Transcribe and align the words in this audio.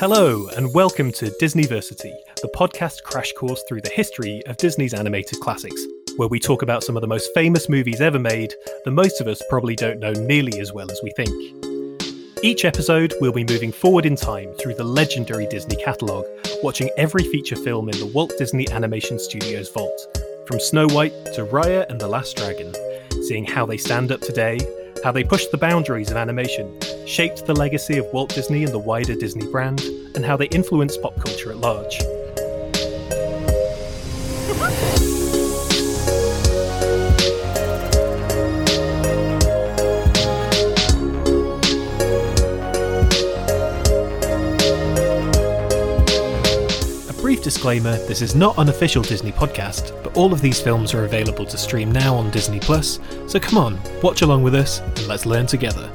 Hello, 0.00 0.46
and 0.56 0.72
welcome 0.72 1.10
to 1.10 1.26
Disneyversity, 1.42 2.14
the 2.40 2.52
podcast 2.54 3.02
crash 3.02 3.32
course 3.32 3.64
through 3.68 3.80
the 3.80 3.90
history 3.90 4.40
of 4.46 4.56
Disney's 4.56 4.94
animated 4.94 5.40
classics, 5.40 5.84
where 6.16 6.28
we 6.28 6.38
talk 6.38 6.62
about 6.62 6.84
some 6.84 6.96
of 6.96 7.00
the 7.00 7.08
most 7.08 7.34
famous 7.34 7.68
movies 7.68 8.00
ever 8.00 8.20
made 8.20 8.54
that 8.84 8.92
most 8.92 9.20
of 9.20 9.26
us 9.26 9.42
probably 9.50 9.74
don't 9.74 9.98
know 9.98 10.12
nearly 10.12 10.60
as 10.60 10.72
well 10.72 10.88
as 10.88 11.00
we 11.02 11.10
think. 11.16 11.34
Each 12.44 12.64
episode, 12.64 13.12
we'll 13.20 13.32
be 13.32 13.42
moving 13.42 13.72
forward 13.72 14.06
in 14.06 14.14
time 14.14 14.52
through 14.54 14.74
the 14.74 14.84
legendary 14.84 15.48
Disney 15.48 15.74
catalogue, 15.74 16.26
watching 16.62 16.90
every 16.96 17.24
feature 17.24 17.56
film 17.56 17.88
in 17.88 17.98
the 17.98 18.06
Walt 18.06 18.32
Disney 18.38 18.70
Animation 18.70 19.18
Studios 19.18 19.68
vault, 19.68 20.16
from 20.46 20.60
Snow 20.60 20.86
White 20.90 21.24
to 21.34 21.44
Raya 21.44 21.90
and 21.90 22.00
the 22.00 22.06
Last 22.06 22.36
Dragon, 22.36 22.72
seeing 23.24 23.44
how 23.44 23.66
they 23.66 23.76
stand 23.76 24.12
up 24.12 24.20
today, 24.20 24.60
how 25.02 25.12
they 25.12 25.24
pushed 25.24 25.50
the 25.50 25.58
boundaries 25.58 26.10
of 26.10 26.16
animation, 26.16 26.78
shaped 27.06 27.46
the 27.46 27.54
legacy 27.54 27.98
of 27.98 28.06
Walt 28.12 28.34
Disney 28.34 28.64
and 28.64 28.72
the 28.72 28.78
wider 28.78 29.14
Disney 29.14 29.46
brand, 29.46 29.80
and 30.14 30.24
how 30.24 30.36
they 30.36 30.46
influenced 30.46 31.02
pop 31.02 31.18
culture 31.20 31.50
at 31.50 31.58
large. 31.58 31.98
Disclaimer 47.48 47.96
this 48.06 48.20
is 48.20 48.34
not 48.34 48.58
an 48.58 48.68
official 48.68 49.02
Disney 49.02 49.32
podcast, 49.32 50.02
but 50.04 50.14
all 50.18 50.34
of 50.34 50.42
these 50.42 50.60
films 50.60 50.92
are 50.92 51.06
available 51.06 51.46
to 51.46 51.56
stream 51.56 51.90
now 51.90 52.14
on 52.14 52.30
Disney 52.30 52.60
Plus, 52.60 53.00
so 53.26 53.40
come 53.40 53.56
on, 53.56 53.80
watch 54.02 54.20
along 54.20 54.42
with 54.42 54.54
us 54.54 54.80
and 54.80 55.06
let's 55.06 55.24
learn 55.24 55.46
together. 55.46 55.90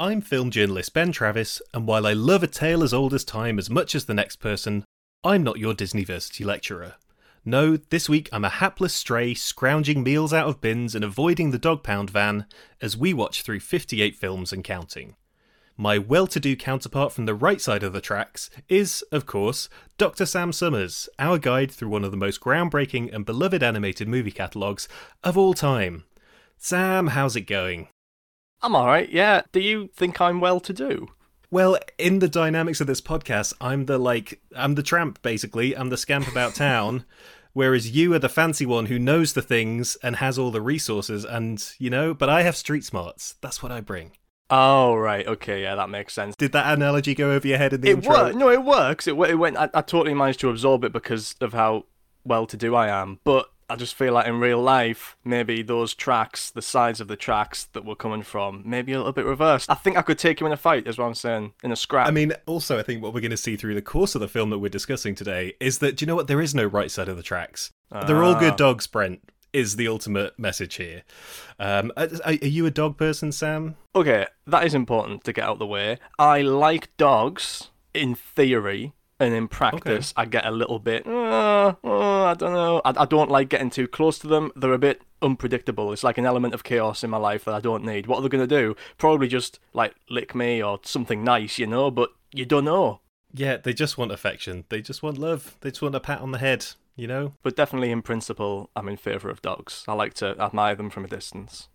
I'm 0.00 0.22
film 0.22 0.50
journalist 0.50 0.94
Ben 0.94 1.12
Travis, 1.12 1.60
and 1.74 1.86
while 1.86 2.06
I 2.06 2.14
love 2.14 2.42
a 2.42 2.46
tale 2.46 2.82
as 2.82 2.94
old 2.94 3.12
as 3.12 3.26
time 3.26 3.58
as 3.58 3.68
much 3.68 3.94
as 3.94 4.06
the 4.06 4.14
next 4.14 4.36
person, 4.36 4.86
I'm 5.22 5.42
not 5.42 5.58
your 5.58 5.74
Disneyversity 5.74 6.46
lecturer. 6.46 6.94
No, 7.44 7.76
this 7.76 8.08
week 8.08 8.30
I'm 8.32 8.46
a 8.46 8.48
hapless 8.48 8.94
stray 8.94 9.34
scrounging 9.34 10.02
meals 10.02 10.32
out 10.32 10.48
of 10.48 10.62
bins 10.62 10.94
and 10.94 11.04
avoiding 11.04 11.50
the 11.50 11.58
dog 11.58 11.82
pound 11.82 12.08
van 12.08 12.46
as 12.80 12.96
we 12.96 13.12
watch 13.12 13.42
through 13.42 13.60
58 13.60 14.16
films 14.16 14.50
and 14.50 14.64
counting. 14.64 15.14
My 15.80 15.96
well 15.96 16.26
to 16.26 16.40
do 16.40 16.56
counterpart 16.56 17.12
from 17.12 17.26
the 17.26 17.36
right 17.36 17.60
side 17.60 17.84
of 17.84 17.92
the 17.92 18.00
tracks 18.00 18.50
is, 18.68 19.04
of 19.12 19.26
course, 19.26 19.68
Dr. 19.96 20.26
Sam 20.26 20.52
Summers, 20.52 21.08
our 21.20 21.38
guide 21.38 21.70
through 21.70 21.90
one 21.90 22.02
of 22.02 22.10
the 22.10 22.16
most 22.16 22.40
groundbreaking 22.40 23.14
and 23.14 23.24
beloved 23.24 23.62
animated 23.62 24.08
movie 24.08 24.32
catalogues 24.32 24.88
of 25.22 25.38
all 25.38 25.54
time. 25.54 26.02
Sam, 26.56 27.06
how's 27.06 27.36
it 27.36 27.42
going? 27.42 27.86
I'm 28.60 28.74
alright, 28.74 29.08
yeah. 29.10 29.42
Do 29.52 29.60
you 29.60 29.88
think 29.94 30.20
I'm 30.20 30.40
well 30.40 30.58
to 30.58 30.72
do? 30.72 31.10
Well, 31.48 31.78
in 31.96 32.18
the 32.18 32.28
dynamics 32.28 32.80
of 32.80 32.88
this 32.88 33.00
podcast, 33.00 33.54
I'm 33.60 33.86
the 33.86 33.98
like 33.98 34.40
I'm 34.56 34.74
the 34.74 34.82
tramp 34.82 35.22
basically. 35.22 35.76
I'm 35.76 35.90
the 35.90 35.96
scamp 35.96 36.26
about 36.26 36.54
town, 36.56 37.04
whereas 37.52 37.92
you 37.92 38.12
are 38.14 38.18
the 38.18 38.28
fancy 38.28 38.66
one 38.66 38.86
who 38.86 38.98
knows 38.98 39.32
the 39.32 39.42
things 39.42 39.96
and 40.02 40.16
has 40.16 40.40
all 40.40 40.50
the 40.50 40.60
resources 40.60 41.24
and, 41.24 41.64
you 41.78 41.88
know, 41.88 42.14
but 42.14 42.28
I 42.28 42.42
have 42.42 42.56
street 42.56 42.84
smarts. 42.84 43.36
That's 43.40 43.62
what 43.62 43.70
I 43.70 43.80
bring. 43.80 44.10
Oh, 44.50 44.94
right, 44.96 45.26
okay, 45.26 45.62
yeah, 45.62 45.74
that 45.74 45.90
makes 45.90 46.14
sense. 46.14 46.34
Did 46.36 46.52
that 46.52 46.72
analogy 46.72 47.14
go 47.14 47.32
over 47.32 47.46
your 47.46 47.58
head 47.58 47.72
in 47.74 47.80
the 47.82 47.90
It 47.90 47.96
intro? 47.96 48.12
worked. 48.14 48.36
No, 48.36 48.48
it 48.50 48.64
works. 48.64 49.06
It, 49.06 49.12
it 49.18 49.34
went. 49.34 49.56
I, 49.56 49.68
I 49.74 49.82
totally 49.82 50.14
managed 50.14 50.40
to 50.40 50.48
absorb 50.50 50.84
it 50.84 50.92
because 50.92 51.34
of 51.40 51.52
how 51.52 51.84
well 52.24 52.46
to 52.46 52.56
do 52.56 52.74
I 52.74 52.88
am. 52.88 53.20
But 53.24 53.50
I 53.70 53.76
just 53.76 53.94
feel 53.94 54.14
like 54.14 54.26
in 54.26 54.40
real 54.40 54.62
life, 54.62 55.18
maybe 55.24 55.60
those 55.60 55.92
tracks, 55.94 56.50
the 56.50 56.62
sides 56.62 57.00
of 57.02 57.08
the 57.08 57.16
tracks 57.16 57.64
that 57.74 57.84
we're 57.84 57.94
coming 57.94 58.22
from, 58.22 58.62
maybe 58.64 58.92
a 58.94 58.96
little 58.96 59.12
bit 59.12 59.26
reversed. 59.26 59.70
I 59.70 59.74
think 59.74 59.98
I 59.98 60.02
could 60.02 60.18
take 60.18 60.40
you 60.40 60.46
in 60.46 60.52
a 60.52 60.56
fight, 60.56 60.86
is 60.86 60.96
what 60.96 61.04
I'm 61.04 61.14
saying, 61.14 61.52
in 61.62 61.70
a 61.70 61.76
scrap. 61.76 62.08
I 62.08 62.10
mean, 62.10 62.32
also, 62.46 62.78
I 62.78 62.82
think 62.82 63.02
what 63.02 63.12
we're 63.12 63.20
going 63.20 63.30
to 63.32 63.36
see 63.36 63.56
through 63.56 63.74
the 63.74 63.82
course 63.82 64.14
of 64.14 64.22
the 64.22 64.28
film 64.28 64.48
that 64.48 64.58
we're 64.60 64.70
discussing 64.70 65.14
today 65.14 65.52
is 65.60 65.80
that, 65.80 65.96
do 65.98 66.04
you 66.04 66.06
know 66.06 66.16
what? 66.16 66.26
There 66.28 66.40
is 66.40 66.54
no 66.54 66.64
right 66.64 66.90
side 66.90 67.08
of 67.08 67.18
the 67.18 67.22
tracks. 67.22 67.70
They're 67.90 68.22
all 68.24 68.34
good 68.34 68.52
Ah. 68.54 68.56
dogs, 68.56 68.86
Brent, 68.86 69.20
is 69.52 69.76
the 69.76 69.88
ultimate 69.88 70.38
message 70.38 70.76
here. 70.76 71.02
Um, 71.58 71.92
are, 71.96 72.08
are 72.24 72.32
you 72.32 72.66
a 72.66 72.70
dog 72.70 72.96
person, 72.96 73.32
Sam? 73.32 73.76
Okay, 73.94 74.26
that 74.46 74.64
is 74.64 74.74
important 74.74 75.24
to 75.24 75.32
get 75.32 75.44
out 75.44 75.58
the 75.58 75.66
way. 75.66 75.98
I 76.18 76.42
like 76.42 76.96
dogs 76.96 77.70
in 77.94 78.14
theory, 78.14 78.92
and 79.20 79.34
in 79.34 79.48
practice, 79.48 80.12
I 80.16 80.26
get 80.26 80.46
a 80.46 80.50
little 80.50 80.78
bit. 80.78 81.06
Uh, 81.06 81.74
uh, 81.82 82.24
I 82.24 82.34
don't 82.34 82.52
know. 82.52 82.80
I, 82.84 83.02
I 83.02 83.04
don't 83.04 83.30
like 83.30 83.48
getting 83.48 83.70
too 83.70 83.88
close 83.88 84.18
to 84.20 84.26
them. 84.26 84.52
They're 84.54 84.72
a 84.72 84.78
bit 84.78 85.02
unpredictable. 85.20 85.92
It's 85.92 86.04
like 86.04 86.18
an 86.18 86.26
element 86.26 86.54
of 86.54 86.62
chaos 86.62 87.02
in 87.02 87.10
my 87.10 87.16
life 87.16 87.44
that 87.44 87.54
I 87.54 87.60
don't 87.60 87.84
need. 87.84 88.06
What 88.06 88.18
are 88.18 88.22
they 88.22 88.28
gonna 88.28 88.46
do? 88.46 88.76
Probably 88.96 89.28
just 89.28 89.58
like 89.72 89.94
lick 90.08 90.34
me 90.34 90.62
or 90.62 90.78
something 90.84 91.24
nice, 91.24 91.58
you 91.58 91.66
know. 91.66 91.90
But 91.90 92.10
you 92.32 92.44
don't 92.44 92.64
know. 92.64 93.00
Yeah, 93.34 93.56
they 93.56 93.72
just 93.72 93.98
want 93.98 94.12
affection. 94.12 94.64
They 94.68 94.80
just 94.80 95.02
want 95.02 95.18
love. 95.18 95.56
They 95.60 95.70
just 95.70 95.82
want 95.82 95.94
a 95.94 96.00
pat 96.00 96.20
on 96.20 96.30
the 96.30 96.38
head, 96.38 96.66
you 96.98 97.06
know? 97.06 97.32
But 97.42 97.56
definitely, 97.56 97.90
in 97.90 98.02
principle, 98.02 98.70
I'm 98.76 98.88
in 98.88 98.96
favour 98.96 99.30
of 99.30 99.40
dogs. 99.40 99.84
I 99.88 99.94
like 99.94 100.14
to 100.14 100.38
admire 100.38 100.74
them 100.74 100.90
from 100.90 101.04
a 101.04 101.08
distance. 101.08 101.68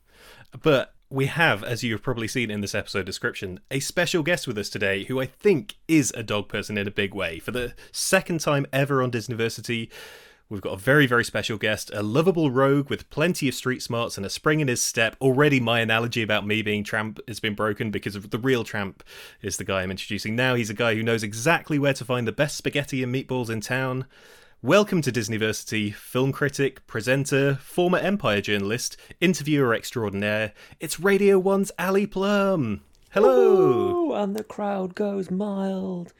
But 0.61 0.93
we 1.09 1.27
have, 1.27 1.63
as 1.63 1.83
you 1.83 1.93
have 1.93 2.03
probably 2.03 2.27
seen 2.27 2.51
in 2.51 2.61
this 2.61 2.75
episode 2.75 3.05
description, 3.05 3.59
a 3.71 3.79
special 3.79 4.21
guest 4.21 4.47
with 4.47 4.57
us 4.57 4.69
today 4.69 5.05
who 5.05 5.21
I 5.21 5.25
think 5.25 5.75
is 5.87 6.11
a 6.15 6.23
dog 6.23 6.49
person 6.49 6.77
in 6.77 6.87
a 6.87 6.91
big 6.91 7.13
way. 7.13 7.39
For 7.39 7.51
the 7.51 7.73
second 7.91 8.41
time 8.41 8.65
ever 8.73 9.01
on 9.01 9.11
Disneyversity, 9.11 9.89
we've 10.49 10.61
got 10.61 10.73
a 10.73 10.77
very, 10.77 11.07
very 11.07 11.23
special 11.23 11.57
guest, 11.57 11.89
a 11.93 12.03
lovable 12.03 12.51
rogue 12.51 12.89
with 12.89 13.09
plenty 13.09 13.47
of 13.47 13.55
street 13.55 13.81
smarts 13.81 14.17
and 14.17 14.25
a 14.25 14.29
spring 14.29 14.59
in 14.59 14.67
his 14.67 14.81
step. 14.81 15.15
Already, 15.21 15.59
my 15.59 15.79
analogy 15.79 16.21
about 16.21 16.45
me 16.45 16.61
being 16.61 16.83
tramp 16.83 17.19
has 17.29 17.39
been 17.39 17.55
broken 17.55 17.91
because 17.91 18.15
of 18.15 18.31
the 18.31 18.39
real 18.39 18.63
tramp 18.63 19.03
is 19.41 19.57
the 19.57 19.63
guy 19.63 19.83
I'm 19.83 19.91
introducing 19.91 20.35
now. 20.35 20.55
He's 20.55 20.69
a 20.69 20.75
guy 20.75 20.95
who 20.95 21.03
knows 21.03 21.23
exactly 21.23 21.79
where 21.79 21.93
to 21.93 22.03
find 22.03 22.27
the 22.27 22.33
best 22.33 22.57
spaghetti 22.57 23.01
and 23.01 23.13
meatballs 23.13 23.49
in 23.49 23.61
town. 23.61 24.05
Welcome 24.63 25.01
to 25.01 25.11
Disneyversity, 25.11 25.93
film 25.93 26.31
critic, 26.31 26.87
presenter, 26.87 27.55
former 27.55 27.97
Empire 27.97 28.39
journalist, 28.39 28.95
interviewer 29.19 29.73
extraordinaire. 29.73 30.53
It's 30.79 31.01
Radio 31.01 31.41
1's 31.41 31.73
Ali 31.77 32.07
Plumb. 32.07 32.79
Hello. 33.09 34.07
Ooh, 34.07 34.13
and 34.13 34.37
the 34.37 34.43
crowd 34.45 34.95
goes 34.95 35.29
mild. 35.29 36.13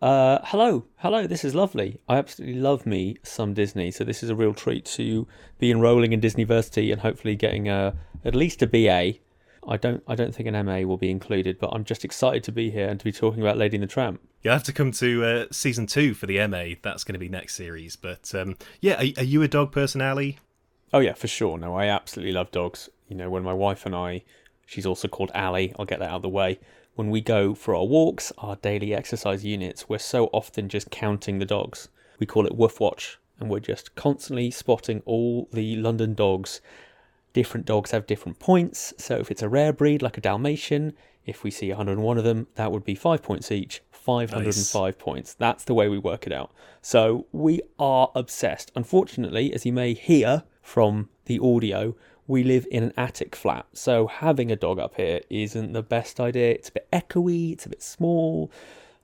Uh, 0.00 0.38
hello, 0.44 0.86
hello. 0.96 1.26
This 1.26 1.44
is 1.44 1.54
lovely. 1.54 2.00
I 2.08 2.16
absolutely 2.16 2.58
love 2.58 2.86
me 2.86 3.18
some 3.22 3.52
Disney. 3.52 3.90
So 3.90 4.02
this 4.02 4.22
is 4.22 4.30
a 4.30 4.34
real 4.34 4.54
treat 4.54 4.86
to 4.86 5.28
be 5.58 5.70
enrolling 5.70 6.14
in 6.14 6.22
Disneyversity 6.22 6.90
and 6.90 7.02
hopefully 7.02 7.36
getting 7.36 7.68
a 7.68 7.94
at 8.24 8.34
least 8.34 8.62
a 8.62 8.66
BA. 8.66 9.18
I 9.68 9.76
don't, 9.76 10.02
I 10.08 10.14
don't 10.14 10.34
think 10.34 10.48
an 10.48 10.66
MA 10.66 10.80
will 10.80 10.96
be 10.96 11.10
included, 11.10 11.58
but 11.58 11.70
I'm 11.72 11.84
just 11.84 12.04
excited 12.04 12.42
to 12.44 12.52
be 12.52 12.70
here 12.70 12.88
and 12.88 12.98
to 12.98 13.04
be 13.04 13.12
talking 13.12 13.40
about 13.42 13.58
Lady 13.58 13.76
and 13.76 13.82
the 13.82 13.88
Tramp. 13.88 14.20
You'll 14.42 14.54
have 14.54 14.64
to 14.64 14.72
come 14.72 14.92
to 14.92 15.24
uh, 15.24 15.46
season 15.50 15.86
two 15.86 16.14
for 16.14 16.26
the 16.26 16.46
MA. 16.46 16.76
That's 16.82 17.04
going 17.04 17.14
to 17.14 17.18
be 17.18 17.28
next 17.28 17.54
series. 17.54 17.96
But 17.96 18.34
um, 18.34 18.56
yeah, 18.80 18.94
are, 18.94 19.20
are 19.20 19.24
you 19.24 19.42
a 19.42 19.48
dog 19.48 19.72
person, 19.72 20.00
Ali? 20.00 20.38
Oh 20.92 21.00
yeah, 21.00 21.14
for 21.14 21.28
sure. 21.28 21.58
No, 21.58 21.76
I 21.76 21.86
absolutely 21.86 22.32
love 22.32 22.50
dogs. 22.50 22.88
You 23.08 23.16
know, 23.16 23.30
when 23.30 23.42
my 23.42 23.52
wife 23.52 23.84
and 23.84 23.94
I, 23.94 24.22
she's 24.66 24.86
also 24.86 25.08
called 25.08 25.30
Ali. 25.34 25.74
I'll 25.78 25.84
get 25.84 25.98
that 25.98 26.10
out 26.10 26.16
of 26.16 26.22
the 26.22 26.28
way. 26.28 26.60
When 26.94 27.10
we 27.10 27.20
go 27.20 27.54
for 27.54 27.74
our 27.74 27.84
walks, 27.84 28.32
our 28.38 28.56
daily 28.56 28.94
exercise 28.94 29.44
units, 29.44 29.88
we're 29.88 29.98
so 29.98 30.26
often 30.32 30.68
just 30.68 30.90
counting 30.90 31.38
the 31.38 31.44
dogs. 31.44 31.88
We 32.18 32.26
call 32.26 32.46
it 32.46 32.56
Woof 32.56 32.80
Watch, 32.80 33.18
and 33.38 33.48
we're 33.48 33.60
just 33.60 33.94
constantly 33.94 34.50
spotting 34.50 35.02
all 35.04 35.48
the 35.52 35.76
London 35.76 36.14
dogs. 36.14 36.60
Different 37.38 37.66
dogs 37.66 37.92
have 37.92 38.04
different 38.04 38.40
points. 38.40 38.92
So 38.98 39.14
if 39.18 39.30
it's 39.30 39.42
a 39.42 39.48
rare 39.48 39.72
breed 39.72 40.02
like 40.02 40.18
a 40.18 40.20
Dalmatian, 40.20 40.92
if 41.24 41.44
we 41.44 41.52
see 41.52 41.68
101 41.68 42.18
of 42.18 42.24
them, 42.24 42.48
that 42.56 42.72
would 42.72 42.82
be 42.82 42.96
five 42.96 43.22
points 43.22 43.52
each. 43.52 43.80
505 43.92 44.98
points. 44.98 45.34
That's 45.34 45.62
the 45.62 45.72
way 45.72 45.88
we 45.88 45.98
work 45.98 46.26
it 46.26 46.32
out. 46.32 46.50
So 46.82 47.26
we 47.30 47.60
are 47.78 48.10
obsessed. 48.16 48.72
Unfortunately, 48.74 49.54
as 49.54 49.64
you 49.64 49.72
may 49.72 49.94
hear 49.94 50.42
from 50.62 51.10
the 51.26 51.38
audio, 51.38 51.94
we 52.26 52.42
live 52.42 52.66
in 52.72 52.82
an 52.82 52.92
attic 52.96 53.36
flat. 53.36 53.66
So 53.72 54.08
having 54.08 54.50
a 54.50 54.56
dog 54.56 54.80
up 54.80 54.96
here 54.96 55.20
isn't 55.30 55.72
the 55.74 55.82
best 55.84 56.18
idea. 56.18 56.50
It's 56.50 56.70
a 56.70 56.72
bit 56.72 56.88
echoey, 56.92 57.52
it's 57.52 57.66
a 57.66 57.68
bit 57.68 57.84
small. 57.84 58.50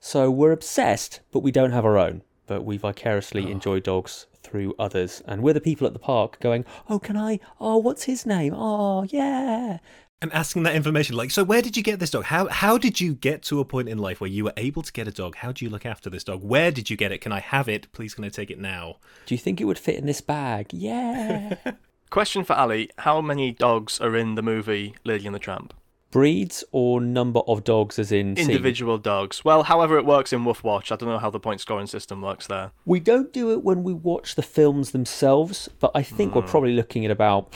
So 0.01 0.29
we're 0.29 0.51
obsessed, 0.51 1.21
but 1.31 1.39
we 1.39 1.53
don't 1.53 1.71
have 1.71 1.85
our 1.85 1.97
own. 1.97 2.21
But 2.47 2.63
we 2.63 2.77
vicariously 2.77 3.45
ah. 3.45 3.49
enjoy 3.49 3.79
dogs 3.79 4.27
through 4.41 4.75
others. 4.77 5.21
And 5.25 5.41
we're 5.41 5.53
the 5.53 5.61
people 5.61 5.87
at 5.87 5.93
the 5.93 5.99
park 5.99 6.39
going, 6.39 6.65
Oh, 6.89 6.99
can 6.99 7.17
I? 7.17 7.39
Oh, 7.59 7.77
what's 7.77 8.03
his 8.03 8.25
name? 8.25 8.53
Oh, 8.55 9.03
yeah. 9.03 9.79
And 10.21 10.31
asking 10.33 10.63
that 10.63 10.75
information, 10.75 11.15
like, 11.15 11.29
so 11.29 11.43
where 11.43 11.61
did 11.61 11.75
you 11.75 11.83
get 11.83 11.99
this 11.99 12.09
dog? 12.09 12.23
How 12.25 12.47
how 12.47 12.77
did 12.77 13.01
you 13.01 13.13
get 13.13 13.43
to 13.43 13.59
a 13.59 13.65
point 13.65 13.89
in 13.89 13.97
life 13.97 14.21
where 14.21 14.29
you 14.29 14.45
were 14.45 14.53
able 14.55 14.81
to 14.81 14.91
get 14.91 15.07
a 15.07 15.11
dog? 15.11 15.35
How 15.35 15.51
do 15.51 15.65
you 15.65 15.69
look 15.69 15.85
after 15.85 16.09
this 16.09 16.23
dog? 16.23 16.41
Where 16.41 16.71
did 16.71 16.89
you 16.89 16.95
get 16.95 17.11
it? 17.11 17.19
Can 17.19 17.31
I 17.31 17.41
have 17.41 17.67
it? 17.67 17.91
Please, 17.91 18.13
can 18.15 18.23
I 18.23 18.29
take 18.29 18.49
it 18.49 18.59
now? 18.59 18.97
Do 19.25 19.35
you 19.35 19.39
think 19.39 19.59
it 19.59 19.65
would 19.65 19.77
fit 19.77 19.95
in 19.95 20.05
this 20.05 20.21
bag? 20.21 20.67
Yeah. 20.71 21.57
Question 22.09 22.43
for 22.43 22.53
Ali: 22.53 22.89
How 22.99 23.19
many 23.19 23.51
dogs 23.51 23.99
are 23.99 24.15
in 24.15 24.35
the 24.35 24.41
movie 24.41 24.95
Lady 25.03 25.25
and 25.25 25.35
the 25.35 25.39
Tramp? 25.39 25.73
Breeds 26.15 26.63
or 26.71 27.01
number 27.01 27.41
of 27.41 27.65
dogs 27.65 27.99
as 27.99 28.09
in? 28.09 28.37
Individual 28.37 28.97
dogs. 28.97 29.43
Well, 29.43 29.63
however 29.63 29.97
it 29.97 30.05
works 30.05 30.31
in 30.31 30.45
Woof 30.45 30.63
Watch. 30.63 30.89
I 30.89 30.95
don't 30.95 31.09
know 31.09 31.17
how 31.17 31.29
the 31.29 31.41
point 31.41 31.59
scoring 31.59 31.87
system 31.87 32.21
works 32.21 32.47
there. 32.47 32.71
We 32.85 33.01
don't 33.01 33.33
do 33.33 33.51
it 33.51 33.65
when 33.65 33.83
we 33.83 33.91
watch 33.91 34.35
the 34.35 34.41
films 34.41 34.91
themselves, 34.91 35.67
but 35.81 35.91
I 35.93 36.03
think 36.03 36.33
we're 36.33 36.43
probably 36.43 36.71
looking 36.71 37.03
at 37.03 37.11
about 37.11 37.53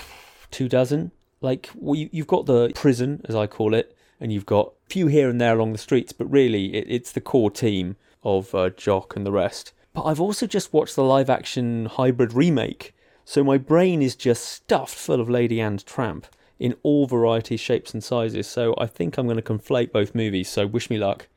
two 0.51 0.67
dozen. 0.67 1.13
Like 1.39 1.69
well, 1.73 1.95
you, 1.95 2.09
you've 2.11 2.27
got 2.27 2.47
the 2.47 2.73
prison, 2.75 3.21
as 3.29 3.33
I 3.33 3.47
call 3.47 3.73
it, 3.73 3.95
and 4.19 4.33
you've 4.33 4.45
got 4.45 4.73
a 4.87 4.89
few 4.89 5.07
here 5.07 5.29
and 5.29 5.39
there 5.39 5.55
along 5.55 5.71
the 5.71 5.77
streets, 5.77 6.11
but 6.11 6.29
really 6.29 6.75
it, 6.75 6.85
it's 6.89 7.13
the 7.13 7.21
core 7.21 7.51
team 7.51 7.95
of 8.23 8.53
uh, 8.53 8.71
Jock 8.71 9.15
and 9.15 9.25
the 9.25 9.31
rest. 9.31 9.71
But 9.93 10.03
I've 10.03 10.19
also 10.19 10.45
just 10.45 10.73
watched 10.73 10.97
the 10.97 11.03
live 11.05 11.29
action 11.29 11.85
hybrid 11.85 12.33
remake, 12.33 12.93
so 13.23 13.41
my 13.41 13.57
brain 13.57 14.01
is 14.01 14.17
just 14.17 14.43
stuffed 14.43 14.95
full 14.95 15.21
of 15.21 15.29
Lady 15.29 15.61
and 15.61 15.85
Tramp 15.85 16.27
in 16.59 16.75
all 16.83 17.07
varieties, 17.07 17.59
shapes, 17.59 17.93
and 17.93 18.03
sizes. 18.03 18.47
So 18.47 18.75
I 18.77 18.85
think 18.85 19.17
I'm 19.17 19.25
going 19.25 19.37
to 19.37 19.41
conflate 19.41 19.91
both 19.91 20.13
movies. 20.13 20.49
So 20.49 20.67
wish 20.67 20.89
me 20.89 20.97
luck 20.97 21.27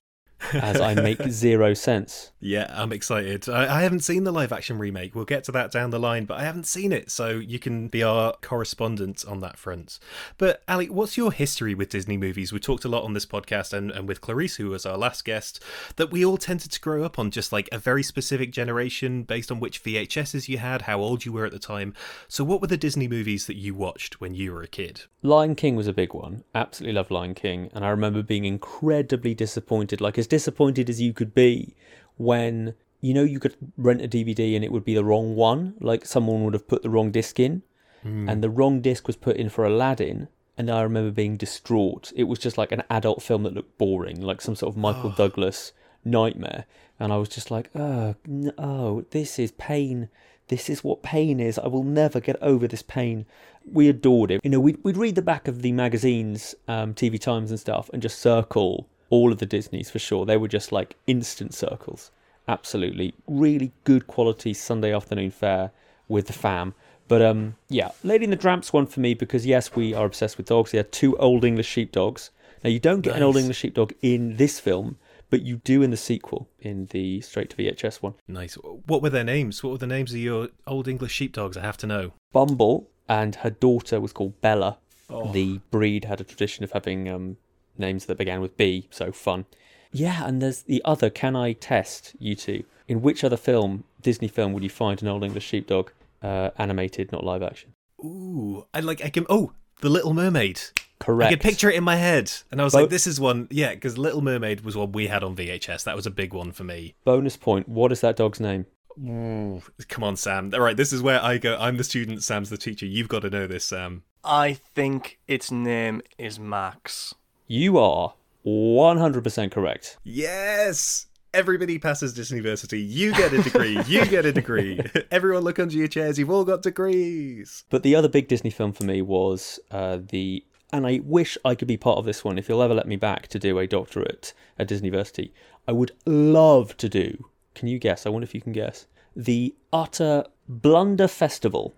as 0.53 0.81
I 0.81 0.95
make 0.95 1.23
zero 1.29 1.75
sense. 1.75 2.33
Yeah, 2.41 2.73
I'm 2.75 2.93
excited. 2.93 3.49
I, 3.49 3.79
I, 3.79 3.83
haven't 3.83 4.01
seen 4.01 4.25
the 4.25 4.33
live 4.33 4.53
action 4.53 4.79
remake. 4.79 5.15
We'll 5.15 5.25
get 5.25 5.45
to 5.45 5.53
that 5.53 5.71
down 5.71 5.91
the 5.91 6.01
line, 6.01 6.25
but 6.25 6.39
I 6.39 6.43
haven't 6.43 6.67
seen 6.67 6.93
it, 6.93 7.11
so 7.11 7.31
you 7.31 7.59
can 7.59 7.89
be 7.89 8.03
our 8.03 8.35
correspondent 8.43 9.25
on 9.27 9.41
that 9.41 9.57
front. 9.57 10.01
But 10.39 10.63
Ali, 10.67 10.89
what's 10.89 11.17
your 11.17 11.31
history 11.31 11.75
with 11.75 11.91
Disney 11.91 12.17
movies? 12.17 12.53
We 12.53 12.59
talked 12.59 12.85
a 12.85 12.89
lot 12.89 13.05
on 13.05 13.13
this 13.13 13.27
podcast 13.27 13.73
and, 13.73 13.91
and 13.93 14.09
with 14.09 14.21
Clarice, 14.21 14.57
who 14.57 14.71
was 14.71 14.85
our 14.85 14.99
last 14.99 15.25
guest, 15.25 15.63
that 15.97 16.11
we 16.11 16.25
all 16.25 16.37
tended 16.37 16.73
to 16.73 16.81
grow 16.81 17.05
up 17.05 17.19
on 17.19 17.31
just 17.31 17.53
like 17.53 17.69
a 17.71 17.79
very 17.79 18.03
specific 18.03 18.51
generation 18.51 19.23
based 19.23 19.53
on 19.53 19.61
which 19.61 19.83
VHSs 19.83 20.49
you 20.49 20.59
had, 20.59 20.83
how 20.83 21.01
old 21.01 21.25
you 21.25 21.33
were 21.33 21.47
at 21.47 21.53
the 21.53 21.59
time. 21.59 21.95
So, 22.27 22.43
what 22.43 22.61
were 22.61 22.67
the 22.67 22.77
Disney 22.77 23.07
movies 23.07 23.47
that 23.47 23.57
you 23.57 23.75
watched 23.75 24.21
when 24.21 24.35
you 24.35 24.53
were 24.53 24.63
a 24.63 24.69
kid? 24.69 25.03
Lion 25.23 25.55
King 25.55 25.77
was 25.77 25.87
a 25.87 25.93
big 25.93 26.13
one. 26.13 26.43
Absolutely 26.55 26.95
loved 26.95 27.13
Lion 27.13 27.35
King, 27.35 27.71
and 27.73 27.85
I 27.85 27.91
remember 27.91 28.23
being 28.23 28.45
incredibly 28.45 29.35
disappointed, 29.35 30.01
like 30.01 30.19
as 30.19 30.27
disappointed 30.33 30.89
as 30.89 30.99
you 30.99 31.13
could 31.13 31.35
be 31.35 31.75
when 32.17 32.75
you 33.03 33.13
know 33.13 33.23
you 33.23 33.39
could 33.39 33.55
rent 33.77 34.01
a 34.01 34.09
DVD 34.09 34.57
and 34.57 34.65
it 34.65 34.73
would 34.73 34.83
be 34.83 34.95
the 34.95 35.05
wrong 35.05 35.37
one, 35.37 35.75
like 35.79 36.07
someone 36.07 36.43
would 36.43 36.55
have 36.55 36.67
put 36.67 36.83
the 36.83 36.89
wrong 36.89 37.11
disc 37.11 37.39
in, 37.39 37.61
mm. 38.03 38.31
and 38.31 38.43
the 38.43 38.49
wrong 38.49 38.81
disc 38.81 39.07
was 39.07 39.15
put 39.15 39.37
in 39.37 39.51
for 39.51 39.67
Aladdin. 39.67 40.29
And 40.57 40.71
I 40.71 40.81
remember 40.81 41.11
being 41.11 41.37
distraught. 41.37 42.13
It 42.17 42.25
was 42.25 42.39
just 42.39 42.57
like 42.57 42.73
an 42.73 42.83
adult 42.89 43.21
film 43.23 43.43
that 43.43 43.53
looked 43.53 43.77
boring, 43.77 44.23
like 44.23 44.41
some 44.41 44.57
sort 44.57 44.73
of 44.73 44.79
Michael 44.79 45.13
oh. 45.13 45.15
Douglas 45.19 45.73
nightmare. 46.03 46.65
And 46.99 47.13
I 47.13 47.17
was 47.17 47.29
just 47.29 47.51
like, 47.51 47.69
oh, 47.75 48.15
no, 48.27 49.05
this 49.11 49.39
is 49.39 49.53
pain. 49.53 50.09
This 50.49 50.71
is 50.71 50.83
what 50.83 51.03
pain 51.03 51.41
is. 51.41 51.59
I 51.59 51.67
will 51.69 51.83
never 51.83 52.21
get 52.21 52.41
over 52.41 52.67
this 52.67 52.83
pain. 52.83 53.27
We 53.71 53.89
adored 53.89 54.31
it. 54.31 54.41
You 54.45 54.51
know, 54.51 54.61
we'd, 54.61 54.79
we'd 54.83 54.97
read 54.97 55.15
the 55.15 55.23
back 55.23 55.49
of 55.49 55.61
the 55.63 55.73
magazines, 55.73 56.55
um, 56.69 56.95
TV 56.95 57.21
Times 57.21 57.51
and 57.51 57.61
stuff, 57.61 57.91
and 57.93 58.01
just 58.01 58.19
circle 58.19 58.89
all 59.13 59.31
of 59.31 59.39
the 59.39 59.47
Disneys 59.47 59.91
for 59.91 59.99
sure. 59.99 60.25
They 60.25 60.39
were 60.39 60.49
just 60.49 60.73
like 60.73 60.97
instant 61.07 61.53
circles. 61.53 62.11
Absolutely. 62.49 63.15
Really 63.29 63.71
good 63.85 64.07
quality 64.07 64.55
Sunday 64.55 64.93
afternoon 64.93 65.31
fare 65.31 65.71
with 66.09 66.29
the 66.29 66.33
fam. 66.33 66.75
But 67.09 67.21
um, 67.21 67.57
yeah, 67.69 67.91
Lady 68.03 68.25
and 68.25 68.33
the 68.33 68.39
Tramps 68.39 68.73
one 68.73 68.87
for 68.87 69.01
me 69.01 69.13
because 69.13 69.45
yes, 69.45 69.77
we 69.77 69.93
are 69.93 70.07
obsessed 70.07 70.39
with 70.39 70.47
dogs. 70.47 70.71
They 70.71 70.79
are 70.79 70.85
two 70.85 71.15
old 71.19 71.45
English 71.45 71.67
sheepdogs. 71.67 72.31
Now 72.65 72.71
you 72.71 72.81
don't 72.81 73.03
get 73.03 73.11
nice. 73.11 73.19
an 73.19 73.23
old 73.25 73.37
English 73.37 73.59
sheepdog 73.59 73.93
in 74.01 74.39
this 74.39 74.59
film, 74.59 74.97
but 75.29 75.43
you 75.43 75.57
do 75.59 75.83
in 75.83 75.91
the 75.91 75.97
sequel, 75.99 76.49
in 76.61 76.87
the 76.87 77.21
straight 77.21 77.51
to 77.51 77.57
VHS 77.57 78.01
one. 78.01 78.15
Nice. 78.27 78.55
What 78.55 79.03
were 79.03 79.11
their 79.11 79.25
names? 79.25 79.63
What 79.63 79.73
were 79.73 79.79
the 79.79 79.87
names 79.87 80.13
of 80.13 80.21
your 80.21 80.49
old 80.67 80.89
English 80.89 81.13
sheepdogs? 81.13 81.59
I 81.59 81.61
have 81.61 81.77
to 81.79 81.87
know. 81.87 82.13
Bumble 82.33 82.89
and 83.11 83.35
her 83.37 83.51
daughter 83.51 84.01
was 84.01 84.15
called 84.15 84.41
Bella. 84.41 84.79
Oh. 85.11 85.31
The 85.33 85.61
breed 85.71 86.07
had 86.07 86.23
a 86.23 86.25
tradition 86.25 86.65
of 86.65 86.73
having 86.73 87.11
um, 87.11 87.37
names 87.79 88.07
that 88.07 88.19
began 88.19 88.41
with 88.41 88.57
B, 88.57 88.89
so 88.91 89.13
fun. 89.13 89.47
Yeah, 89.93 90.27
and 90.27 90.41
there's 90.41 90.63
the 90.63 90.83
other. 90.85 91.11
Can 91.11 91.37
I 91.37 91.53
test 91.53 92.15
you 92.19 92.35
two? 92.35 92.65
In 92.89 93.03
which 93.03 93.23
other 93.25 93.37
film, 93.37 93.85
Disney 94.01 94.29
film, 94.29 94.53
would 94.53 94.63
you 94.63 94.71
find 94.71 95.01
an 95.03 95.09
old 95.09 95.23
English 95.25 95.45
sheepdog, 95.45 95.91
uh, 96.23 96.51
animated, 96.59 97.13
not 97.13 97.25
live 97.25 97.43
action? 97.43 97.75
Ooh, 98.01 98.67
I 98.75 98.81
like. 98.81 99.05
I 99.05 99.11
can. 99.11 99.27
Oh, 99.29 99.53
The 99.81 99.89
Little 99.91 100.15
Mermaid. 100.15 100.61
Correct. 100.99 101.29
I 101.29 101.35
could 101.35 101.43
picture 101.43 101.69
it 101.69 101.75
in 101.75 101.83
my 101.85 101.97
head, 101.97 102.31
and 102.51 102.61
I 102.61 102.65
was 102.65 102.73
Bo- 102.73 102.83
like, 102.83 102.91
"This 102.91 103.07
is 103.07 103.19
one." 103.21 103.49
Yeah, 103.51 103.75
because 103.75 103.99
Little 103.99 104.23
Mermaid 104.23 104.63
was 104.63 104.77
one 104.77 104.93
we 104.93 105.09
had 105.09 105.25
on 105.25 105.35
VHS. 105.35 105.85
That 105.85 105.97
was 105.97 106.07
a 106.07 106.11
big 106.11 106.33
one 106.33 106.53
for 106.53 106.65
me. 106.65 106.95
Bonus 107.05 107.37
point: 107.37 107.69
What 107.69 107.91
is 107.93 108.01
that 108.03 108.17
dog's 108.17 108.41
name? 108.41 108.67
Ooh, 108.99 109.63
come 109.89 110.05
on, 110.05 110.17
Sam. 110.17 110.51
All 110.55 110.61
right, 110.61 110.77
this 110.77 110.93
is 110.93 111.03
where 111.03 111.23
I 111.23 111.39
go. 111.39 111.57
I'm 111.59 111.77
the 111.77 111.85
student. 111.85 112.23
Sam's 112.23 112.51
the 112.51 112.57
teacher. 112.57 112.87
You've 112.87 113.09
got 113.09 113.23
to 113.23 113.31
know 113.31 113.47
this, 113.47 113.65
Sam. 113.65 114.03
I 114.25 114.55
think 114.55 115.19
its 115.27 115.51
name 115.51 116.03
is 116.19 116.39
Max. 116.39 117.15
You 117.53 117.77
are 117.77 118.15
100% 118.47 119.53
correct. 119.53 119.99
Yes! 120.05 121.05
Everybody 121.35 121.79
passes 121.79 122.17
Disneyversity. 122.17 122.83
You 122.83 123.13
get 123.13 123.35
a 123.35 123.43
degree. 123.43 123.79
you 123.87 124.07
get 124.07 124.25
a 124.25 124.33
degree. 124.33 124.81
Everyone 125.11 125.43
look 125.45 125.59
under 125.59 125.75
your 125.75 125.87
chairs. 125.87 126.19
You've 126.19 126.31
all 126.31 126.47
got 126.47 126.63
degrees. 126.63 127.65
But 127.69 127.83
the 127.83 127.95
other 127.95 128.09
big 128.09 128.27
Disney 128.27 128.49
film 128.49 128.73
for 128.73 128.85
me 128.85 129.03
was 129.03 129.61
uh, 129.71 129.99
the. 130.03 130.43
And 130.73 130.87
I 130.87 131.03
wish 131.05 131.37
I 131.45 131.55
could 131.55 131.69
be 131.69 131.77
part 131.77 131.99
of 131.99 132.07
this 132.07 132.25
one. 132.25 132.39
If 132.39 132.49
you'll 132.49 132.63
ever 132.63 132.73
let 132.73 132.89
me 132.89 132.97
back 132.97 133.29
to 133.29 133.39
do 133.39 133.59
a 133.59 133.67
doctorate 133.67 134.33
at 134.59 134.71
Disneyversity, 134.71 135.33
I 135.69 135.73
would 135.73 135.93
love 136.07 136.75
to 136.79 136.89
do. 136.89 137.27
Can 137.55 137.69
you 137.69 137.79
guess? 137.79 138.07
I 138.07 138.09
wonder 138.09 138.25
if 138.25 138.35
you 138.35 138.41
can 138.41 138.53
guess. 138.53 138.87
The 139.15 139.55
utter 139.75 140.25
blunder 140.49 141.07
festival 141.07 141.75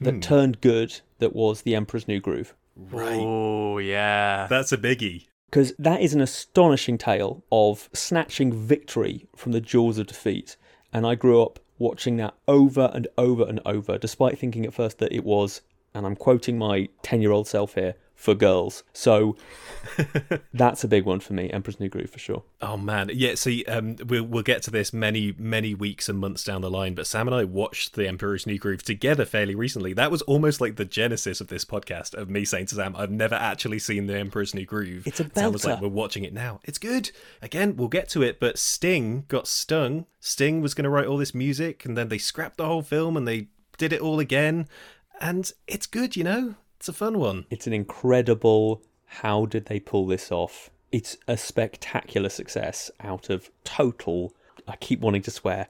that 0.00 0.14
hmm. 0.14 0.20
turned 0.20 0.62
good 0.62 1.00
that 1.18 1.34
was 1.34 1.60
The 1.60 1.74
Emperor's 1.74 2.08
New 2.08 2.18
Groove. 2.18 2.54
Right. 2.76 3.20
Oh, 3.20 3.78
yeah. 3.78 4.46
That's 4.48 4.72
a 4.72 4.78
biggie. 4.78 5.26
Because 5.50 5.74
that 5.78 6.00
is 6.00 6.14
an 6.14 6.20
astonishing 6.20 6.96
tale 6.96 7.44
of 7.52 7.90
snatching 7.92 8.52
victory 8.52 9.28
from 9.36 9.52
the 9.52 9.60
jaws 9.60 9.98
of 9.98 10.06
defeat. 10.06 10.56
And 10.92 11.06
I 11.06 11.14
grew 11.14 11.42
up 11.42 11.58
watching 11.78 12.16
that 12.18 12.34
over 12.48 12.90
and 12.94 13.08
over 13.18 13.44
and 13.44 13.60
over, 13.66 13.98
despite 13.98 14.38
thinking 14.38 14.64
at 14.64 14.72
first 14.72 14.98
that 14.98 15.12
it 15.12 15.24
was, 15.24 15.60
and 15.94 16.06
I'm 16.06 16.16
quoting 16.16 16.56
my 16.56 16.88
10 17.02 17.20
year 17.20 17.32
old 17.32 17.46
self 17.46 17.74
here, 17.74 17.94
for 18.22 18.36
girls. 18.36 18.84
So 18.92 19.36
that's 20.54 20.84
a 20.84 20.88
big 20.88 21.04
one 21.04 21.18
for 21.18 21.32
me, 21.32 21.50
Emperor's 21.50 21.80
New 21.80 21.88
Groove 21.88 22.10
for 22.10 22.20
sure. 22.20 22.44
Oh 22.60 22.76
man, 22.76 23.10
yeah. 23.12 23.34
See, 23.34 23.64
um, 23.64 23.96
we'll 24.06 24.22
we'll 24.22 24.44
get 24.44 24.62
to 24.62 24.70
this 24.70 24.92
many 24.92 25.34
many 25.36 25.74
weeks 25.74 26.08
and 26.08 26.20
months 26.20 26.44
down 26.44 26.60
the 26.60 26.70
line. 26.70 26.94
But 26.94 27.08
Sam 27.08 27.26
and 27.26 27.34
I 27.34 27.42
watched 27.42 27.94
the 27.94 28.06
Emperor's 28.06 28.46
New 28.46 28.58
Groove 28.58 28.84
together 28.84 29.24
fairly 29.24 29.56
recently. 29.56 29.92
That 29.92 30.12
was 30.12 30.22
almost 30.22 30.60
like 30.60 30.76
the 30.76 30.84
genesis 30.84 31.40
of 31.40 31.48
this 31.48 31.64
podcast 31.64 32.14
of 32.14 32.30
me 32.30 32.44
saying 32.44 32.66
to 32.66 32.76
Sam, 32.76 32.94
"I've 32.96 33.10
never 33.10 33.34
actually 33.34 33.80
seen 33.80 34.06
the 34.06 34.16
Emperor's 34.16 34.54
New 34.54 34.66
Groove." 34.66 35.04
It's 35.04 35.18
a 35.18 35.24
belter. 35.24 35.34
Sam 35.34 35.52
was 35.52 35.64
like, 35.64 35.80
"We're 35.80 35.88
watching 35.88 36.22
it 36.22 36.32
now. 36.32 36.60
It's 36.62 36.78
good." 36.78 37.10
Again, 37.42 37.74
we'll 37.74 37.88
get 37.88 38.08
to 38.10 38.22
it. 38.22 38.38
But 38.38 38.56
Sting 38.56 39.24
got 39.26 39.48
stung. 39.48 40.06
Sting 40.20 40.60
was 40.60 40.74
going 40.74 40.84
to 40.84 40.90
write 40.90 41.06
all 41.06 41.18
this 41.18 41.34
music, 41.34 41.84
and 41.84 41.98
then 41.98 42.08
they 42.08 42.18
scrapped 42.18 42.56
the 42.56 42.66
whole 42.66 42.82
film 42.82 43.16
and 43.16 43.26
they 43.26 43.48
did 43.78 43.92
it 43.92 44.00
all 44.00 44.20
again. 44.20 44.68
And 45.20 45.50
it's 45.66 45.86
good, 45.86 46.14
you 46.14 46.22
know. 46.22 46.54
It's 46.82 46.88
a 46.88 46.92
fun 46.92 47.20
one. 47.20 47.46
It's 47.48 47.68
an 47.68 47.72
incredible. 47.72 48.82
How 49.06 49.46
did 49.46 49.66
they 49.66 49.78
pull 49.78 50.08
this 50.08 50.32
off? 50.32 50.68
It's 50.90 51.16
a 51.28 51.36
spectacular 51.36 52.28
success 52.28 52.90
out 52.98 53.30
of 53.30 53.52
total. 53.62 54.34
I 54.66 54.74
keep 54.74 54.98
wanting 54.98 55.22
to 55.22 55.30
swear 55.30 55.68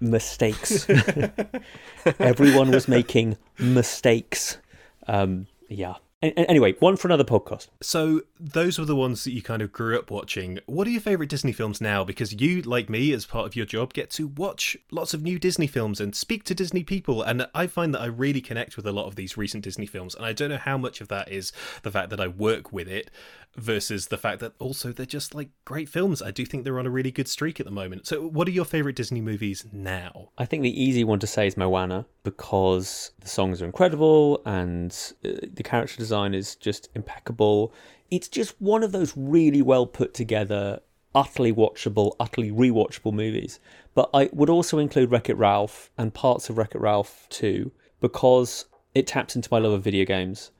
mistakes. 0.00 0.88
Everyone 2.18 2.72
was 2.72 2.88
making 2.88 3.36
mistakes. 3.60 4.58
Um, 5.06 5.46
yeah, 5.68 5.94
Anyway, 6.22 6.74
one 6.80 6.98
for 6.98 7.08
another 7.08 7.24
podcast. 7.24 7.68
So, 7.80 8.20
those 8.38 8.78
were 8.78 8.84
the 8.84 8.94
ones 8.94 9.24
that 9.24 9.32
you 9.32 9.40
kind 9.40 9.62
of 9.62 9.72
grew 9.72 9.98
up 9.98 10.10
watching. 10.10 10.58
What 10.66 10.86
are 10.86 10.90
your 10.90 11.00
favourite 11.00 11.30
Disney 11.30 11.52
films 11.52 11.80
now? 11.80 12.04
Because 12.04 12.34
you, 12.34 12.60
like 12.60 12.90
me, 12.90 13.12
as 13.12 13.24
part 13.24 13.46
of 13.46 13.56
your 13.56 13.64
job, 13.64 13.94
get 13.94 14.10
to 14.10 14.26
watch 14.26 14.76
lots 14.90 15.14
of 15.14 15.22
new 15.22 15.38
Disney 15.38 15.66
films 15.66 15.98
and 15.98 16.14
speak 16.14 16.44
to 16.44 16.54
Disney 16.54 16.84
people. 16.84 17.22
And 17.22 17.46
I 17.54 17.66
find 17.66 17.94
that 17.94 18.02
I 18.02 18.06
really 18.06 18.42
connect 18.42 18.76
with 18.76 18.86
a 18.86 18.92
lot 18.92 19.06
of 19.06 19.16
these 19.16 19.38
recent 19.38 19.64
Disney 19.64 19.86
films. 19.86 20.14
And 20.14 20.26
I 20.26 20.34
don't 20.34 20.50
know 20.50 20.58
how 20.58 20.76
much 20.76 21.00
of 21.00 21.08
that 21.08 21.32
is 21.32 21.52
the 21.82 21.90
fact 21.90 22.10
that 22.10 22.20
I 22.20 22.28
work 22.28 22.70
with 22.70 22.86
it 22.86 23.10
versus 23.56 24.06
the 24.08 24.18
fact 24.18 24.40
that 24.40 24.52
also 24.58 24.92
they're 24.92 25.06
just 25.06 25.34
like 25.34 25.48
great 25.64 25.88
films. 25.88 26.22
I 26.22 26.30
do 26.30 26.44
think 26.44 26.64
they're 26.64 26.78
on 26.78 26.86
a 26.86 26.90
really 26.90 27.10
good 27.10 27.28
streak 27.28 27.60
at 27.60 27.66
the 27.66 27.72
moment. 27.72 28.06
So, 28.06 28.26
what 28.26 28.46
are 28.46 28.52
your 28.52 28.64
favourite 28.64 28.96
Disney 28.96 29.20
movies 29.20 29.66
now? 29.72 30.30
I 30.38 30.44
think 30.44 30.62
the 30.62 30.82
easy 30.82 31.04
one 31.04 31.18
to 31.20 31.26
say 31.26 31.46
is 31.46 31.56
Moana 31.56 32.06
because 32.22 33.12
the 33.20 33.28
songs 33.28 33.62
are 33.62 33.64
incredible 33.64 34.42
and 34.44 34.92
uh, 35.24 35.30
the 35.52 35.62
character 35.62 35.96
design 36.10 36.34
is 36.34 36.56
just 36.56 36.88
impeccable. 36.96 37.72
It's 38.10 38.26
just 38.26 38.60
one 38.60 38.82
of 38.82 38.90
those 38.90 39.16
really 39.16 39.62
well 39.62 39.86
put 39.86 40.12
together, 40.12 40.80
utterly 41.14 41.52
watchable, 41.52 42.16
utterly 42.18 42.50
rewatchable 42.50 43.12
movies. 43.12 43.60
But 43.94 44.10
I 44.12 44.28
would 44.32 44.50
also 44.50 44.78
include 44.78 45.12
Wreck 45.12 45.28
It 45.28 45.36
Ralph 45.36 45.92
and 45.96 46.12
parts 46.12 46.50
of 46.50 46.58
Wreck 46.58 46.74
It 46.74 46.80
Ralph 46.80 47.28
too 47.28 47.70
because 48.00 48.64
it 48.92 49.06
taps 49.06 49.36
into 49.36 49.48
my 49.52 49.60
love 49.60 49.72
of 49.72 49.84
video 49.84 50.04
games 50.04 50.50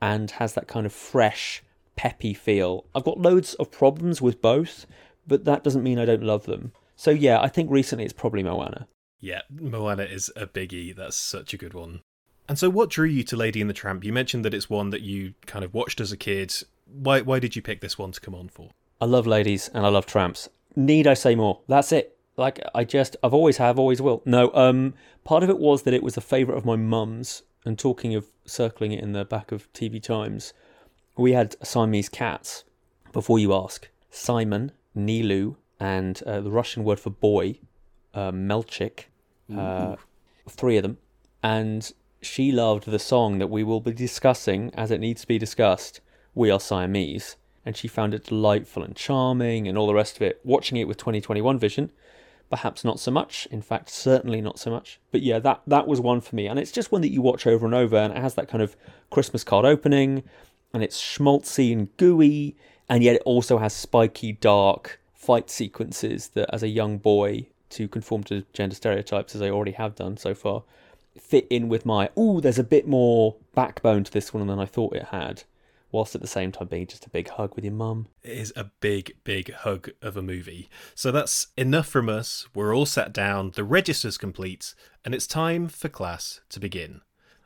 and 0.00 0.30
has 0.30 0.54
that 0.54 0.68
kind 0.68 0.86
of 0.86 0.92
fresh 0.92 1.64
peppy 1.96 2.32
feel. 2.32 2.84
I've 2.94 3.02
got 3.02 3.18
loads 3.18 3.54
of 3.54 3.72
problems 3.72 4.22
with 4.22 4.40
both, 4.40 4.86
but 5.26 5.44
that 5.44 5.64
doesn't 5.64 5.82
mean 5.82 5.98
I 5.98 6.04
don't 6.04 6.22
love 6.22 6.46
them. 6.46 6.70
So 6.94 7.10
yeah, 7.10 7.40
I 7.40 7.48
think 7.48 7.68
recently 7.68 8.04
it's 8.04 8.12
probably 8.12 8.44
Moana. 8.44 8.86
Yeah, 9.18 9.42
Moana 9.50 10.04
is 10.04 10.30
a 10.36 10.46
biggie. 10.46 10.94
That's 10.94 11.16
such 11.16 11.52
a 11.52 11.58
good 11.58 11.74
one. 11.74 12.02
And 12.50 12.58
so, 12.58 12.68
what 12.68 12.90
drew 12.90 13.06
you 13.06 13.22
to 13.22 13.36
Lady 13.36 13.60
and 13.60 13.70
the 13.70 13.74
Tramp? 13.74 14.02
You 14.02 14.12
mentioned 14.12 14.44
that 14.44 14.52
it's 14.52 14.68
one 14.68 14.90
that 14.90 15.02
you 15.02 15.34
kind 15.46 15.64
of 15.64 15.72
watched 15.72 16.00
as 16.00 16.10
a 16.10 16.16
kid. 16.16 16.52
Why 16.84 17.20
why 17.20 17.38
did 17.38 17.54
you 17.54 17.62
pick 17.62 17.80
this 17.80 17.96
one 17.96 18.10
to 18.10 18.20
come 18.20 18.34
on 18.34 18.48
for? 18.48 18.70
I 19.00 19.04
love 19.04 19.24
ladies 19.24 19.70
and 19.72 19.86
I 19.86 19.88
love 19.88 20.04
tramps. 20.04 20.48
Need 20.74 21.06
I 21.06 21.14
say 21.14 21.36
more? 21.36 21.60
That's 21.68 21.92
it. 21.92 22.18
Like 22.36 22.58
I 22.74 22.82
just 22.82 23.16
I've 23.22 23.34
always 23.34 23.58
have, 23.58 23.78
always 23.78 24.02
will. 24.02 24.20
No, 24.26 24.52
um 24.52 24.94
part 25.22 25.44
of 25.44 25.48
it 25.48 25.60
was 25.60 25.82
that 25.82 25.94
it 25.94 26.02
was 26.02 26.16
a 26.16 26.20
favourite 26.20 26.58
of 26.58 26.64
my 26.64 26.74
mum's 26.74 27.44
and 27.64 27.78
talking 27.78 28.16
of 28.16 28.26
circling 28.44 28.90
it 28.90 29.00
in 29.00 29.12
the 29.12 29.24
back 29.24 29.52
of 29.52 29.72
TV 29.72 30.02
Times, 30.02 30.52
we 31.16 31.34
had 31.34 31.54
Siamese 31.64 32.08
cats, 32.08 32.64
Before 33.12 33.38
you 33.38 33.54
ask, 33.54 33.88
Simon, 34.10 34.72
Nilu, 34.96 35.54
and 35.78 36.20
uh, 36.24 36.40
the 36.40 36.50
Russian 36.50 36.82
word 36.82 36.98
for 36.98 37.10
boy, 37.10 37.60
uh, 38.12 38.32
Melchik, 38.32 39.04
uh, 39.56 39.94
three 40.48 40.78
of 40.78 40.82
them. 40.82 40.98
And 41.44 41.92
she 42.22 42.52
loved 42.52 42.86
the 42.86 42.98
song 42.98 43.38
that 43.38 43.48
we 43.50 43.64
will 43.64 43.80
be 43.80 43.92
discussing 43.92 44.72
as 44.74 44.90
it 44.90 45.00
needs 45.00 45.22
to 45.22 45.26
be 45.26 45.38
discussed. 45.38 46.00
We 46.34 46.50
are 46.50 46.60
Siamese. 46.60 47.36
And 47.64 47.76
she 47.76 47.88
found 47.88 48.14
it 48.14 48.24
delightful 48.24 48.82
and 48.82 48.96
charming 48.96 49.68
and 49.68 49.76
all 49.76 49.86
the 49.86 49.94
rest 49.94 50.16
of 50.16 50.22
it. 50.22 50.40
Watching 50.44 50.78
it 50.78 50.88
with 50.88 50.96
2021 50.96 51.58
vision, 51.58 51.92
perhaps 52.48 52.84
not 52.84 52.98
so 52.98 53.10
much. 53.10 53.46
In 53.50 53.62
fact, 53.62 53.90
certainly 53.90 54.40
not 54.40 54.58
so 54.58 54.70
much. 54.70 54.98
But 55.10 55.22
yeah, 55.22 55.38
that, 55.40 55.62
that 55.66 55.86
was 55.86 56.00
one 56.00 56.20
for 56.20 56.34
me. 56.36 56.46
And 56.46 56.58
it's 56.58 56.72
just 56.72 56.90
one 56.90 57.02
that 57.02 57.12
you 57.12 57.20
watch 57.22 57.46
over 57.46 57.66
and 57.66 57.74
over. 57.74 57.96
And 57.96 58.12
it 58.12 58.20
has 58.20 58.34
that 58.34 58.48
kind 58.48 58.62
of 58.62 58.76
Christmas 59.10 59.44
card 59.44 59.64
opening. 59.64 60.22
And 60.72 60.82
it's 60.82 61.00
schmaltzy 61.00 61.72
and 61.72 61.94
gooey. 61.96 62.56
And 62.88 63.02
yet 63.02 63.16
it 63.16 63.22
also 63.24 63.58
has 63.58 63.74
spiky, 63.74 64.32
dark 64.32 65.00
fight 65.14 65.50
sequences 65.50 66.28
that, 66.28 66.48
as 66.52 66.62
a 66.62 66.68
young 66.68 66.98
boy, 66.98 67.46
to 67.70 67.88
conform 67.88 68.24
to 68.24 68.44
gender 68.52 68.74
stereotypes, 68.74 69.34
as 69.34 69.42
I 69.42 69.50
already 69.50 69.72
have 69.72 69.94
done 69.94 70.16
so 70.16 70.34
far, 70.34 70.64
fit 71.20 71.46
in 71.50 71.68
with 71.68 71.86
my, 71.86 72.10
oh, 72.16 72.40
there's 72.40 72.58
a 72.58 72.64
bit 72.64 72.88
more 72.88 73.36
backbone 73.54 74.04
to 74.04 74.12
this 74.12 74.32
one 74.32 74.46
than 74.46 74.58
I 74.58 74.66
thought 74.66 74.96
it 74.96 75.06
had 75.06 75.44
whilst 75.92 76.14
at 76.14 76.20
the 76.20 76.26
same 76.26 76.52
time 76.52 76.68
being 76.68 76.86
just 76.86 77.06
a 77.06 77.10
big 77.10 77.28
hug 77.28 77.54
with 77.54 77.64
your 77.64 77.74
mum. 77.74 78.06
It 78.22 78.38
is 78.38 78.52
a 78.56 78.70
big, 78.80 79.16
big 79.24 79.52
hug 79.52 79.90
of 80.02 80.16
a 80.16 80.22
movie. 80.22 80.68
So 80.94 81.10
that's 81.10 81.48
enough 81.56 81.86
from 81.86 82.08
us. 82.08 82.46
We're 82.54 82.74
all 82.74 82.86
sat 82.86 83.12
down, 83.12 83.52
the 83.54 83.64
register's 83.64 84.18
complete, 84.18 84.74
and 85.04 85.14
it's 85.14 85.26
time 85.26 85.68
for 85.68 85.88
class 85.88 86.40
to 86.50 86.60
begin. 86.60 87.00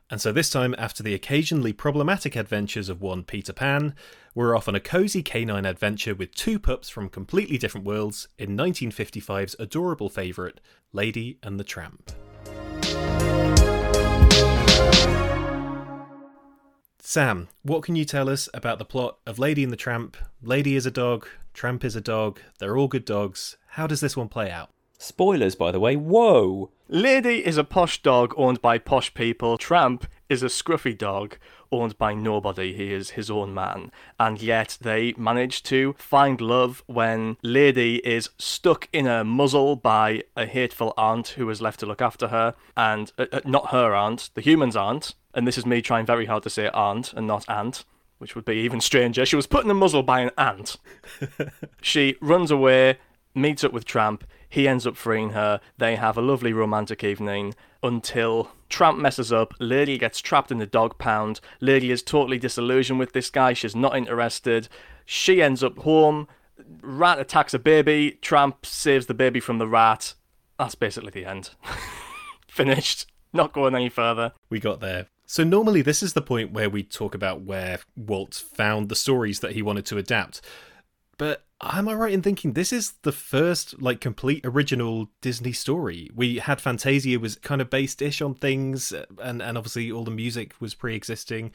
And 0.09 0.21
so 0.21 0.31
this 0.31 0.51
time, 0.51 0.75
after 0.77 1.01
the 1.01 1.15
occasionally 1.15 1.73
problematic 1.73 2.35
adventures 2.35 2.89
of 2.89 3.01
one 3.01 3.23
Peter 3.23 3.53
Pan, 3.53 3.95
we're 4.35 4.55
off 4.55 4.67
on 4.67 4.75
a 4.75 4.79
cosy 4.79 5.23
canine 5.23 5.65
adventure 5.65 6.13
with 6.13 6.35
two 6.35 6.59
pups 6.59 6.89
from 6.89 7.09
completely 7.09 7.57
different 7.57 7.87
worlds 7.87 8.27
in 8.37 8.55
1955's 8.55 9.55
adorable 9.57 10.09
favourite, 10.09 10.59
Lady 10.93 11.39
and 11.41 11.59
the 11.59 11.63
Tramp. 11.63 12.11
Sam, 17.07 17.49
what 17.61 17.83
can 17.83 17.95
you 17.95 18.03
tell 18.03 18.27
us 18.27 18.49
about 18.51 18.79
the 18.79 18.83
plot 18.83 19.19
of 19.27 19.37
Lady 19.37 19.63
and 19.63 19.71
the 19.71 19.77
Tramp? 19.77 20.17
Lady 20.41 20.75
is 20.75 20.87
a 20.87 20.91
dog, 20.91 21.27
Tramp 21.53 21.85
is 21.85 21.95
a 21.95 22.01
dog, 22.01 22.39
they're 22.57 22.75
all 22.75 22.87
good 22.87 23.05
dogs. 23.05 23.57
How 23.67 23.85
does 23.85 24.01
this 24.01 24.17
one 24.17 24.27
play 24.27 24.49
out? 24.49 24.71
Spoilers, 24.97 25.53
by 25.53 25.71
the 25.71 25.79
way. 25.79 25.95
Whoa! 25.95 26.71
Lady 26.87 27.45
is 27.45 27.57
a 27.57 27.63
posh 27.63 28.01
dog 28.01 28.33
owned 28.35 28.59
by 28.59 28.79
posh 28.79 29.13
people. 29.13 29.55
Tramp 29.59 30.07
is 30.29 30.41
a 30.41 30.47
scruffy 30.47 30.97
dog 30.97 31.37
owned 31.71 31.97
by 31.99 32.15
nobody. 32.15 32.73
He 32.73 32.91
is 32.91 33.11
his 33.11 33.29
own 33.29 33.53
man. 33.53 33.91
And 34.19 34.41
yet 34.41 34.79
they 34.81 35.13
manage 35.15 35.61
to 35.63 35.93
find 35.99 36.41
love 36.41 36.83
when 36.87 37.37
Lady 37.43 37.97
is 37.97 38.29
stuck 38.39 38.87
in 38.91 39.05
a 39.05 39.23
muzzle 39.23 39.75
by 39.75 40.23
a 40.35 40.47
hateful 40.47 40.93
aunt 40.97 41.29
who 41.29 41.49
is 41.51 41.61
left 41.61 41.81
to 41.81 41.85
look 41.85 42.01
after 42.01 42.29
her. 42.29 42.55
And 42.75 43.11
uh, 43.19 43.25
uh, 43.31 43.41
not 43.45 43.71
her 43.71 43.93
aunt, 43.93 44.31
the 44.33 44.41
human's 44.41 44.75
aunt. 44.75 45.13
And 45.35 45.47
this 45.47 45.57
is 45.57 45.65
me 45.65 45.83
trying 45.83 46.07
very 46.07 46.25
hard 46.25 46.41
to 46.43 46.49
say 46.49 46.69
aunt 46.69 47.13
and 47.13 47.27
not 47.27 47.47
aunt 47.47 47.85
which 48.17 48.35
would 48.35 48.45
be 48.45 48.55
even 48.55 48.79
stranger. 48.79 49.25
She 49.25 49.35
was 49.35 49.47
put 49.47 49.65
in 49.65 49.71
a 49.71 49.73
muzzle 49.73 50.03
by 50.03 50.21
an 50.21 50.31
ant. 50.37 50.77
she 51.81 52.15
runs 52.21 52.51
away, 52.51 52.97
meets 53.33 53.63
up 53.63 53.73
with 53.73 53.85
Tramp. 53.85 54.25
He 54.47 54.67
ends 54.67 54.87
up 54.87 54.95
freeing 54.95 55.31
her. 55.31 55.59
They 55.77 55.95
have 55.95 56.17
a 56.17 56.21
lovely 56.21 56.53
romantic 56.53 57.03
evening 57.03 57.55
until 57.83 58.51
Tramp 58.69 58.97
messes 58.97 59.33
up. 59.33 59.53
Lady 59.59 59.97
gets 59.97 60.21
trapped 60.21 60.51
in 60.51 60.59
the 60.59 60.65
dog 60.65 60.97
pound. 60.97 61.41
Lady 61.59 61.91
is 61.91 62.01
totally 62.01 62.37
disillusioned 62.37 62.99
with 62.99 63.13
this 63.13 63.29
guy. 63.29 63.53
She's 63.53 63.75
not 63.75 63.97
interested. 63.97 64.69
She 65.05 65.41
ends 65.41 65.63
up 65.63 65.79
home. 65.79 66.27
Rat 66.81 67.19
attacks 67.19 67.53
a 67.53 67.59
baby. 67.59 68.17
Tramp 68.21 68.65
saves 68.65 69.07
the 69.07 69.13
baby 69.13 69.41
from 69.41 69.57
the 69.57 69.67
rat. 69.67 70.13
That's 70.57 70.75
basically 70.75 71.11
the 71.11 71.25
end. 71.25 71.49
Finished. 72.47 73.07
Not 73.33 73.51
going 73.51 73.75
any 73.75 73.89
further. 73.89 74.31
We 74.49 74.61
got 74.61 74.79
there. 74.79 75.07
So 75.25 75.43
normally 75.43 75.81
this 75.81 76.03
is 76.03 76.13
the 76.13 76.21
point 76.21 76.51
where 76.51 76.69
we 76.69 76.83
talk 76.83 77.15
about 77.15 77.41
where 77.41 77.79
Walt 77.95 78.35
found 78.35 78.89
the 78.89 78.95
stories 78.95 79.39
that 79.39 79.53
he 79.53 79.61
wanted 79.61 79.85
to 79.87 79.97
adapt. 79.97 80.41
But 81.17 81.44
am 81.61 81.87
I 81.87 81.93
right 81.93 82.13
in 82.13 82.21
thinking 82.21 82.53
this 82.53 82.73
is 82.73 82.93
the 83.03 83.11
first 83.11 83.81
like 83.81 84.01
complete 84.01 84.45
original 84.45 85.09
Disney 85.21 85.51
story? 85.51 86.09
We 86.13 86.37
had 86.37 86.61
Fantasia 86.61 87.19
was 87.19 87.35
kind 87.37 87.61
of 87.61 87.69
based 87.69 88.01
ish 88.01 88.21
on 88.21 88.35
things, 88.35 88.91
uh, 88.91 89.05
and 89.21 89.41
and 89.41 89.57
obviously 89.57 89.91
all 89.91 90.03
the 90.03 90.11
music 90.11 90.53
was 90.59 90.73
pre-existing. 90.73 91.51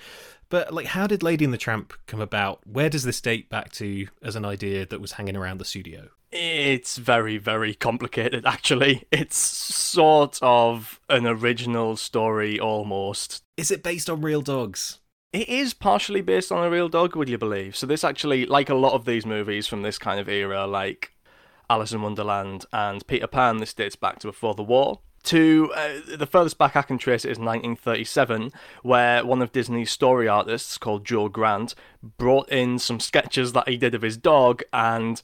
But 0.48 0.72
like, 0.72 0.86
how 0.86 1.06
did 1.06 1.22
Lady 1.22 1.44
and 1.44 1.54
the 1.54 1.58
Tramp 1.58 1.92
come 2.06 2.20
about? 2.20 2.60
Where 2.66 2.90
does 2.90 3.04
this 3.04 3.20
date 3.20 3.48
back 3.48 3.72
to 3.72 4.08
as 4.22 4.36
an 4.36 4.44
idea 4.44 4.86
that 4.86 5.00
was 5.00 5.12
hanging 5.12 5.36
around 5.36 5.58
the 5.58 5.64
studio? 5.64 6.08
It's 6.32 6.96
very, 6.96 7.38
very 7.38 7.74
complicated, 7.74 8.46
actually. 8.46 9.04
It's 9.10 9.36
sort 9.36 10.38
of 10.40 11.00
an 11.08 11.26
original 11.26 11.96
story 11.96 12.60
almost. 12.60 13.42
Is 13.56 13.70
it 13.72 13.82
based 13.82 14.08
on 14.08 14.20
real 14.20 14.40
dogs? 14.40 14.99
It 15.32 15.48
is 15.48 15.74
partially 15.74 16.22
based 16.22 16.50
on 16.50 16.64
a 16.64 16.70
real 16.70 16.88
dog, 16.88 17.14
would 17.14 17.28
you 17.28 17.38
believe? 17.38 17.76
So 17.76 17.86
this 17.86 18.02
actually, 18.02 18.46
like 18.46 18.68
a 18.68 18.74
lot 18.74 18.94
of 18.94 19.04
these 19.04 19.24
movies 19.24 19.68
from 19.68 19.82
this 19.82 19.96
kind 19.96 20.18
of 20.18 20.28
era, 20.28 20.66
like 20.66 21.12
Alice 21.68 21.92
in 21.92 22.02
Wonderland 22.02 22.64
and 22.72 23.06
Peter 23.06 23.28
Pan, 23.28 23.58
this 23.58 23.72
dates 23.72 23.94
back 23.94 24.18
to 24.20 24.26
before 24.26 24.54
the 24.56 24.64
war. 24.64 24.98
To 25.24 25.70
uh, 25.76 26.16
the 26.16 26.26
furthest 26.26 26.58
back 26.58 26.74
I 26.74 26.82
can 26.82 26.98
trace 26.98 27.24
it 27.24 27.30
is 27.30 27.38
1937, 27.38 28.50
where 28.82 29.24
one 29.24 29.40
of 29.40 29.52
Disney's 29.52 29.92
story 29.92 30.26
artists 30.26 30.78
called 30.78 31.04
Joe 31.04 31.28
Grant 31.28 31.76
brought 32.16 32.48
in 32.48 32.80
some 32.80 32.98
sketches 32.98 33.52
that 33.52 33.68
he 33.68 33.76
did 33.76 33.94
of 33.94 34.02
his 34.02 34.16
dog 34.16 34.62
and 34.72 35.22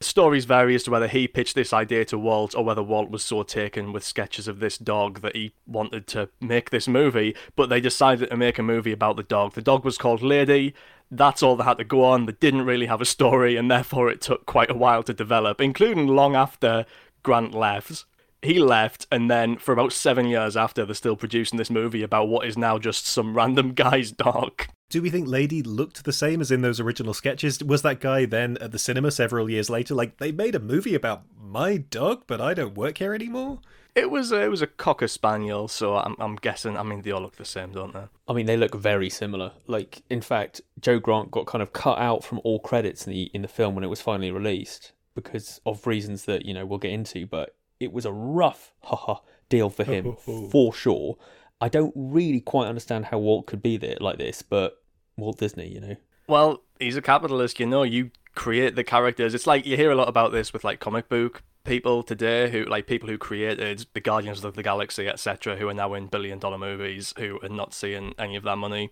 Stories 0.00 0.44
vary 0.44 0.74
as 0.74 0.82
to 0.84 0.90
whether 0.90 1.08
he 1.08 1.26
pitched 1.26 1.54
this 1.54 1.72
idea 1.72 2.04
to 2.06 2.18
Walt 2.18 2.54
or 2.54 2.64
whether 2.64 2.82
Walt 2.82 3.10
was 3.10 3.22
so 3.22 3.42
taken 3.42 3.92
with 3.92 4.04
sketches 4.04 4.46
of 4.46 4.60
this 4.60 4.76
dog 4.78 5.20
that 5.22 5.34
he 5.34 5.52
wanted 5.66 6.06
to 6.08 6.28
make 6.40 6.70
this 6.70 6.86
movie, 6.86 7.34
but 7.54 7.68
they 7.68 7.80
decided 7.80 8.30
to 8.30 8.36
make 8.36 8.58
a 8.58 8.62
movie 8.62 8.92
about 8.92 9.16
the 9.16 9.22
dog. 9.22 9.54
The 9.54 9.62
dog 9.62 9.84
was 9.84 9.98
called 9.98 10.22
Lady. 10.22 10.74
That's 11.10 11.42
all 11.42 11.56
they 11.56 11.64
had 11.64 11.78
to 11.78 11.84
go 11.84 12.04
on. 12.04 12.26
They 12.26 12.32
didn't 12.32 12.66
really 12.66 12.86
have 12.86 13.00
a 13.00 13.06
story, 13.06 13.56
and 13.56 13.70
therefore 13.70 14.10
it 14.10 14.20
took 14.20 14.44
quite 14.44 14.70
a 14.70 14.74
while 14.74 15.02
to 15.04 15.14
develop, 15.14 15.60
including 15.60 16.08
long 16.08 16.34
after 16.34 16.84
Grant 17.22 17.54
left 17.54 18.04
he 18.42 18.58
left, 18.60 19.06
and 19.10 19.30
then 19.30 19.56
for 19.56 19.72
about 19.72 19.92
seven 19.92 20.26
years 20.26 20.56
after, 20.56 20.84
they're 20.84 20.94
still 20.94 21.16
producing 21.16 21.58
this 21.58 21.70
movie 21.70 22.02
about 22.02 22.28
what 22.28 22.46
is 22.46 22.56
now 22.56 22.78
just 22.78 23.06
some 23.06 23.36
random 23.36 23.72
guy's 23.74 24.12
dog. 24.12 24.66
Do 24.88 25.02
we 25.02 25.10
think 25.10 25.26
Lady 25.26 25.62
looked 25.62 26.04
the 26.04 26.12
same 26.12 26.40
as 26.40 26.52
in 26.52 26.62
those 26.62 26.78
original 26.78 27.12
sketches? 27.12 27.62
Was 27.62 27.82
that 27.82 28.00
guy 28.00 28.24
then 28.24 28.56
at 28.60 28.70
the 28.70 28.78
cinema 28.78 29.10
several 29.10 29.50
years 29.50 29.68
later? 29.68 29.94
Like 29.94 30.18
they 30.18 30.30
made 30.30 30.54
a 30.54 30.60
movie 30.60 30.94
about 30.94 31.24
my 31.40 31.78
dog, 31.78 32.22
but 32.26 32.40
I 32.40 32.54
don't 32.54 32.76
work 32.76 32.98
here 32.98 33.12
anymore. 33.12 33.60
It 33.96 34.10
was 34.10 34.30
a, 34.30 34.42
it 34.42 34.48
was 34.48 34.62
a 34.62 34.66
cocker 34.66 35.08
spaniel, 35.08 35.66
so 35.68 35.96
I'm 35.96 36.14
I'm 36.20 36.36
guessing. 36.36 36.76
I 36.76 36.82
mean, 36.84 37.02
they 37.02 37.10
all 37.10 37.22
look 37.22 37.36
the 37.36 37.44
same, 37.44 37.72
don't 37.72 37.94
they? 37.94 38.04
I 38.28 38.32
mean, 38.32 38.46
they 38.46 38.56
look 38.56 38.74
very 38.74 39.10
similar. 39.10 39.52
Like, 39.66 40.02
in 40.08 40.20
fact, 40.20 40.60
Joe 40.80 41.00
Grant 41.00 41.30
got 41.30 41.46
kind 41.46 41.62
of 41.62 41.72
cut 41.72 41.98
out 41.98 42.22
from 42.22 42.40
all 42.44 42.60
credits 42.60 43.06
in 43.06 43.12
the 43.12 43.22
in 43.34 43.42
the 43.42 43.48
film 43.48 43.74
when 43.74 43.82
it 43.82 43.88
was 43.88 44.02
finally 44.02 44.30
released 44.30 44.92
because 45.14 45.60
of 45.66 45.86
reasons 45.86 46.26
that 46.26 46.44
you 46.44 46.54
know 46.54 46.64
we'll 46.64 46.78
get 46.78 46.92
into. 46.92 47.26
But 47.26 47.56
it 47.80 47.92
was 47.92 48.04
a 48.04 48.12
rough 48.12 48.72
haha 48.82 49.16
deal 49.48 49.70
for 49.70 49.82
him 49.84 50.14
for 50.50 50.72
sure. 50.72 51.16
I 51.60 51.68
don't 51.68 51.92
really 51.96 52.40
quite 52.40 52.68
understand 52.68 53.06
how 53.06 53.18
Walt 53.18 53.46
could 53.46 53.62
be 53.62 53.76
there 53.76 53.96
like 54.00 54.18
this, 54.18 54.42
but 54.42 54.82
Walt 55.16 55.38
Disney, 55.38 55.68
you 55.68 55.80
know. 55.80 55.96
Well, 56.28 56.62
he's 56.78 56.96
a 56.96 57.02
capitalist, 57.02 57.58
you 57.58 57.66
know. 57.66 57.82
You 57.82 58.10
create 58.34 58.76
the 58.76 58.84
characters. 58.84 59.34
It's 59.34 59.46
like 59.46 59.64
you 59.64 59.76
hear 59.76 59.90
a 59.90 59.94
lot 59.94 60.08
about 60.08 60.32
this 60.32 60.52
with 60.52 60.64
like 60.64 60.80
comic 60.80 61.08
book 61.08 61.42
people 61.64 62.02
today 62.02 62.50
who 62.50 62.64
like 62.64 62.86
people 62.86 63.08
who 63.08 63.18
created 63.18 63.86
the 63.92 64.00
Guardians 64.00 64.44
of 64.44 64.54
the 64.54 64.62
Galaxy, 64.62 65.08
etc., 65.08 65.56
who 65.56 65.68
are 65.68 65.74
now 65.74 65.94
in 65.94 66.06
billion 66.06 66.38
dollar 66.38 66.58
movies 66.58 67.12
who 67.18 67.40
are 67.42 67.48
not 67.48 67.74
seeing 67.74 68.14
any 68.18 68.36
of 68.36 68.44
that 68.44 68.56
money. 68.56 68.90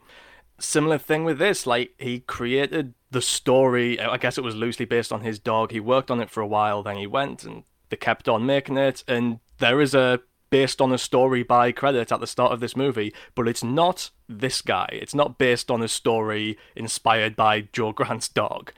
Similar 0.59 0.99
thing 0.99 1.25
with 1.25 1.39
this, 1.39 1.67
like 1.67 1.95
he 1.99 2.21
created 2.21 2.95
the 3.11 3.23
story. 3.23 4.01
I 4.01 4.17
guess 4.17 4.39
it 4.39 4.45
was 4.45 4.57
loosely 4.57 4.87
based 4.87 5.13
on 5.13 5.23
his 5.23 5.39
dog. 5.39 5.71
He 5.71 5.81
worked 5.81 6.11
on 6.11 6.21
it 6.21 6.31
for 6.31 6.41
a 6.41 6.47
while, 6.47 6.83
then 6.83 6.97
he 6.97 7.07
went 7.07 7.45
and 7.45 7.65
they 7.91 7.97
kept 7.97 8.29
on 8.29 8.47
making 8.47 8.79
it, 8.79 9.05
and 9.07 9.41
there 9.59 9.81
is 9.81 9.95
a 9.95 10.21
based 10.55 10.81
on 10.81 10.93
a 10.93 10.99
story 10.99 11.43
by 11.43 11.73
credit 11.73 12.13
at 12.13 12.21
the 12.21 12.29
start 12.29 12.53
of 12.53 12.61
this 12.61 12.77
movie, 12.77 13.13
but 13.35 13.49
it's 13.49 13.65
not 13.65 14.11
this 14.29 14.63
guy. 14.63 14.89
It's 14.93 15.13
not 15.13 15.37
based 15.37 15.69
on 15.69 15.83
a 15.83 15.89
story 15.89 16.57
inspired 16.77 17.35
by 17.35 17.63
Joe 17.73 17.91
Grant's 17.91 18.29
dog. 18.29 18.71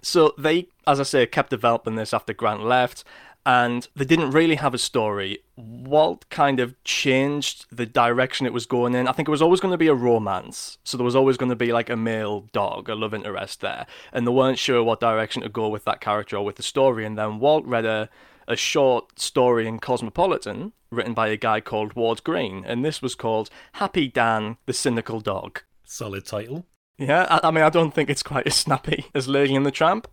So 0.00 0.34
they, 0.38 0.68
as 0.86 1.00
I 1.00 1.02
say, 1.02 1.26
kept 1.26 1.50
developing 1.50 1.96
this 1.96 2.14
after 2.14 2.32
Grant 2.32 2.62
left, 2.62 3.02
and 3.44 3.88
they 3.96 4.04
didn't 4.04 4.30
really 4.30 4.54
have 4.54 4.72
a 4.72 4.78
story. 4.78 5.40
Walt 5.56 6.30
kind 6.30 6.60
of 6.60 6.80
changed 6.84 7.66
the 7.72 7.86
direction 7.86 8.46
it 8.46 8.52
was 8.52 8.64
going 8.64 8.94
in. 8.94 9.08
I 9.08 9.12
think 9.12 9.26
it 9.26 9.32
was 9.32 9.42
always 9.42 9.58
going 9.58 9.72
to 9.72 9.78
be 9.78 9.88
a 9.88 9.94
romance, 9.94 10.78
so 10.84 10.96
there 10.96 11.04
was 11.04 11.16
always 11.16 11.36
going 11.36 11.50
to 11.50 11.56
be 11.56 11.72
like 11.72 11.90
a 11.90 11.96
male 11.96 12.42
dog, 12.52 12.88
a 12.88 12.94
love 12.94 13.14
interest 13.14 13.62
there, 13.62 13.88
and 14.12 14.28
they 14.28 14.30
weren't 14.30 14.60
sure 14.60 14.84
what 14.84 15.00
direction 15.00 15.42
to 15.42 15.48
go 15.48 15.66
with 15.66 15.86
that 15.86 16.00
character 16.00 16.36
or 16.36 16.44
with 16.44 16.54
the 16.54 16.62
story. 16.62 17.04
And 17.04 17.18
then 17.18 17.40
Walt 17.40 17.64
read 17.64 17.84
a 17.84 18.10
a 18.48 18.56
short 18.56 19.18
story 19.18 19.66
in 19.66 19.78
Cosmopolitan 19.78 20.72
written 20.90 21.14
by 21.14 21.28
a 21.28 21.36
guy 21.36 21.60
called 21.60 21.94
Ward 21.94 22.22
Greene, 22.24 22.64
and 22.66 22.84
this 22.84 23.02
was 23.02 23.14
called 23.14 23.50
Happy 23.72 24.08
Dan 24.08 24.56
the 24.66 24.72
Cynical 24.72 25.20
Dog. 25.20 25.62
Solid 25.84 26.26
title. 26.26 26.66
Yeah, 26.98 27.26
I, 27.28 27.48
I 27.48 27.50
mean, 27.50 27.64
I 27.64 27.70
don't 27.70 27.92
think 27.92 28.08
it's 28.08 28.22
quite 28.22 28.46
as 28.46 28.54
snappy 28.54 29.06
as 29.14 29.28
Lady 29.28 29.54
and 29.54 29.66
the 29.66 29.70
Tramp. 29.70 30.08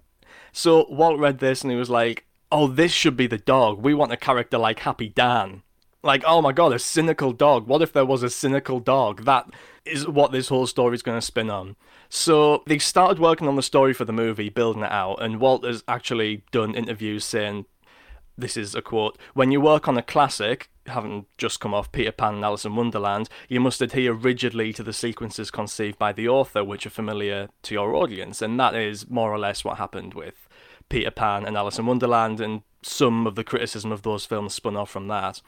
So 0.51 0.85
Walt 0.89 1.19
read 1.19 1.39
this 1.39 1.63
and 1.63 1.71
he 1.71 1.77
was 1.77 1.89
like, 1.89 2.25
oh, 2.51 2.67
this 2.67 2.91
should 2.91 3.17
be 3.17 3.27
the 3.27 3.37
dog. 3.37 3.81
We 3.81 3.93
want 3.93 4.11
a 4.11 4.17
character 4.17 4.57
like 4.57 4.79
Happy 4.79 5.09
Dan. 5.09 5.63
Like, 6.03 6.23
oh 6.27 6.41
my 6.41 6.51
god, 6.51 6.73
a 6.73 6.79
cynical 6.79 7.31
dog. 7.31 7.65
What 7.65 7.81
if 7.81 7.93
there 7.93 8.05
was 8.05 8.23
a 8.23 8.29
cynical 8.29 8.79
dog? 8.81 9.23
That 9.23 9.49
is 9.85 10.07
what 10.07 10.31
this 10.31 10.49
whole 10.49 10.67
story 10.67 10.95
is 10.95 11.01
going 11.01 11.17
to 11.17 11.25
spin 11.25 11.49
on. 11.49 11.77
So 12.09 12.61
they 12.67 12.77
started 12.77 13.19
working 13.19 13.47
on 13.47 13.55
the 13.55 13.63
story 13.63 13.93
for 13.93 14.05
the 14.05 14.13
movie, 14.13 14.49
building 14.49 14.83
it 14.83 14.91
out, 14.91 15.21
and 15.21 15.39
Walt 15.39 15.63
has 15.63 15.83
actually 15.87 16.43
done 16.51 16.75
interviews 16.75 17.23
saying, 17.23 17.65
this 18.37 18.57
is 18.57 18.75
a 18.75 18.81
quote, 18.81 19.17
when 19.33 19.51
you 19.51 19.61
work 19.61 19.87
on 19.87 19.97
a 19.97 20.01
classic, 20.01 20.69
having 20.87 21.25
just 21.37 21.59
come 21.59 21.73
off 21.73 21.91
Peter 21.91 22.11
Pan 22.11 22.35
and 22.35 22.43
Alice 22.43 22.65
in 22.65 22.75
Wonderland, 22.75 23.29
you 23.47 23.59
must 23.59 23.81
adhere 23.81 24.13
rigidly 24.13 24.73
to 24.73 24.83
the 24.83 24.93
sequences 24.93 25.51
conceived 25.51 25.97
by 25.99 26.11
the 26.11 26.27
author, 26.27 26.63
which 26.63 26.85
are 26.85 26.91
familiar 26.91 27.49
to 27.63 27.73
your 27.73 27.95
audience, 27.95 28.41
and 28.41 28.59
that 28.59 28.75
is 28.75 29.09
more 29.09 29.31
or 29.31 29.39
less 29.39 29.63
what 29.63 29.77
happened 29.77 30.13
with 30.13 30.47
Peter 30.89 31.11
Pan 31.11 31.45
and 31.45 31.55
Alice 31.55 31.79
in 31.79 31.85
Wonderland, 31.85 32.41
and 32.41 32.63
some 32.81 33.25
of 33.25 33.35
the 33.35 33.43
criticism 33.43 33.91
of 33.91 34.01
those 34.01 34.25
films 34.25 34.53
spun 34.53 34.75
off 34.75 34.89
from 34.89 35.07
that. 35.07 35.41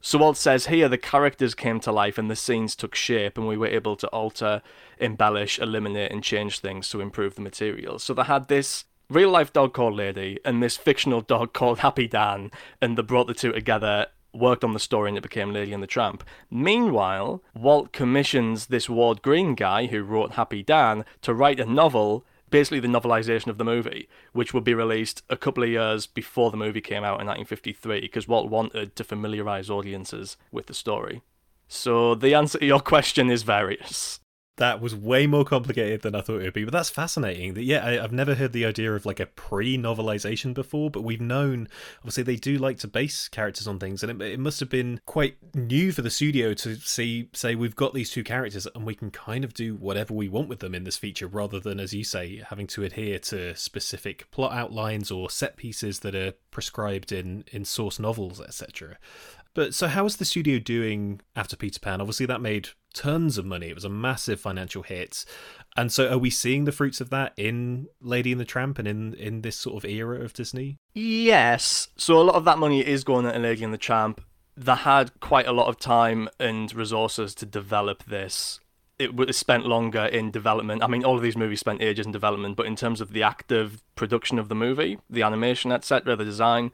So 0.00 0.18
Walt 0.18 0.36
says 0.36 0.66
here 0.66 0.88
the 0.88 0.96
characters 0.96 1.56
came 1.56 1.80
to 1.80 1.90
life 1.90 2.18
and 2.18 2.30
the 2.30 2.36
scenes 2.36 2.76
took 2.76 2.94
shape, 2.94 3.36
and 3.36 3.48
we 3.48 3.56
were 3.56 3.66
able 3.66 3.96
to 3.96 4.06
alter, 4.08 4.62
embellish, 4.98 5.58
eliminate, 5.58 6.12
and 6.12 6.22
change 6.22 6.60
things 6.60 6.88
to 6.90 7.00
improve 7.00 7.34
the 7.34 7.40
material. 7.40 7.98
So 7.98 8.14
they 8.14 8.22
had 8.22 8.48
this 8.48 8.84
real 9.10 9.30
life 9.30 9.52
dog 9.52 9.72
called 9.72 9.94
Lady 9.94 10.38
and 10.44 10.62
this 10.62 10.76
fictional 10.76 11.20
dog 11.20 11.52
called 11.52 11.78
Happy 11.78 12.06
Dan, 12.06 12.50
and 12.80 12.96
they 12.96 13.02
brought 13.02 13.26
the 13.26 13.34
two 13.34 13.52
together 13.52 14.06
worked 14.34 14.62
on 14.62 14.74
the 14.74 14.78
story 14.78 15.08
and 15.08 15.16
it 15.16 15.22
became 15.22 15.52
Lady 15.52 15.72
and 15.72 15.82
the 15.82 15.86
Tramp. 15.86 16.22
Meanwhile, 16.50 17.42
Walt 17.54 17.92
commissions 17.92 18.66
this 18.66 18.88
Ward 18.88 19.22
Greene 19.22 19.54
guy 19.54 19.86
who 19.86 20.02
wrote 20.02 20.32
Happy 20.32 20.62
Dan 20.62 21.06
to 21.22 21.32
write 21.32 21.58
a 21.58 21.64
novel, 21.64 22.26
basically 22.50 22.78
the 22.78 22.88
novelization 22.88 23.46
of 23.48 23.56
the 23.56 23.64
movie, 23.64 24.08
which 24.32 24.52
would 24.52 24.64
be 24.64 24.74
released 24.74 25.22
a 25.30 25.36
couple 25.36 25.62
of 25.62 25.70
years 25.70 26.06
before 26.06 26.50
the 26.50 26.58
movie 26.58 26.82
came 26.82 27.04
out 27.04 27.20
in 27.20 27.26
1953 27.26 28.00
because 28.00 28.28
Walt 28.28 28.50
wanted 28.50 28.94
to 28.96 29.02
familiarize 29.02 29.70
audiences 29.70 30.36
with 30.52 30.66
the 30.66 30.74
story. 30.74 31.22
So 31.66 32.14
the 32.14 32.34
answer 32.34 32.58
to 32.58 32.66
your 32.66 32.80
question 32.80 33.30
is 33.30 33.42
various 33.42 34.20
that 34.58 34.80
was 34.80 34.94
way 34.94 35.26
more 35.26 35.44
complicated 35.44 36.02
than 36.02 36.14
I 36.14 36.20
thought 36.20 36.40
it 36.40 36.44
would 36.44 36.52
be. 36.52 36.64
But 36.64 36.72
that's 36.72 36.90
fascinating. 36.90 37.54
That 37.54 37.62
yeah, 37.62 37.84
I, 37.84 37.92
have 37.92 38.12
never 38.12 38.34
heard 38.34 38.52
the 38.52 38.66
idea 38.66 38.94
of 38.94 39.06
like 39.06 39.20
a 39.20 39.26
pre-novelization 39.26 40.52
before. 40.52 40.90
But 40.90 41.02
we've 41.02 41.20
known, 41.20 41.68
obviously, 41.98 42.24
they 42.24 42.36
do 42.36 42.58
like 42.58 42.78
to 42.78 42.88
base 42.88 43.28
characters 43.28 43.66
on 43.66 43.78
things, 43.78 44.02
and 44.02 44.20
it, 44.20 44.32
it 44.32 44.40
must 44.40 44.60
have 44.60 44.68
been 44.68 45.00
quite 45.06 45.36
new 45.54 45.92
for 45.92 46.02
the 46.02 46.10
studio 46.10 46.54
to 46.54 46.76
see, 46.76 47.30
say, 47.32 47.54
we've 47.54 47.76
got 47.76 47.94
these 47.94 48.10
two 48.10 48.24
characters, 48.24 48.66
and 48.74 48.84
we 48.84 48.94
can 48.94 49.10
kind 49.10 49.44
of 49.44 49.54
do 49.54 49.74
whatever 49.76 50.12
we 50.12 50.28
want 50.28 50.48
with 50.48 50.58
them 50.58 50.74
in 50.74 50.84
this 50.84 50.98
feature, 50.98 51.26
rather 51.26 51.60
than, 51.60 51.80
as 51.80 51.94
you 51.94 52.04
say, 52.04 52.42
having 52.48 52.66
to 52.68 52.84
adhere 52.84 53.18
to 53.18 53.54
specific 53.56 54.30
plot 54.30 54.52
outlines 54.52 55.10
or 55.10 55.30
set 55.30 55.56
pieces 55.56 56.00
that 56.00 56.14
are 56.14 56.32
prescribed 56.50 57.12
in 57.12 57.44
in 57.52 57.64
source 57.64 57.98
novels, 57.98 58.40
etc. 58.40 58.98
But 59.54 59.74
so, 59.74 59.88
how 59.88 60.04
is 60.04 60.16
the 60.16 60.24
studio 60.24 60.58
doing 60.58 61.20
after 61.34 61.56
Peter 61.56 61.80
Pan? 61.80 62.00
Obviously, 62.00 62.26
that 62.26 62.40
made 62.40 62.68
tons 62.98 63.38
of 63.38 63.46
money. 63.46 63.68
It 63.68 63.76
was 63.76 63.84
a 63.84 63.88
massive 63.88 64.40
financial 64.40 64.82
hit. 64.82 65.24
And 65.76 65.92
so, 65.92 66.08
are 66.10 66.18
we 66.18 66.30
seeing 66.30 66.64
the 66.64 66.72
fruits 66.72 67.00
of 67.00 67.10
that 67.10 67.32
in 67.36 67.86
Lady 68.00 68.32
and 68.32 68.40
the 68.40 68.44
Tramp 68.44 68.78
and 68.78 68.88
in 68.88 69.14
in 69.14 69.42
this 69.42 69.56
sort 69.56 69.76
of 69.76 69.88
era 69.88 70.20
of 70.20 70.32
Disney? 70.32 70.78
Yes. 70.94 71.88
So 71.96 72.20
a 72.20 72.22
lot 72.22 72.34
of 72.34 72.44
that 72.44 72.58
money 72.58 72.84
is 72.84 73.04
going 73.04 73.24
into 73.24 73.38
Lady 73.38 73.62
and 73.62 73.72
the 73.72 73.78
Tramp. 73.78 74.20
They 74.56 74.74
had 74.74 75.20
quite 75.20 75.46
a 75.46 75.52
lot 75.52 75.68
of 75.68 75.78
time 75.78 76.28
and 76.40 76.74
resources 76.74 77.34
to 77.36 77.46
develop 77.46 78.02
this. 78.04 78.58
It 78.98 79.14
was 79.14 79.36
spent 79.36 79.64
longer 79.64 80.06
in 80.06 80.32
development. 80.32 80.82
I 80.82 80.88
mean, 80.88 81.04
all 81.04 81.16
of 81.16 81.22
these 81.22 81.36
movies 81.36 81.60
spent 81.60 81.80
ages 81.80 82.04
in 82.04 82.10
development, 82.10 82.56
but 82.56 82.66
in 82.66 82.74
terms 82.74 83.00
of 83.00 83.12
the 83.12 83.22
active 83.22 83.84
production 83.94 84.40
of 84.40 84.48
the 84.48 84.56
movie, 84.56 84.98
the 85.08 85.22
animation, 85.22 85.70
etc., 85.70 86.16
the 86.16 86.24
design, 86.24 86.72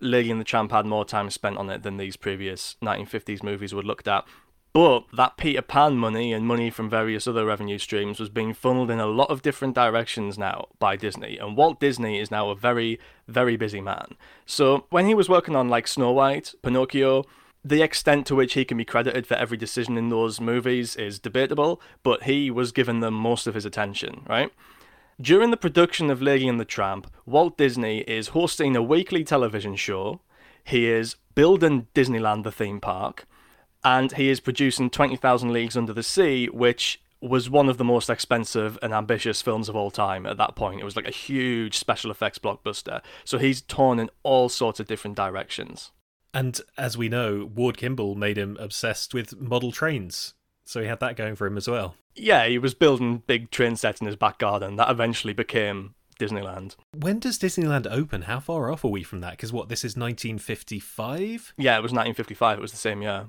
Lady 0.00 0.30
and 0.30 0.38
the 0.38 0.44
Tramp 0.44 0.70
had 0.70 0.84
more 0.84 1.06
time 1.06 1.30
spent 1.30 1.56
on 1.56 1.70
it 1.70 1.82
than 1.82 1.96
these 1.96 2.16
previous 2.16 2.76
1950s 2.82 3.42
movies 3.42 3.72
were 3.72 3.82
looked 3.82 4.06
at. 4.06 4.26
But 4.72 5.04
that 5.12 5.36
Peter 5.36 5.60
Pan 5.60 5.98
money 5.98 6.32
and 6.32 6.46
money 6.46 6.70
from 6.70 6.88
various 6.88 7.26
other 7.26 7.44
revenue 7.44 7.76
streams 7.76 8.18
was 8.18 8.30
being 8.30 8.54
funneled 8.54 8.90
in 8.90 9.00
a 9.00 9.06
lot 9.06 9.28
of 9.28 9.42
different 9.42 9.74
directions 9.74 10.38
now 10.38 10.68
by 10.78 10.96
Disney. 10.96 11.36
And 11.36 11.56
Walt 11.56 11.78
Disney 11.78 12.18
is 12.18 12.30
now 12.30 12.48
a 12.48 12.56
very, 12.56 12.98
very 13.28 13.56
busy 13.56 13.82
man. 13.82 14.16
So 14.46 14.86
when 14.88 15.06
he 15.06 15.14
was 15.14 15.28
working 15.28 15.54
on 15.54 15.68
like 15.68 15.86
Snow 15.86 16.12
White, 16.12 16.54
Pinocchio, 16.62 17.24
the 17.62 17.82
extent 17.82 18.26
to 18.26 18.34
which 18.34 18.54
he 18.54 18.64
can 18.64 18.78
be 18.78 18.84
credited 18.84 19.26
for 19.26 19.34
every 19.34 19.58
decision 19.58 19.98
in 19.98 20.08
those 20.08 20.40
movies 20.40 20.96
is 20.96 21.18
debatable, 21.18 21.80
but 22.02 22.24
he 22.24 22.50
was 22.50 22.72
given 22.72 23.00
them 23.00 23.14
most 23.14 23.46
of 23.46 23.54
his 23.54 23.66
attention, 23.66 24.22
right? 24.28 24.50
During 25.20 25.50
the 25.50 25.56
production 25.58 26.10
of 26.10 26.22
Lady 26.22 26.48
and 26.48 26.58
the 26.58 26.64
Tramp, 26.64 27.06
Walt 27.26 27.58
Disney 27.58 27.98
is 28.00 28.28
hosting 28.28 28.74
a 28.74 28.82
weekly 28.82 29.22
television 29.22 29.76
show. 29.76 30.20
He 30.64 30.88
is 30.88 31.16
building 31.34 31.86
Disneyland, 31.94 32.42
the 32.42 32.50
theme 32.50 32.80
park, 32.80 33.26
and 33.84 34.12
he 34.12 34.28
is 34.28 34.40
producing 34.40 34.90
20,000 34.90 35.52
Leagues 35.52 35.76
Under 35.76 35.92
the 35.92 36.02
Sea, 36.02 36.46
which 36.46 37.00
was 37.20 37.48
one 37.48 37.68
of 37.68 37.78
the 37.78 37.84
most 37.84 38.10
expensive 38.10 38.78
and 38.82 38.92
ambitious 38.92 39.40
films 39.40 39.68
of 39.68 39.76
all 39.76 39.90
time 39.90 40.26
at 40.26 40.36
that 40.38 40.56
point. 40.56 40.80
It 40.80 40.84
was 40.84 40.96
like 40.96 41.06
a 41.06 41.12
huge 41.12 41.78
special 41.78 42.10
effects 42.10 42.38
blockbuster. 42.38 43.00
So 43.24 43.38
he's 43.38 43.62
torn 43.62 44.00
in 44.00 44.10
all 44.24 44.48
sorts 44.48 44.80
of 44.80 44.88
different 44.88 45.16
directions. 45.16 45.92
And 46.34 46.60
as 46.76 46.98
we 46.98 47.08
know, 47.08 47.48
Ward 47.54 47.76
Kimball 47.76 48.16
made 48.16 48.38
him 48.38 48.56
obsessed 48.58 49.14
with 49.14 49.40
model 49.40 49.70
trains. 49.70 50.34
So 50.64 50.80
he 50.80 50.88
had 50.88 51.00
that 51.00 51.16
going 51.16 51.36
for 51.36 51.46
him 51.46 51.56
as 51.56 51.68
well. 51.68 51.94
Yeah, 52.14 52.46
he 52.46 52.58
was 52.58 52.74
building 52.74 53.22
big 53.26 53.50
train 53.50 53.76
sets 53.76 54.00
in 54.00 54.06
his 54.06 54.16
back 54.16 54.38
garden. 54.38 54.76
That 54.76 54.90
eventually 54.90 55.32
became 55.32 55.94
Disneyland. 56.18 56.76
When 56.96 57.18
does 57.18 57.38
Disneyland 57.38 57.86
open? 57.90 58.22
How 58.22 58.40
far 58.40 58.70
off 58.70 58.84
are 58.84 58.88
we 58.88 59.02
from 59.02 59.20
that? 59.20 59.32
Because 59.32 59.52
what, 59.52 59.68
this 59.68 59.80
is 59.80 59.96
1955? 59.96 61.54
Yeah, 61.56 61.76
it 61.76 61.82
was 61.82 61.92
1955. 61.92 62.58
It 62.58 62.62
was 62.62 62.72
the 62.72 62.76
same 62.78 63.02
year. 63.02 63.26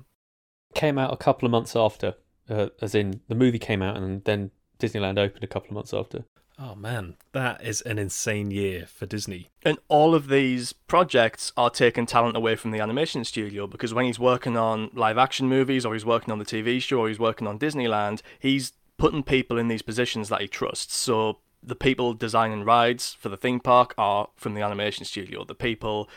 Came 0.74 0.98
out 0.98 1.12
a 1.12 1.16
couple 1.16 1.46
of 1.46 1.52
months 1.52 1.76
after, 1.76 2.14
uh, 2.48 2.68
as 2.80 2.94
in 2.94 3.20
the 3.28 3.34
movie 3.34 3.58
came 3.58 3.82
out 3.82 3.96
and 3.96 4.24
then 4.24 4.50
Disneyland 4.78 5.18
opened 5.18 5.44
a 5.44 5.48
couple 5.48 5.68
of 5.68 5.74
months 5.74 5.94
after. 5.94 6.24
Oh 6.58 6.76
man, 6.76 7.16
that 7.32 7.64
is 7.64 7.80
an 7.82 7.98
insane 7.98 8.50
year 8.50 8.86
for 8.86 9.06
Disney. 9.06 9.50
And 9.64 9.78
all 9.88 10.14
of 10.14 10.28
these 10.28 10.72
projects 10.72 11.52
are 11.56 11.70
taking 11.70 12.06
talent 12.06 12.36
away 12.36 12.54
from 12.54 12.70
the 12.70 12.78
animation 12.78 13.24
studio 13.24 13.66
because 13.66 13.92
when 13.92 14.04
he's 14.04 14.20
working 14.20 14.56
on 14.56 14.90
live 14.94 15.18
action 15.18 15.48
movies 15.48 15.84
or 15.84 15.94
he's 15.94 16.06
working 16.06 16.30
on 16.30 16.38
the 16.38 16.44
TV 16.44 16.80
show 16.80 17.00
or 17.00 17.08
he's 17.08 17.18
working 17.18 17.48
on 17.48 17.58
Disneyland, 17.58 18.22
he's 18.38 18.72
putting 18.98 19.24
people 19.24 19.58
in 19.58 19.66
these 19.66 19.82
positions 19.82 20.28
that 20.28 20.40
he 20.40 20.46
trusts. 20.46 20.96
So 20.96 21.38
the 21.60 21.74
people 21.74 22.14
designing 22.14 22.62
rides 22.62 23.16
for 23.18 23.28
the 23.28 23.36
theme 23.36 23.58
park 23.58 23.94
are 23.98 24.28
from 24.36 24.54
the 24.54 24.62
animation 24.62 25.04
studio. 25.04 25.44
The 25.44 25.54
people 25.54 26.08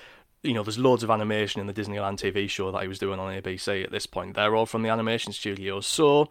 you 0.43 0.53
know, 0.53 0.63
there's 0.63 0.77
loads 0.77 1.03
of 1.03 1.09
animation 1.09 1.61
in 1.61 1.67
the 1.67 1.73
Disneyland 1.73 2.17
TV 2.17 2.49
show 2.49 2.71
that 2.71 2.81
he 2.81 2.87
was 2.87 2.99
doing 2.99 3.19
on 3.19 3.33
ABC 3.33 3.83
at 3.83 3.91
this 3.91 4.05
point. 4.05 4.35
They're 4.35 4.55
all 4.55 4.65
from 4.65 4.83
the 4.83 4.89
animation 4.89 5.33
studios. 5.33 5.85
So, 5.85 6.29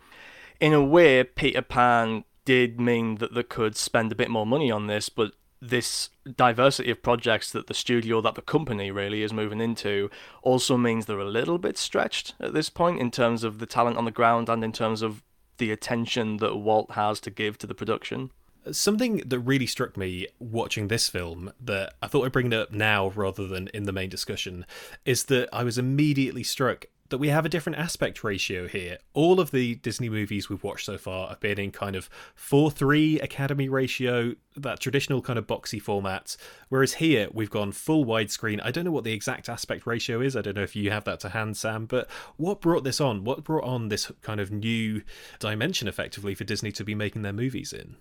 in 0.61 0.73
a 0.73 0.83
way, 0.83 1.23
Peter 1.25 1.63
Pan 1.63 2.25
did 2.45 2.81
mean 2.81 3.17
that 3.17 3.35
they 3.35 3.43
could 3.43 3.77
spend 3.77 4.13
a 4.13 4.15
bit 4.15 4.31
more 4.31 4.47
money 4.47 4.71
on 4.71 4.87
this, 4.87 5.09
but 5.09 5.33
this 5.61 6.11
diversity 6.37 6.91
of 6.91 7.03
projects 7.03 7.51
that 7.53 7.67
the 7.67 7.75
studio, 7.75 8.21
that 8.21 8.35
the 8.35 8.43
company 8.43 8.91
really 8.91 9.23
is 9.23 9.33
moving 9.33 9.61
into, 9.61 10.11
also 10.43 10.77
means 10.77 11.07
they're 11.07 11.19
a 11.19 11.25
little 11.25 11.59
bit 11.59 11.77
stretched 11.77 12.35
at 12.41 12.55
this 12.55 12.71
point 12.71 13.01
in 13.01 13.11
terms 13.11 13.43
of 13.43 13.59
the 13.59 13.67
talent 13.67 13.97
on 13.97 14.05
the 14.05 14.11
ground 14.11 14.49
and 14.49 14.63
in 14.63 14.73
terms 14.73 15.03
of 15.03 15.23
the 15.59 15.71
attention 15.71 16.37
that 16.37 16.57
Walt 16.57 16.93
has 16.93 17.21
to 17.21 17.31
give 17.31 17.59
to 17.59 17.67
the 17.67 17.75
production. 17.75 18.31
Something 18.73 19.23
that 19.27 19.39
really 19.41 19.67
struck 19.67 19.97
me 19.97 20.27
watching 20.39 20.89
this 20.89 21.09
film 21.09 21.53
that 21.61 21.95
I 22.03 22.09
thought 22.09 22.25
I'd 22.25 22.33
bring 22.33 22.53
it 22.53 22.55
up 22.55 22.73
now 22.73 23.09
rather 23.09 23.47
than 23.47 23.69
in 23.69 23.85
the 23.85 23.93
main 23.93 24.09
discussion 24.09 24.67
is 25.05 25.25
that 25.25 25.49
I 25.53 25.63
was 25.63 25.79
immediately 25.79 26.43
struck 26.43 26.87
that 27.11 27.19
we 27.19 27.29
have 27.29 27.47
a 27.47 27.49
different 27.49 27.79
aspect 27.79 28.25
ratio 28.25 28.67
here. 28.67 28.99
All 29.15 29.41
of 29.41 29.51
the 29.51 29.77
Disney 29.77 30.09
movies 30.09 30.49
we've 30.49 30.63
watched 30.65 30.87
so 30.87 30.99
far 30.99 31.29
have 31.29 31.41
been 31.41 31.59
in 31.59 31.71
kind 31.71 31.97
of 31.97 32.11
4 32.35 32.71
3 32.71 33.21
Academy 33.21 33.69
ratio, 33.69 34.35
that 34.57 34.81
traditional 34.81 35.23
kind 35.23 35.39
of 35.39 35.47
boxy 35.47 35.81
format. 35.81 36.37
Whereas 36.69 36.95
here 36.95 37.29
we've 37.33 37.51
gone 37.51 37.73
full 37.73 38.05
widescreen. 38.05 38.61
I 38.63 38.71
don't 38.71 38.85
know 38.85 38.91
what 38.91 39.05
the 39.05 39.13
exact 39.13 39.49
aspect 39.49 39.87
ratio 39.87 40.21
is. 40.21 40.37
I 40.37 40.43
don't 40.43 40.57
know 40.57 40.63
if 40.63 40.77
you 40.77 40.91
have 40.91 41.05
that 41.05 41.21
to 41.21 41.31
hand, 41.31 41.57
Sam, 41.57 41.87
but 41.87 42.11
what 42.37 42.61
brought 42.61 42.85
this 42.85 43.01
on? 43.01 43.25
What 43.25 43.45
brought 43.45 43.65
on 43.65 43.89
this 43.89 44.11
kind 44.23 44.41
of 44.41 44.51
new 44.51 45.03
dimension 45.39 45.89
effectively 45.89 46.35
for 46.35 46.45
Disney 46.45 46.73
to 46.73 46.85
be 46.85 46.95
making 46.95 47.23
their 47.23 47.33
movies 47.33 47.73
in? 47.73 47.97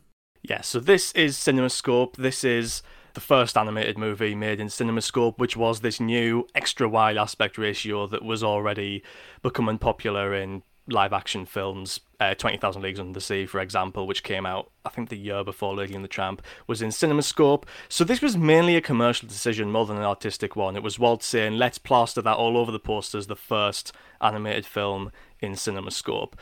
Yeah, 0.47 0.61
so 0.61 0.79
this 0.79 1.11
is 1.13 1.37
CinemaScope. 1.37 2.17
This 2.17 2.43
is 2.43 2.83
the 3.15 3.21
first 3.21 3.57
animated 3.57 3.97
movie 3.97 4.35
made 4.35 4.59
in 4.59 4.67
CinemaScope, 4.67 5.39
which 5.39 5.57
was 5.57 5.79
this 5.79 5.99
new 5.99 6.47
extra 6.53 6.87
wide 6.87 7.17
aspect 7.17 7.57
ratio 7.57 8.05
that 8.07 8.23
was 8.23 8.43
already 8.43 9.01
becoming 9.41 9.79
popular 9.79 10.35
in 10.35 10.61
live 10.87 11.13
action 11.13 11.47
films. 11.47 11.99
Uh, 12.19 12.35
20,000 12.35 12.81
Leagues 12.83 12.99
Under 12.99 13.13
the 13.13 13.21
Sea, 13.21 13.47
for 13.47 13.59
example, 13.59 14.05
which 14.05 14.21
came 14.21 14.45
out, 14.45 14.69
I 14.85 14.89
think, 14.89 15.09
the 15.09 15.17
year 15.17 15.43
before 15.43 15.75
Lady 15.75 15.95
and 15.95 16.03
the 16.03 16.09
Tramp, 16.09 16.43
was 16.67 16.79
in 16.79 16.89
CinemaScope. 16.89 17.63
So 17.89 18.03
this 18.03 18.21
was 18.21 18.37
mainly 18.37 18.75
a 18.75 18.81
commercial 18.81 19.27
decision 19.27 19.71
more 19.71 19.87
than 19.87 19.97
an 19.97 20.03
artistic 20.03 20.55
one. 20.55 20.75
It 20.75 20.83
was 20.83 20.99
Walt 20.99 21.23
saying, 21.23 21.57
let's 21.57 21.79
plaster 21.79 22.21
that 22.21 22.37
all 22.37 22.55
over 22.55 22.71
the 22.71 22.79
posters, 22.79 23.25
the 23.25 23.35
first 23.35 23.93
animated 24.21 24.67
film 24.67 25.11
in 25.39 25.53
CinemaScope. 25.53 26.33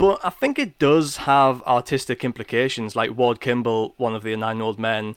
But 0.00 0.18
I 0.24 0.30
think 0.30 0.58
it 0.58 0.78
does 0.78 1.18
have 1.18 1.62
artistic 1.64 2.24
implications. 2.24 2.96
Like 2.96 3.14
Ward 3.14 3.38
Kimball, 3.38 3.92
one 3.98 4.14
of 4.14 4.22
the 4.22 4.34
nine 4.34 4.62
old 4.62 4.78
men, 4.78 5.14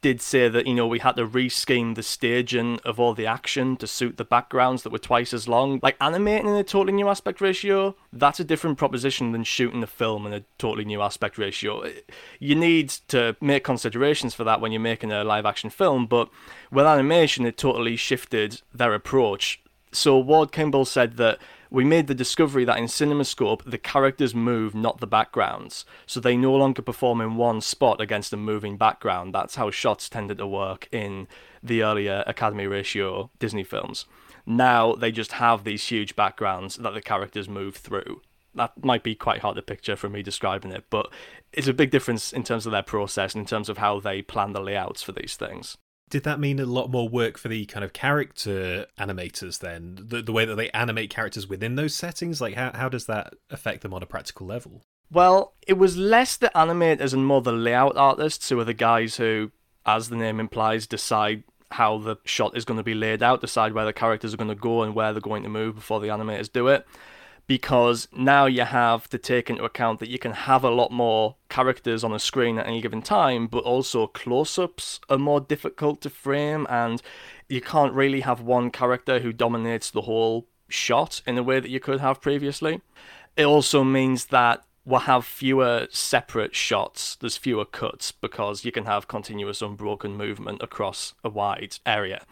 did 0.00 0.22
say 0.22 0.48
that 0.48 0.66
you 0.66 0.72
know 0.72 0.86
we 0.86 1.00
had 1.00 1.16
to 1.16 1.26
rescheme 1.26 1.94
the 1.94 2.02
staging 2.02 2.80
of 2.82 2.98
all 2.98 3.12
the 3.12 3.26
action 3.26 3.76
to 3.76 3.86
suit 3.86 4.16
the 4.16 4.24
backgrounds 4.24 4.84
that 4.84 4.90
were 4.90 4.98
twice 4.98 5.34
as 5.34 5.48
long. 5.48 5.80
Like 5.82 5.98
animating 6.00 6.48
in 6.48 6.54
a 6.54 6.64
totally 6.64 6.94
new 6.94 7.10
aspect 7.10 7.42
ratio, 7.42 7.94
that's 8.10 8.40
a 8.40 8.44
different 8.44 8.78
proposition 8.78 9.32
than 9.32 9.44
shooting 9.44 9.82
the 9.82 9.86
film 9.86 10.26
in 10.26 10.32
a 10.32 10.44
totally 10.56 10.86
new 10.86 11.02
aspect 11.02 11.36
ratio. 11.36 11.84
You 12.40 12.54
need 12.54 12.88
to 13.08 13.36
make 13.42 13.64
considerations 13.64 14.32
for 14.32 14.44
that 14.44 14.62
when 14.62 14.72
you're 14.72 14.80
making 14.80 15.12
a 15.12 15.24
live 15.24 15.44
action 15.44 15.68
film, 15.68 16.06
but 16.06 16.30
with 16.70 16.86
animation, 16.86 17.44
it 17.44 17.58
totally 17.58 17.96
shifted 17.96 18.62
their 18.72 18.94
approach. 18.94 19.60
So 19.92 20.18
Ward 20.18 20.52
Kimball 20.52 20.86
said 20.86 21.18
that 21.18 21.38
we 21.72 21.84
made 21.84 22.06
the 22.06 22.14
discovery 22.14 22.66
that 22.66 22.76
in 22.76 22.84
CinemaScope, 22.84 23.62
the 23.64 23.78
characters 23.78 24.34
move, 24.34 24.74
not 24.74 25.00
the 25.00 25.06
backgrounds. 25.06 25.86
So 26.04 26.20
they 26.20 26.36
no 26.36 26.54
longer 26.54 26.82
perform 26.82 27.22
in 27.22 27.36
one 27.36 27.62
spot 27.62 27.98
against 27.98 28.34
a 28.34 28.36
moving 28.36 28.76
background. 28.76 29.34
That's 29.34 29.54
how 29.54 29.70
shots 29.70 30.10
tended 30.10 30.36
to 30.36 30.46
work 30.46 30.86
in 30.92 31.28
the 31.62 31.82
earlier 31.82 32.24
Academy 32.26 32.66
ratio 32.66 33.30
Disney 33.38 33.64
films. 33.64 34.04
Now 34.44 34.92
they 34.92 35.10
just 35.10 35.32
have 35.32 35.64
these 35.64 35.88
huge 35.88 36.14
backgrounds 36.14 36.76
that 36.76 36.92
the 36.92 37.00
characters 37.00 37.48
move 37.48 37.76
through. 37.76 38.20
That 38.54 38.84
might 38.84 39.02
be 39.02 39.14
quite 39.14 39.40
hard 39.40 39.56
to 39.56 39.62
picture 39.62 39.96
from 39.96 40.12
me 40.12 40.22
describing 40.22 40.72
it, 40.72 40.84
but 40.90 41.10
it's 41.54 41.68
a 41.68 41.72
big 41.72 41.90
difference 41.90 42.34
in 42.34 42.42
terms 42.42 42.66
of 42.66 42.72
their 42.72 42.82
process 42.82 43.34
and 43.34 43.40
in 43.40 43.46
terms 43.46 43.70
of 43.70 43.78
how 43.78 43.98
they 43.98 44.20
plan 44.20 44.52
the 44.52 44.60
layouts 44.60 45.02
for 45.02 45.12
these 45.12 45.36
things 45.36 45.78
did 46.12 46.24
that 46.24 46.38
mean 46.38 46.60
a 46.60 46.66
lot 46.66 46.90
more 46.90 47.08
work 47.08 47.38
for 47.38 47.48
the 47.48 47.64
kind 47.64 47.82
of 47.82 47.94
character 47.94 48.84
animators 48.98 49.60
then? 49.60 49.98
The, 49.98 50.20
the 50.20 50.30
way 50.30 50.44
that 50.44 50.56
they 50.56 50.68
animate 50.70 51.08
characters 51.08 51.48
within 51.48 51.76
those 51.76 51.94
settings? 51.94 52.38
Like 52.38 52.54
how, 52.54 52.70
how 52.74 52.90
does 52.90 53.06
that 53.06 53.32
affect 53.48 53.80
them 53.80 53.94
on 53.94 54.02
a 54.02 54.06
practical 54.06 54.46
level? 54.46 54.82
Well 55.10 55.54
it 55.66 55.78
was 55.78 55.96
less 55.96 56.36
the 56.36 56.52
animators 56.54 57.14
and 57.14 57.24
more 57.26 57.40
the 57.40 57.50
layout 57.50 57.96
artists 57.96 58.50
who 58.50 58.60
are 58.60 58.64
the 58.64 58.74
guys 58.74 59.16
who 59.16 59.52
as 59.86 60.10
the 60.10 60.16
name 60.16 60.38
implies 60.38 60.86
decide 60.86 61.44
how 61.70 61.96
the 61.96 62.16
shot 62.24 62.54
is 62.54 62.66
going 62.66 62.76
to 62.76 62.84
be 62.84 62.92
laid 62.92 63.22
out 63.22 63.40
decide 63.40 63.72
where 63.72 63.86
the 63.86 63.92
characters 63.94 64.34
are 64.34 64.36
going 64.36 64.48
to 64.50 64.54
go 64.54 64.82
and 64.82 64.94
where 64.94 65.14
they're 65.14 65.22
going 65.22 65.42
to 65.42 65.48
move 65.48 65.74
before 65.74 65.98
the 65.98 66.08
animators 66.08 66.52
do 66.52 66.68
it 66.68 66.86
because 67.46 68.08
now 68.12 68.46
you 68.46 68.62
have 68.62 69.08
to 69.10 69.18
take 69.18 69.50
into 69.50 69.64
account 69.64 70.00
that 70.00 70.08
you 70.08 70.18
can 70.18 70.32
have 70.32 70.64
a 70.64 70.70
lot 70.70 70.90
more 70.90 71.36
characters 71.48 72.04
on 72.04 72.12
a 72.12 72.18
screen 72.18 72.58
at 72.58 72.66
any 72.66 72.80
given 72.80 73.02
time, 73.02 73.46
but 73.46 73.64
also 73.64 74.06
close 74.06 74.58
ups 74.58 75.00
are 75.08 75.18
more 75.18 75.40
difficult 75.40 76.00
to 76.00 76.10
frame, 76.10 76.66
and 76.70 77.02
you 77.48 77.60
can't 77.60 77.92
really 77.92 78.20
have 78.20 78.40
one 78.40 78.70
character 78.70 79.18
who 79.18 79.32
dominates 79.32 79.90
the 79.90 80.02
whole 80.02 80.46
shot 80.68 81.20
in 81.26 81.36
a 81.36 81.42
way 81.42 81.60
that 81.60 81.70
you 81.70 81.80
could 81.80 82.00
have 82.00 82.20
previously. 82.20 82.80
It 83.36 83.44
also 83.44 83.84
means 83.84 84.26
that 84.26 84.64
we'll 84.84 85.00
have 85.00 85.24
fewer 85.24 85.86
separate 85.90 86.54
shots, 86.54 87.16
there's 87.16 87.36
fewer 87.36 87.64
cuts, 87.64 88.12
because 88.12 88.64
you 88.64 88.72
can 88.72 88.84
have 88.84 89.08
continuous 89.08 89.62
unbroken 89.62 90.16
movement 90.16 90.62
across 90.62 91.14
a 91.22 91.28
wide 91.28 91.78
area. 91.86 92.24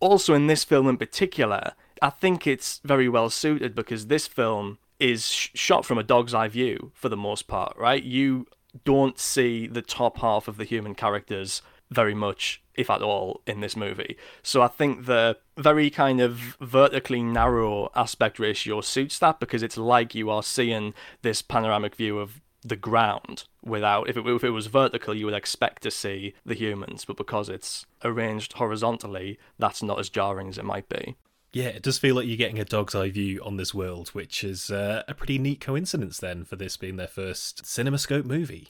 Also, 0.00 0.34
in 0.34 0.46
this 0.46 0.64
film 0.64 0.88
in 0.88 0.96
particular, 0.96 1.74
I 2.02 2.10
think 2.10 2.48
it's 2.48 2.80
very 2.84 3.08
well 3.08 3.30
suited 3.30 3.76
because 3.76 4.08
this 4.08 4.26
film 4.26 4.78
is 4.98 5.28
sh- 5.28 5.50
shot 5.54 5.86
from 5.86 5.98
a 5.98 6.02
dog's 6.02 6.34
eye 6.34 6.48
view 6.48 6.90
for 6.94 7.08
the 7.08 7.16
most 7.16 7.46
part, 7.46 7.76
right? 7.78 8.02
You 8.02 8.46
don't 8.84 9.20
see 9.20 9.68
the 9.68 9.82
top 9.82 10.18
half 10.18 10.48
of 10.48 10.56
the 10.56 10.64
human 10.64 10.96
characters 10.96 11.62
very 11.92 12.14
much, 12.14 12.60
if 12.74 12.90
at 12.90 13.02
all, 13.02 13.42
in 13.46 13.60
this 13.60 13.76
movie. 13.76 14.16
So 14.42 14.62
I 14.62 14.68
think 14.68 15.06
the 15.06 15.36
very 15.56 15.90
kind 15.90 16.20
of 16.20 16.56
vertically 16.60 17.22
narrow 17.22 17.88
aspect 17.94 18.40
ratio 18.40 18.80
suits 18.80 19.20
that 19.20 19.38
because 19.38 19.62
it's 19.62 19.76
like 19.76 20.12
you 20.12 20.28
are 20.28 20.42
seeing 20.42 20.94
this 21.22 21.40
panoramic 21.40 21.94
view 21.94 22.18
of 22.18 22.40
the 22.64 22.76
ground 22.76 23.44
without 23.64 24.08
if 24.08 24.16
it, 24.16 24.26
if 24.26 24.44
it 24.44 24.50
was 24.50 24.68
vertical 24.68 25.14
you 25.14 25.24
would 25.24 25.34
expect 25.34 25.82
to 25.82 25.90
see 25.90 26.32
the 26.46 26.54
humans 26.54 27.04
but 27.04 27.16
because 27.16 27.48
it's 27.48 27.86
arranged 28.04 28.52
horizontally 28.52 29.36
that's 29.58 29.82
not 29.82 29.98
as 29.98 30.08
jarring 30.08 30.48
as 30.48 30.58
it 30.58 30.64
might 30.64 30.88
be 30.88 31.16
yeah, 31.52 31.66
it 31.66 31.82
does 31.82 31.98
feel 31.98 32.14
like 32.16 32.26
you're 32.26 32.36
getting 32.36 32.58
a 32.58 32.64
dog's 32.64 32.94
eye 32.94 33.10
view 33.10 33.42
on 33.44 33.56
this 33.56 33.74
world, 33.74 34.08
which 34.10 34.42
is 34.42 34.70
uh, 34.70 35.02
a 35.06 35.12
pretty 35.12 35.38
neat 35.38 35.60
coincidence 35.60 36.18
then 36.18 36.44
for 36.44 36.56
this 36.56 36.78
being 36.78 36.96
their 36.96 37.06
first 37.06 37.64
CinemaScope 37.64 38.24
movie. 38.24 38.68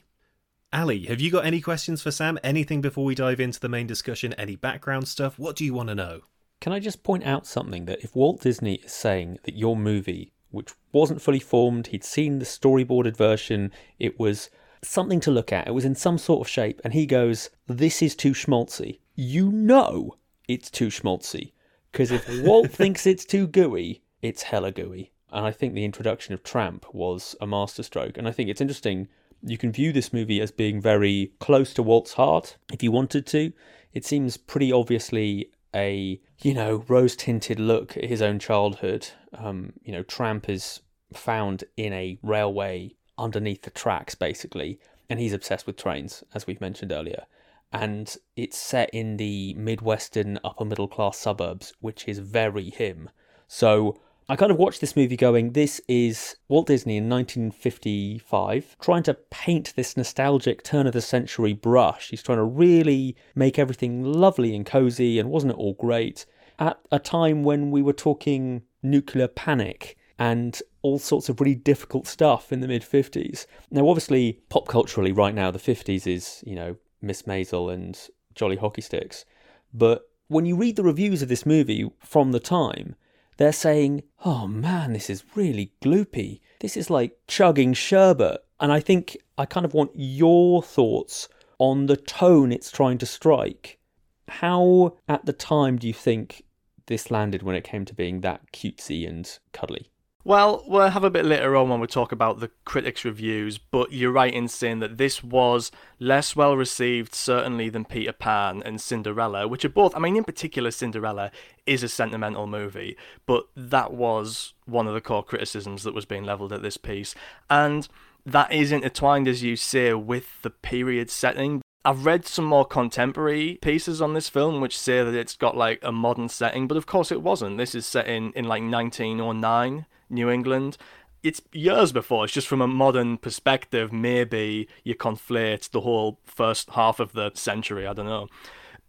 Ali, 0.73 1.05
have 1.05 1.21
you 1.21 1.31
got 1.31 1.45
any 1.45 1.61
questions 1.61 2.01
for 2.01 2.11
Sam? 2.11 2.37
Anything 2.43 2.81
before 2.81 3.05
we 3.05 3.15
dive 3.15 3.39
into 3.39 3.59
the 3.59 3.69
main 3.69 3.87
discussion? 3.87 4.33
Any 4.33 4.57
background 4.57 5.07
stuff? 5.07 5.39
What 5.39 5.55
do 5.55 5.63
you 5.63 5.73
want 5.73 5.89
to 5.89 5.95
know? 5.95 6.21
Can 6.59 6.73
I 6.73 6.79
just 6.79 7.03
point 7.03 7.25
out 7.25 7.47
something 7.47 7.85
that 7.85 8.03
if 8.03 8.15
Walt 8.15 8.41
Disney 8.41 8.75
is 8.75 8.91
saying 8.91 9.39
that 9.43 9.55
your 9.55 9.77
movie, 9.77 10.33
which 10.51 10.73
wasn't 10.91 11.21
fully 11.21 11.39
formed, 11.39 11.87
he'd 11.87 12.03
seen 12.03 12.39
the 12.39 12.45
storyboarded 12.45 13.15
version, 13.15 13.71
it 13.97 14.19
was 14.19 14.49
something 14.81 15.21
to 15.21 15.31
look 15.31 15.53
at, 15.53 15.67
it 15.67 15.71
was 15.71 15.85
in 15.85 15.95
some 15.95 16.17
sort 16.17 16.45
of 16.45 16.51
shape, 16.51 16.81
and 16.83 16.93
he 16.93 17.05
goes, 17.05 17.49
This 17.67 18.01
is 18.01 18.15
too 18.15 18.31
schmaltzy. 18.31 18.99
You 19.15 19.51
know 19.51 20.17
it's 20.47 20.69
too 20.69 20.87
schmaltzy 20.87 21.52
because 21.93 22.11
if 22.11 22.27
Walt 22.41 22.71
thinks 22.71 23.05
it's 23.05 23.23
too 23.23 23.45
gooey, 23.45 24.01
it's 24.21 24.41
hella 24.41 24.71
gooey. 24.71 25.11
And 25.31 25.45
I 25.45 25.51
think 25.51 25.73
the 25.73 25.85
introduction 25.85 26.33
of 26.33 26.43
Tramp 26.43 26.91
was 26.91 27.35
a 27.39 27.45
masterstroke. 27.45 28.17
And 28.17 28.27
I 28.27 28.31
think 28.31 28.49
it's 28.49 28.61
interesting. 28.61 29.07
You 29.43 29.59
can 29.59 29.71
view 29.71 29.93
this 29.93 30.11
movie 30.11 30.41
as 30.41 30.51
being 30.51 30.81
very 30.81 31.33
close 31.39 31.71
to 31.75 31.83
Walt's 31.83 32.13
heart 32.13 32.57
if 32.71 32.81
you 32.81 32.91
wanted 32.91 33.27
to. 33.27 33.53
It 33.93 34.05
seems 34.05 34.37
pretty 34.37 34.71
obviously 34.71 35.51
a, 35.75 36.19
you 36.41 36.55
know, 36.55 36.83
rose 36.87 37.15
tinted 37.15 37.59
look 37.59 37.95
at 37.95 38.05
his 38.05 38.23
own 38.23 38.39
childhood. 38.39 39.09
Um, 39.37 39.73
you 39.83 39.91
know, 39.91 40.03
Tramp 40.03 40.49
is 40.49 40.79
found 41.13 41.63
in 41.77 41.93
a 41.93 42.17
railway 42.23 42.95
underneath 43.19 43.61
the 43.61 43.69
tracks, 43.69 44.15
basically. 44.15 44.79
And 45.11 45.19
he's 45.19 45.33
obsessed 45.33 45.67
with 45.67 45.77
trains, 45.77 46.23
as 46.33 46.47
we've 46.47 46.61
mentioned 46.61 46.91
earlier 46.91 47.25
and 47.73 48.15
it's 48.35 48.57
set 48.57 48.89
in 48.91 49.17
the 49.17 49.53
Midwestern 49.55 50.39
upper 50.43 50.63
middle 50.63 50.87
class 50.87 51.17
suburbs, 51.17 51.73
which 51.79 52.07
is 52.07 52.19
very 52.19 52.69
him. 52.69 53.09
So 53.47 53.99
I 54.29 54.35
kind 54.35 54.51
of 54.51 54.57
watched 54.57 54.79
this 54.79 54.95
movie 54.95 55.17
going, 55.17 55.51
this 55.51 55.81
is 55.87 56.37
Walt 56.47 56.67
Disney 56.67 56.97
in 56.97 57.09
1955 57.09 58.77
trying 58.79 59.03
to 59.03 59.15
paint 59.15 59.73
this 59.75 59.97
nostalgic 59.97 60.63
turn 60.63 60.87
of 60.87 60.93
the 60.93 61.01
century 61.01 61.53
brush. 61.53 62.09
He's 62.09 62.23
trying 62.23 62.37
to 62.37 62.43
really 62.43 63.17
make 63.35 63.59
everything 63.59 64.03
lovely 64.03 64.55
and 64.55 64.65
cozy, 64.65 65.19
and 65.19 65.29
wasn't 65.29 65.53
it 65.53 65.57
all 65.57 65.73
great? 65.73 66.25
At 66.59 66.79
a 66.91 66.99
time 66.99 67.43
when 67.43 67.71
we 67.71 67.81
were 67.81 67.93
talking 67.93 68.61
nuclear 68.81 69.27
panic 69.27 69.97
and 70.19 70.61
all 70.83 70.99
sorts 70.99 71.27
of 71.27 71.41
really 71.41 71.55
difficult 71.55 72.07
stuff 72.07 72.51
in 72.51 72.59
the 72.59 72.67
mid 72.67 72.83
50s. 72.83 73.45
Now, 73.71 73.87
obviously, 73.89 74.41
pop 74.49 74.67
culturally, 74.67 75.11
right 75.11 75.33
now, 75.33 75.49
the 75.51 75.59
50s 75.59 76.05
is, 76.05 76.43
you 76.45 76.55
know, 76.55 76.75
Miss 77.03 77.23
Maisel 77.23 77.71
and 77.71 77.99
Jolly 78.33 78.55
Hockey 78.55 78.81
Sticks. 78.81 79.25
But 79.73 80.09
when 80.27 80.45
you 80.45 80.55
read 80.55 80.75
the 80.75 80.83
reviews 80.83 81.21
of 81.21 81.29
this 81.29 81.45
movie 81.45 81.91
from 81.99 82.31
the 82.31 82.39
time, 82.39 82.95
they're 83.37 83.51
saying, 83.51 84.03
oh 84.25 84.47
man, 84.47 84.93
this 84.93 85.09
is 85.09 85.23
really 85.35 85.73
gloopy. 85.81 86.39
This 86.59 86.77
is 86.77 86.89
like 86.89 87.17
chugging 87.27 87.73
sherbet. 87.73 88.43
And 88.59 88.71
I 88.71 88.79
think 88.79 89.17
I 89.37 89.45
kind 89.45 89.65
of 89.65 89.73
want 89.73 89.91
your 89.93 90.63
thoughts 90.63 91.27
on 91.59 91.87
the 91.87 91.97
tone 91.97 92.51
it's 92.51 92.71
trying 92.71 92.97
to 92.99 93.05
strike. 93.05 93.79
How, 94.27 94.97
at 95.07 95.25
the 95.25 95.33
time, 95.33 95.77
do 95.77 95.87
you 95.87 95.93
think 95.93 96.43
this 96.85 97.11
landed 97.11 97.43
when 97.43 97.55
it 97.55 97.63
came 97.63 97.85
to 97.85 97.93
being 97.93 98.21
that 98.21 98.51
cutesy 98.51 99.07
and 99.07 99.37
cuddly? 99.51 99.89
Well, 100.25 100.63
we'll 100.65 100.87
have 100.87 101.03
a 101.03 101.09
bit 101.09 101.25
later 101.25 101.53
on 101.57 101.67
when 101.67 101.81
we 101.81 101.87
talk 101.87 102.13
about 102.13 102.39
the 102.39 102.49
critics' 102.63 103.03
reviews, 103.03 103.57
but 103.57 103.91
you're 103.91 104.09
right 104.09 104.33
in 104.33 104.47
saying 104.47 104.79
that 104.79 104.97
this 104.97 105.21
was 105.21 105.69
less 105.99 106.33
well 106.33 106.55
received, 106.55 107.13
certainly, 107.13 107.67
than 107.67 107.83
Peter 107.83 108.13
Pan 108.13 108.63
and 108.63 108.79
Cinderella, 108.79 109.49
which 109.49 109.65
are 109.65 109.69
both, 109.69 109.93
I 109.93 109.99
mean, 109.99 110.15
in 110.15 110.23
particular, 110.23 110.71
Cinderella 110.71 111.29
is 111.65 111.83
a 111.83 111.89
sentimental 111.89 112.47
movie, 112.47 112.95
but 113.25 113.47
that 113.57 113.91
was 113.91 114.53
one 114.65 114.87
of 114.87 114.93
the 114.93 115.01
core 115.01 115.25
criticisms 115.25 115.83
that 115.83 115.93
was 115.93 116.05
being 116.05 116.23
levelled 116.23 116.53
at 116.53 116.61
this 116.61 116.77
piece. 116.77 117.13
And 117.49 117.89
that 118.25 118.49
is 118.53 118.71
intertwined, 118.71 119.27
as 119.27 119.43
you 119.43 119.57
say, 119.57 119.93
with 119.93 120.41
the 120.41 120.51
period 120.51 121.09
setting. 121.09 121.61
I've 121.83 122.05
read 122.05 122.25
some 122.25 122.45
more 122.45 122.63
contemporary 122.63 123.59
pieces 123.61 124.01
on 124.01 124.13
this 124.13 124.29
film 124.29 124.61
which 124.61 124.79
say 124.79 125.03
that 125.03 125.13
it's 125.13 125.35
got 125.35 125.57
like 125.57 125.79
a 125.83 125.91
modern 125.91 126.29
setting, 126.29 126.65
but 126.65 126.77
of 126.77 126.85
course 126.85 127.11
it 127.11 127.21
wasn't. 127.21 127.57
This 127.57 127.75
is 127.75 127.85
set 127.85 128.07
in, 128.07 128.31
in 128.37 128.45
like 128.45 128.63
1909 128.63 129.85
New 130.13 130.29
England. 130.29 130.77
It's 131.23 131.41
years 131.53 131.91
before. 131.91 132.25
It's 132.25 132.33
just 132.33 132.47
from 132.47 132.61
a 132.61 132.67
modern 132.67 133.17
perspective. 133.17 133.93
Maybe 133.93 134.67
you 134.83 134.95
conflate 134.95 135.71
the 135.71 135.81
whole 135.81 136.19
first 136.25 136.71
half 136.71 136.99
of 136.99 137.13
the 137.13 137.31
century. 137.33 137.87
I 137.87 137.93
don't 137.93 138.05
know. 138.05 138.27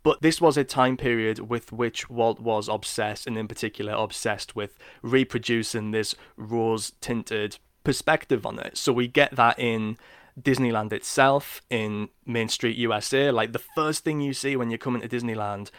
But 0.03 0.21
this 0.21 0.41
was 0.41 0.57
a 0.57 0.65
time 0.65 0.97
period 0.97 1.39
with 1.39 1.73
which 1.73 2.11
Walt 2.11 2.39
was 2.39 2.69
obsessed, 2.69 3.27
and 3.27 3.39
in 3.39 3.49
particular, 3.49 3.95
obsessed 3.95 4.55
with 4.55 4.77
reproducing 5.01 5.93
this 5.93 6.15
rose 6.37 6.93
tinted 7.01 7.59
perspective 7.85 8.45
on 8.45 8.59
it. 8.59 8.77
So 8.77 8.93
we 8.93 9.09
get 9.09 9.35
that 9.37 9.59
in 9.59 9.97
Disneyland 10.41 10.93
itself, 10.93 11.63
in 11.71 12.09
Main 12.27 12.49
Street 12.49 12.77
USA. 12.77 13.31
Like 13.31 13.53
the 13.53 13.63
first 13.75 14.05
thing 14.05 14.21
you 14.21 14.35
see 14.35 14.57
when 14.57 14.71
you 14.71 14.77
come 14.77 14.97
into 14.97 15.09
Disneyland 15.09 15.71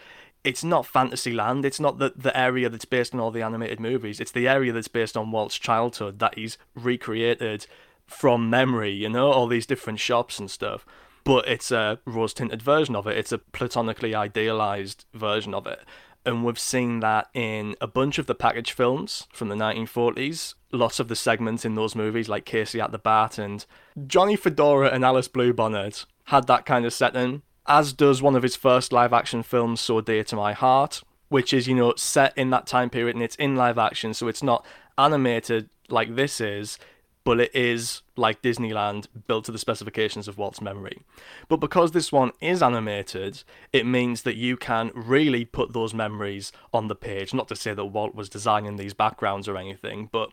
it's 0.46 0.64
not 0.64 0.86
Fantasyland. 0.86 1.66
It's 1.66 1.80
not 1.80 1.98
the, 1.98 2.14
the 2.16 2.38
area 2.38 2.70
that's 2.70 2.86
based 2.86 3.14
on 3.14 3.20
all 3.20 3.32
the 3.32 3.42
animated 3.42 3.80
movies. 3.80 4.20
It's 4.20 4.32
the 4.32 4.48
area 4.48 4.72
that's 4.72 4.88
based 4.88 5.18
on 5.18 5.32
Walt's 5.32 5.58
childhood 5.58 6.20
that 6.20 6.36
he's 6.38 6.58
recreated 6.76 7.66
from 8.06 8.50
memory, 8.50 8.92
you 8.92 9.10
know, 9.10 9.32
all 9.32 9.48
these 9.48 9.66
different 9.66 10.00
shops 10.00 10.40
and 10.40 10.50
stuff. 10.50 10.86
But 11.24 11.48
it's 11.48 11.72
a 11.72 12.00
rose 12.06 12.36
tinted 12.36 12.62
version 12.62 12.96
of 12.96 13.08
it. 13.08 13.18
It's 13.18 13.32
a 13.32 13.40
platonically 13.40 14.14
idealized 14.14 15.06
version 15.14 15.56
of 15.56 15.66
it. 15.66 15.80
And 16.24 16.46
we've 16.46 16.60
seen 16.60 17.00
that 17.02 17.30
in 17.34 17.76
a 17.82 17.88
bunch 17.88 18.20
of 18.20 18.28
the 18.28 18.36
package 18.36 18.72
films 18.72 19.28
from 19.34 19.50
the 19.50 19.56
1940s. 19.56 20.54
Lots 20.72 21.00
of 21.00 21.08
the 21.08 21.16
segments 21.16 21.66
in 21.66 21.76
those 21.76 21.96
movies, 21.96 22.30
like 22.30 22.46
Casey 22.46 22.80
at 22.80 22.92
the 22.92 23.00
Bat 23.00 23.40
and 23.40 23.66
Johnny 24.06 24.36
Fedora 24.36 24.90
and 24.90 25.04
Alice 25.04 25.28
Bluebonnet, 25.28 26.06
had 26.26 26.48
that 26.48 26.66
kind 26.66 26.86
of 26.86 26.94
setting. 26.94 27.42
As 27.68 27.94
does 27.94 28.22
one 28.22 28.36
of 28.36 28.44
his 28.44 28.56
first 28.56 28.92
live 28.92 29.14
action 29.14 29.44
films, 29.44 29.82
So 29.82 30.02
Dear 30.02 30.24
to 30.26 30.36
My 30.36 30.54
Heart, 30.54 31.02
which 31.30 31.54
is, 31.54 31.68
you 31.68 31.76
know, 31.76 31.94
set 31.96 32.38
in 32.38 32.52
that 32.52 32.68
time 32.68 32.90
period 32.90 33.16
and 33.16 33.24
it's 33.24 33.36
in 33.38 33.56
live 33.56 33.78
action, 33.78 34.14
so 34.14 34.28
it's 34.28 34.44
not 34.44 34.66
animated 34.98 35.70
like 35.90 36.16
this 36.16 36.40
is 36.40 36.78
but 37.26 37.40
it 37.40 37.54
is 37.56 38.04
like 38.16 38.44
Disneyland 38.44 39.08
built 39.28 39.46
to 39.46 39.52
the 39.52 39.58
specifications 39.58 40.28
of 40.28 40.38
Walt's 40.38 40.62
memory. 40.62 41.02
But 41.50 41.58
because 41.58 41.92
this 41.92 42.12
one 42.12 42.32
is 42.40 42.62
animated, 42.62 43.44
it 43.74 43.86
means 43.86 44.22
that 44.22 44.36
you 44.36 44.56
can 44.56 44.92
really 44.94 45.44
put 45.44 45.74
those 45.74 45.94
memories 45.94 46.52
on 46.72 46.88
the 46.88 46.96
page. 46.96 47.34
Not 47.34 47.48
to 47.48 47.56
say 47.56 47.74
that 47.74 47.86
Walt 47.86 48.14
was 48.14 48.30
designing 48.30 48.78
these 48.78 48.94
backgrounds 48.94 49.48
or 49.48 49.58
anything, 49.58 50.08
but 50.12 50.30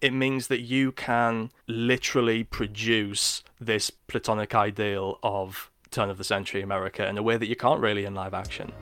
it 0.00 0.14
means 0.14 0.48
that 0.48 0.62
you 0.62 0.90
can 0.90 1.50
literally 1.68 2.42
produce 2.44 3.44
this 3.60 3.90
platonic 3.90 4.54
ideal 4.54 5.18
of 5.22 5.70
turn 5.92 6.10
of 6.10 6.18
the 6.18 6.24
century 6.24 6.62
America 6.62 7.06
in 7.08 7.16
a 7.18 7.22
way 7.22 7.36
that 7.36 7.46
you 7.46 7.56
can't 7.56 7.80
really 7.80 8.04
in 8.04 8.14
live 8.14 8.34
action. 8.34 8.72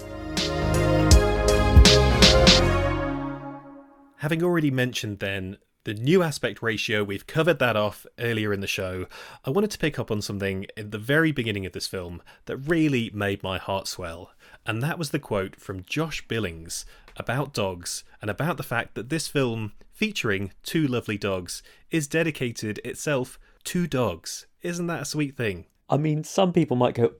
Having 4.16 4.42
already 4.42 4.70
mentioned 4.70 5.18
then 5.18 5.57
the 5.85 5.94
new 5.94 6.23
aspect 6.23 6.62
ratio, 6.62 7.03
we've 7.03 7.27
covered 7.27 7.59
that 7.59 7.75
off 7.75 8.05
earlier 8.18 8.53
in 8.53 8.61
the 8.61 8.66
show. 8.66 9.07
I 9.46 9.51
wanted 9.51 9.70
to 9.70 9.79
pick 9.79 9.99
up 9.99 10.11
on 10.11 10.20
something 10.20 10.66
in 10.77 10.90
the 10.90 10.99
very 10.99 11.33
beginning 11.33 11.64
of 11.64 11.73
this 11.73 11.87
film 11.87 12.20
that 12.44 12.59
really 12.59 13.11
made 13.14 13.42
my 13.42 13.57
heart 13.57 13.88
swell, 13.88 14.33
and 14.66 14.83
that 14.83 14.99
was 14.99 15.09
the 15.09 15.18
quote 15.18 15.57
from 15.57 15.83
Josh 15.83 16.29
Billings 16.29 16.85
about 17.16 17.55
dogs 17.55 18.05
and 18.20 18.31
about 18.31 18.59
the 18.59 18.62
fact 18.62 18.94
that 18.94 19.09
this 19.09 19.27
film, 19.27 19.73
featuring 19.90 20.53
two 20.62 20.87
lovely 20.87 21.16
dogs, 21.16 21.62
is 21.90 22.07
dedicated 22.07 22.79
itself 22.85 23.38
to 23.64 23.87
dogs. 23.87 24.46
Isn't 24.61 24.87
that 24.88 25.03
a 25.03 25.07
sweet 25.07 25.35
thing? 25.35 25.64
I 25.90 25.96
mean, 25.96 26.22
some 26.22 26.53
people 26.53 26.76
might 26.76 26.94
go, 26.94 27.12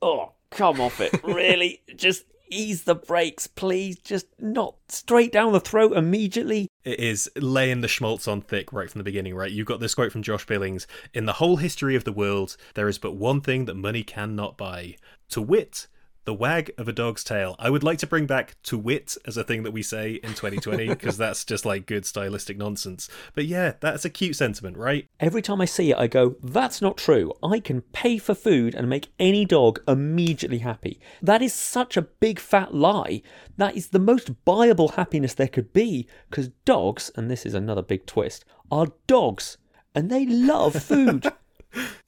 oh, 0.00 0.32
come 0.50 0.80
off 0.80 1.00
it. 1.00 1.20
Really? 1.24 1.82
Just 1.96 2.24
ease 2.48 2.84
the 2.84 2.94
brakes, 2.94 3.48
please. 3.48 3.98
Just 3.98 4.26
not 4.38 4.76
straight 4.88 5.32
down 5.32 5.52
the 5.52 5.60
throat 5.60 5.96
immediately. 5.96 6.68
It 6.84 7.00
is 7.00 7.28
laying 7.36 7.80
the 7.80 7.88
schmaltz 7.88 8.28
on 8.28 8.40
thick 8.40 8.72
right 8.72 8.88
from 8.88 9.00
the 9.00 9.04
beginning, 9.04 9.34
right? 9.34 9.50
You've 9.50 9.66
got 9.66 9.80
this 9.80 9.94
quote 9.94 10.12
from 10.12 10.22
Josh 10.22 10.46
Billings 10.46 10.86
In 11.12 11.26
the 11.26 11.34
whole 11.34 11.56
history 11.56 11.96
of 11.96 12.04
the 12.04 12.12
world, 12.12 12.56
there 12.74 12.88
is 12.88 12.98
but 12.98 13.16
one 13.16 13.40
thing 13.40 13.64
that 13.64 13.74
money 13.74 14.04
cannot 14.04 14.56
buy. 14.56 14.96
To 15.30 15.42
wit, 15.42 15.88
the 16.24 16.34
wag 16.34 16.70
of 16.78 16.88
a 16.88 16.92
dog's 16.92 17.24
tail. 17.24 17.56
I 17.58 17.70
would 17.70 17.82
like 17.82 17.98
to 17.98 18.06
bring 18.06 18.26
back 18.26 18.56
to 18.64 18.78
wit 18.78 19.16
as 19.26 19.36
a 19.36 19.44
thing 19.44 19.62
that 19.62 19.72
we 19.72 19.82
say 19.82 20.14
in 20.14 20.30
2020 20.30 20.88
because 20.88 21.16
that's 21.18 21.44
just 21.44 21.64
like 21.66 21.86
good 21.86 22.06
stylistic 22.06 22.56
nonsense. 22.56 23.08
But 23.34 23.46
yeah, 23.46 23.74
that's 23.80 24.04
a 24.04 24.10
cute 24.10 24.36
sentiment, 24.36 24.76
right? 24.76 25.08
Every 25.20 25.42
time 25.42 25.60
I 25.60 25.66
see 25.66 25.90
it, 25.90 25.98
I 25.98 26.06
go, 26.06 26.36
that's 26.42 26.80
not 26.80 26.96
true. 26.96 27.32
I 27.42 27.60
can 27.60 27.82
pay 27.82 28.18
for 28.18 28.34
food 28.34 28.74
and 28.74 28.88
make 28.88 29.08
any 29.18 29.44
dog 29.44 29.80
immediately 29.86 30.58
happy. 30.58 31.00
That 31.22 31.42
is 31.42 31.52
such 31.52 31.96
a 31.96 32.02
big 32.02 32.38
fat 32.38 32.74
lie. 32.74 33.22
That 33.56 33.76
is 33.76 33.88
the 33.88 33.98
most 33.98 34.44
buyable 34.44 34.94
happiness 34.94 35.34
there 35.34 35.48
could 35.48 35.72
be 35.72 36.08
because 36.30 36.48
dogs, 36.64 37.10
and 37.16 37.30
this 37.30 37.46
is 37.46 37.54
another 37.54 37.82
big 37.82 38.06
twist, 38.06 38.44
are 38.70 38.88
dogs 39.06 39.58
and 39.94 40.10
they 40.10 40.26
love 40.26 40.74
food. 40.74 41.32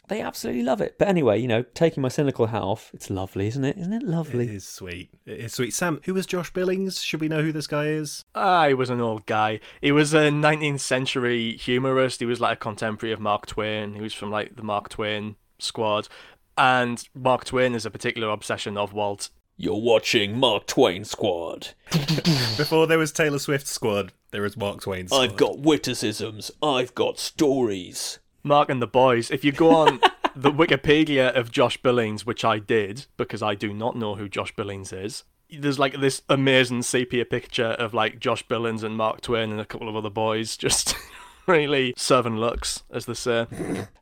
They 0.08 0.20
absolutely 0.20 0.62
love 0.62 0.80
it. 0.80 0.96
But 0.98 1.08
anyway, 1.08 1.40
you 1.40 1.48
know, 1.48 1.62
taking 1.74 2.00
my 2.00 2.08
cynical 2.08 2.46
hat 2.46 2.62
off, 2.62 2.90
it's 2.94 3.10
lovely, 3.10 3.48
isn't 3.48 3.64
it? 3.64 3.76
Isn't 3.76 3.92
it 3.92 4.04
lovely? 4.04 4.44
It 4.44 4.54
is 4.54 4.66
sweet. 4.66 5.10
It 5.26 5.40
is 5.40 5.54
sweet. 5.54 5.74
Sam, 5.74 6.00
who 6.04 6.14
was 6.14 6.26
Josh 6.26 6.52
Billings? 6.52 7.02
Should 7.02 7.20
we 7.20 7.28
know 7.28 7.42
who 7.42 7.50
this 7.50 7.66
guy 7.66 7.86
is? 7.86 8.24
Ah, 8.34 8.68
he 8.68 8.74
was 8.74 8.88
an 8.88 9.00
old 9.00 9.26
guy. 9.26 9.58
He 9.80 9.90
was 9.90 10.14
a 10.14 10.30
19th 10.30 10.80
century 10.80 11.56
humorist. 11.56 12.20
He 12.20 12.26
was 12.26 12.40
like 12.40 12.58
a 12.58 12.60
contemporary 12.60 13.12
of 13.12 13.20
Mark 13.20 13.46
Twain. 13.46 13.94
He 13.94 14.00
was 14.00 14.14
from 14.14 14.30
like 14.30 14.54
the 14.54 14.62
Mark 14.62 14.88
Twain 14.90 15.34
squad. 15.58 16.08
And 16.56 17.06
Mark 17.12 17.44
Twain 17.44 17.74
is 17.74 17.84
a 17.84 17.90
particular 17.90 18.30
obsession 18.30 18.76
of 18.76 18.92
Walt. 18.92 19.30
You're 19.58 19.80
watching 19.80 20.38
Mark 20.38 20.66
Twain 20.66 21.04
Squad. 21.04 21.68
Before 21.90 22.86
there 22.86 22.98
was 22.98 23.10
Taylor 23.10 23.38
Swift 23.38 23.66
Squad, 23.66 24.12
there 24.30 24.42
was 24.42 24.54
Mark 24.54 24.82
Twain 24.82 25.08
Squad. 25.08 25.22
I've 25.22 25.36
got 25.36 25.60
witticisms. 25.60 26.50
I've 26.62 26.94
got 26.94 27.18
stories. 27.18 28.18
Mark 28.46 28.70
and 28.70 28.80
the 28.80 28.86
boys. 28.86 29.30
If 29.30 29.44
you 29.44 29.52
go 29.52 29.74
on 29.74 30.00
the 30.36 30.52
Wikipedia 30.52 31.34
of 31.34 31.50
Josh 31.50 31.76
Billings, 31.76 32.24
which 32.24 32.44
I 32.44 32.58
did 32.58 33.06
because 33.16 33.42
I 33.42 33.54
do 33.54 33.72
not 33.72 33.96
know 33.96 34.14
who 34.14 34.28
Josh 34.28 34.54
Billings 34.54 34.92
is, 34.92 35.24
there's 35.50 35.78
like 35.78 36.00
this 36.00 36.22
amazing 36.28 36.82
sepia 36.82 37.24
picture 37.24 37.64
of 37.64 37.94
like 37.94 38.18
Josh 38.18 38.46
Billings 38.48 38.82
and 38.82 38.96
Mark 38.96 39.20
Twain 39.20 39.50
and 39.50 39.60
a 39.60 39.64
couple 39.64 39.88
of 39.88 39.96
other 39.96 40.10
boys 40.10 40.56
just 40.56 40.96
really 41.46 41.94
serving 41.96 42.36
looks, 42.36 42.82
as 42.90 43.06
they 43.06 43.14
say. 43.14 43.46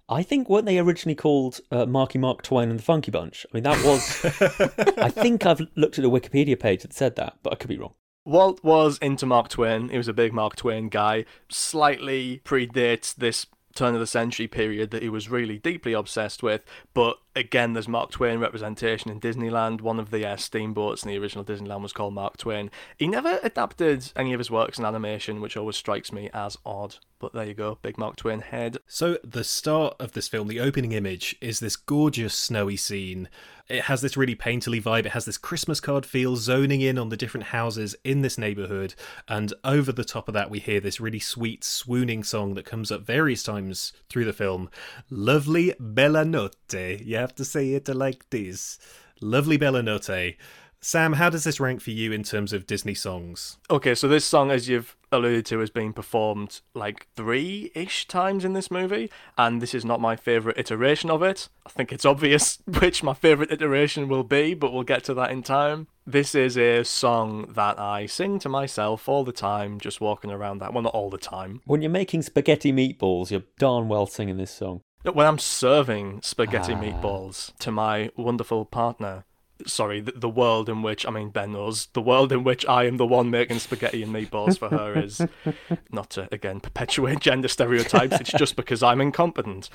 I 0.09 0.23
think 0.23 0.49
weren't 0.49 0.67
they 0.67 0.79
originally 0.79 1.15
called 1.15 1.61
uh, 1.71 1.87
Marky 1.87 2.19
Mark 2.19 2.43
Twain 2.43 2.71
and 2.71 2.79
the 2.79 2.83
Funky 2.83 3.11
Bunch? 3.11 3.47
I 3.51 3.57
mean, 3.57 3.65
that 3.65 3.85
was. 3.85 4.99
I 4.99 5.09
think 5.11 5.47
I've 5.47 5.67
looked 5.75 5.99
at 5.99 6.05
a 6.05 6.11
Wikipedia 6.11 6.59
page 6.59 6.83
that 6.83 6.93
said 6.93 7.17
that, 7.17 7.39
but 7.43 7.53
I 7.53 7.57
could 7.57 7.69
be 7.69 7.79
wrong. 7.79 7.95
Walt 8.27 8.65
was 8.65 8.97
into 8.99 9.27
Mark 9.27 9.49
Twain. 9.49 9.91
He 9.91 9.99
was 9.99 10.09
a 10.09 10.15
big 10.15 10.33
Mark 10.33 10.57
Twain 10.57 10.89
guy. 10.89 11.27
Slightly 11.51 12.41
predates 12.45 13.15
this 13.15 13.47
turn 13.75 13.95
of 13.95 14.01
the 14.01 14.07
century 14.07 14.47
period 14.47 14.91
that 14.91 15.03
he 15.03 15.09
was 15.09 15.29
really 15.29 15.59
deeply 15.59 15.93
obsessed 15.93 16.43
with. 16.43 16.63
But 16.93 17.19
again, 17.37 17.73
there's 17.73 17.89
Mark 17.89 18.11
Twain 18.11 18.39
representation 18.39 19.11
in 19.11 19.21
Disneyland. 19.21 19.81
One 19.81 19.99
of 19.99 20.11
the 20.11 20.27
uh, 20.27 20.37
steamboats 20.37 21.03
in 21.03 21.11
the 21.11 21.19
original 21.19 21.45
Disneyland 21.45 21.83
was 21.83 21.93
called 21.93 22.15
Mark 22.15 22.37
Twain. 22.37 22.71
He 22.97 23.07
never 23.07 23.39
adapted 23.43 24.13
any 24.17 24.33
of 24.33 24.41
his 24.41 24.51
works 24.51 24.79
in 24.79 24.85
animation, 24.85 25.41
which 25.41 25.57
always 25.57 25.77
strikes 25.77 26.13
me 26.13 26.31
as 26.33 26.57
odd. 26.65 26.97
But 27.19 27.33
there 27.33 27.47
you 27.47 27.55
go, 27.55 27.79
big 27.81 27.97
Mark 27.97 28.17
Twain 28.17 28.41
head. 28.41 28.79
So, 28.87 29.19
the 29.25 29.45
start 29.45 29.97
of 29.99 30.13
this 30.13 30.29
film, 30.29 30.49
the 30.49 30.61
opening 30.61 30.93
image, 30.93 31.35
is 31.41 31.61
this 31.61 31.77
gorgeous 31.77 32.35
snowy 32.35 32.77
scene. 32.77 33.29
It 33.67 33.85
has 33.85 34.03
this 34.03 34.17
really 34.17 34.37
painterly 34.37 34.83
vibe. 34.83 35.07
It 35.07 35.13
has 35.13 35.25
this 35.25 35.39
Christmas 35.39 35.81
card 35.81 36.05
feel, 36.05 36.37
zoning 36.37 36.83
in 36.83 36.99
on 36.99 37.09
the 37.09 37.17
different 37.17 37.47
houses 37.47 37.97
in 38.05 38.21
this 38.21 38.37
neighborhood. 38.37 38.95
And 39.27 39.55
over 39.65 39.91
the 39.91 40.05
top 40.05 40.29
of 40.29 40.35
that, 40.35 40.51
we 40.51 40.59
hear 40.59 40.81
this 40.81 41.01
really 41.01 41.19
sweet, 41.19 41.65
swooning 41.65 42.25
song 42.25 42.55
that 42.55 42.67
comes 42.67 42.93
up 42.93 43.07
various 43.07 43.43
times 43.43 43.95
through 44.11 44.27
the 44.27 44.35
film. 44.35 44.69
Lovely 45.09 45.75
Bella 45.81 46.27
Notte. 46.27 47.01
You 47.03 47.24
have 47.25 47.35
to 47.37 47.45
say 47.45 47.73
it 47.73 47.89
like 47.89 48.29
this. 48.29 48.79
Lovely 49.21 49.57
Bella 49.57 49.83
Notte. 49.83 50.37
Sam, 50.83 51.15
how 51.15 51.31
does 51.31 51.45
this 51.45 51.59
rank 51.59 51.81
for 51.81 51.93
you 51.93 52.13
in 52.13 52.23
terms 52.23 52.53
of 52.53 52.67
Disney 52.67 52.93
songs? 52.93 53.57
Okay, 53.71 53.95
so 53.95 54.07
this 54.07 54.27
song, 54.27 54.51
as 54.51 54.69
you've 54.69 54.95
alluded 55.11 55.47
to, 55.47 55.61
has 55.61 55.71
been 55.71 55.95
performed 55.95 56.61
like 56.75 57.07
three 57.17 57.73
ish 57.75 58.07
times 58.07 58.45
in 58.45 58.53
this 58.53 58.71
movie, 58.71 59.11
and 59.39 59.63
this 59.63 59.73
is 59.73 59.87
not 59.87 60.03
my 60.03 60.15
favourite 60.15 60.59
iteration 60.59 61.11
of 61.11 61.23
it. 61.23 61.49
I 61.67 61.71
think 61.71 61.91
it's 61.91 62.05
obvious 62.05 62.59
which 62.81 63.03
my 63.03 63.15
favourite 63.15 63.51
iteration 63.51 64.09
will 64.09 64.25
be, 64.25 64.53
but 64.53 64.75
we'll 64.75 64.83
get 64.83 65.05
to 65.05 65.15
that 65.15 65.31
in 65.31 65.43
time. 65.43 65.87
This 66.07 66.35
is 66.35 66.59
a 66.59 66.85
song 66.85 67.51
that 67.55 67.79
I 67.79 68.05
sing 68.05 68.39
to 68.41 68.51
myself 68.51 69.09
all 69.09 69.25
the 69.25 69.33
time, 69.33 69.81
just 69.81 70.03
walking 70.03 70.31
around 70.31 70.59
that. 70.59 70.75
Well, 70.75 70.83
not 70.83 70.93
all 70.93 71.09
the 71.09 71.17
time. 71.17 71.63
When 71.65 71.81
you're 71.81 71.91
making 71.91 72.21
spaghetti 72.21 72.75
meatballs, 72.75 73.31
you're 73.31 73.45
darn 73.59 73.89
well 73.89 74.05
singing 74.05 74.37
this 74.37 74.51
song. 74.51 74.83
When 75.13 75.27
I'm 75.27 75.39
serving 75.39 76.23
spaghetti 76.23 76.73
Ah. 76.73 76.81
meatballs 76.81 77.53
to 77.59 77.71
my 77.71 78.11
wonderful 78.17 78.65
partner, 78.65 79.25
sorry, 79.67 80.01
the, 80.01 80.13
the 80.13 80.29
world 80.29 80.69
in 80.69 80.83
which, 80.83 81.07
I 81.07 81.11
mean, 81.11 81.29
Ben 81.31 81.53
knows, 81.53 81.87
the 81.93 82.01
world 82.01 82.33
in 82.33 82.43
which 82.43 82.65
I 82.67 82.85
am 82.85 82.97
the 82.97 83.07
one 83.07 83.31
making 83.31 83.59
spaghetti 83.59 84.03
and 84.03 84.13
meatballs 84.15 84.59
for 84.59 84.71
her 84.71 84.99
is 84.99 85.21
not 85.93 86.11
to, 86.11 86.29
again, 86.33 86.61
perpetuate 86.61 87.21
gender 87.21 87.49
stereotypes, 87.49 88.19
it's 88.21 88.33
just 88.33 88.57
because 88.57 88.83
I'm 88.83 89.01
incompetent. 89.01 89.69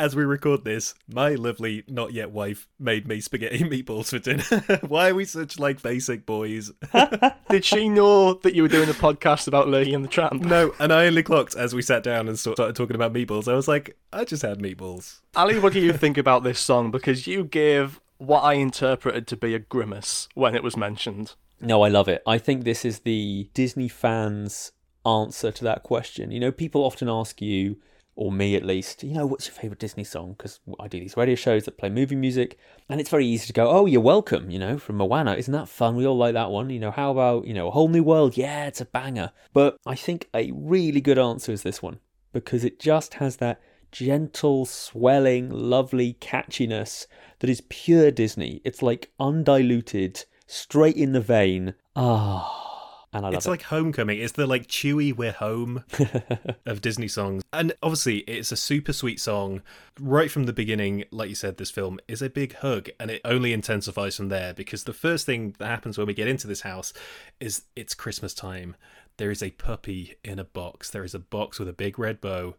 As 0.00 0.16
we 0.16 0.24
record 0.24 0.64
this, 0.64 0.94
my 1.12 1.34
lovely 1.34 1.84
not 1.86 2.14
yet 2.14 2.30
wife 2.30 2.66
made 2.78 3.06
me 3.06 3.20
spaghetti 3.20 3.60
and 3.60 3.70
meatballs 3.70 4.08
for 4.08 4.18
dinner. 4.18 4.78
Why 4.88 5.10
are 5.10 5.14
we 5.14 5.26
such 5.26 5.58
like 5.58 5.82
basic 5.82 6.24
boys? 6.24 6.72
Did 7.50 7.66
she 7.66 7.90
know 7.90 8.32
that 8.32 8.54
you 8.54 8.62
were 8.62 8.68
doing 8.68 8.88
a 8.88 8.94
podcast 8.94 9.46
about 9.46 9.68
Lady 9.68 9.92
and 9.92 10.02
the 10.02 10.08
Tramp? 10.08 10.40
no, 10.40 10.72
and 10.78 10.90
I 10.90 11.04
only 11.04 11.22
clocked 11.22 11.54
as 11.54 11.74
we 11.74 11.82
sat 11.82 12.02
down 12.02 12.28
and 12.28 12.38
started 12.38 12.74
talking 12.74 12.96
about 12.96 13.12
meatballs. 13.12 13.46
I 13.46 13.54
was 13.54 13.68
like, 13.68 13.98
I 14.10 14.24
just 14.24 14.40
had 14.40 14.60
meatballs. 14.60 15.20
Ali, 15.36 15.58
what 15.58 15.74
do 15.74 15.80
you 15.80 15.92
think 15.92 16.16
about 16.16 16.44
this 16.44 16.60
song? 16.60 16.90
Because 16.90 17.26
you 17.26 17.44
gave 17.44 18.00
what 18.16 18.40
I 18.40 18.54
interpreted 18.54 19.26
to 19.26 19.36
be 19.36 19.54
a 19.54 19.58
grimace 19.58 20.30
when 20.32 20.54
it 20.54 20.62
was 20.62 20.78
mentioned. 20.78 21.34
No, 21.60 21.82
I 21.82 21.90
love 21.90 22.08
it. 22.08 22.22
I 22.26 22.38
think 22.38 22.64
this 22.64 22.86
is 22.86 23.00
the 23.00 23.50
Disney 23.52 23.88
fans' 23.88 24.72
answer 25.04 25.52
to 25.52 25.64
that 25.64 25.82
question. 25.82 26.30
You 26.30 26.40
know, 26.40 26.52
people 26.52 26.84
often 26.84 27.10
ask 27.10 27.42
you, 27.42 27.76
or 28.20 28.30
me 28.30 28.54
at 28.54 28.64
least, 28.66 29.02
you 29.02 29.14
know, 29.14 29.24
what's 29.24 29.46
your 29.46 29.54
favourite 29.54 29.78
Disney 29.78 30.04
song? 30.04 30.34
Because 30.36 30.60
I 30.78 30.88
do 30.88 31.00
these 31.00 31.16
radio 31.16 31.34
shows 31.34 31.64
that 31.64 31.78
play 31.78 31.88
movie 31.88 32.16
music, 32.16 32.58
and 32.88 33.00
it's 33.00 33.08
very 33.08 33.26
easy 33.26 33.46
to 33.46 33.52
go, 33.54 33.70
oh, 33.70 33.86
you're 33.86 34.02
welcome, 34.02 34.50
you 34.50 34.58
know, 34.58 34.76
from 34.76 34.96
Moana. 34.98 35.34
Isn't 35.36 35.54
that 35.54 35.70
fun? 35.70 35.96
We 35.96 36.06
all 36.06 36.18
like 36.18 36.34
that 36.34 36.50
one. 36.50 36.68
You 36.68 36.80
know, 36.80 36.90
how 36.90 37.10
about, 37.10 37.46
you 37.46 37.54
know, 37.54 37.68
A 37.68 37.70
Whole 37.70 37.88
New 37.88 38.02
World? 38.02 38.36
Yeah, 38.36 38.66
it's 38.66 38.82
a 38.82 38.84
banger. 38.84 39.32
But 39.54 39.78
I 39.86 39.94
think 39.94 40.28
a 40.34 40.52
really 40.52 41.00
good 41.00 41.18
answer 41.18 41.50
is 41.50 41.62
this 41.62 41.80
one. 41.82 41.98
because 42.32 42.64
it 42.64 42.78
just 42.78 43.14
has 43.14 43.36
that 43.36 43.60
gentle, 43.92 44.66
swelling, 44.66 45.50
lovely 45.50 46.16
catchiness 46.20 47.06
that 47.40 47.50
is 47.50 47.62
pure 47.68 48.10
Disney. 48.10 48.60
It's 48.64 48.82
like 48.82 49.10
undiluted, 49.18 50.24
straight 50.46 50.96
in 50.96 51.12
the 51.12 51.20
vein. 51.20 51.74
Ah. 51.96 52.69
And 53.12 53.26
I 53.26 53.28
love 53.28 53.34
it's 53.38 53.46
it. 53.46 53.50
like 53.50 53.62
Homecoming. 53.62 54.20
It's 54.20 54.32
the 54.32 54.46
like 54.46 54.68
chewy 54.68 55.14
"We're 55.14 55.32
Home" 55.32 55.84
of 56.66 56.80
Disney 56.80 57.08
songs, 57.08 57.42
and 57.52 57.72
obviously 57.82 58.18
it's 58.18 58.52
a 58.52 58.56
super 58.56 58.92
sweet 58.92 59.20
song. 59.20 59.62
Right 59.98 60.30
from 60.30 60.44
the 60.44 60.52
beginning, 60.52 61.04
like 61.10 61.28
you 61.28 61.34
said, 61.34 61.56
this 61.56 61.70
film 61.70 61.98
is 62.06 62.22
a 62.22 62.30
big 62.30 62.54
hug, 62.56 62.88
and 63.00 63.10
it 63.10 63.20
only 63.24 63.52
intensifies 63.52 64.16
from 64.16 64.28
there 64.28 64.54
because 64.54 64.84
the 64.84 64.92
first 64.92 65.26
thing 65.26 65.56
that 65.58 65.66
happens 65.66 65.98
when 65.98 66.06
we 66.06 66.14
get 66.14 66.28
into 66.28 66.46
this 66.46 66.60
house 66.60 66.92
is 67.40 67.62
it's 67.74 67.94
Christmas 67.94 68.32
time. 68.32 68.76
There 69.16 69.30
is 69.30 69.42
a 69.42 69.50
puppy 69.50 70.14
in 70.24 70.38
a 70.38 70.44
box. 70.44 70.88
There 70.88 71.04
is 71.04 71.14
a 71.14 71.18
box 71.18 71.58
with 71.58 71.68
a 71.68 71.74
big 71.74 71.98
red 71.98 72.20
bow 72.20 72.54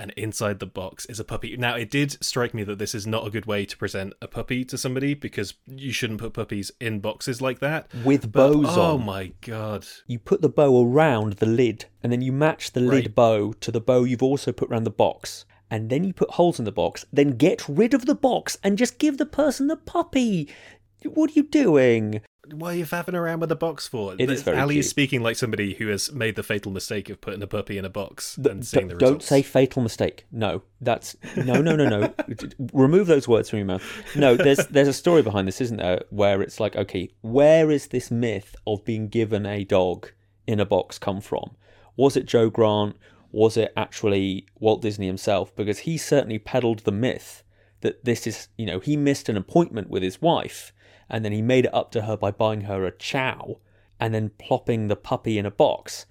and 0.00 0.12
inside 0.16 0.60
the 0.60 0.66
box 0.66 1.04
is 1.06 1.20
a 1.20 1.24
puppy. 1.24 1.54
Now, 1.58 1.76
it 1.76 1.90
did 1.90 2.16
strike 2.24 2.54
me 2.54 2.64
that 2.64 2.78
this 2.78 2.94
is 2.94 3.06
not 3.06 3.26
a 3.26 3.30
good 3.30 3.44
way 3.44 3.66
to 3.66 3.76
present 3.76 4.14
a 4.22 4.26
puppy 4.26 4.64
to 4.64 4.78
somebody 4.78 5.12
because 5.12 5.54
you 5.66 5.92
shouldn't 5.92 6.20
put 6.20 6.32
puppies 6.32 6.72
in 6.80 7.00
boxes 7.00 7.42
like 7.42 7.58
that. 7.60 7.92
With 8.02 8.32
But, 8.32 8.52
bows 8.52 8.78
oh 8.78 8.80
on. 8.80 8.90
Oh 8.92 8.98
my 8.98 9.32
god. 9.42 9.86
You 10.06 10.18
put 10.18 10.40
the 10.40 10.48
bow 10.48 10.82
around 10.82 11.34
the 11.34 11.46
lid, 11.46 11.84
and 12.02 12.10
then 12.10 12.22
you 12.22 12.32
match 12.32 12.72
the 12.72 12.80
lid 12.80 13.14
bow 13.14 13.52
to 13.52 13.70
the 13.70 13.80
bow 13.80 14.04
you've 14.04 14.22
also 14.22 14.52
put 14.52 14.70
around 14.70 14.84
the 14.84 14.90
box. 14.90 15.44
And 15.70 15.90
then 15.90 16.02
you 16.02 16.14
put 16.14 16.30
holes 16.30 16.58
in 16.58 16.64
the 16.64 16.72
box, 16.72 17.04
then 17.12 17.36
get 17.36 17.68
rid 17.68 17.92
of 17.92 18.06
the 18.06 18.14
box 18.14 18.56
and 18.64 18.78
just 18.78 18.98
give 18.98 19.18
the 19.18 19.26
person 19.26 19.68
the 19.68 19.76
puppy. 19.76 20.48
What 21.04 21.30
are 21.30 21.34
you 21.34 21.44
doing? 21.44 22.22
Why 22.52 22.72
are 22.72 22.76
you 22.76 22.84
faffing 22.84 23.14
around 23.14 23.40
with 23.40 23.52
a 23.52 23.56
box 23.56 23.86
for? 23.86 24.14
It 24.18 24.30
is 24.30 24.42
very 24.42 24.58
Ali 24.58 24.74
cute. 24.74 24.84
is 24.84 24.90
speaking 24.90 25.22
like 25.22 25.36
somebody 25.36 25.74
who 25.74 25.88
has 25.88 26.12
made 26.12 26.36
the 26.36 26.42
fatal 26.42 26.72
mistake 26.72 27.08
of 27.10 27.20
putting 27.20 27.42
a 27.42 27.46
puppy 27.46 27.78
in 27.78 27.84
a 27.84 27.90
box 27.90 28.36
Th- 28.36 28.48
and 28.48 28.66
seeing 28.66 28.88
the 28.88 28.94
don't 28.94 29.22
say 29.22 29.42
fatal 29.42 29.82
mistake. 29.82 30.26
No, 30.30 30.62
that's 30.80 31.16
no, 31.36 31.60
no, 31.60 31.76
no, 31.76 31.86
no. 31.88 32.14
Remove 32.72 33.06
those 33.06 33.28
words 33.28 33.50
from 33.50 33.58
your 33.58 33.66
mouth. 33.66 33.84
No, 34.16 34.36
there's 34.36 34.66
there's 34.68 34.88
a 34.88 34.92
story 34.92 35.22
behind 35.22 35.48
this, 35.48 35.60
isn't 35.60 35.78
there? 35.78 36.02
Where 36.10 36.42
it's 36.42 36.60
like, 36.60 36.76
okay, 36.76 37.10
where 37.20 37.70
is 37.70 37.88
this 37.88 38.10
myth 38.10 38.56
of 38.66 38.84
being 38.84 39.08
given 39.08 39.46
a 39.46 39.64
dog 39.64 40.10
in 40.46 40.60
a 40.60 40.66
box 40.66 40.98
come 40.98 41.20
from? 41.20 41.56
Was 41.96 42.16
it 42.16 42.26
Joe 42.26 42.50
Grant? 42.50 42.96
Was 43.32 43.56
it 43.56 43.72
actually 43.76 44.46
Walt 44.58 44.82
Disney 44.82 45.06
himself? 45.06 45.54
Because 45.54 45.80
he 45.80 45.96
certainly 45.96 46.38
peddled 46.38 46.80
the 46.80 46.92
myth 46.92 47.44
that 47.80 48.04
this 48.04 48.26
is, 48.26 48.48
you 48.58 48.66
know, 48.66 48.80
he 48.80 48.96
missed 48.96 49.28
an 49.28 49.36
appointment 49.36 49.88
with 49.88 50.02
his 50.02 50.20
wife, 50.20 50.72
and 51.10 51.24
then 51.24 51.32
he 51.32 51.42
made 51.42 51.66
it 51.66 51.74
up 51.74 51.90
to 51.92 52.02
her 52.02 52.16
by 52.16 52.30
buying 52.30 52.62
her 52.62 52.86
a 52.86 52.96
chow, 52.96 53.58
and 53.98 54.14
then 54.14 54.30
plopping 54.38 54.88
the 54.88 54.96
puppy 54.96 55.38
in 55.38 55.44
a 55.44 55.50
box. 55.50 56.06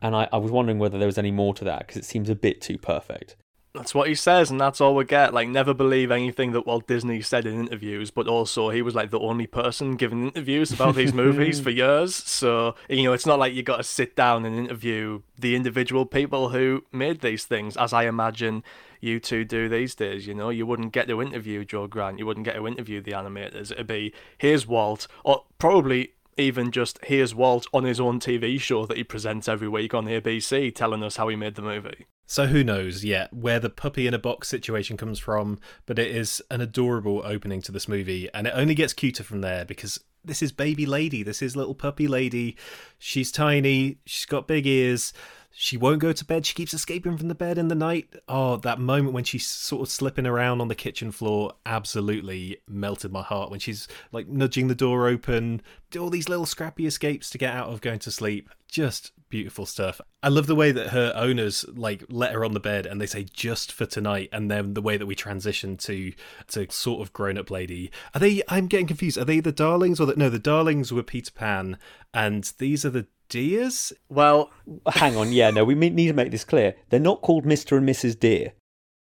And 0.00 0.14
I, 0.14 0.28
I 0.32 0.36
was 0.36 0.50
wondering 0.50 0.78
whether 0.78 0.98
there 0.98 1.06
was 1.06 1.18
any 1.18 1.30
more 1.30 1.54
to 1.54 1.64
that 1.64 1.86
because 1.86 1.96
it 1.96 2.04
seems 2.04 2.28
a 2.28 2.34
bit 2.34 2.60
too 2.60 2.78
perfect. 2.78 3.36
That's 3.74 3.94
what 3.94 4.06
he 4.06 4.14
says, 4.14 4.50
and 4.50 4.60
that's 4.60 4.82
all 4.82 4.94
we 4.94 5.06
get. 5.06 5.32
Like, 5.32 5.48
never 5.48 5.72
believe 5.72 6.10
anything 6.10 6.52
that 6.52 6.66
Walt 6.66 6.86
Disney 6.86 7.22
said 7.22 7.46
in 7.46 7.58
interviews, 7.58 8.10
but 8.10 8.28
also 8.28 8.68
he 8.68 8.82
was 8.82 8.94
like 8.94 9.10
the 9.10 9.18
only 9.18 9.46
person 9.46 9.96
giving 9.96 10.26
interviews 10.28 10.72
about 10.72 10.94
these 10.94 11.14
movies 11.14 11.58
for 11.58 11.70
years. 11.82 12.14
So, 12.14 12.74
you 12.90 13.04
know, 13.04 13.14
it's 13.14 13.24
not 13.24 13.38
like 13.38 13.54
you 13.54 13.62
got 13.62 13.78
to 13.78 13.82
sit 13.82 14.14
down 14.14 14.44
and 14.44 14.58
interview 14.58 15.22
the 15.38 15.56
individual 15.56 16.04
people 16.04 16.50
who 16.50 16.84
made 16.92 17.22
these 17.22 17.46
things, 17.46 17.74
as 17.78 17.94
I 17.94 18.04
imagine 18.04 18.62
you 19.02 19.20
two 19.20 19.44
do 19.44 19.68
these 19.68 19.94
days. 19.94 20.26
You 20.26 20.34
know, 20.34 20.48
you 20.48 20.64
wouldn't 20.64 20.92
get 20.92 21.08
to 21.08 21.20
interview 21.20 21.64
Joe 21.64 21.86
Grant, 21.86 22.18
you 22.18 22.26
wouldn't 22.26 22.46
get 22.46 22.54
to 22.54 22.66
interview 22.66 23.02
the 23.02 23.12
animators. 23.12 23.72
It'd 23.72 23.86
be, 23.86 24.14
here's 24.38 24.66
Walt, 24.66 25.08
or 25.24 25.44
probably 25.58 26.12
even 26.38 26.70
just 26.70 26.98
here's 27.04 27.34
Walt 27.34 27.66
on 27.74 27.84
his 27.84 28.00
own 28.00 28.18
TV 28.18 28.58
show 28.58 28.86
that 28.86 28.96
he 28.96 29.04
presents 29.04 29.48
every 29.48 29.68
week 29.68 29.92
on 29.92 30.06
ABC 30.06 30.74
telling 30.74 31.02
us 31.02 31.16
how 31.16 31.28
he 31.28 31.36
made 31.36 31.56
the 31.56 31.62
movie. 31.62 32.06
So 32.26 32.46
who 32.46 32.64
knows 32.64 33.04
yet 33.04 33.32
where 33.34 33.60
the 33.60 33.68
puppy 33.68 34.06
in 34.06 34.14
a 34.14 34.18
box 34.18 34.48
situation 34.48 34.96
comes 34.96 35.18
from, 35.18 35.58
but 35.84 35.98
it 35.98 36.14
is 36.14 36.40
an 36.50 36.62
adorable 36.62 37.20
opening 37.24 37.60
to 37.62 37.72
this 37.72 37.88
movie, 37.88 38.30
and 38.32 38.46
it 38.46 38.54
only 38.56 38.74
gets 38.74 38.94
cuter 38.94 39.22
from 39.22 39.42
there 39.42 39.66
because 39.66 40.00
this 40.24 40.40
is 40.40 40.52
baby 40.52 40.86
lady, 40.86 41.22
this 41.22 41.42
is 41.42 41.56
little 41.56 41.74
puppy 41.74 42.06
lady. 42.06 42.56
She's 42.98 43.32
tiny, 43.32 43.98
she's 44.06 44.24
got 44.24 44.46
big 44.46 44.66
ears. 44.66 45.12
She 45.54 45.76
won't 45.76 46.00
go 46.00 46.12
to 46.12 46.24
bed. 46.24 46.46
She 46.46 46.54
keeps 46.54 46.74
escaping 46.74 47.16
from 47.16 47.28
the 47.28 47.34
bed 47.34 47.58
in 47.58 47.68
the 47.68 47.74
night. 47.74 48.14
Oh, 48.28 48.56
that 48.56 48.80
moment 48.80 49.12
when 49.12 49.24
she's 49.24 49.46
sort 49.46 49.82
of 49.82 49.88
slipping 49.88 50.26
around 50.26 50.60
on 50.60 50.68
the 50.68 50.74
kitchen 50.74 51.12
floor 51.12 51.52
absolutely 51.66 52.58
melted 52.66 53.12
my 53.12 53.22
heart. 53.22 53.50
When 53.50 53.60
she's 53.60 53.86
like 54.12 54.28
nudging 54.28 54.68
the 54.68 54.74
door 54.74 55.08
open, 55.08 55.60
all 55.98 56.10
these 56.10 56.28
little 56.28 56.46
scrappy 56.46 56.86
escapes 56.86 57.28
to 57.30 57.38
get 57.38 57.54
out 57.54 57.68
of 57.68 57.80
going 57.80 57.98
to 58.00 58.10
sleep. 58.10 58.48
Just 58.66 59.12
beautiful 59.28 59.66
stuff. 59.66 60.00
I 60.22 60.28
love 60.28 60.46
the 60.46 60.54
way 60.54 60.72
that 60.72 60.88
her 60.88 61.12
owners 61.14 61.64
like 61.74 62.04
let 62.08 62.32
her 62.32 62.44
on 62.44 62.52
the 62.52 62.60
bed 62.60 62.86
and 62.86 63.00
they 63.00 63.06
say 63.06 63.24
just 63.24 63.72
for 63.72 63.84
tonight, 63.84 64.30
and 64.32 64.50
then 64.50 64.74
the 64.74 64.82
way 64.82 64.96
that 64.96 65.06
we 65.06 65.14
transition 65.14 65.76
to 65.78 66.12
to 66.48 66.70
sort 66.70 67.02
of 67.02 67.12
grown 67.12 67.36
up 67.36 67.50
lady. 67.50 67.90
Are 68.14 68.20
they? 68.20 68.42
I'm 68.48 68.68
getting 68.68 68.86
confused. 68.86 69.18
Are 69.18 69.24
they 69.24 69.40
the 69.40 69.52
darlings 69.52 70.00
or 70.00 70.06
the, 70.06 70.16
no? 70.16 70.30
The 70.30 70.38
darlings 70.38 70.92
were 70.92 71.02
Peter 71.02 71.32
Pan, 71.32 71.76
and 72.14 72.50
these 72.58 72.84
are 72.86 72.90
the 72.90 73.06
deers. 73.32 73.92
Well, 74.08 74.50
Hang 74.86 75.16
on, 75.16 75.32
yeah, 75.32 75.50
no, 75.50 75.64
we 75.64 75.74
need 75.74 76.06
to 76.08 76.12
make 76.12 76.30
this 76.30 76.44
clear. 76.44 76.76
They're 76.90 77.00
not 77.00 77.22
called 77.22 77.44
Mr. 77.44 77.78
and 77.78 77.88
Mrs. 77.88 78.18
Deer. 78.18 78.52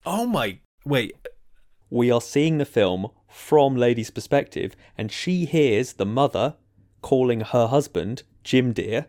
Oh 0.06 0.26
my! 0.26 0.58
Wait, 0.84 1.14
We 1.90 2.10
are 2.10 2.20
seeing 2.20 2.58
the 2.58 2.64
film 2.64 3.08
from 3.26 3.74
Lady's 3.76 4.10
perspective, 4.10 4.76
and 4.96 5.10
she 5.10 5.44
hears 5.46 5.94
the 5.94 6.06
mother 6.06 6.54
calling 7.02 7.40
her 7.40 7.66
husband 7.66 8.22
Jim 8.44 8.72
Deer, 8.72 9.06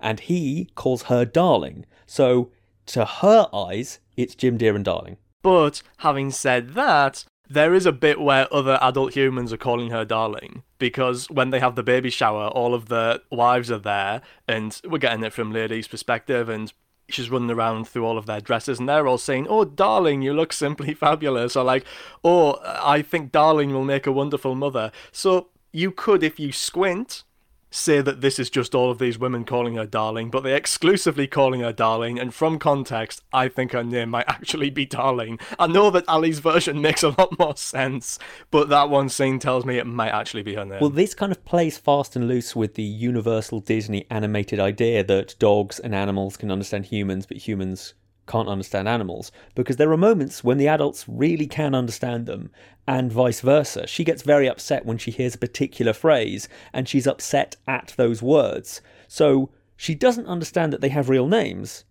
and 0.00 0.20
he 0.20 0.70
calls 0.76 1.04
her 1.04 1.24
darling. 1.24 1.84
So, 2.06 2.50
to 2.86 3.04
her 3.04 3.48
eyes, 3.52 3.98
it's 4.16 4.34
Jim 4.34 4.56
Deer 4.56 4.74
and 4.76 4.84
darling. 4.84 5.16
But 5.42 5.82
having 5.98 6.30
said 6.30 6.70
that, 6.74 7.24
there 7.50 7.74
is 7.74 7.84
a 7.84 7.92
bit 7.92 8.20
where 8.20 8.52
other 8.54 8.78
adult 8.80 9.14
humans 9.14 9.52
are 9.52 9.56
calling 9.58 9.90
her 9.90 10.04
darling 10.04 10.62
because 10.78 11.28
when 11.30 11.50
they 11.50 11.58
have 11.58 11.74
the 11.74 11.82
baby 11.82 12.08
shower, 12.08 12.46
all 12.46 12.74
of 12.74 12.86
the 12.86 13.20
wives 13.28 13.72
are 13.72 13.78
there, 13.78 14.22
and 14.46 14.80
we're 14.84 14.98
getting 14.98 15.24
it 15.24 15.32
from 15.32 15.50
Lady's 15.50 15.88
perspective, 15.88 16.48
and 16.48 16.72
she's 17.08 17.28
running 17.28 17.50
around 17.50 17.88
through 17.88 18.06
all 18.06 18.16
of 18.16 18.26
their 18.26 18.40
dresses, 18.40 18.78
and 18.78 18.88
they're 18.88 19.08
all 19.08 19.18
saying, 19.18 19.48
"Oh, 19.50 19.64
darling, 19.64 20.22
you 20.22 20.32
look 20.32 20.52
simply 20.52 20.94
fabulous," 21.06 21.56
or 21.56 21.64
like, 21.64 21.84
"Oh, 22.22 22.60
I 22.64 23.02
think 23.02 23.32
darling 23.32 23.72
will 23.72 23.84
make 23.84 24.06
a 24.06 24.12
wonderful 24.12 24.54
mother." 24.54 24.92
So 25.10 25.48
you 25.72 25.90
could, 25.90 26.22
if 26.22 26.38
you 26.38 26.52
squint, 26.52 27.24
say 27.70 28.00
that 28.00 28.20
this 28.20 28.38
is 28.38 28.50
just 28.50 28.74
all 28.74 28.90
of 28.90 28.98
these 28.98 29.18
women 29.18 29.44
calling 29.44 29.76
her 29.76 29.86
darling, 29.86 30.30
but 30.30 30.42
they're 30.42 30.56
exclusively 30.56 31.26
calling 31.26 31.60
her 31.60 31.72
darling, 31.72 32.18
and 32.18 32.34
from 32.34 32.58
context, 32.58 33.22
I 33.32 33.48
think 33.48 33.72
her 33.72 33.84
name 33.84 34.10
might 34.10 34.24
actually 34.28 34.70
be 34.70 34.86
darling. 34.86 35.38
I 35.58 35.66
know 35.66 35.90
that 35.90 36.08
Ali's 36.08 36.40
version 36.40 36.80
makes 36.82 37.02
a 37.02 37.10
lot 37.10 37.38
more 37.38 37.56
sense, 37.56 38.18
but 38.50 38.68
that 38.68 38.90
one 38.90 39.08
scene 39.08 39.38
tells 39.38 39.64
me 39.64 39.78
it 39.78 39.86
might 39.86 40.10
actually 40.10 40.42
be 40.42 40.54
her 40.54 40.64
name. 40.64 40.80
Well, 40.80 40.90
this 40.90 41.14
kind 41.14 41.32
of 41.32 41.44
plays 41.44 41.78
fast 41.78 42.16
and 42.16 42.28
loose 42.28 42.56
with 42.56 42.74
the 42.74 42.82
universal 42.82 43.60
Disney 43.60 44.06
animated 44.10 44.60
idea 44.60 45.04
that 45.04 45.38
dogs 45.38 45.78
and 45.78 45.94
animals 45.94 46.36
can 46.36 46.50
understand 46.50 46.86
humans, 46.86 47.26
but 47.26 47.36
humans 47.36 47.94
can't 48.30 48.48
understand 48.48 48.88
animals. 48.88 49.32
Because 49.54 49.76
there 49.76 49.90
are 49.92 49.96
moments 49.96 50.44
when 50.44 50.58
the 50.58 50.68
adults 50.68 51.04
really 51.08 51.46
can 51.46 51.74
understand 51.74 52.26
them, 52.26 52.50
and 52.86 53.12
vice 53.12 53.40
versa. 53.40 53.86
She 53.86 54.04
gets 54.04 54.22
very 54.22 54.48
upset 54.48 54.86
when 54.86 54.98
she 54.98 55.10
hears 55.10 55.34
a 55.34 55.38
particular 55.38 55.92
phrase, 55.92 56.48
and 56.72 56.88
she's 56.88 57.06
upset 57.06 57.56
at 57.66 57.94
those 57.96 58.22
words. 58.22 58.80
So 59.08 59.50
she 59.76 59.94
doesn't 59.94 60.26
understand 60.26 60.72
that 60.72 60.80
they 60.80 60.90
have 60.90 61.08
real 61.08 61.26
names. 61.26 61.84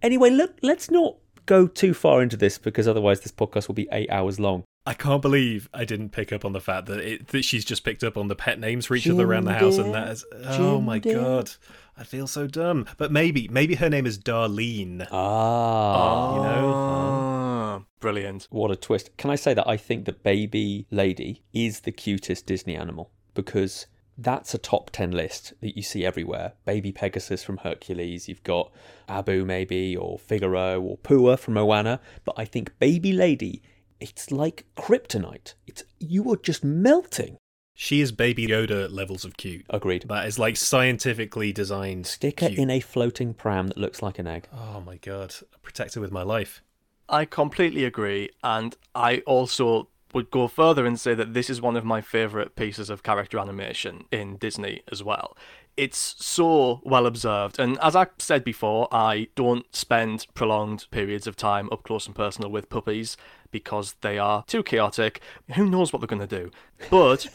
Anyway, 0.00 0.30
look, 0.30 0.58
let's 0.62 0.90
not 0.90 1.16
go 1.46 1.66
too 1.66 1.94
far 1.94 2.22
into 2.22 2.36
this 2.36 2.58
because 2.58 2.86
otherwise 2.86 3.20
this 3.20 3.32
podcast 3.32 3.68
will 3.68 3.74
be 3.74 3.88
eight 3.92 4.10
hours 4.10 4.38
long. 4.38 4.64
I 4.84 4.94
can't 4.94 5.22
believe 5.22 5.68
I 5.72 5.84
didn't 5.84 6.10
pick 6.10 6.32
up 6.32 6.44
on 6.44 6.52
the 6.52 6.60
fact 6.60 6.86
that 6.86 6.98
it, 6.98 7.28
that 7.28 7.44
she's 7.44 7.64
just 7.64 7.84
picked 7.84 8.02
up 8.02 8.16
on 8.16 8.28
the 8.28 8.34
pet 8.34 8.58
names 8.58 8.86
for 8.86 8.96
each 8.96 9.08
other 9.08 9.24
around 9.24 9.44
the 9.44 9.52
house, 9.52 9.78
and 9.78 9.94
that 9.94 10.08
is 10.08 10.24
oh 10.44 10.80
my 10.80 10.98
dear. 10.98 11.20
god, 11.20 11.50
I 11.96 12.04
feel 12.04 12.26
so 12.26 12.46
dumb. 12.46 12.86
But 12.96 13.12
maybe 13.12 13.48
maybe 13.48 13.76
her 13.76 13.90
name 13.90 14.06
is 14.06 14.18
Darlene. 14.18 15.06
Ah. 15.10 16.34
you 16.34 16.42
know? 16.42 16.72
Ah, 16.74 17.82
brilliant. 18.00 18.48
What 18.50 18.70
a 18.70 18.76
twist. 18.76 19.16
Can 19.16 19.30
I 19.30 19.36
say 19.36 19.54
that 19.54 19.68
I 19.68 19.76
think 19.76 20.04
the 20.04 20.12
Baby 20.12 20.86
Lady 20.90 21.42
is 21.52 21.80
the 21.80 21.92
cutest 21.92 22.46
Disney 22.46 22.76
animal 22.76 23.10
because 23.34 23.86
that's 24.18 24.54
a 24.54 24.58
top 24.58 24.90
10 24.90 25.10
list 25.12 25.54
that 25.60 25.76
you 25.76 25.82
see 25.82 26.04
everywhere. 26.04 26.52
Baby 26.64 26.92
Pegasus 26.92 27.42
from 27.42 27.58
Hercules, 27.58 28.28
you've 28.28 28.42
got 28.42 28.70
Abu 29.08 29.44
maybe, 29.44 29.96
or 29.96 30.18
Figaro, 30.18 30.80
or 30.80 30.98
Pua 30.98 31.38
from 31.38 31.54
Moana, 31.54 32.00
but 32.24 32.34
I 32.36 32.44
think 32.44 32.78
Baby 32.78 33.12
Lady, 33.12 33.62
it's 34.00 34.30
like 34.30 34.66
kryptonite. 34.76 35.54
It's 35.66 35.84
you 35.98 36.30
are 36.30 36.36
just 36.36 36.62
melting. 36.62 37.38
She 37.82 38.00
is 38.00 38.12
Baby 38.12 38.46
Yoda 38.46 38.88
levels 38.92 39.24
of 39.24 39.36
cute. 39.36 39.66
Agreed. 39.68 40.04
That 40.06 40.28
is 40.28 40.38
like 40.38 40.56
scientifically 40.56 41.52
designed. 41.52 42.06
Stick 42.06 42.38
her 42.38 42.46
cute. 42.46 42.60
in 42.60 42.70
a 42.70 42.78
floating 42.78 43.34
pram 43.34 43.66
that 43.66 43.76
looks 43.76 44.00
like 44.00 44.20
an 44.20 44.28
egg. 44.28 44.46
Oh 44.52 44.80
my 44.86 44.98
god, 44.98 45.34
protect 45.64 45.94
her 45.94 46.00
with 46.00 46.12
my 46.12 46.22
life. 46.22 46.62
I 47.08 47.24
completely 47.24 47.84
agree, 47.84 48.30
and 48.44 48.76
I 48.94 49.18
also 49.26 49.88
would 50.14 50.30
go 50.30 50.46
further 50.46 50.86
and 50.86 51.00
say 51.00 51.14
that 51.14 51.34
this 51.34 51.50
is 51.50 51.60
one 51.60 51.74
of 51.74 51.84
my 51.84 52.00
favourite 52.00 52.54
pieces 52.54 52.88
of 52.88 53.02
character 53.02 53.36
animation 53.36 54.04
in 54.12 54.36
Disney 54.36 54.82
as 54.92 55.02
well. 55.02 55.36
it's 55.76 56.14
so 56.18 56.80
well 56.84 57.06
observed. 57.06 57.58
And 57.58 57.78
as 57.78 57.96
I 57.96 58.06
said 58.18 58.44
before, 58.44 58.88
I 58.92 59.28
don't 59.34 59.64
spend 59.74 60.26
prolonged 60.34 60.86
periods 60.90 61.26
of 61.26 61.36
time 61.36 61.68
up 61.72 61.82
close 61.82 62.06
and 62.06 62.14
personal 62.14 62.50
with 62.50 62.68
puppies 62.68 63.16
because 63.50 63.94
they 64.02 64.18
are 64.18 64.44
too 64.46 64.62
chaotic. 64.62 65.20
Who 65.54 65.68
knows 65.68 65.92
what 65.92 66.00
they're 66.00 66.06
going 66.06 66.26
to 66.28 66.42
do? 66.42 66.50
But 66.90 67.28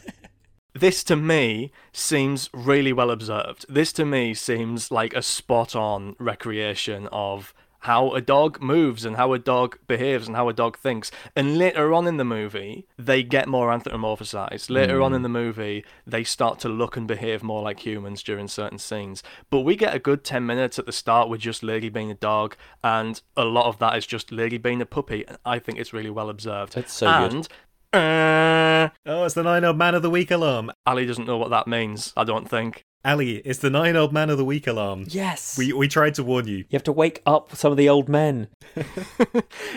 this 0.80 1.04
to 1.04 1.16
me 1.16 1.72
seems 1.92 2.50
really 2.52 2.92
well 2.92 3.10
observed. 3.10 3.66
This 3.68 3.92
to 3.94 4.04
me 4.04 4.34
seems 4.34 4.90
like 4.90 5.14
a 5.14 5.22
spot 5.22 5.74
on 5.74 6.16
recreation 6.18 7.08
of 7.12 7.54
how 7.80 8.10
a 8.12 8.20
dog 8.20 8.60
moves 8.60 9.04
and 9.04 9.16
how 9.16 9.32
a 9.32 9.38
dog 9.38 9.78
behaves 9.86 10.26
and 10.26 10.36
how 10.36 10.48
a 10.48 10.52
dog 10.52 10.76
thinks. 10.76 11.10
And 11.36 11.56
later 11.56 11.92
on 11.94 12.06
in 12.06 12.16
the 12.16 12.24
movie, 12.24 12.86
they 12.98 13.22
get 13.22 13.46
more 13.46 13.70
anthropomorphized. 13.70 14.68
Later 14.68 14.98
mm. 14.98 15.04
on 15.04 15.14
in 15.14 15.22
the 15.22 15.28
movie, 15.28 15.84
they 16.06 16.24
start 16.24 16.58
to 16.60 16.68
look 16.68 16.96
and 16.96 17.06
behave 17.06 17.42
more 17.42 17.62
like 17.62 17.86
humans 17.86 18.22
during 18.22 18.48
certain 18.48 18.78
scenes. 18.78 19.22
But 19.48 19.60
we 19.60 19.76
get 19.76 19.94
a 19.94 20.00
good 20.00 20.24
10 20.24 20.44
minutes 20.44 20.78
at 20.78 20.86
the 20.86 20.92
start 20.92 21.28
with 21.28 21.40
just 21.40 21.62
Lady 21.62 21.88
being 21.88 22.10
a 22.10 22.14
dog, 22.14 22.56
and 22.82 23.20
a 23.36 23.44
lot 23.44 23.66
of 23.66 23.78
that 23.78 23.96
is 23.96 24.06
just 24.06 24.32
Lady 24.32 24.58
being 24.58 24.82
a 24.82 24.86
puppy. 24.86 25.24
And 25.26 25.38
I 25.44 25.58
think 25.58 25.78
it's 25.78 25.92
really 25.92 26.10
well 26.10 26.30
observed. 26.30 26.74
That's 26.74 26.92
so 26.92 27.06
and 27.06 27.32
good. 27.32 27.48
Uh, 27.92 28.90
oh, 29.06 29.24
it's 29.24 29.34
the 29.34 29.42
nine 29.42 29.64
old 29.64 29.78
man 29.78 29.94
of 29.94 30.02
the 30.02 30.10
week 30.10 30.30
alarm. 30.30 30.70
Ali 30.86 31.06
doesn't 31.06 31.26
know 31.26 31.38
what 31.38 31.50
that 31.50 31.66
means, 31.66 32.12
I 32.16 32.24
don't 32.24 32.48
think. 32.48 32.84
Ali, 33.04 33.36
it's 33.38 33.60
the 33.60 33.70
nine 33.70 33.96
old 33.96 34.12
man 34.12 34.28
of 34.28 34.36
the 34.36 34.44
week 34.44 34.66
alarm. 34.66 35.04
Yes. 35.08 35.56
We 35.56 35.72
we 35.72 35.88
tried 35.88 36.14
to 36.16 36.24
warn 36.24 36.46
you. 36.46 36.58
You 36.58 36.66
have 36.72 36.82
to 36.84 36.92
wake 36.92 37.22
up 37.24 37.56
some 37.56 37.70
of 37.70 37.78
the 37.78 37.88
old 37.88 38.08
men. 38.08 38.48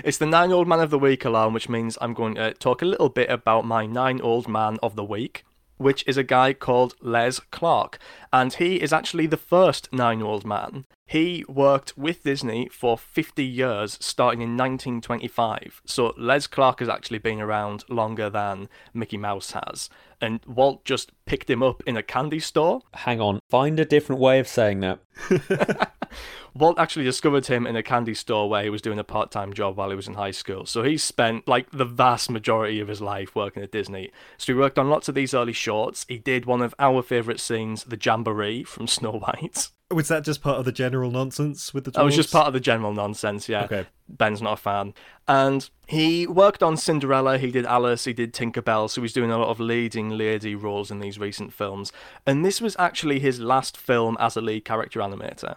it's 0.03 0.17
the 0.17 0.25
nine 0.25 0.51
old 0.51 0.67
man 0.67 0.79
of 0.79 0.89
the 0.89 0.99
week 0.99 1.23
alarm, 1.23 1.53
which 1.53 1.69
means 1.69 1.97
I'm 2.01 2.13
going 2.13 2.35
to 2.35 2.53
talk 2.55 2.81
a 2.81 2.85
little 2.85 3.09
bit 3.09 3.29
about 3.29 3.65
my 3.65 3.85
nine 3.85 4.19
old 4.21 4.47
man 4.47 4.77
of 4.83 4.95
the 4.95 5.05
week 5.05 5.45
which 5.81 6.03
is 6.07 6.17
a 6.17 6.23
guy 6.23 6.53
called 6.53 6.95
Les 7.01 7.39
Clark. 7.39 7.97
And 8.31 8.53
he 8.53 8.75
is 8.75 8.93
actually 8.93 9.27
the 9.27 9.37
first 9.37 9.91
nine 9.91 10.19
year 10.19 10.27
old 10.27 10.45
man. 10.45 10.85
He 11.11 11.43
worked 11.49 11.97
with 11.97 12.23
Disney 12.23 12.69
for 12.69 12.97
50 12.97 13.43
years, 13.43 13.97
starting 13.99 14.39
in 14.39 14.55
1925. 14.55 15.81
So 15.83 16.13
Les 16.17 16.47
Clark 16.47 16.79
has 16.79 16.87
actually 16.87 17.17
been 17.17 17.41
around 17.41 17.83
longer 17.89 18.29
than 18.29 18.69
Mickey 18.93 19.17
Mouse 19.17 19.51
has. 19.51 19.89
And 20.21 20.39
Walt 20.45 20.85
just 20.85 21.11
picked 21.25 21.49
him 21.49 21.61
up 21.61 21.83
in 21.85 21.97
a 21.97 22.01
candy 22.01 22.39
store. 22.39 22.83
Hang 22.93 23.19
on, 23.19 23.41
find 23.49 23.77
a 23.77 23.83
different 23.83 24.21
way 24.21 24.39
of 24.39 24.47
saying 24.47 24.79
that. 24.79 24.99
Walt 26.55 26.79
actually 26.79 27.03
discovered 27.03 27.47
him 27.47 27.67
in 27.67 27.75
a 27.75 27.83
candy 27.83 28.13
store 28.13 28.49
where 28.49 28.63
he 28.63 28.69
was 28.69 28.81
doing 28.81 28.97
a 28.97 29.03
part 29.03 29.31
time 29.31 29.51
job 29.51 29.75
while 29.75 29.89
he 29.89 29.97
was 29.97 30.07
in 30.07 30.13
high 30.13 30.31
school. 30.31 30.65
So 30.65 30.81
he 30.81 30.95
spent 30.95 31.45
like 31.45 31.71
the 31.71 31.83
vast 31.83 32.29
majority 32.29 32.79
of 32.79 32.87
his 32.87 33.01
life 33.01 33.35
working 33.35 33.63
at 33.63 33.73
Disney. 33.73 34.13
So 34.37 34.53
he 34.53 34.57
worked 34.57 34.79
on 34.79 34.89
lots 34.89 35.09
of 35.09 35.15
these 35.15 35.33
early 35.33 35.51
shorts. 35.51 36.05
He 36.07 36.19
did 36.19 36.45
one 36.45 36.61
of 36.61 36.73
our 36.79 37.01
favourite 37.01 37.41
scenes, 37.41 37.83
the 37.83 37.99
Jamboree 38.01 38.63
from 38.63 38.87
Snow 38.87 39.11
White. 39.11 39.71
Was 39.91 40.07
that 40.07 40.23
just 40.23 40.41
part 40.41 40.57
of 40.57 40.65
the 40.65 40.71
general 40.71 41.11
nonsense 41.11 41.73
with 41.73 41.83
the 41.83 41.91
That 41.91 42.05
was 42.05 42.15
just 42.15 42.31
part 42.31 42.47
of 42.47 42.53
the 42.53 42.59
general 42.59 42.93
nonsense, 42.93 43.49
yeah. 43.49 43.65
Okay. 43.65 43.85
Ben's 44.07 44.41
not 44.41 44.53
a 44.53 44.57
fan. 44.57 44.93
And 45.27 45.69
he 45.87 46.27
worked 46.27 46.61
on 46.61 46.77
Cinderella, 46.77 47.37
he 47.37 47.51
did 47.51 47.65
Alice, 47.65 48.05
he 48.05 48.13
did 48.13 48.33
Tinkerbell, 48.33 48.89
so 48.89 49.01
he's 49.01 49.13
doing 49.13 49.31
a 49.31 49.37
lot 49.37 49.49
of 49.49 49.59
leading 49.59 50.09
lady 50.09 50.55
roles 50.55 50.91
in 50.91 50.99
these 50.99 51.17
recent 51.17 51.53
films. 51.53 51.91
And 52.25 52.45
this 52.45 52.59
was 52.59 52.75
actually 52.77 53.19
his 53.19 53.39
last 53.39 53.77
film 53.77 54.17
as 54.19 54.35
a 54.35 54.41
lead 54.41 54.65
character 54.65 54.99
animator 54.99 55.55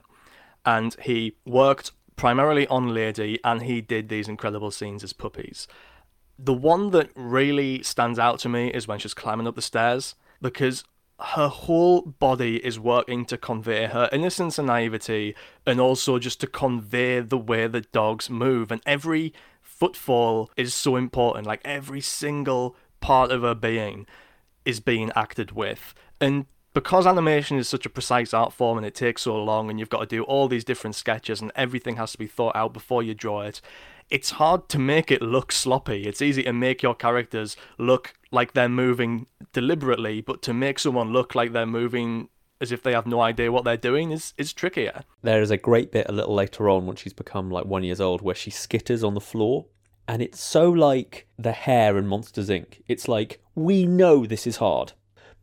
and 0.64 0.96
he 1.02 1.36
worked 1.44 1.92
primarily 2.16 2.66
on 2.68 2.94
Lady 2.94 3.38
and 3.44 3.62
he 3.62 3.80
did 3.80 4.08
these 4.08 4.28
incredible 4.28 4.70
scenes 4.70 5.04
as 5.04 5.12
puppies. 5.12 5.66
The 6.38 6.54
one 6.54 6.90
that 6.90 7.10
really 7.14 7.82
stands 7.82 8.18
out 8.18 8.38
to 8.40 8.48
me 8.48 8.68
is 8.68 8.88
when 8.88 8.98
she's 8.98 9.14
climbing 9.14 9.46
up 9.46 9.54
the 9.54 9.62
stairs 9.62 10.14
because 10.40 10.84
her 11.32 11.48
whole 11.48 12.02
body 12.02 12.64
is 12.64 12.78
working 12.78 13.24
to 13.26 13.38
convey 13.38 13.86
her 13.86 14.08
innocence 14.12 14.58
and 14.58 14.66
naivety 14.66 15.34
and 15.66 15.80
also 15.80 16.18
just 16.18 16.40
to 16.40 16.46
convey 16.46 17.20
the 17.20 17.38
way 17.38 17.66
that 17.66 17.90
dogs 17.92 18.28
move 18.28 18.70
and 18.70 18.80
every 18.84 19.32
footfall 19.62 20.50
is 20.56 20.74
so 20.74 20.96
important 20.96 21.46
like 21.46 21.60
every 21.64 22.00
single 22.00 22.76
part 23.00 23.30
of 23.30 23.42
her 23.42 23.54
being 23.54 24.06
is 24.64 24.80
being 24.80 25.10
acted 25.16 25.52
with. 25.52 25.94
And 26.20 26.46
because 26.74 27.06
animation 27.06 27.58
is 27.58 27.68
such 27.68 27.86
a 27.86 27.90
precise 27.90 28.34
art 28.34 28.52
form 28.52 28.76
and 28.78 28.86
it 28.86 28.94
takes 28.94 29.22
so 29.22 29.42
long 29.42 29.70
and 29.70 29.78
you've 29.78 29.90
got 29.90 30.00
to 30.00 30.06
do 30.06 30.24
all 30.24 30.48
these 30.48 30.64
different 30.64 30.96
sketches 30.96 31.40
and 31.40 31.52
everything 31.54 31.96
has 31.96 32.12
to 32.12 32.18
be 32.18 32.26
thought 32.26 32.56
out 32.56 32.72
before 32.72 33.02
you 33.02 33.14
draw 33.14 33.42
it 33.42 33.60
it's 34.10 34.32
hard 34.32 34.68
to 34.70 34.78
make 34.78 35.10
it 35.10 35.22
look 35.22 35.52
sloppy. 35.52 36.04
It's 36.04 36.22
easy 36.22 36.42
to 36.44 36.52
make 36.52 36.82
your 36.82 36.94
characters 36.94 37.56
look 37.78 38.14
like 38.30 38.52
they're 38.52 38.68
moving 38.68 39.26
deliberately 39.52 40.20
but 40.20 40.42
to 40.42 40.52
make 40.52 40.78
someone 40.78 41.12
look 41.12 41.34
like 41.34 41.52
they're 41.52 41.66
moving 41.66 42.28
as 42.60 42.72
if 42.72 42.82
they 42.82 42.92
have 42.92 43.06
no 43.06 43.20
idea 43.20 43.52
what 43.52 43.64
they're 43.64 43.76
doing 43.76 44.10
is 44.10 44.34
is 44.38 44.52
trickier. 44.52 45.02
There 45.22 45.42
is 45.42 45.50
a 45.50 45.56
great 45.56 45.92
bit 45.92 46.06
a 46.08 46.12
little 46.12 46.34
later 46.34 46.68
on 46.68 46.86
when 46.86 46.96
she's 46.96 47.12
become 47.12 47.50
like 47.50 47.66
one 47.66 47.84
years 47.84 48.00
old 48.00 48.22
where 48.22 48.34
she 48.34 48.50
skitters 48.50 49.06
on 49.06 49.14
the 49.14 49.20
floor 49.20 49.66
and 50.06 50.20
it's 50.20 50.40
so 50.40 50.70
like 50.70 51.26
the 51.38 51.52
hair 51.52 51.96
in 51.96 52.06
monsters 52.06 52.48
inc. 52.48 52.80
It's 52.86 53.08
like 53.08 53.40
we 53.54 53.86
know 53.86 54.26
this 54.26 54.46
is 54.46 54.56
hard 54.56 54.92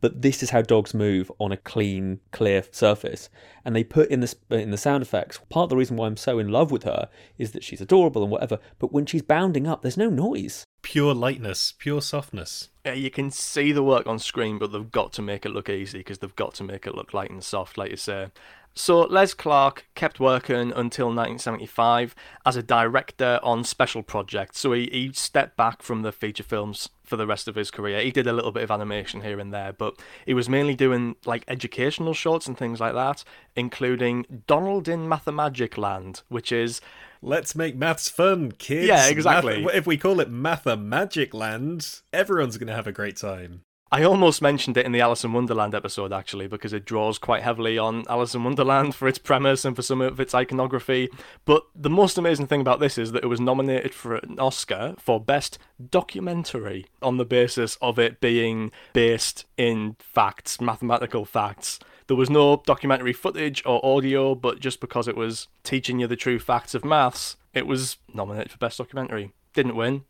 but 0.02 0.20
this 0.20 0.42
is 0.42 0.50
how 0.50 0.60
dogs 0.60 0.92
move 0.92 1.30
on 1.38 1.52
a 1.52 1.56
clean, 1.56 2.18
clear 2.32 2.64
surface. 2.72 3.30
And 3.64 3.74
they 3.74 3.84
put 3.84 4.10
in 4.10 4.20
the 4.20 4.34
in 4.50 4.72
the 4.72 4.76
sound 4.76 5.02
effects. 5.02 5.38
Part 5.48 5.64
of 5.64 5.70
the 5.70 5.76
reason 5.76 5.96
why 5.96 6.08
I'm 6.08 6.16
so 6.16 6.40
in 6.40 6.48
love 6.48 6.72
with 6.72 6.82
her 6.82 7.08
is 7.38 7.52
that 7.52 7.62
she's 7.62 7.80
adorable 7.80 8.22
and 8.22 8.30
whatever. 8.30 8.58
But 8.80 8.92
when 8.92 9.06
she's 9.06 9.22
bounding 9.22 9.66
up, 9.66 9.80
there's 9.80 9.96
no 9.96 10.10
noise. 10.10 10.64
Pure 10.82 11.14
lightness, 11.14 11.72
pure 11.78 12.02
softness. 12.02 12.68
Yeah, 12.84 12.94
you 12.94 13.10
can 13.10 13.30
see 13.30 13.70
the 13.70 13.84
work 13.84 14.08
on 14.08 14.18
screen, 14.18 14.58
but 14.58 14.72
they've 14.72 14.90
got 14.90 15.12
to 15.12 15.22
make 15.22 15.46
it 15.46 15.52
look 15.52 15.68
easy 15.70 15.98
because 15.98 16.18
they've 16.18 16.34
got 16.34 16.54
to 16.54 16.64
make 16.64 16.84
it 16.84 16.96
look 16.96 17.14
light 17.14 17.30
and 17.30 17.42
soft, 17.42 17.78
like 17.78 17.92
you 17.92 17.96
say. 17.96 18.32
So 18.74 19.00
Les 19.02 19.34
Clark 19.34 19.86
kept 19.94 20.18
working 20.18 20.72
until 20.72 21.06
1975 21.06 22.14
as 22.46 22.56
a 22.56 22.62
director 22.62 23.38
on 23.42 23.64
special 23.64 24.02
projects. 24.02 24.58
So 24.58 24.72
he, 24.72 24.88
he 24.90 25.12
stepped 25.12 25.56
back 25.56 25.82
from 25.82 26.02
the 26.02 26.12
feature 26.12 26.42
films 26.42 26.88
for 27.04 27.16
the 27.16 27.26
rest 27.26 27.48
of 27.48 27.54
his 27.54 27.70
career. 27.70 28.00
He 28.00 28.10
did 28.10 28.26
a 28.26 28.32
little 28.32 28.52
bit 28.52 28.62
of 28.62 28.70
animation 28.70 29.20
here 29.20 29.38
and 29.38 29.52
there, 29.52 29.72
but 29.72 29.98
he 30.24 30.32
was 30.32 30.48
mainly 30.48 30.74
doing 30.74 31.16
like 31.26 31.44
educational 31.48 32.14
shorts 32.14 32.46
and 32.46 32.56
things 32.56 32.80
like 32.80 32.94
that, 32.94 33.24
including 33.54 34.42
Donald 34.46 34.88
in 34.88 35.08
Mathemagic 35.08 35.76
Land, 35.76 36.22
which 36.28 36.50
is 36.50 36.80
Let's 37.24 37.54
make 37.54 37.76
maths 37.76 38.08
fun, 38.08 38.50
kids. 38.50 38.88
Yeah, 38.88 39.06
exactly. 39.06 39.62
Math- 39.62 39.74
if 39.76 39.86
we 39.86 39.96
call 39.96 40.18
it 40.18 40.28
Mathemagic 40.28 41.32
Land, 41.32 42.00
everyone's 42.12 42.58
going 42.58 42.66
to 42.66 42.74
have 42.74 42.88
a 42.88 42.92
great 42.92 43.16
time. 43.16 43.62
I 43.94 44.04
almost 44.04 44.40
mentioned 44.40 44.78
it 44.78 44.86
in 44.86 44.92
the 44.92 45.02
Alice 45.02 45.22
in 45.22 45.34
Wonderland 45.34 45.74
episode, 45.74 46.14
actually, 46.14 46.46
because 46.46 46.72
it 46.72 46.86
draws 46.86 47.18
quite 47.18 47.42
heavily 47.42 47.76
on 47.76 48.04
Alice 48.08 48.34
in 48.34 48.42
Wonderland 48.42 48.94
for 48.94 49.06
its 49.06 49.18
premise 49.18 49.66
and 49.66 49.76
for 49.76 49.82
some 49.82 50.00
of 50.00 50.18
its 50.18 50.34
iconography. 50.34 51.10
But 51.44 51.64
the 51.74 51.90
most 51.90 52.16
amazing 52.16 52.46
thing 52.46 52.62
about 52.62 52.80
this 52.80 52.96
is 52.96 53.12
that 53.12 53.22
it 53.22 53.26
was 53.26 53.38
nominated 53.38 53.92
for 53.92 54.16
an 54.16 54.38
Oscar 54.38 54.94
for 54.98 55.20
Best 55.20 55.58
Documentary 55.90 56.86
on 57.02 57.18
the 57.18 57.26
basis 57.26 57.76
of 57.82 57.98
it 57.98 58.18
being 58.18 58.72
based 58.94 59.44
in 59.58 59.96
facts, 59.98 60.58
mathematical 60.58 61.26
facts. 61.26 61.78
There 62.06 62.16
was 62.16 62.30
no 62.30 62.62
documentary 62.64 63.12
footage 63.12 63.62
or 63.66 63.84
audio, 63.84 64.34
but 64.34 64.58
just 64.58 64.80
because 64.80 65.06
it 65.06 65.18
was 65.18 65.48
teaching 65.64 66.00
you 66.00 66.06
the 66.06 66.16
true 66.16 66.38
facts 66.38 66.74
of 66.74 66.82
maths, 66.82 67.36
it 67.52 67.66
was 67.66 67.98
nominated 68.14 68.52
for 68.52 68.58
Best 68.58 68.78
Documentary. 68.78 69.32
Didn't 69.52 69.76
win. 69.76 70.04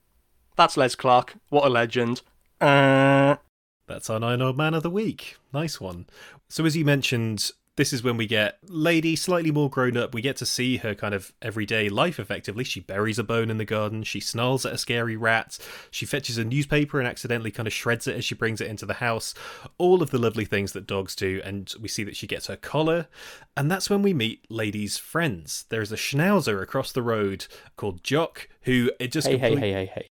That's 0.55 0.77
Les 0.77 0.95
Clark. 0.95 1.35
What 1.49 1.67
a 1.67 1.69
legend. 1.69 2.23
Uh, 2.61 3.39
that's 3.87 4.11
our 4.11 4.21
nine 4.21 4.43
old 4.43 4.57
man 4.57 4.75
of 4.75 4.83
the 4.83 4.91
week. 4.91 5.37
Nice 5.53 5.81
one. 5.81 6.07
So, 6.49 6.65
as 6.65 6.77
you 6.77 6.85
mentioned, 6.85 7.51
this 7.77 7.93
is 7.93 8.03
when 8.03 8.19
we 8.19 8.27
get 8.27 8.59
Lady 8.69 9.17
slightly 9.17 9.51
more 9.51 9.71
grown 9.71 9.97
up. 9.97 10.13
We 10.13 10.21
get 10.21 10.37
to 10.37 10.47
see 10.47 10.77
her 10.79 10.95
kind 10.95 11.15
of 11.15 11.33
everyday 11.41 11.89
life 11.89 12.21
effectively. 12.21 12.65
She 12.65 12.81
buries 12.81 13.19
a 13.19 13.25
bone 13.25 13.51
in 13.51 13.57
the 13.57 13.65
garden. 13.65 14.03
She 14.03 14.21
snarls 14.21 14.67
at 14.67 14.75
a 14.75 14.79
scary 14.79 15.17
rat. 15.17 15.59
She 15.91 16.05
fetches 16.05 16.37
a 16.37 16.45
newspaper 16.45 16.99
and 16.99 17.09
accidentally 17.09 17.51
kind 17.51 17.67
of 17.67 17.73
shreds 17.73 18.07
it 18.07 18.17
as 18.17 18.27
she 18.27 18.35
brings 18.35 18.61
it 18.61 18.69
into 18.69 18.85
the 18.85 18.95
house. 18.95 19.33
All 19.79 20.03
of 20.03 20.11
the 20.11 20.19
lovely 20.19 20.45
things 20.45 20.73
that 20.73 20.87
dogs 20.87 21.15
do. 21.15 21.41
And 21.45 21.73
we 21.81 21.89
see 21.89 22.05
that 22.05 22.17
she 22.17 22.27
gets 22.27 22.49
her 22.49 22.57
collar. 22.57 23.09
And 23.57 23.71
that's 23.71 23.89
when 23.89 24.03
we 24.03 24.13
meet 24.13 24.45
Lady's 24.51 24.99
friends. 24.99 25.65
There 25.71 25.83
is 25.83 25.93
a 25.93 25.97
schnauzer 25.97 26.63
across 26.63 26.93
the 26.93 27.03
road 27.03 27.47
called 27.77 28.05
Jock, 28.05 28.49
who 28.63 28.91
it 29.01 29.13
just. 29.13 29.27
Hey, 29.27 29.39
hey, 29.39 29.57
hey, 29.57 29.73
hey, 29.73 29.87
hey. 29.87 30.07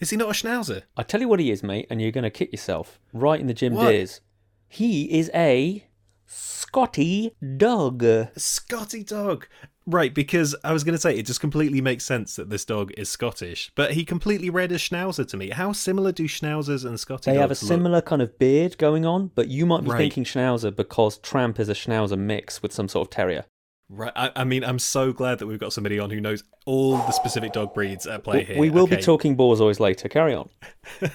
Is 0.00 0.10
he 0.10 0.16
not 0.16 0.28
a 0.28 0.32
schnauzer? 0.32 0.82
I 0.96 1.02
tell 1.02 1.20
you 1.20 1.28
what 1.28 1.40
he 1.40 1.50
is, 1.50 1.62
mate, 1.62 1.86
and 1.90 2.00
you're 2.00 2.12
going 2.12 2.24
to 2.24 2.30
kick 2.30 2.52
yourself 2.52 3.00
right 3.12 3.40
in 3.40 3.46
the 3.46 3.54
Jim 3.54 3.74
Deers. 3.74 4.20
He 4.68 5.18
is 5.18 5.30
a 5.34 5.84
Scotty 6.26 7.34
dog. 7.56 8.04
Scotty 8.36 9.02
dog. 9.02 9.46
Right, 9.86 10.12
because 10.12 10.54
I 10.62 10.74
was 10.74 10.84
going 10.84 10.94
to 10.94 11.00
say 11.00 11.16
it 11.16 11.24
just 11.24 11.40
completely 11.40 11.80
makes 11.80 12.04
sense 12.04 12.36
that 12.36 12.50
this 12.50 12.66
dog 12.66 12.92
is 12.98 13.08
Scottish, 13.08 13.72
but 13.74 13.92
he 13.94 14.04
completely 14.04 14.50
read 14.50 14.70
a 14.70 14.74
schnauzer 14.76 15.26
to 15.26 15.36
me. 15.38 15.48
How 15.48 15.72
similar 15.72 16.12
do 16.12 16.24
schnauzers 16.24 16.84
and 16.84 17.00
Scotty 17.00 17.30
They 17.30 17.38
have 17.38 17.48
a 17.50 17.54
look? 17.54 17.56
similar 17.56 18.02
kind 18.02 18.20
of 18.20 18.38
beard 18.38 18.76
going 18.76 19.06
on, 19.06 19.30
but 19.34 19.48
you 19.48 19.64
might 19.64 19.84
be 19.84 19.90
right. 19.90 19.98
thinking 19.98 20.24
schnauzer 20.24 20.74
because 20.76 21.16
Tramp 21.16 21.58
is 21.58 21.70
a 21.70 21.74
schnauzer 21.74 22.18
mix 22.18 22.60
with 22.62 22.72
some 22.74 22.88
sort 22.88 23.08
of 23.08 23.10
terrier. 23.10 23.46
Right. 23.90 24.12
I, 24.14 24.30
I, 24.36 24.44
mean, 24.44 24.64
I'm 24.64 24.78
so 24.78 25.12
glad 25.12 25.38
that 25.38 25.46
we've 25.46 25.58
got 25.58 25.72
somebody 25.72 25.98
on 25.98 26.10
who 26.10 26.20
knows 26.20 26.44
all 26.66 26.98
the 26.98 27.12
specific 27.12 27.52
dog 27.52 27.72
breeds 27.72 28.06
at 28.06 28.22
play 28.22 28.44
here. 28.44 28.58
We 28.58 28.70
will 28.70 28.84
okay. 28.84 28.96
be 28.96 29.02
talking 29.02 29.36
Borzoi 29.36 29.80
later. 29.80 30.08
Carry 30.08 30.34
on. 30.34 30.50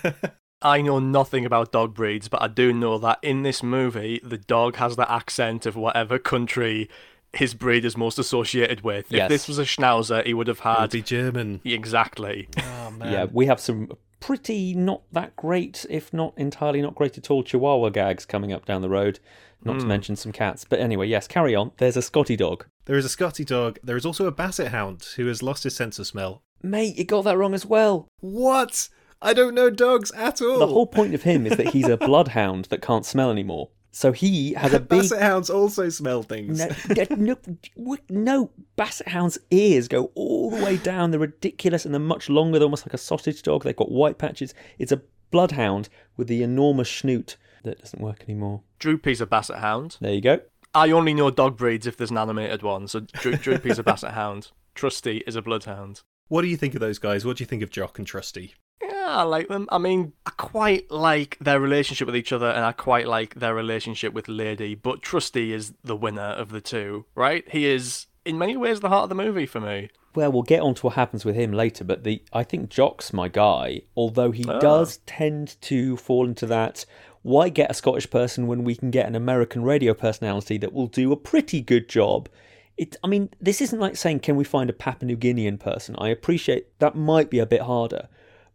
I 0.62 0.82
know 0.82 1.00
nothing 1.00 1.46
about 1.46 1.72
dog 1.72 1.94
breeds, 1.94 2.30
but 2.30 2.42
I 2.42 2.48
do 2.48 2.74
know 2.74 2.98
that 2.98 3.20
in 3.22 3.44
this 3.44 3.62
movie, 3.62 4.22
the 4.24 4.38
dog 4.38 4.78
has 4.78 4.96
the 4.96 5.12
accent 5.12 5.66
of 5.66 5.76
whatever 5.76 6.18
country 6.18 6.90
his 7.34 7.54
breed 7.54 7.84
is 7.84 7.98
most 7.98 8.18
associated 8.18 8.82
with. 8.82 9.12
Yes. 9.12 9.24
If 9.24 9.30
this 9.30 9.48
was 9.48 9.60
a 9.60 9.64
Schnauzer, 9.64 10.26
he 10.26 10.34
would 10.34 10.48
have 10.48 10.60
had. 10.60 10.72
It'd 10.72 10.82
had 10.82 10.92
be 10.92 11.02
German. 11.02 11.62
exactly. 11.66 12.48
Oh 12.58 12.92
man. 12.92 13.12
Yeah, 13.12 13.26
we 13.32 13.48
have 13.48 13.60
some 13.60 13.92
pretty 14.20 14.74
not 14.74 15.02
that 15.12 15.36
great, 15.36 15.86
if 15.90 16.14
not 16.14 16.34
entirely 16.38 16.82
not 16.82 16.96
great 16.96 17.18
at 17.18 17.30
all, 17.30 17.44
Chihuahua 17.44 17.90
gags 17.90 18.26
coming 18.26 18.54
up 18.54 18.66
down 18.66 18.82
the 18.82 18.90
road. 18.90 19.20
Not 19.66 19.74
to 19.76 19.82
hmm. 19.82 19.88
mention 19.88 20.16
some 20.16 20.32
cats. 20.32 20.66
But 20.68 20.80
anyway, 20.80 21.08
yes, 21.08 21.28
carry 21.28 21.56
on. 21.56 21.72
There's 21.78 21.98
a 21.98 22.02
Scotty 22.02 22.36
dog. 22.36 22.66
There 22.86 22.98
is 22.98 23.06
a 23.06 23.10
Scotty 23.10 23.46
dog. 23.46 23.80
There 23.84 23.98
is 23.98 24.06
also 24.06 24.26
a 24.28 24.32
Basset 24.32 24.72
Hound 24.72 25.06
who 25.16 25.28
has 25.28 25.42
lost 25.44 25.64
his 25.64 25.76
sense 25.76 26.00
of 26.00 26.08
smell. 26.08 26.44
Mate, 26.62 26.98
you 26.98 27.06
got 27.06 27.24
that 27.24 27.38
wrong 27.38 27.54
as 27.54 27.66
well. 27.66 28.08
What? 28.20 28.90
I 29.22 29.34
don't 29.34 29.56
know 29.56 29.70
dogs 29.70 30.12
at 30.12 30.42
all. 30.42 30.60
The 30.60 30.68
whole 30.68 30.88
point 30.88 31.14
of 31.14 31.24
him 31.24 31.48
is 31.48 31.58
that 31.58 31.70
he's 31.70 31.88
a 31.88 31.98
bloodhound 32.10 32.66
that 32.66 32.82
can't 32.82 33.06
smell 33.06 33.32
anymore. 33.32 33.70
So 33.92 34.12
he 34.12 34.54
has 34.54 34.74
a 34.74 34.80
big. 34.82 35.02
Basset 35.02 35.22
Hounds 35.22 35.50
also 35.50 35.88
smell 35.90 36.24
things. 36.24 36.60
No, 36.60 37.06
no, 37.16 37.36
no, 37.78 37.98
no, 38.10 38.52
basset 38.76 39.08
hounds' 39.08 39.38
ears 39.52 39.88
go 39.88 40.12
all 40.16 40.50
the 40.50 40.64
way 40.64 40.78
down. 40.78 41.12
They're 41.12 41.20
ridiculous 41.20 41.86
and 41.86 41.94
they're 41.94 42.02
much 42.02 42.28
longer. 42.28 42.60
They're 42.60 42.66
almost 42.66 42.88
like 42.88 42.96
a 42.96 42.98
sausage 42.98 43.44
dog. 43.44 43.64
They've 43.64 43.76
got 43.76 43.92
white 43.92 44.18
patches. 44.18 44.54
It's 44.80 44.92
a 44.92 45.02
bloodhound 45.32 45.90
with 46.18 46.28
the 46.28 46.44
enormous 46.44 46.90
snoot 46.90 47.38
that 47.64 47.80
doesn't 47.80 48.02
work 48.02 48.24
anymore. 48.28 48.62
Droopy's 48.80 49.22
a 49.22 49.26
basset 49.26 49.60
hound. 49.60 49.98
There 50.02 50.14
you 50.14 50.22
go. 50.22 50.40
I 50.76 50.90
only 50.92 51.14
know 51.14 51.30
dog 51.32 51.58
breeds 51.58 51.86
if 51.88 51.98
there's 51.98 52.12
an 52.12 52.18
animated 52.18 52.64
one. 52.64 52.88
So 52.88 53.02
Dro- 53.02 53.34
Droopy's 53.42 53.80
a 53.80 53.84
basset 53.84 54.14
hound. 54.14 54.52
Trusty 54.76 55.18
is 55.28 55.36
a 55.36 55.42
bloodhound. 55.42 56.02
What 56.30 56.42
do 56.42 56.48
you 56.48 56.58
think 56.58 56.74
of 56.74 56.80
those 56.80 56.98
guys? 57.00 57.26
What 57.26 57.38
do 57.38 57.44
you 57.44 57.48
think 57.48 57.62
of 57.62 57.70
Jock 57.70 58.00
and 58.00 58.08
Trusty? 58.08 58.56
Yeah, 58.82 59.06
I 59.08 59.24
like 59.24 59.48
them. 59.50 59.68
I 59.72 59.78
mean, 59.78 60.14
I 60.26 60.32
quite 60.32 60.90
like 60.90 61.38
their 61.40 61.60
relationship 61.60 62.08
with 62.08 62.16
each 62.16 62.34
other, 62.34 62.48
and 62.50 62.66
I 62.66 62.72
quite 62.72 63.08
like 63.08 63.36
their 63.36 63.54
relationship 63.54 64.14
with 64.14 64.28
Lady. 64.28 64.74
But 64.74 65.02
Trusty 65.04 65.54
is 65.54 65.74
the 65.84 65.96
winner 65.96 66.22
of 66.22 66.50
the 66.50 66.60
two, 66.62 67.06
right? 67.14 67.44
He 67.52 67.66
is, 67.68 68.08
in 68.26 68.38
many 68.40 68.58
ways, 68.58 68.80
the 68.80 68.90
heart 68.90 69.04
of 69.04 69.10
the 69.10 69.16
movie 69.24 69.46
for 69.46 69.60
me. 69.60 69.90
Well, 70.16 70.32
we'll 70.32 70.44
get 70.44 70.62
on 70.62 70.74
to 70.76 70.88
what 70.88 70.96
happens 70.96 71.24
with 71.26 71.36
him 71.36 71.52
later, 71.52 71.84
but 71.84 72.04
the 72.04 72.24
I 72.34 72.44
think 72.44 72.70
Jock's 72.70 73.14
my 73.14 73.28
guy, 73.28 73.82
although 73.96 74.32
he 74.32 74.46
Ah. 74.48 74.60
does 74.60 74.98
tend 75.06 75.60
to 75.62 75.98
fall 75.98 76.26
into 76.26 76.46
that 76.48 76.86
why 77.24 77.50
get 77.50 77.72
a 77.72 77.74
Scottish 77.74 78.10
person 78.10 78.48
when 78.48 78.64
we 78.64 78.76
can 78.76 78.92
get 78.92 79.08
an 79.08 79.16
American 79.16 79.64
radio 79.64 79.94
personality 79.94 80.58
that 80.60 80.72
will 80.74 80.88
do 80.88 81.12
a 81.12 81.18
pretty 81.18 81.62
good 81.62 81.90
job? 81.90 82.30
It 82.78 82.96
I 83.04 83.08
mean, 83.08 83.30
this 83.42 83.62
isn't 83.62 83.80
like 83.80 83.96
saying 83.98 84.20
can 84.22 84.36
we 84.36 84.44
find 84.44 84.70
a 84.70 84.74
Papua 84.74 85.08
New 85.08 85.18
Guinean 85.18 85.60
person? 85.60 85.96
I 85.98 86.10
appreciate 86.10 86.78
that 86.80 86.96
might 86.96 87.30
be 87.30 87.40
a 87.40 87.46
bit 87.46 87.62
harder. 87.62 88.08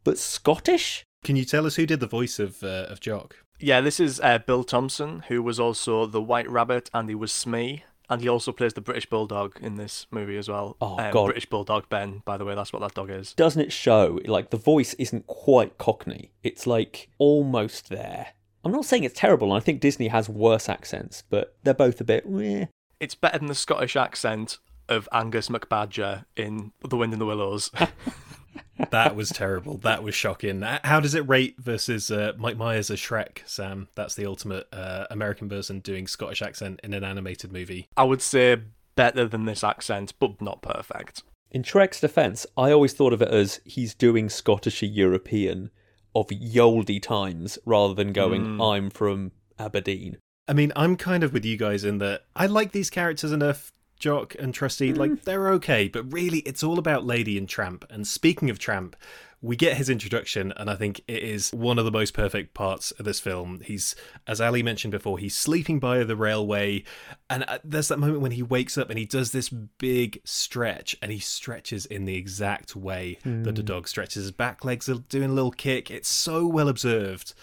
But 0.05 0.19
Scottish? 0.19 1.05
Can 1.25 1.37
you 1.37 1.45
tell 1.45 1.67
us 1.67 1.77
who 1.77 1.87
did 1.87 2.01
the 2.01 2.07
voice 2.07 2.39
of 2.39 2.63
uh, 2.63 2.87
of 2.89 3.01
Jock? 3.01 3.37
Yeah, 3.61 3.81
this 3.81 3.99
is 3.99 4.21
uh, 4.21 4.39
Bill 4.39 4.63
Thompson, 4.63 5.25
who 5.27 5.43
was 5.43 5.59
also 5.59 6.07
the 6.07 6.23
White 6.23 6.49
Rabbit, 6.49 6.91
and 6.95 7.09
he 7.09 7.15
was 7.17 7.33
Smee. 7.33 7.83
And 8.11 8.23
he 8.23 8.29
also 8.29 8.53
plays 8.53 8.73
the 8.73 8.81
British 8.81 9.05
Bulldog 9.11 9.59
in 9.61 9.75
this 9.75 10.07
movie 10.11 10.39
as 10.39 10.49
well. 10.49 10.77
Oh, 10.81 10.99
Um, 10.99 11.11
God. 11.13 11.27
British 11.27 11.45
Bulldog 11.47 11.91
Ben, 11.91 12.23
by 12.25 12.39
the 12.39 12.45
way, 12.47 12.55
that's 12.55 12.73
what 12.73 12.81
that 12.81 12.95
dog 12.95 13.11
is. 13.11 13.35
Doesn't 13.35 13.61
it 13.61 13.71
show 13.73 14.19
like 14.25 14.49
the 14.49 14.57
voice 14.57 14.95
isn't 14.95 15.27
quite 15.27 15.77
cockney? 15.77 16.33
It's 16.43 16.67
like 16.67 17.11
almost 17.19 17.91
there. 17.91 18.29
I'm 18.69 18.75
not 18.75 18.85
saying 18.85 19.05
it's 19.05 19.19
terrible, 19.19 19.51
I 19.53 19.61
think 19.61 19.81
Disney 19.81 20.09
has 20.09 20.29
worse 20.29 20.69
accents, 20.69 21.23
but 21.31 21.57
they're 21.65 21.73
both 21.73 22.03
a 22.03 22.05
bit 22.05 22.27
eh. 22.39 22.67
It's 23.01 23.15
better 23.15 23.39
than 23.39 23.49
the 23.49 23.55
Scottish 23.55 23.97
accent 23.97 24.59
of 24.91 25.09
Angus 25.11 25.49
McBadger 25.49 26.27
in 26.37 26.73
The 26.87 26.99
Wind 26.99 27.15
in 27.15 27.19
the 27.19 27.27
Willows. 27.27 27.71
That 28.91 29.17
was 29.17 29.31
terrible. 29.31 29.79
That 29.79 30.05
was 30.05 30.15
shocking. 30.15 30.63
Uh, 30.63 30.79
How 30.85 31.01
does 31.01 31.17
it 31.17 31.29
rate 31.29 31.57
versus 31.59 32.13
uh, 32.13 32.33
Mike 32.39 32.57
Myers 32.57 32.91
as 32.91 33.01
Shrek, 33.01 33.39
Sam? 33.45 33.89
That's 33.97 34.15
the 34.15 34.25
ultimate 34.25 34.69
uh, 34.73 35.07
American 35.11 35.49
person 35.49 35.81
doing 35.81 36.07
Scottish 36.07 36.43
accent 36.43 36.81
in 36.85 36.95
an 36.95 37.03
animated 37.03 37.53
movie. 37.53 37.89
I 37.97 38.05
would 38.05 38.23
say 38.23 38.57
better 38.95 39.27
than 39.27 39.47
this 39.47 39.65
accent, 39.65 40.15
but 40.21 40.41
not 40.41 40.63
perfect. 40.63 41.25
In 41.51 41.65
Shrek's 41.65 42.01
defense, 42.01 42.47
I 42.57 42.71
always 42.71 42.93
thought 42.93 43.13
of 43.13 43.21
it 43.21 43.29
as 43.29 43.61
he's 43.65 43.95
doing 43.95 44.29
Scottish 44.29 44.83
European 44.83 45.71
of 46.15 46.29
Yoldy 46.31 47.01
times 47.01 47.59
rather 47.65 47.95
than 47.95 48.13
going, 48.13 48.45
hmm. 48.45 48.63
I'm 48.63 48.91
from 48.91 49.33
Aberdeen. 49.59 50.19
I 50.47 50.55
mean, 50.55 50.73
I'm 50.75 50.97
kind 50.97 51.23
of 51.23 51.33
with 51.33 51.45
you 51.45 51.57
guys 51.57 51.85
in 51.85 51.99
that 51.99 52.25
I 52.35 52.47
like 52.47 52.73
these 52.73 52.91
characters 52.91 53.33
enough, 53.33 53.73
Jock 53.99 54.35
and 54.39 54.55
Trusty. 54.55 54.95
Like, 54.95 55.11
hmm. 55.11 55.17
they're 55.25 55.51
okay, 55.51 55.89
but 55.89 56.13
really, 56.13 56.39
it's 56.41 56.63
all 56.63 56.79
about 56.79 57.05
Lady 57.05 57.37
and 57.37 57.49
Tramp. 57.49 57.85
And 57.91 58.07
speaking 58.07 58.51
of 58.51 58.59
Tramp, 58.59 58.97
we 59.41 59.55
get 59.55 59.77
his 59.77 59.89
introduction, 59.89 60.53
and 60.57 60.69
I 60.69 60.75
think 60.75 61.01
it 61.07 61.23
is 61.23 61.53
one 61.53 61.79
of 61.79 61.85
the 61.85 61.93
most 61.93 62.13
perfect 62.13 62.55
parts 62.55 62.91
of 62.93 63.05
this 63.05 63.21
film. 63.21 63.61
He's, 63.65 63.95
as 64.27 64.41
Ali 64.41 64.63
mentioned 64.63 64.93
before, 64.93 65.19
he's 65.19 65.37
sleeping 65.37 65.79
by 65.79 66.03
the 66.03 66.17
railway, 66.17 66.85
and 67.31 67.45
uh, 67.47 67.59
there's 67.63 67.89
that 67.89 68.01
moment 68.01 68.21
when 68.21 68.33
he 68.33 68.43
wakes 68.43 68.77
up 68.77 68.91
and 68.91 68.99
he 68.99 69.05
does 69.05 69.31
this 69.31 69.49
big 69.49 70.21
stretch, 70.25 70.97
and 71.01 71.13
he 71.13 71.21
stretches 71.21 71.87
in 71.87 72.05
the 72.05 72.17
exact 72.17 72.75
way 72.75 73.19
that 73.45 73.55
the 73.55 73.63
dog 73.63 73.87
stretches. 73.87 74.25
His 74.25 74.33
back 74.33 74.65
legs 74.65 74.89
are 74.89 74.99
doing 75.09 75.31
a 75.31 75.35
little 75.35 75.53
kick. 75.53 75.91
It's 75.91 76.09
so 76.09 76.47
well 76.47 76.69
observed 76.69 77.35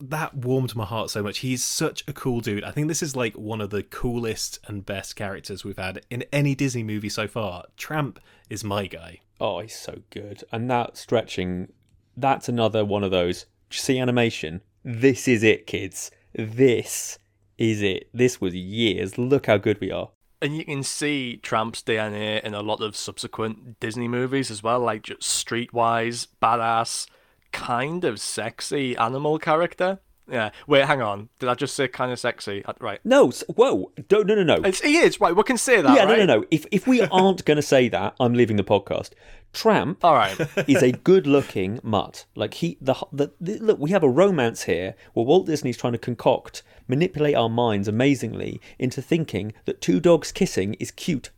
that 0.00 0.34
warmed 0.34 0.74
my 0.74 0.84
heart 0.84 1.10
so 1.10 1.22
much. 1.22 1.38
He's 1.38 1.62
such 1.62 2.02
a 2.08 2.12
cool 2.12 2.40
dude. 2.40 2.64
I 2.64 2.70
think 2.70 2.88
this 2.88 3.02
is 3.02 3.14
like 3.14 3.34
one 3.34 3.60
of 3.60 3.68
the 3.70 3.82
coolest 3.82 4.58
and 4.66 4.84
best 4.84 5.14
characters 5.14 5.62
we've 5.64 5.76
had 5.76 6.00
in 6.08 6.24
any 6.32 6.54
Disney 6.54 6.82
movie 6.82 7.10
so 7.10 7.28
far. 7.28 7.64
Tramp 7.76 8.18
is 8.48 8.64
my 8.64 8.86
guy. 8.86 9.20
Oh, 9.40 9.60
he's 9.60 9.74
so 9.74 10.02
good. 10.10 10.44
And 10.52 10.70
that 10.70 10.96
stretching, 10.96 11.72
that's 12.16 12.48
another 12.48 12.84
one 12.84 13.02
of 13.02 13.10
those. 13.10 13.46
See 13.70 13.98
animation? 13.98 14.60
This 14.84 15.26
is 15.26 15.42
it, 15.42 15.66
kids. 15.66 16.10
This 16.34 17.18
is 17.56 17.82
it. 17.82 18.08
This 18.12 18.40
was 18.40 18.54
years. 18.54 19.16
Look 19.16 19.46
how 19.46 19.56
good 19.56 19.80
we 19.80 19.90
are. 19.90 20.10
And 20.42 20.56
you 20.56 20.64
can 20.64 20.82
see 20.82 21.38
Tramp's 21.42 21.82
DNA 21.82 22.42
in 22.42 22.54
a 22.54 22.62
lot 22.62 22.80
of 22.80 22.96
subsequent 22.96 23.78
Disney 23.78 24.08
movies 24.08 24.50
as 24.50 24.62
well, 24.62 24.80
like 24.80 25.02
just 25.02 25.22
streetwise, 25.22 26.28
badass, 26.42 27.06
kind 27.52 28.04
of 28.04 28.20
sexy 28.20 28.96
animal 28.96 29.38
character. 29.38 30.00
Yeah. 30.30 30.50
Wait, 30.66 30.84
hang 30.84 31.02
on. 31.02 31.28
Did 31.38 31.48
I 31.48 31.54
just 31.54 31.74
say 31.74 31.88
kind 31.88 32.12
of 32.12 32.18
sexy? 32.18 32.64
Uh, 32.64 32.72
Right. 32.80 33.00
No, 33.04 33.30
whoa. 33.30 33.92
Don't, 34.08 34.26
no, 34.26 34.34
no, 34.34 34.42
no. 34.42 34.62
It's, 34.62 34.80
he 34.80 34.96
is, 34.98 35.20
right. 35.20 35.34
We 35.36 35.42
can 35.42 35.58
say 35.58 35.82
that. 35.82 35.94
yeah, 35.94 36.04
right? 36.04 36.18
no, 36.18 36.24
no, 36.24 36.40
no. 36.40 36.46
If, 36.50 36.66
if 36.70 36.86
we 36.86 37.02
aren't 37.02 37.44
going 37.44 37.56
to 37.56 37.62
say 37.62 37.88
that, 37.88 38.14
I'm 38.20 38.34
leaving 38.34 38.56
the 38.56 38.64
podcast. 38.64 39.10
Tramp 39.52 40.04
All 40.04 40.14
right. 40.14 40.38
is 40.68 40.82
a 40.82 40.92
good-looking 40.92 41.80
mutt. 41.82 42.24
Like 42.36 42.54
he, 42.54 42.78
the, 42.80 42.94
the, 43.12 43.32
the 43.40 43.58
look, 43.58 43.78
we 43.80 43.90
have 43.90 44.04
a 44.04 44.08
romance 44.08 44.62
here 44.62 44.94
where 45.12 45.26
Walt 45.26 45.46
Disney's 45.46 45.76
trying 45.76 45.92
to 45.94 45.98
concoct, 45.98 46.62
manipulate 46.86 47.34
our 47.34 47.48
minds 47.48 47.88
amazingly 47.88 48.60
into 48.78 49.02
thinking 49.02 49.52
that 49.64 49.80
two 49.80 49.98
dogs 49.98 50.30
kissing 50.30 50.74
is 50.74 50.92
cute. 50.92 51.30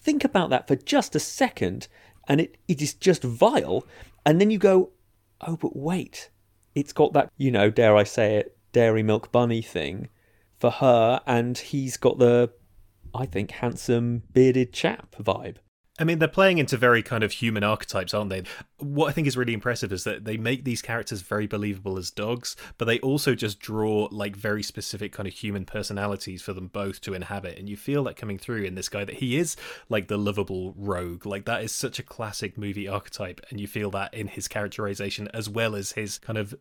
Think 0.00 0.24
about 0.24 0.48
that 0.50 0.66
for 0.66 0.76
just 0.76 1.14
a 1.14 1.20
second, 1.20 1.88
and 2.26 2.40
it, 2.40 2.56
it 2.66 2.80
is 2.80 2.94
just 2.94 3.22
vile. 3.22 3.84
And 4.24 4.40
then 4.40 4.50
you 4.50 4.56
go, 4.58 4.90
oh, 5.42 5.56
but 5.56 5.76
wait, 5.76 6.30
it's 6.78 6.92
got 6.92 7.12
that, 7.14 7.30
you 7.36 7.50
know, 7.50 7.70
dare 7.70 7.96
I 7.96 8.04
say 8.04 8.36
it, 8.36 8.56
dairy 8.72 9.02
milk 9.02 9.32
bunny 9.32 9.62
thing 9.62 10.08
for 10.58 10.70
her, 10.70 11.20
and 11.26 11.56
he's 11.56 11.96
got 11.96 12.18
the, 12.18 12.50
I 13.14 13.26
think, 13.26 13.50
handsome 13.50 14.22
bearded 14.32 14.72
chap 14.72 15.14
vibe. 15.20 15.56
I 15.98 16.04
mean, 16.04 16.18
they're 16.18 16.28
playing 16.28 16.58
into 16.58 16.76
very 16.76 17.02
kind 17.02 17.24
of 17.24 17.32
human 17.32 17.64
archetypes, 17.64 18.14
aren't 18.14 18.30
they? 18.30 18.44
What 18.78 19.08
I 19.08 19.12
think 19.12 19.26
is 19.26 19.36
really 19.36 19.52
impressive 19.52 19.92
is 19.92 20.04
that 20.04 20.24
they 20.24 20.36
make 20.36 20.64
these 20.64 20.80
characters 20.80 21.22
very 21.22 21.46
believable 21.46 21.98
as 21.98 22.10
dogs, 22.10 22.54
but 22.76 22.84
they 22.84 23.00
also 23.00 23.34
just 23.34 23.58
draw 23.58 24.08
like 24.12 24.36
very 24.36 24.62
specific 24.62 25.12
kind 25.12 25.26
of 25.26 25.34
human 25.34 25.64
personalities 25.64 26.40
for 26.40 26.52
them 26.52 26.68
both 26.68 27.00
to 27.02 27.14
inhabit. 27.14 27.58
And 27.58 27.68
you 27.68 27.76
feel 27.76 28.04
that 28.04 28.16
coming 28.16 28.38
through 28.38 28.62
in 28.62 28.76
this 28.76 28.88
guy 28.88 29.04
that 29.04 29.16
he 29.16 29.36
is 29.36 29.56
like 29.88 30.06
the 30.06 30.16
lovable 30.16 30.72
rogue. 30.76 31.26
Like 31.26 31.46
that 31.46 31.64
is 31.64 31.74
such 31.74 31.98
a 31.98 32.04
classic 32.04 32.56
movie 32.56 32.86
archetype, 32.86 33.40
and 33.50 33.58
you 33.58 33.66
feel 33.66 33.90
that 33.90 34.14
in 34.14 34.28
his 34.28 34.46
characterization 34.46 35.28
as 35.34 35.48
well 35.48 35.74
as 35.74 35.92
his 35.92 36.18
kind 36.18 36.38
of 36.38 36.54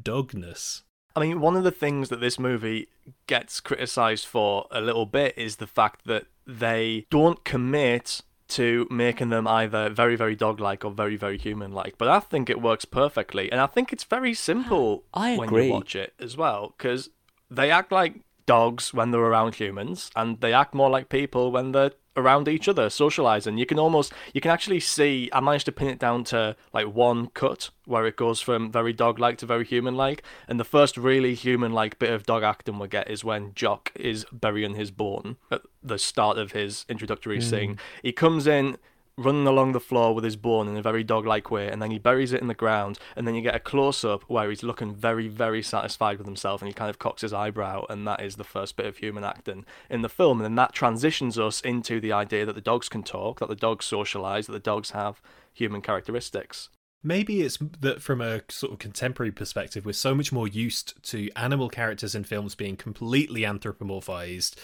dogness. 0.00 0.82
I 1.14 1.20
mean, 1.20 1.40
one 1.40 1.56
of 1.56 1.64
the 1.64 1.70
things 1.70 2.08
that 2.08 2.20
this 2.20 2.38
movie 2.38 2.88
gets 3.26 3.60
criticized 3.60 4.26
for 4.26 4.66
a 4.70 4.80
little 4.80 5.06
bit 5.06 5.36
is 5.36 5.56
the 5.56 5.66
fact 5.66 6.06
that 6.06 6.26
they 6.46 7.06
don't 7.10 7.44
commit 7.44 8.22
to 8.56 8.86
making 8.90 9.30
them 9.30 9.46
either 9.46 9.88
very, 9.90 10.16
very 10.16 10.34
dog 10.36 10.60
like 10.60 10.84
or 10.84 10.90
very, 10.90 11.16
very 11.16 11.38
human 11.38 11.72
like. 11.72 11.98
But 11.98 12.08
I 12.08 12.20
think 12.20 12.48
it 12.50 12.60
works 12.60 12.84
perfectly. 12.84 13.50
And 13.50 13.60
I 13.60 13.66
think 13.66 13.92
it's 13.92 14.04
very 14.04 14.34
simple 14.34 15.04
I 15.14 15.36
when 15.36 15.48
agree. 15.48 15.66
you 15.66 15.72
watch 15.72 15.94
it 15.96 16.14
as 16.18 16.36
well, 16.36 16.74
because 16.76 17.10
they 17.50 17.70
act 17.70 17.92
like 17.92 18.20
dogs 18.46 18.92
when 18.92 19.10
they're 19.10 19.20
around 19.20 19.54
humans, 19.56 20.10
and 20.16 20.40
they 20.40 20.52
act 20.52 20.74
more 20.74 20.90
like 20.90 21.08
people 21.08 21.50
when 21.52 21.72
they're 21.72 21.92
around 22.16 22.48
each 22.48 22.68
other, 22.68 22.90
socializing. 22.90 23.58
You 23.58 23.66
can 23.66 23.78
almost, 23.78 24.12
you 24.32 24.40
can 24.40 24.50
actually 24.50 24.80
see. 24.80 25.30
I 25.32 25.40
managed 25.40 25.66
to 25.66 25.72
pin 25.72 25.88
it 25.88 25.98
down 25.98 26.24
to 26.24 26.56
like 26.72 26.86
one 26.86 27.28
cut 27.28 27.70
where 27.84 28.06
it 28.06 28.16
goes 28.16 28.40
from 28.40 28.70
very 28.70 28.92
dog-like 28.92 29.38
to 29.38 29.46
very 29.46 29.64
human-like, 29.64 30.22
and 30.48 30.60
the 30.60 30.64
first 30.64 30.96
really 30.96 31.34
human-like 31.34 31.98
bit 31.98 32.10
of 32.10 32.24
dog 32.24 32.42
acting 32.42 32.78
we 32.78 32.88
get 32.88 33.10
is 33.10 33.24
when 33.24 33.52
Jock 33.54 33.90
is 33.94 34.24
burying 34.32 34.74
his 34.74 34.90
bone 34.90 35.36
at 35.50 35.62
the 35.82 35.98
start 35.98 36.38
of 36.38 36.52
his 36.52 36.84
introductory 36.88 37.36
hmm. 37.36 37.42
scene. 37.42 37.78
He 38.02 38.12
comes 38.12 38.46
in 38.46 38.76
running 39.16 39.46
along 39.46 39.72
the 39.72 39.80
floor 39.80 40.14
with 40.14 40.24
his 40.24 40.36
bone 40.36 40.68
in 40.68 40.76
a 40.76 40.82
very 40.82 41.04
dog-like 41.04 41.50
way, 41.50 41.68
and 41.68 41.82
then 41.82 41.90
he 41.90 41.98
buries 41.98 42.32
it 42.32 42.40
in 42.40 42.48
the 42.48 42.54
ground, 42.54 42.98
and 43.16 43.26
then 43.26 43.34
you 43.34 43.42
get 43.42 43.54
a 43.54 43.60
close-up 43.60 44.22
where 44.28 44.48
he's 44.48 44.62
looking 44.62 44.94
very, 44.94 45.28
very 45.28 45.62
satisfied 45.62 46.18
with 46.18 46.26
himself, 46.26 46.62
and 46.62 46.68
he 46.68 46.74
kind 46.74 46.90
of 46.90 46.98
cocks 46.98 47.22
his 47.22 47.32
eyebrow, 47.32 47.84
and 47.90 48.06
that 48.06 48.22
is 48.22 48.36
the 48.36 48.44
first 48.44 48.76
bit 48.76 48.86
of 48.86 48.96
human 48.96 49.24
acting 49.24 49.64
in 49.90 50.02
the 50.02 50.08
film, 50.08 50.38
and 50.38 50.44
then 50.44 50.54
that 50.54 50.72
transitions 50.72 51.38
us 51.38 51.60
into 51.60 52.00
the 52.00 52.12
idea 52.12 52.46
that 52.46 52.54
the 52.54 52.60
dogs 52.60 52.88
can 52.88 53.02
talk, 53.02 53.40
that 53.40 53.48
the 53.48 53.54
dogs 53.54 53.84
socialize, 53.84 54.46
that 54.46 54.52
the 54.52 54.58
dogs 54.58 54.90
have 54.90 55.20
human 55.52 55.82
characteristics. 55.82 56.70
Maybe 57.04 57.42
it's 57.42 57.58
that 57.80 58.00
from 58.00 58.20
a 58.20 58.42
sort 58.48 58.72
of 58.72 58.78
contemporary 58.78 59.32
perspective, 59.32 59.84
we're 59.84 59.92
so 59.92 60.14
much 60.14 60.30
more 60.30 60.46
used 60.46 61.02
to 61.10 61.30
animal 61.34 61.68
characters 61.68 62.14
in 62.14 62.22
films 62.22 62.54
being 62.54 62.76
completely 62.76 63.40
anthropomorphized 63.40 64.54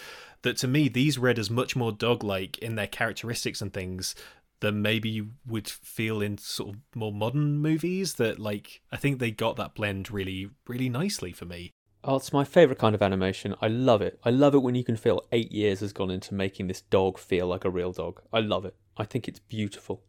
that 0.43 0.57
to 0.59 0.69
me, 0.69 0.89
these 0.89 1.19
read 1.19 1.37
as 1.37 1.51
much 1.51 1.75
more 1.75 1.91
dog 1.91 2.23
like 2.23 2.57
in 2.59 2.77
their 2.77 2.87
characteristics 2.87 3.61
and 3.61 3.73
things 3.73 4.15
than 4.61 4.83
maybe 4.83 5.09
you 5.09 5.31
would 5.47 5.69
feel 5.69 6.21
in 6.21 6.39
sort 6.39 6.75
of 6.75 6.81
more 6.95 7.13
modern 7.13 7.59
movies. 7.59 8.15
That, 8.15 8.39
like, 8.39 8.81
I 8.91 8.97
think 8.97 9.19
they 9.19 9.31
got 9.31 9.57
that 9.57 9.75
blend 9.75 10.11
really, 10.11 10.51
really 10.67 10.89
nicely 10.89 11.33
for 11.33 11.45
me. 11.45 11.73
Oh, 12.05 12.17
it's 12.17 12.33
my 12.33 12.45
favourite 12.45 12.79
kind 12.79 12.95
of 12.95 13.03
animation. 13.03 13.55
I 13.61 13.69
love 13.69 14.03
it. 14.03 14.21
I 14.25 14.31
love 14.31 14.55
it 14.55 14.63
when 14.63 14.75
you 14.75 14.85
can 14.85 14.97
feel 14.97 15.27
eight 15.33 15.51
years 15.51 15.81
has 15.81 15.93
gone 15.93 16.11
into 16.11 16.35
making 16.35 16.69
this 16.69 16.81
dog 16.81 17.19
feel 17.19 17.47
like 17.47 17.65
a 17.65 17.71
real 17.71 17.93
dog. 17.93 18.23
I 18.33 18.41
love 18.41 18.65
it. 18.65 18.77
I 18.97 19.05
think 19.05 19.27
it's 19.27 19.41
beautiful. 19.41 20.03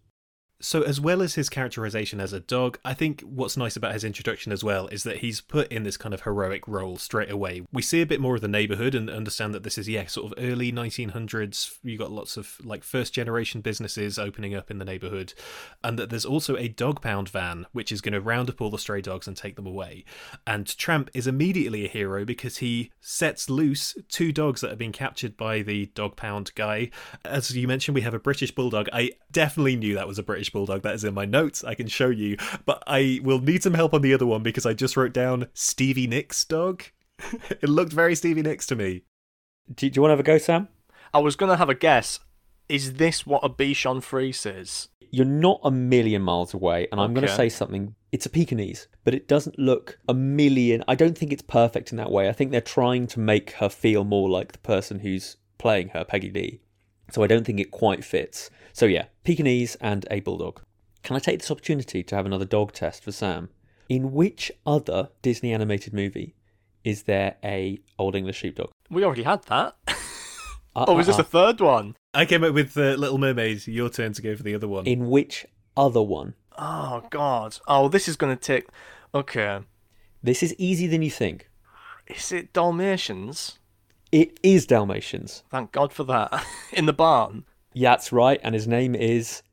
So, 0.61 0.81
as 0.81 0.99
well 0.99 1.21
as 1.21 1.35
his 1.35 1.47
characterization 1.47 2.19
as 2.19 2.33
a 2.33 2.41
dog, 2.41 2.79
I 2.83 2.93
think 2.93 3.21
what's 3.21 3.55
nice 3.55 3.77
about 3.77 3.93
his 3.93 4.03
introduction 4.03 4.51
as 4.51 4.61
well 4.61 4.87
is 4.87 5.03
that 5.03 5.17
he's 5.17 5.39
put 5.39 5.71
in 5.71 5.83
this 5.83 5.95
kind 5.95 6.13
of 6.13 6.23
heroic 6.23 6.67
role 6.67 6.97
straight 6.97 7.31
away. 7.31 7.61
We 7.71 7.81
see 7.81 8.01
a 8.01 8.05
bit 8.05 8.19
more 8.19 8.35
of 8.35 8.41
the 8.41 8.49
neighborhood 8.49 8.93
and 8.93 9.09
understand 9.09 9.53
that 9.53 9.63
this 9.63 9.77
is, 9.77 9.87
yeah, 9.87 10.05
sort 10.07 10.33
of 10.33 10.43
early 10.43 10.69
1900s. 10.69 11.77
You 11.81 11.97
got 11.97 12.11
lots 12.11 12.35
of 12.35 12.57
like 12.61 12.83
first 12.83 13.13
generation 13.13 13.61
businesses 13.61 14.19
opening 14.19 14.53
up 14.53 14.69
in 14.69 14.79
the 14.79 14.85
neighborhood, 14.85 15.33
and 15.81 15.97
that 15.97 16.09
there's 16.09 16.25
also 16.25 16.57
a 16.57 16.67
dog 16.67 17.01
pound 17.01 17.29
van 17.29 17.65
which 17.71 17.89
is 17.89 18.01
going 18.01 18.13
to 18.13 18.19
round 18.19 18.49
up 18.49 18.59
all 18.59 18.69
the 18.69 18.77
stray 18.77 18.99
dogs 18.99 19.29
and 19.29 19.37
take 19.37 19.55
them 19.55 19.65
away. 19.65 20.03
And 20.45 20.77
Tramp 20.77 21.09
is 21.13 21.25
immediately 21.25 21.85
a 21.85 21.89
hero 21.89 22.25
because 22.25 22.57
he 22.57 22.91
sets 22.99 23.49
loose 23.49 23.95
two 24.09 24.33
dogs 24.33 24.59
that 24.59 24.71
have 24.71 24.77
been 24.77 24.91
captured 24.91 25.37
by 25.37 25.61
the 25.61 25.85
dog 25.95 26.17
pound 26.17 26.51
guy. 26.55 26.89
As 27.23 27.55
you 27.55 27.65
mentioned, 27.65 27.95
we 27.95 28.01
have 28.01 28.13
a 28.13 28.19
British 28.19 28.51
bulldog. 28.51 28.89
I 28.91 29.11
definitely 29.31 29.77
knew 29.77 29.95
that 29.95 30.07
was 30.07 30.19
a 30.19 30.23
British 30.23 30.48
bulldog. 30.51 30.81
That 30.83 30.95
is 30.95 31.03
in 31.03 31.13
my 31.13 31.25
notes. 31.25 31.63
I 31.63 31.75
can 31.75 31.87
show 31.87 32.09
you. 32.09 32.37
But 32.65 32.83
I 32.87 33.19
will 33.23 33.39
need 33.39 33.63
some 33.63 33.73
help 33.73 33.93
on 33.93 34.01
the 34.01 34.13
other 34.13 34.25
one 34.25 34.43
because 34.43 34.65
I 34.65 34.73
just 34.73 34.97
wrote 34.97 35.13
down 35.13 35.47
Stevie 35.53 36.07
Nicks 36.07 36.43
dog. 36.45 36.83
it 37.49 37.69
looked 37.69 37.93
very 37.93 38.15
Stevie 38.15 38.41
Nicks 38.41 38.65
to 38.67 38.75
me. 38.75 39.03
Do, 39.73 39.89
do 39.89 39.97
you 39.97 40.01
want 40.01 40.09
to 40.09 40.13
have 40.13 40.19
a 40.19 40.23
go, 40.23 40.37
Sam? 40.37 40.67
I 41.13 41.19
was 41.19 41.35
going 41.35 41.49
to 41.49 41.57
have 41.57 41.69
a 41.69 41.75
guess. 41.75 42.19
Is 42.67 42.93
this 42.93 43.25
what 43.25 43.43
a 43.43 43.49
Bichon 43.49 44.01
Frise 44.01 44.45
is? 44.45 44.89
You're 45.11 45.25
not 45.25 45.59
a 45.63 45.71
million 45.71 46.21
miles 46.21 46.53
away, 46.53 46.87
and 46.91 47.01
I'm 47.01 47.15
going 47.15 47.25
to 47.25 47.35
say 47.35 47.49
something. 47.49 47.95
It's 48.11 48.27
a 48.27 48.29
Pekingese, 48.29 48.87
but 49.03 49.15
it 49.15 49.27
doesn't 49.27 49.57
look 49.57 49.97
a 50.07 50.13
million. 50.13 50.83
I 50.87 50.93
don't 50.93 51.17
think 51.17 51.33
it's 51.33 51.41
perfect 51.41 51.91
in 51.91 51.97
that 51.97 52.11
way. 52.11 52.29
I 52.29 52.31
think 52.31 52.51
they're 52.51 52.61
trying 52.61 53.07
to 53.07 53.19
make 53.19 53.51
her 53.53 53.69
feel 53.69 54.03
more 54.03 54.29
like 54.29 54.51
the 54.51 54.59
person 54.59 54.99
who's 54.99 55.37
playing 55.57 55.89
her, 55.89 56.03
Peggy 56.03 56.31
Lee. 56.31 56.61
So 57.11 57.23
I 57.23 57.27
don't 57.27 57.43
think 57.45 57.59
it 57.59 57.71
quite 57.71 58.03
fits. 58.03 58.49
So 58.73 58.85
yeah, 58.85 59.05
Pekingese 59.23 59.75
and 59.81 60.05
a 60.11 60.19
bulldog. 60.19 60.61
Can 61.03 61.15
I 61.15 61.19
take 61.19 61.39
this 61.39 61.51
opportunity 61.51 62.03
to 62.03 62.15
have 62.15 62.25
another 62.25 62.45
dog 62.45 62.73
test 62.73 63.03
for 63.03 63.11
Sam? 63.11 63.49
In 63.87 64.11
which 64.13 64.51
other 64.65 65.09
Disney 65.21 65.53
animated 65.53 65.93
movie 65.93 66.35
is 66.83 67.03
there 67.03 67.35
a 67.43 67.79
Old 67.97 68.15
English 68.15 68.37
Sheepdog? 68.37 68.69
We 68.89 69.03
already 69.03 69.23
had 69.23 69.43
that. 69.43 69.75
Uh, 70.75 70.85
Oh, 70.87 70.99
is 70.99 71.07
this 71.07 71.17
uh, 71.17 71.21
a 71.21 71.25
third 71.25 71.59
one? 71.59 71.95
I 72.13 72.25
came 72.25 72.43
up 72.43 72.53
with 72.53 72.73
the 72.73 72.95
Little 72.95 73.17
Mermaid. 73.17 73.67
Your 73.67 73.89
turn 73.89 74.13
to 74.13 74.21
go 74.21 74.35
for 74.35 74.43
the 74.43 74.53
other 74.55 74.67
one. 74.67 74.85
In 74.85 75.09
which 75.09 75.45
other 75.75 76.01
one? 76.01 76.35
Oh, 76.57 77.03
God. 77.09 77.57
Oh, 77.67 77.89
this 77.89 78.07
is 78.07 78.15
going 78.15 78.37
to 78.37 78.41
take. 78.41 78.67
Okay. 79.13 79.59
This 80.21 80.43
is 80.43 80.53
easier 80.57 80.89
than 80.89 81.01
you 81.01 81.09
think. 81.09 81.49
Is 82.07 82.31
it 82.31 82.53
Dalmatians? 82.53 83.57
It 84.11 84.39
is 84.43 84.65
Dalmatians. 84.65 85.43
Thank 85.51 85.71
God 85.71 85.93
for 85.93 86.03
that. 86.05 86.45
In 86.73 86.85
the 86.85 86.93
barn. 86.93 87.45
Yeah, 87.73 87.91
that's 87.91 88.11
right, 88.11 88.39
and 88.43 88.55
his 88.55 88.67
name 88.67 88.95
is. 88.95 89.43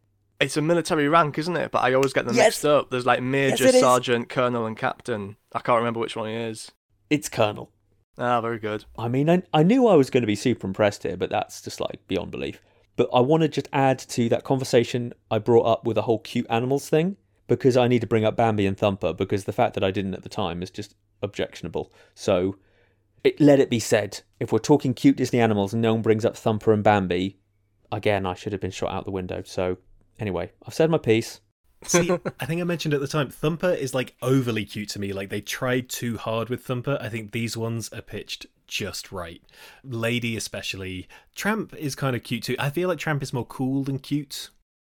It's 0.41 0.57
a 0.57 0.63
military 0.63 1.09
rank, 1.09 1.39
isn't 1.39 1.57
it? 1.57 1.71
But 1.71 1.83
I 1.83 1.95
always 1.95 2.13
get 2.13 2.27
them 2.27 2.37
Yes. 2.37 2.47
mixed 2.47 2.65
up. 2.65 2.91
There's 2.91 3.07
like 3.07 3.23
major, 3.23 3.65
Yes, 3.65 3.81
sergeant, 3.81 4.29
colonel, 4.29 4.67
and 4.67 4.77
captain. 4.77 5.37
I 5.53 5.61
can't 5.61 5.79
remember 5.79 6.01
which 6.01 6.17
one 6.17 6.29
he 6.29 6.35
is. 6.35 6.71
It's 7.09 7.29
Colonel. 7.29 7.71
Ah, 8.19 8.41
very 8.41 8.59
good. 8.59 8.85
I 8.99 9.09
mean, 9.09 9.29
I, 9.29 9.43
I 9.53 9.63
knew 9.63 9.87
I 9.87 9.95
was 9.95 10.11
going 10.11 10.23
to 10.23 10.27
be 10.27 10.35
super 10.35 10.67
impressed 10.67 11.03
here, 11.03 11.17
but 11.17 11.31
that's 11.31 11.61
just 11.63 11.81
like 11.81 12.07
beyond 12.09 12.31
belief. 12.31 12.63
But 12.97 13.11
I 13.13 13.21
want 13.21 13.43
to 13.43 13.49
just 13.49 13.69
add 13.75 13.99
to 13.99 14.29
that 14.31 14.45
conversation 14.45 15.13
I 15.31 15.39
brought 15.39 15.67
up 15.67 15.85
with 15.87 15.97
the 15.97 16.03
whole 16.03 16.19
cute 16.21 16.47
animals 16.49 16.89
thing 16.89 17.17
because 17.47 17.77
I 17.77 17.89
need 17.89 18.01
to 18.01 18.07
bring 18.07 18.25
up 18.25 18.37
Bambi 18.37 18.67
and 18.67 18.77
Thumper 18.77 19.13
because 19.13 19.45
the 19.45 19.53
fact 19.53 19.75
that 19.75 19.85
I 19.85 19.91
didn't 19.91 20.15
at 20.15 20.23
the 20.23 20.31
time 20.31 20.63
is 20.63 20.71
just 20.71 20.95
objectionable. 21.23 21.93
So 22.15 22.57
it, 23.25 23.41
let 23.41 23.61
it 23.61 23.71
be 23.71 23.81
said 23.81 24.23
if 24.41 24.53
we're 24.53 24.59
talking 24.59 24.95
cute 24.95 25.17
Disney 25.17 25.41
animals 25.41 25.73
and 25.73 25.83
no 25.83 25.95
one 25.95 26.03
brings 26.03 26.25
up 26.25 26.37
Thumper 26.37 26.73
and 26.73 26.85
Bambi, 26.85 27.39
again, 27.91 28.27
I 28.27 28.35
should 28.35 28.53
have 28.53 28.61
been 28.61 28.71
shot 28.71 28.93
out 28.93 29.05
the 29.05 29.11
window. 29.11 29.43
So 29.45 29.79
anyway, 30.19 30.53
I've 30.67 30.75
said 30.75 30.91
my 30.91 30.99
piece. 30.99 31.41
See, 31.85 32.11
I 32.41 32.47
think 32.47 32.61
I 32.61 32.65
mentioned 32.65 32.95
at 32.95 33.01
the 33.01 33.09
time, 33.09 33.31
Thumper 33.31 33.71
is 33.71 33.95
like 33.95 34.17
overly 34.23 34.65
cute 34.65 34.89
to 34.91 34.99
me. 34.99 35.13
Like 35.13 35.31
they 35.31 35.41
tried 35.41 35.89
too 35.89 36.17
hard 36.17 36.49
with 36.49 36.65
Thumper. 36.65 36.99
I 37.01 37.09
think 37.09 37.33
these 37.33 37.57
ones 37.57 37.93
are 37.93 38.03
pitched 38.03 38.47
just 38.67 39.13
right. 39.13 39.43
Lady, 39.85 40.37
especially. 40.37 41.09
Tramp 41.35 41.75
is 41.75 41.95
kind 41.95 42.17
of 42.17 42.23
cute 42.23 42.45
too. 42.45 42.57
I 42.59 42.71
feel 42.71 42.89
like 42.89 42.99
Tramp 42.99 43.23
is 43.23 43.33
more 43.33 43.47
cool 43.47 43.83
than 43.85 43.99
cute. 43.99 44.51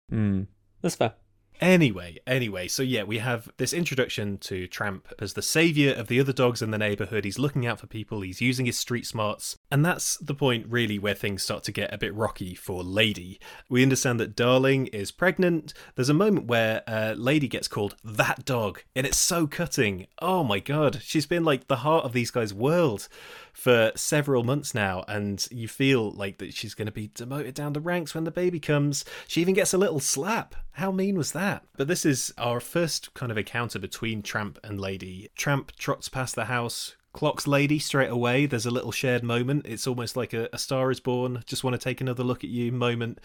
Hmm, 0.09 0.43
that's 0.83 0.97
fair. 0.97 1.14
Anyway, 1.61 2.17
anyway, 2.27 2.67
so 2.67 2.83
yeah, 2.83 3.03
we 3.03 3.19
have 3.19 3.53
this 3.59 3.75
introduction 3.75 4.39
to 4.39 4.67
Tramp 4.67 5.13
as 5.19 5.35
the 5.35 5.43
savior 5.43 5.93
of 5.93 6.09
the 6.09 6.19
other 6.19 6.33
dogs 6.33 6.63
in 6.63 6.71
the 6.71 6.79
neighborhood. 6.79 7.27
He's 7.27 7.39
looking 7.39 7.67
out 7.67 7.79
for 7.79 7.87
people, 7.87 8.23
he's 8.23 8.41
using 8.41 8.65
his 8.65 8.79
street 8.79 9.07
smarts, 9.07 9.59
and 9.71 9.85
that's 9.85 10.17
the 10.17 10.35
point 10.35 10.67
really 10.69 10.99
where 10.99 11.15
things 11.15 11.43
start 11.43 11.63
to 11.65 11.73
get 11.73 11.93
a 11.93 11.99
bit 11.99 12.15
rocky 12.15 12.55
for 12.55 12.83
Lady. 12.83 13.39
We 13.69 13.83
understand 13.83 14.19
that 14.21 14.35
Darling 14.35 14.87
is 14.87 15.13
pregnant. 15.13 15.75
There's 15.97 16.09
a 16.09 16.15
moment 16.15 16.47
where 16.47 16.83
uh, 16.87 17.15
Lady 17.19 17.47
gets 17.47 17.69
called 17.69 17.95
that 18.03 18.47
dog, 18.47 18.83
and 18.97 19.07
it's 19.07 19.19
so 19.19 19.47
cutting. 19.47 20.07
Oh 20.19 20.43
my 20.43 20.61
god, 20.61 21.01
she's 21.03 21.27
been 21.27 21.45
like 21.45 21.69
the 21.69 21.77
heart 21.77 22.07
of 22.07 22.15
these 22.15 22.31
guys' 22.31 22.55
world 22.55 23.07
for 23.53 23.93
several 23.95 24.45
months 24.45 24.75
now, 24.75 25.05
and 25.09 25.47
you 25.51 25.69
feel 25.69 26.11
like 26.11 26.39
that 26.39 26.55
she's 26.55 26.75
going 26.75 26.87
to 26.87 26.93
be 26.93 27.11
demoted 27.15 27.53
down 27.53 27.75
the 27.75 27.81
ranks 27.81 28.15
when 28.15 28.25
the 28.25 28.31
baby 28.31 28.61
comes. 28.61 29.05
She 29.29 29.43
even 29.43 29.53
gets 29.53 29.75
a 29.75 29.79
little 29.79 30.01
slap. 30.01 30.55
How 30.73 30.91
mean 30.91 31.19
was 31.19 31.33
that? 31.33 31.49
But 31.76 31.88
this 31.88 32.05
is 32.05 32.32
our 32.38 32.61
first 32.61 33.12
kind 33.14 33.32
of 33.32 33.38
encounter 33.38 33.78
between 33.78 34.22
Tramp 34.22 34.59
and 34.62 34.80
Lady. 34.80 35.28
Tramp 35.36 35.72
trots 35.76 36.09
past 36.09 36.34
the 36.34 36.44
house. 36.46 36.96
Clocks 37.12 37.46
Lady 37.46 37.78
straight 37.80 38.11
away. 38.11 38.46
There's 38.46 38.66
a 38.66 38.70
little 38.70 38.92
shared 38.92 39.24
moment. 39.24 39.66
It's 39.66 39.86
almost 39.86 40.16
like 40.16 40.32
a, 40.32 40.48
a 40.53 40.59
star 40.59 40.90
is 40.90 41.01
born. 41.01 41.42
Just 41.46 41.64
want 41.64 41.74
to 41.74 41.82
take 41.82 42.01
another 42.01 42.22
look 42.22 42.44
at 42.44 42.51
you 42.51 42.70
moment. 42.70 43.18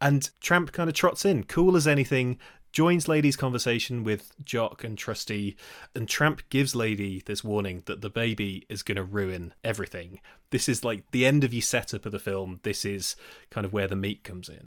And 0.00 0.30
Tramp 0.40 0.72
kind 0.72 0.88
of 0.88 0.94
trots 0.94 1.24
in, 1.24 1.44
cool 1.44 1.76
as 1.76 1.86
anything, 1.86 2.38
joins 2.72 3.08
Lady's 3.08 3.36
conversation 3.36 4.04
with 4.04 4.32
Jock 4.44 4.84
and 4.84 4.96
Trusty, 4.96 5.56
and 5.94 6.08
Tramp 6.08 6.42
gives 6.50 6.74
Lady 6.74 7.22
this 7.26 7.42
warning 7.42 7.82
that 7.86 8.00
the 8.00 8.10
baby 8.10 8.64
is 8.68 8.82
going 8.82 8.96
to 8.96 9.04
ruin 9.04 9.54
everything. 9.64 10.20
This 10.50 10.68
is 10.68 10.84
like 10.84 11.10
the 11.10 11.26
end 11.26 11.44
of 11.44 11.52
your 11.52 11.62
setup 11.62 12.06
of 12.06 12.12
the 12.12 12.18
film. 12.18 12.60
This 12.62 12.84
is 12.84 13.16
kind 13.50 13.64
of 13.64 13.72
where 13.72 13.88
the 13.88 13.96
meat 13.96 14.22
comes 14.22 14.48
in. 14.48 14.66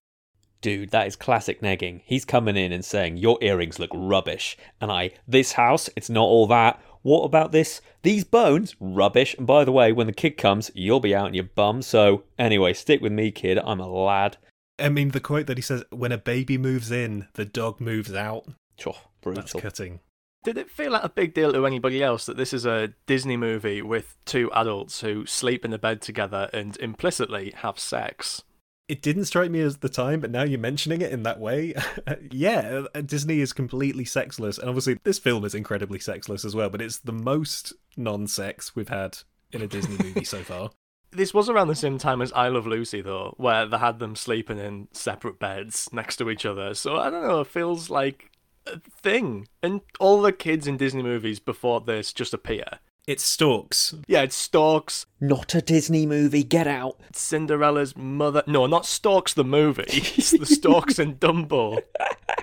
Dude, 0.61 0.91
that 0.91 1.07
is 1.07 1.15
classic 1.15 1.61
negging. 1.61 2.01
He's 2.05 2.23
coming 2.23 2.55
in 2.55 2.71
and 2.71 2.85
saying, 2.85 3.17
Your 3.17 3.37
earrings 3.41 3.79
look 3.79 3.89
rubbish. 3.93 4.57
And 4.79 4.91
I, 4.91 5.11
this 5.27 5.53
house, 5.53 5.89
it's 5.95 6.09
not 6.09 6.23
all 6.23 6.47
that. 6.47 6.79
What 7.01 7.23
about 7.23 7.51
this? 7.51 7.81
These 8.03 8.23
bones? 8.23 8.75
Rubbish. 8.79 9.35
And 9.37 9.47
by 9.47 9.65
the 9.65 9.71
way, 9.71 9.91
when 9.91 10.05
the 10.05 10.13
kid 10.13 10.37
comes, 10.37 10.69
you'll 10.75 10.99
be 10.99 11.15
out 11.15 11.27
in 11.29 11.33
your 11.33 11.45
bum. 11.45 11.81
So, 11.81 12.23
anyway, 12.37 12.73
stick 12.73 13.01
with 13.01 13.11
me, 13.11 13.31
kid. 13.31 13.57
I'm 13.57 13.79
a 13.79 13.87
lad. 13.87 14.37
I 14.77 14.89
mean, 14.89 15.09
the 15.09 15.19
quote 15.19 15.47
that 15.47 15.57
he 15.57 15.63
says, 15.63 15.83
when 15.89 16.11
a 16.11 16.17
baby 16.17 16.57
moves 16.57 16.91
in, 16.91 17.27
the 17.33 17.45
dog 17.45 17.81
moves 17.81 18.13
out. 18.13 18.45
Oh, 18.85 18.97
That's 19.25 19.53
cutting. 19.53 19.99
Did 20.43 20.57
it 20.57 20.71
feel 20.71 20.91
like 20.91 21.03
a 21.03 21.09
big 21.09 21.35
deal 21.35 21.53
to 21.53 21.67
anybody 21.67 22.01
else 22.01 22.25
that 22.25 22.35
this 22.35 22.51
is 22.51 22.65
a 22.65 22.93
Disney 23.05 23.37
movie 23.37 23.81
with 23.83 24.17
two 24.25 24.51
adults 24.53 25.01
who 25.01 25.25
sleep 25.27 25.63
in 25.63 25.69
the 25.69 25.77
bed 25.77 26.01
together 26.01 26.49
and 26.51 26.77
implicitly 26.77 27.53
have 27.57 27.77
sex? 27.77 28.43
It 28.91 29.01
didn't 29.01 29.23
strike 29.23 29.49
me 29.49 29.61
as 29.61 29.77
the 29.77 29.87
time, 29.87 30.19
but 30.19 30.31
now 30.31 30.43
you're 30.43 30.59
mentioning 30.59 30.99
it 30.99 31.13
in 31.13 31.23
that 31.23 31.39
way. 31.39 31.73
yeah, 32.29 32.83
uh, 32.93 32.99
Disney 32.99 33.39
is 33.39 33.53
completely 33.53 34.03
sexless. 34.03 34.57
And 34.57 34.67
obviously, 34.67 34.99
this 35.05 35.17
film 35.17 35.45
is 35.45 35.55
incredibly 35.55 35.97
sexless 35.97 36.43
as 36.43 36.57
well, 36.57 36.69
but 36.69 36.81
it's 36.81 36.97
the 36.97 37.13
most 37.13 37.71
non 37.95 38.27
sex 38.27 38.75
we've 38.75 38.89
had 38.89 39.19
in 39.53 39.61
a 39.61 39.67
Disney 39.67 39.95
movie 39.95 40.25
so 40.25 40.43
far. 40.43 40.71
This 41.13 41.33
was 41.33 41.49
around 41.49 41.67
the 41.67 41.75
same 41.75 41.97
time 41.97 42.21
as 42.21 42.31
I 42.31 42.47
Love 42.47 42.65
Lucy, 42.65 43.01
though, 43.01 43.33
where 43.35 43.65
they 43.65 43.77
had 43.77 43.99
them 43.99 44.15
sleeping 44.15 44.59
in 44.59 44.87
separate 44.93 45.39
beds 45.39 45.89
next 45.91 46.15
to 46.17 46.29
each 46.29 46.45
other. 46.45 46.73
So 46.73 46.95
I 46.95 47.09
don't 47.09 47.27
know, 47.27 47.41
it 47.41 47.47
feels 47.47 47.89
like 47.89 48.31
a 48.65 48.79
thing. 48.79 49.49
And 49.61 49.81
all 49.99 50.21
the 50.21 50.31
kids 50.31 50.67
in 50.67 50.77
Disney 50.77 51.03
movies 51.03 51.41
before 51.41 51.81
this 51.81 52.13
just 52.13 52.33
appear. 52.33 52.79
It's 53.07 53.23
Storks. 53.23 53.95
Yeah, 54.07 54.21
it's 54.21 54.35
Storks. 54.35 55.07
Not 55.19 55.55
a 55.55 55.61
Disney 55.61 56.05
movie. 56.05 56.43
Get 56.43 56.67
out. 56.67 56.99
Cinderella's 57.13 57.97
mother. 57.97 58.43
No, 58.45 58.67
not 58.67 58.85
Storks 58.85 59.33
the 59.33 59.43
movie. 59.43 59.83
It's 59.87 60.31
the 60.31 60.45
Storks 60.45 60.99
and 60.99 61.19
Dumbo. 61.19 61.79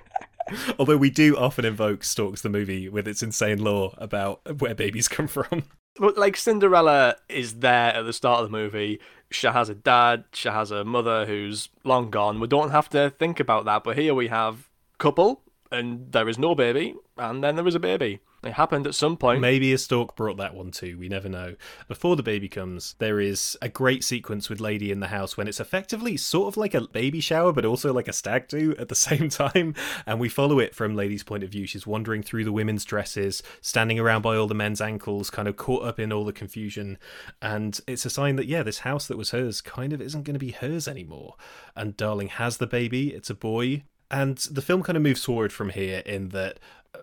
Although 0.78 0.96
we 0.96 1.10
do 1.10 1.36
often 1.36 1.64
invoke 1.64 2.02
Storks 2.02 2.42
the 2.42 2.48
movie 2.48 2.88
with 2.88 3.06
its 3.06 3.22
insane 3.22 3.62
lore 3.62 3.94
about 3.98 4.60
where 4.60 4.74
babies 4.74 5.06
come 5.06 5.28
from. 5.28 5.64
But 5.96 6.16
like 6.16 6.36
Cinderella 6.36 7.16
is 7.28 7.60
there 7.60 7.94
at 7.94 8.02
the 8.02 8.12
start 8.12 8.42
of 8.42 8.50
the 8.50 8.56
movie. 8.56 9.00
She 9.30 9.46
has 9.46 9.68
a 9.68 9.74
dad. 9.74 10.24
She 10.32 10.48
has 10.48 10.70
a 10.70 10.84
mother 10.84 11.26
who's 11.26 11.68
long 11.84 12.10
gone. 12.10 12.40
We 12.40 12.46
don't 12.48 12.70
have 12.70 12.88
to 12.90 13.10
think 13.10 13.38
about 13.40 13.64
that. 13.66 13.84
But 13.84 13.98
here 13.98 14.14
we 14.14 14.28
have 14.28 14.68
couple, 14.98 15.42
and 15.70 16.12
there 16.12 16.28
is 16.28 16.38
no 16.38 16.54
baby, 16.54 16.94
and 17.16 17.42
then 17.42 17.56
there 17.56 17.66
is 17.66 17.74
a 17.74 17.80
baby. 17.80 18.20
It 18.44 18.52
happened 18.52 18.86
at 18.86 18.94
some 18.94 19.16
point. 19.16 19.40
Maybe 19.40 19.72
a 19.72 19.78
stork 19.78 20.14
brought 20.14 20.36
that 20.36 20.54
one 20.54 20.70
too. 20.70 20.96
We 20.96 21.08
never 21.08 21.28
know. 21.28 21.56
Before 21.88 22.14
the 22.14 22.22
baby 22.22 22.48
comes, 22.48 22.94
there 22.98 23.18
is 23.18 23.58
a 23.60 23.68
great 23.68 24.04
sequence 24.04 24.48
with 24.48 24.60
Lady 24.60 24.92
in 24.92 25.00
the 25.00 25.08
house 25.08 25.36
when 25.36 25.48
it's 25.48 25.58
effectively 25.58 26.16
sort 26.16 26.46
of 26.46 26.56
like 26.56 26.72
a 26.72 26.86
baby 26.86 27.18
shower, 27.18 27.52
but 27.52 27.64
also 27.64 27.92
like 27.92 28.06
a 28.06 28.12
stag 28.12 28.46
do 28.46 28.76
at 28.78 28.88
the 28.88 28.94
same 29.08 29.28
time. 29.28 29.74
And 30.06 30.20
we 30.20 30.28
follow 30.28 30.60
it 30.60 30.74
from 30.74 30.94
Lady's 30.94 31.24
point 31.24 31.42
of 31.42 31.50
view. 31.50 31.66
She's 31.66 31.86
wandering 31.86 32.22
through 32.22 32.44
the 32.44 32.52
women's 32.52 32.84
dresses, 32.84 33.42
standing 33.60 33.98
around 33.98 34.22
by 34.22 34.36
all 34.36 34.46
the 34.46 34.54
men's 34.54 34.80
ankles, 34.80 35.30
kind 35.30 35.48
of 35.48 35.56
caught 35.56 35.84
up 35.84 35.98
in 35.98 36.12
all 36.12 36.24
the 36.24 36.32
confusion. 36.32 36.96
And 37.42 37.80
it's 37.88 38.06
a 38.06 38.10
sign 38.10 38.36
that, 38.36 38.46
yeah, 38.46 38.62
this 38.62 38.80
house 38.80 39.08
that 39.08 39.18
was 39.18 39.30
hers 39.30 39.60
kind 39.60 39.92
of 39.92 40.00
isn't 40.00 40.22
going 40.22 40.34
to 40.34 40.38
be 40.38 40.52
hers 40.52 40.86
anymore. 40.86 41.34
And 41.74 41.96
Darling 41.96 42.28
has 42.28 42.58
the 42.58 42.68
baby. 42.68 43.12
It's 43.12 43.30
a 43.30 43.34
boy. 43.34 43.82
And 44.10 44.38
the 44.38 44.62
film 44.62 44.82
kind 44.82 44.96
of 44.96 45.02
moves 45.02 45.24
forward 45.24 45.52
from 45.52 45.70
here 45.70 46.02
in 46.06 46.30
that 46.30 46.58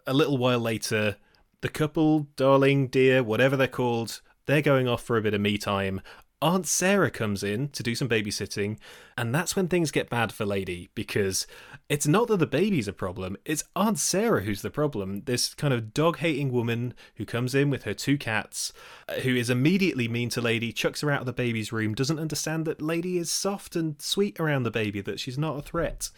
a 0.07 0.13
little 0.13 0.37
while 0.37 0.59
later, 0.59 1.17
the 1.61 1.69
couple, 1.69 2.27
darling, 2.35 2.87
dear, 2.87 3.23
whatever 3.23 3.55
they're 3.55 3.67
called, 3.67 4.21
they're 4.45 4.61
going 4.61 4.87
off 4.87 5.03
for 5.03 5.17
a 5.17 5.21
bit 5.21 5.33
of 5.33 5.41
me 5.41 5.57
time. 5.57 6.01
Aunt 6.41 6.67
Sarah 6.67 7.09
comes 7.09 7.43
in 7.43 7.69
to 7.69 7.81
do 7.81 7.95
some 7.95 8.09
babysitting, 8.09 8.77
and 9.17 9.33
that's 9.33 9.55
when 9.55 9.67
things 9.67 9.91
get 9.91 10.09
bad 10.09 10.33
for 10.33 10.45
Lady 10.45 10.89
because 10.93 11.47
it's 11.87 12.07
not 12.07 12.27
that 12.27 12.37
the 12.37 12.47
baby's 12.47 12.87
a 12.87 12.93
problem, 12.93 13.37
it's 13.45 13.63
Aunt 13.75 13.97
Sarah 13.97 14.41
who's 14.41 14.61
the 14.61 14.69
problem. 14.69 15.21
This 15.25 15.53
kind 15.53 15.73
of 15.73 15.93
dog 15.93 16.17
hating 16.17 16.51
woman 16.51 16.93
who 17.15 17.25
comes 17.25 17.55
in 17.55 17.69
with 17.69 17.83
her 17.83 17.93
two 17.93 18.17
cats, 18.17 18.73
uh, 19.07 19.13
who 19.21 19.35
is 19.35 19.49
immediately 19.49 20.07
mean 20.07 20.29
to 20.29 20.41
Lady, 20.41 20.73
chucks 20.73 21.01
her 21.01 21.11
out 21.11 21.21
of 21.21 21.25
the 21.25 21.33
baby's 21.33 21.71
room, 21.71 21.93
doesn't 21.93 22.19
understand 22.19 22.65
that 22.65 22.81
Lady 22.81 23.17
is 23.17 23.31
soft 23.31 23.75
and 23.75 24.01
sweet 24.01 24.39
around 24.39 24.63
the 24.63 24.71
baby, 24.71 24.99
that 25.01 25.19
she's 25.19 25.37
not 25.37 25.57
a 25.57 25.61
threat. 25.61 26.09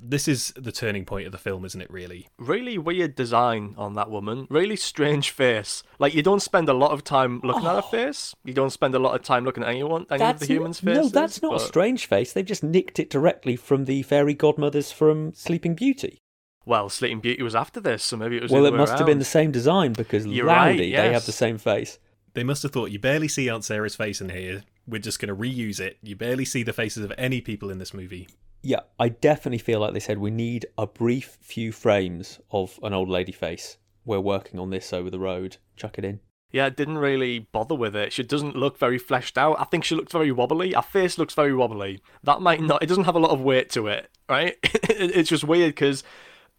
This 0.00 0.26
is 0.26 0.52
the 0.56 0.72
turning 0.72 1.04
point 1.04 1.26
of 1.26 1.32
the 1.32 1.38
film, 1.38 1.64
isn't 1.64 1.80
it, 1.80 1.90
really? 1.90 2.28
Really 2.38 2.78
weird 2.78 3.14
design 3.14 3.74
on 3.78 3.94
that 3.94 4.10
woman. 4.10 4.46
Really 4.50 4.76
strange 4.76 5.30
face. 5.30 5.82
Like, 5.98 6.14
you 6.14 6.22
don't 6.22 6.42
spend 6.42 6.68
a 6.68 6.74
lot 6.74 6.90
of 6.90 7.04
time 7.04 7.40
looking 7.44 7.66
at 7.66 7.76
her 7.76 7.82
face. 7.82 8.34
You 8.44 8.54
don't 8.54 8.70
spend 8.70 8.94
a 8.94 8.98
lot 8.98 9.14
of 9.14 9.22
time 9.22 9.44
looking 9.44 9.51
at 9.58 9.68
anyone, 9.68 10.06
any 10.10 10.24
of 10.24 10.38
the 10.40 10.46
humans' 10.46 10.80
faces. 10.80 11.12
No, 11.12 11.20
that's 11.20 11.42
not 11.42 11.52
but- 11.52 11.60
a 11.62 11.64
strange 11.64 12.06
face. 12.06 12.32
They've 12.32 12.44
just 12.44 12.62
nicked 12.62 12.98
it 12.98 13.10
directly 13.10 13.56
from 13.56 13.84
the 13.84 14.02
fairy 14.02 14.34
godmothers 14.34 14.92
from 14.92 15.34
Sleeping 15.34 15.74
Beauty. 15.74 16.18
Well, 16.64 16.88
Sleeping 16.88 17.20
Beauty 17.20 17.42
was 17.42 17.54
after 17.54 17.80
this, 17.80 18.04
so 18.04 18.16
maybe 18.16 18.36
it 18.36 18.42
was. 18.42 18.52
Well, 18.52 18.62
other 18.62 18.68
it 18.68 18.72
way 18.72 18.78
must 18.78 18.98
have 18.98 19.06
been 19.06 19.18
the 19.18 19.24
same 19.24 19.50
design 19.50 19.94
because 19.94 20.26
You're 20.26 20.46
right, 20.46 20.70
Loudy, 20.70 20.92
they 20.92 21.12
have 21.12 21.26
the 21.26 21.32
same 21.32 21.58
face. 21.58 21.98
They 22.34 22.44
must 22.44 22.62
have 22.62 22.72
thought 22.72 22.90
you 22.90 22.98
barely 22.98 23.28
see 23.28 23.48
Aunt 23.50 23.64
Sarah's 23.64 23.96
face 23.96 24.20
in 24.20 24.30
here. 24.30 24.62
We're 24.86 25.00
just 25.00 25.20
going 25.20 25.28
to 25.28 25.34
reuse 25.34 25.80
it. 25.80 25.98
You 26.02 26.16
barely 26.16 26.44
see 26.44 26.62
the 26.62 26.72
faces 26.72 27.04
of 27.04 27.12
any 27.18 27.40
people 27.40 27.70
in 27.70 27.78
this 27.78 27.92
movie. 27.92 28.28
Yeah, 28.62 28.80
I 28.98 29.08
definitely 29.08 29.58
feel 29.58 29.80
like 29.80 29.92
they 29.92 30.00
said 30.00 30.18
we 30.18 30.30
need 30.30 30.66
a 30.78 30.86
brief 30.86 31.36
few 31.40 31.72
frames 31.72 32.40
of 32.50 32.78
an 32.82 32.94
old 32.94 33.08
lady 33.08 33.32
face. 33.32 33.76
We're 34.04 34.20
working 34.20 34.58
on 34.58 34.70
this 34.70 34.92
over 34.92 35.10
the 35.10 35.18
road. 35.18 35.56
Chuck 35.76 35.98
it 35.98 36.04
in. 36.04 36.20
Yeah, 36.52 36.68
didn't 36.68 36.98
really 36.98 37.40
bother 37.40 37.74
with 37.74 37.96
it. 37.96 38.12
She 38.12 38.22
doesn't 38.22 38.56
look 38.56 38.78
very 38.78 38.98
fleshed 38.98 39.38
out. 39.38 39.58
I 39.58 39.64
think 39.64 39.84
she 39.84 39.94
looked 39.94 40.12
very 40.12 40.30
wobbly. 40.30 40.74
Her 40.74 40.82
face 40.82 41.16
looks 41.16 41.34
very 41.34 41.54
wobbly. 41.54 42.02
That 42.22 42.42
might 42.42 42.60
not. 42.60 42.82
It 42.82 42.86
doesn't 42.86 43.04
have 43.04 43.14
a 43.14 43.20
lot 43.20 43.30
of 43.30 43.40
weight 43.40 43.70
to 43.70 43.86
it, 43.86 44.10
right? 44.28 44.56
it's 44.62 45.30
just 45.30 45.44
weird 45.44 45.70
because 45.74 46.04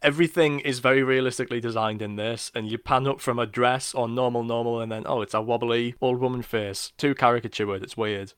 everything 0.02 0.60
is 0.62 0.80
very 0.80 1.04
realistically 1.04 1.60
designed 1.60 2.02
in 2.02 2.16
this, 2.16 2.52
and 2.56 2.68
you 2.68 2.80
pan 2.80 3.08
up 3.08 3.22
from 3.22 3.38
a 3.38 3.46
dress 3.46 3.94
or 3.94 4.08
normal, 4.10 4.44
normal, 4.44 4.82
and 4.82 4.92
then 4.92 5.04
oh, 5.06 5.22
it's 5.22 5.36
a 5.36 5.42
wobbly 5.42 5.94
old 6.02 6.20
woman 6.20 6.42
face. 6.42 6.92
Too 6.98 7.14
caricatured. 7.14 7.84
It's 7.84 7.96
weird. 7.96 8.34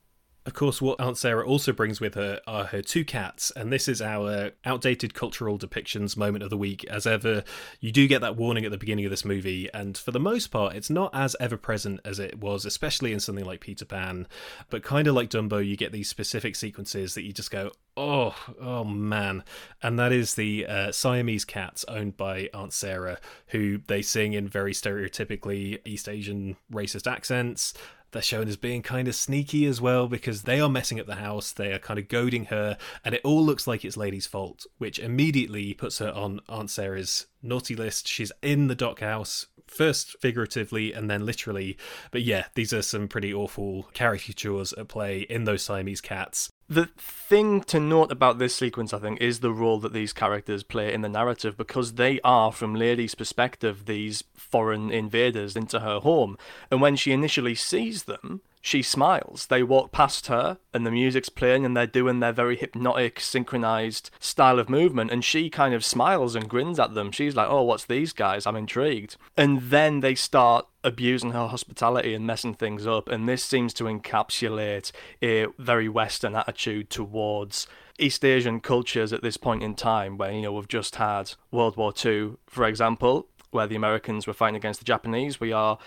Of 0.46 0.54
course, 0.54 0.80
what 0.80 1.02
Aunt 1.02 1.18
Sarah 1.18 1.43
also 1.43 1.74
brings 1.74 2.00
with 2.00 2.14
her 2.14 2.39
are 2.46 2.66
her 2.66 2.84
two 2.84 3.04
cats, 3.04 3.52
and 3.56 3.74
this 3.74 3.88
is 3.88 4.00
our 4.00 4.52
outdated 4.64 5.16
cultural 5.16 5.58
depictions 5.58 6.16
moment 6.16 6.43
of 6.43 6.52
the 6.52 6.58
week. 6.58 6.86
As 6.86 7.08
ever, 7.08 7.43
you 7.80 7.91
do 7.91 8.08
get 8.08 8.22
that 8.22 8.36
warning 8.36 8.64
at 8.64 8.70
the 8.70 8.78
beginning 8.78 9.06
of 9.06 9.12
this 9.12 9.26
movie, 9.26 9.68
and 9.74 9.98
for 9.98 10.12
the 10.12 10.20
most 10.20 10.48
part, 10.48 10.76
it's 10.76 10.89
not 10.91 11.10
as 11.16 11.36
ever 11.39 11.58
present 11.58 12.00
as 12.06 12.20
it 12.20 12.39
was, 12.39 12.64
especially 12.64 13.12
in 13.12 13.20
something 13.20 13.43
like 13.43 13.60
Peter 13.60 13.86
Pan. 13.86 14.28
But 14.70 14.84
kind 14.84 15.08
of 15.08 15.16
like 15.16 15.32
Dumbo, 15.32 15.66
you 15.66 15.76
get 15.76 15.91
these 15.91 16.10
specific 16.10 16.56
sequences 16.56 17.16
that 17.16 17.24
you 17.24 17.34
just 17.34 17.50
go, 17.50 17.72
oh, 17.98 18.36
oh 18.62 18.84
man. 18.84 19.43
And 19.82 19.98
that 19.98 20.12
is 20.12 20.36
the 20.36 20.68
uh, 20.68 20.91
Siamese 20.91 21.46
cats 21.46 21.86
owned 21.88 22.18
by 22.18 22.50
Aunt 22.54 22.72
Sarah, 22.72 23.18
who 23.48 23.80
they 23.88 24.04
sing 24.04 24.34
in 24.34 24.48
very 24.48 24.74
stereotypically 24.74 25.80
East 25.86 26.08
Asian 26.08 26.58
racist 26.72 27.12
accents. 27.12 27.74
They're 28.16 28.22
shown 28.22 28.47
as 28.47 28.55
being 28.55 28.82
kind 28.82 29.09
of 29.09 29.16
sneaky 29.16 29.66
as 29.66 29.82
well 29.82 30.07
because 30.07 30.43
they 30.43 30.61
are 30.61 30.70
messing 30.70 31.01
up 31.01 31.05
the 31.05 31.16
house. 31.16 31.51
They 31.51 31.74
are 31.74 31.80
kind 31.80 31.99
of 31.99 32.07
goading 32.07 32.45
her, 32.45 32.78
and 33.03 33.13
it 33.13 33.20
all 33.26 33.45
looks 33.45 33.68
like 33.68 33.84
it's 33.84 33.97
Lady's 33.97 34.26
fault, 34.26 34.66
which 34.78 34.99
immediately 34.99 35.74
puts 35.74 35.97
her 35.97 36.11
on 36.11 36.39
Aunt 36.47 36.70
Sarah's 36.70 37.26
naughty 37.43 37.76
list. 37.76 38.07
She's 38.07 38.32
in 38.41 38.68
the 38.68 38.74
dock 38.74 39.01
house, 39.01 39.47
first 39.68 40.16
figuratively 40.22 40.93
and 40.93 41.09
then 41.09 41.26
literally. 41.26 41.78
But 42.11 42.22
yeah, 42.22 42.45
these 42.53 42.72
are 42.72 42.82
some 42.82 43.09
pretty 43.09 43.34
awful 43.34 43.89
caricatures 43.93 44.72
at 44.72 44.88
play 44.88 45.24
in 45.24 45.43
those 45.43 45.63
Siamese 45.63 45.99
cats. 45.99 46.49
The 46.68 46.88
thing 46.97 47.61
to 47.66 47.80
note 47.80 48.11
about 48.11 48.39
this 48.39 48.55
sequence, 48.55 48.91
I 48.91 48.97
think, 48.97 49.22
is 49.22 49.39
the 49.39 49.51
role 49.51 49.80
that 49.82 49.93
these 49.93 50.13
characters 50.13 50.63
play 50.63 50.91
in 50.91 51.01
the 51.01 51.09
narrative 51.09 51.55
because 51.57 51.93
they 51.93 52.20
are, 52.24 52.51
from 52.51 52.74
Lady's 52.74 53.13
perspective, 53.13 53.86
these 53.86 54.24
foreign 54.34 54.89
invaders 54.89 55.55
into 55.55 55.82
her 55.82 55.99
home. 55.99 56.38
And 56.72 56.82
when 56.82 56.95
she 56.95 57.11
initially 57.11 57.53
sees 57.53 58.03
them, 58.03 58.41
she 58.66 58.82
smiles. 58.82 59.45
They 59.45 59.61
walk 59.61 59.91
past 59.91 60.26
her, 60.26 60.57
and 60.74 60.88
the 60.88 60.91
music's 60.91 61.30
playing, 61.30 61.68
and 61.68 61.78
they're 61.78 61.86
doing 61.86 62.20
their 62.20 62.32
very 62.32 62.55
hypnotic, 62.55 63.20
synchronized 63.20 64.09
style 64.20 64.57
of 64.57 64.70
movement. 64.72 65.11
And 65.11 65.24
she 65.24 65.51
kind 65.51 65.76
of 65.76 65.86
smiles 65.86 66.34
and 66.34 66.49
grins 66.49 66.80
at 66.80 66.95
them. 66.95 67.11
She's 67.11 67.36
like, 67.36 67.47
Oh, 67.47 67.61
what's 67.61 67.86
these 67.86 68.11
guys? 68.11 68.47
I'm 68.47 68.55
intrigued. 68.55 69.18
And 69.38 69.61
then 69.70 69.99
they 69.99 70.16
start 70.16 70.66
abusing 70.84 71.30
her 71.30 71.45
hospitality 71.45 72.16
and 72.16 72.26
messing 72.26 72.55
things 72.55 72.88
up. 72.88 73.07
And 73.07 73.30
this 73.30 73.43
seems 73.43 73.72
to 73.76 73.84
encapsulate 73.84 74.91
a 75.22 75.45
very 75.59 75.88
Western 75.88 76.36
attitude 76.36 76.89
towards 76.89 77.68
East 77.99 78.26
Asian 78.26 78.61
cultures 78.61 79.13
at 79.13 79.22
this 79.22 79.38
point 79.38 79.61
in 79.61 79.76
time, 79.76 80.18
where, 80.18 80.32
you 80.32 80.41
know, 80.41 80.53
we've 80.53 80.68
just 80.68 80.95
had 80.95 81.34
World 81.51 81.78
War 81.78 81.93
II, 82.03 82.38
for 82.47 82.66
example, 82.66 83.28
where 83.51 83.68
the 83.68 83.76
Americans 83.76 84.26
were 84.26 84.34
fighting 84.34 84.55
against 84.55 84.80
the 84.80 84.86
Japanese. 84.86 85.39
We 85.39 85.51
are 85.51 85.78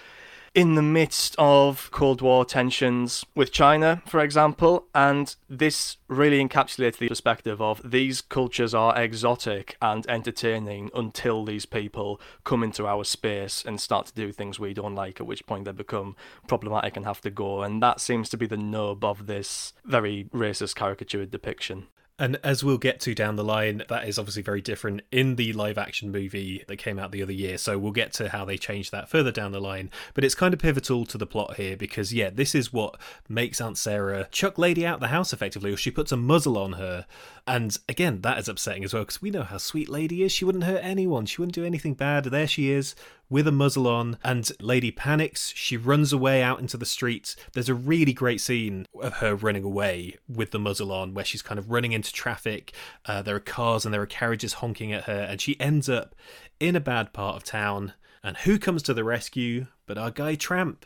in 0.55 0.75
the 0.75 0.83
midst 0.83 1.35
of 1.39 1.91
Cold 1.91 2.21
War 2.21 2.45
tensions 2.45 3.25
with 3.35 3.53
China, 3.53 4.03
for 4.07 4.21
example, 4.21 4.87
and 4.95 5.35
this 5.49 5.97
really 6.09 6.45
encapsulates 6.45 6.99
the 6.99 7.09
perspective 7.09 7.61
of 7.61 7.81
these 7.85 8.21
cultures 8.21 8.75
are 8.75 8.99
exotic 9.01 9.77
and 9.81 10.07
entertaining 10.09 10.91
until 10.95 11.45
these 11.45 11.67
people 11.67 12.21
come 12.45 12.63
into 12.63 12.87
our 12.87 13.05
space 13.05 13.65
and 13.65 13.81
start 13.81 14.07
to 14.07 14.15
do 14.15 14.33
things 14.33 14.59
we 14.59 14.75
don't 14.75 14.95
like, 14.95 15.21
at 15.21 15.27
which 15.27 15.47
point 15.47 15.65
they 15.65 15.73
become 15.73 16.17
problematic 16.47 16.97
and 16.97 17.05
have 17.05 17.21
to 17.21 17.31
go. 17.31 17.63
And 17.63 17.83
that 17.83 18.01
seems 18.01 18.29
to 18.31 18.37
be 18.37 18.47
the 18.47 18.57
nub 18.57 19.05
of 19.05 19.27
this 19.27 19.75
very 19.85 20.25
racist 20.33 20.75
caricatured 20.75 21.31
depiction. 21.31 21.87
And 22.19 22.39
as 22.43 22.65
we'll 22.65 22.79
get 22.79 22.99
to 23.01 23.15
down 23.15 23.37
the 23.37 23.45
line, 23.45 23.85
that 23.89 24.09
is 24.09 24.19
obviously 24.19 24.43
very 24.43 24.61
different 24.61 25.03
in 25.13 25.37
the 25.37 25.53
live 25.53 25.79
action 25.79 26.11
movie 26.11 26.65
that 26.67 26.77
came 26.77 26.99
out 26.99 27.13
the 27.13 27.23
other 27.23 27.33
year. 27.33 27.59
So 27.59 27.79
we'll 27.79 27.93
get 27.93 28.13
to 28.15 28.31
how 28.31 28.45
they 28.45 28.59
changed 28.59 28.91
that 28.91 29.09
further 29.09 29.31
down 29.31 29.53
the 29.53 29.61
line. 29.61 29.91
But 30.15 30.25
it's 30.25 30.35
kind 30.35 30.53
of 30.53 30.59
pivotal 30.59 31.07
to 31.07 31.19
the 31.19 31.27
plot 31.27 31.57
here 31.57 31.77
because, 31.77 32.13
yeah, 32.13 32.31
this 32.31 32.55
is 32.55 32.73
what 32.73 32.99
makes 33.29 33.61
Aunt 33.61 33.79
Sarah 33.79 34.27
chuck 34.33 34.59
Lady 34.59 34.85
out 34.85 34.99
the 34.99 35.09
house 35.09 35.33
effectively, 35.33 35.73
or 35.73 35.77
she 35.77 35.93
puts 35.93 36.11
a 36.11 36.17
muzzle 36.17 36.59
on 36.59 36.73
her. 36.73 37.07
And 37.47 37.79
again, 37.89 38.23
that 38.23 38.39
is 38.39 38.49
upsetting 38.49 38.85
as 38.85 38.93
well 38.93 39.05
because 39.05 39.23
we 39.23 39.31
know 39.31 39.45
how 39.45 39.59
sweet 39.59 39.89
Lady 39.89 40.23
is. 40.23 40.33
She 40.33 40.45
wouldn't 40.45 40.65
hurt 40.65 40.81
anyone, 40.83 41.25
she 41.25 41.41
wouldn't 41.41 41.55
do 41.55 41.65
anything 41.65 41.95
bad. 41.95 42.25
There 42.25 42.49
she 42.49 42.71
is 42.71 42.97
with 43.31 43.47
a 43.47 43.53
muzzle 43.53 43.87
on, 43.87 44.19
and 44.25 44.51
Lady 44.61 44.91
panics. 44.91 45.53
She 45.55 45.77
runs 45.77 46.13
away 46.13 46.43
out 46.43 46.61
into 46.61 46.77
the 46.77 46.87
street. 46.87 47.37
There's 47.53 47.69
a 47.69 47.75
really 47.75 48.13
great 48.13 48.41
scene 48.41 48.87
of 49.01 49.15
her 49.15 49.35
running 49.35 49.65
away 49.65 50.17
with 50.29 50.51
the 50.51 50.59
muzzle 50.59 50.93
on, 50.93 51.15
where 51.15 51.25
she's 51.25 51.43
kind 51.43 51.59
of 51.59 51.71
running 51.71 51.93
into 51.93 52.13
traffic. 52.13 52.73
Uh, 53.07 53.23
there 53.23 53.37
are 53.37 53.41
cars 53.41 53.85
and 53.85 53.93
there 53.93 54.03
are 54.03 54.07
carriages 54.07 54.55
honking 54.55 54.93
at 54.93 55.05
her, 55.05 55.21
and 55.21 55.41
she 55.41 55.61
ends 55.61 55.89
up 55.89 56.15
in 56.61 56.77
a 56.77 56.81
bad 56.81 57.13
part 57.13 57.37
of 57.37 57.45
town. 57.45 57.93
And 58.23 58.37
who 58.39 58.59
comes 58.59 58.83
to 58.85 58.95
the 58.95 59.05
rescue 59.05 59.67
but 59.87 59.99
our 59.99 60.11
guy 60.11 60.35
Tramp? 60.35 60.85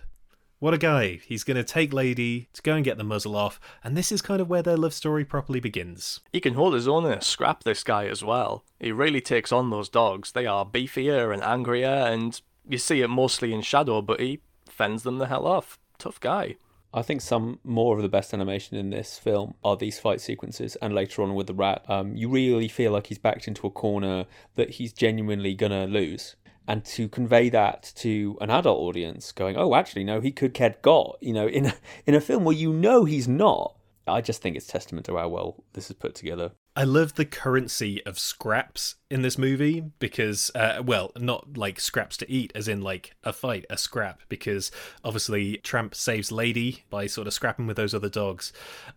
What 0.63 0.75
a 0.75 0.79
guy. 0.79 1.19
He's 1.27 1.43
going 1.43 1.57
to 1.57 1.65
take 1.65 1.93
Lady 1.93 2.47
to 2.53 2.63
go 2.63 2.77
and 2.77 2.85
get 2.85 2.97
the 2.97 3.03
muzzle 3.03 3.35
off, 3.35 3.59
and 3.83 3.97
this 3.97 4.13
is 4.13 4.23
kind 4.23 4.41
of 4.41 4.49
where 4.49 4.63
their 4.63 4.77
love 4.77 4.95
story 4.95 5.25
properly 5.25 5.59
begins. 5.59 6.21
He 6.33 6.41
can 6.41 6.55
hold 6.55 6.75
his 6.75 6.87
own 6.87 7.05
in 7.05 7.11
a 7.11 7.21
scrap, 7.21 7.65
this 7.65 7.83
guy, 7.83 8.07
as 8.07 8.23
well. 8.23 8.63
He 8.79 8.93
really 8.93 9.21
takes 9.21 9.51
on 9.51 9.71
those 9.71 9.89
dogs. 9.89 10.31
They 10.31 10.47
are 10.47 10.65
beefier 10.65 11.35
and 11.35 11.43
angrier, 11.43 11.89
and 11.89 12.41
you 12.69 12.79
see 12.79 13.01
it 13.01 13.09
mostly 13.09 13.53
in 13.53 13.63
shadow, 13.63 14.03
but 14.03 14.21
he 14.21 14.41
fends 14.69 15.03
them 15.03 15.19
the 15.19 15.27
hell 15.27 15.49
off. 15.49 15.81
Tough 15.99 16.21
guy. 16.21 16.55
I 16.95 17.03
think 17.03 17.23
some 17.23 17.59
more 17.65 17.97
of 17.97 18.03
the 18.03 18.09
best 18.09 18.33
animation 18.33 18.77
in 18.77 18.91
this 18.91 19.19
film 19.19 19.55
are 19.65 19.77
these 19.77 19.99
fight 19.99 20.21
sequences, 20.21 20.77
and 20.77 20.95
later 20.95 21.25
on 21.25 21.35
with 21.35 21.49
the 21.49 21.55
rat. 21.55 21.85
Um, 21.89 22.15
you 22.15 22.29
really 22.29 22.69
feel 22.69 22.93
like 22.93 23.09
he's 23.09 23.19
backed 23.19 23.49
into 23.49 23.67
a 23.67 23.71
corner 23.71 24.27
that 24.55 24.71
he's 24.71 24.93
genuinely 24.93 25.55
gonna 25.55 25.89
lose. 25.89 26.37
And 26.67 26.85
to 26.85 27.09
convey 27.09 27.49
that 27.51 27.93
to 27.97 28.39
an 28.41 28.51
adult 28.51 28.79
audience, 28.81 29.33
going, 29.33 29.57
"Oh, 29.57 29.75
actually, 29.75 30.05
no, 30.05 30.21
he 30.21 30.31
could 30.31 30.55
get 30.55 30.83
got," 30.83 31.19
you 31.21 31.33
know, 31.33 31.49
in 31.49 31.67
a, 31.67 31.75
in 32.07 32.15
a 32.15 32.21
film 32.21 32.45
where 32.45 32.55
you 32.55 32.73
know 32.73 33.05
he's 33.05 33.27
not. 33.27 33.77
I 34.07 34.21
just 34.21 34.43
think 34.43 34.57
it's 34.57 34.67
testament 34.67 35.07
to 35.07 35.17
how 35.17 35.29
well 35.29 35.65
this 35.73 35.91
is 35.91 35.97
put 35.97 36.15
together. 36.15 36.53
I 36.75 36.85
love 36.85 37.15
the 37.15 37.27
currency 37.27 38.03
of 38.07 38.19
scraps 38.19 38.95
in 39.11 39.21
this 39.21 39.37
movie 39.37 39.93
because, 39.99 40.51
uh, 40.55 40.83
well, 40.83 41.13
not 41.19 41.59
like 41.59 41.79
scraps 41.79 42.17
to 42.17 42.31
eat, 42.31 42.51
as 42.55 42.67
in 42.67 42.81
like 42.81 43.15
a 43.23 43.35
fight, 43.35 43.67
a 43.69 43.77
scrap, 43.77 44.23
because 44.31 44.71
obviously 45.05 45.59
Tramp 45.59 45.95
saves 45.95 46.33
Lady 46.33 46.85
by 46.89 47.07
sort 47.07 47.27
of 47.27 47.35
scrapping 47.35 47.67
with 47.67 47.77
those 47.77 47.95
other 47.95 48.09
dogs. 48.09 48.55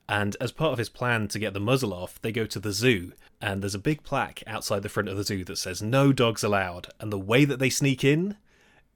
And 0.08 0.38
as 0.40 0.54
part 0.54 0.72
of 0.72 0.78
his 0.78 0.88
plan 0.88 1.28
to 1.28 1.40
get 1.40 1.54
the 1.54 1.60
muzzle 1.60 1.94
off, 1.94 2.22
they 2.22 2.32
go 2.32 2.46
to 2.46 2.60
the 2.62 2.72
zoo, 2.72 3.12
and 3.42 3.62
there's 3.62 3.76
a 3.76 3.80
big 3.80 4.04
plaque 4.04 4.42
outside 4.48 4.82
the 4.82 4.88
front 4.88 5.10
of 5.10 5.18
the 5.18 5.26
zoo 5.26 5.44
that 5.44 5.58
says 5.58 5.82
no 5.82 6.14
dogs 6.14 6.46
allowed. 6.46 6.88
And 7.02 7.12
the 7.12 7.20
way 7.20 7.44
that 7.44 7.60
they 7.60 7.70
sneak 7.70 8.06
in 8.06 8.38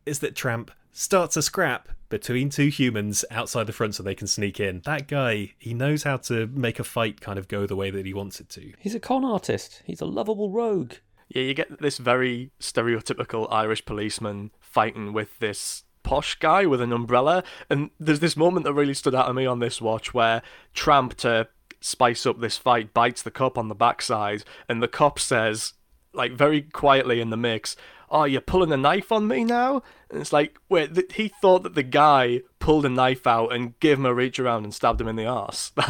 is 0.05 0.19
that 0.19 0.35
Tramp 0.35 0.71
starts 0.91 1.37
a 1.37 1.41
scrap 1.41 1.89
between 2.09 2.49
two 2.49 2.67
humans 2.67 3.23
outside 3.29 3.67
the 3.67 3.73
front 3.73 3.95
so 3.95 4.03
they 4.03 4.15
can 4.15 4.27
sneak 4.27 4.59
in. 4.59 4.81
That 4.85 5.07
guy, 5.07 5.53
he 5.59 5.73
knows 5.73 6.03
how 6.03 6.17
to 6.17 6.47
make 6.47 6.79
a 6.79 6.83
fight 6.83 7.21
kind 7.21 7.37
of 7.37 7.47
go 7.47 7.65
the 7.65 7.75
way 7.75 7.91
that 7.91 8.05
he 8.05 8.13
wants 8.13 8.39
it 8.39 8.49
to. 8.49 8.73
He's 8.79 8.95
a 8.95 8.99
con 8.99 9.23
artist. 9.23 9.83
He's 9.85 10.01
a 10.01 10.05
lovable 10.05 10.49
rogue. 10.49 10.93
Yeah, 11.29 11.43
you 11.43 11.53
get 11.53 11.79
this 11.79 11.99
very 11.99 12.51
stereotypical 12.59 13.47
Irish 13.51 13.85
policeman 13.85 14.51
fighting 14.59 15.13
with 15.13 15.37
this 15.37 15.83
posh 16.01 16.39
guy 16.39 16.65
with 16.65 16.81
an 16.81 16.91
umbrella. 16.91 17.43
And 17.69 17.91
there's 17.99 18.19
this 18.19 18.35
moment 18.35 18.65
that 18.65 18.73
really 18.73 18.95
stood 18.95 19.13
out 19.13 19.27
to 19.27 19.33
me 19.33 19.45
on 19.45 19.59
this 19.59 19.79
watch 19.79 20.13
where 20.13 20.41
Tramp, 20.73 21.15
to 21.17 21.47
spice 21.81 22.25
up 22.25 22.39
this 22.39 22.57
fight, 22.57 22.93
bites 22.93 23.21
the 23.21 23.31
cop 23.31 23.57
on 23.57 23.67
the 23.67 23.75
backside, 23.75 24.43
and 24.67 24.81
the 24.81 24.87
cop 24.87 25.19
says, 25.19 25.73
like 26.13 26.31
very 26.31 26.61
quietly 26.61 27.21
in 27.21 27.29
the 27.29 27.37
mix, 27.37 27.75
oh, 28.11 28.23
you're 28.25 28.41
pulling 28.41 28.71
a 28.71 28.77
knife 28.77 29.11
on 29.11 29.27
me 29.27 29.43
now? 29.43 29.83
And 30.09 30.19
it's 30.19 30.33
like, 30.33 30.57
wait, 30.69 30.95
th- 30.95 31.13
he 31.13 31.27
thought 31.27 31.63
that 31.63 31.75
the 31.75 31.83
guy 31.83 32.41
pulled 32.59 32.85
a 32.85 32.89
knife 32.89 33.27
out 33.27 33.53
and 33.53 33.79
gave 33.79 33.97
him 33.97 34.05
a 34.05 34.13
reach 34.13 34.39
around 34.39 34.63
and 34.63 34.73
stabbed 34.73 35.01
him 35.01 35.07
in 35.07 35.15
the 35.15 35.25
arse. 35.25 35.71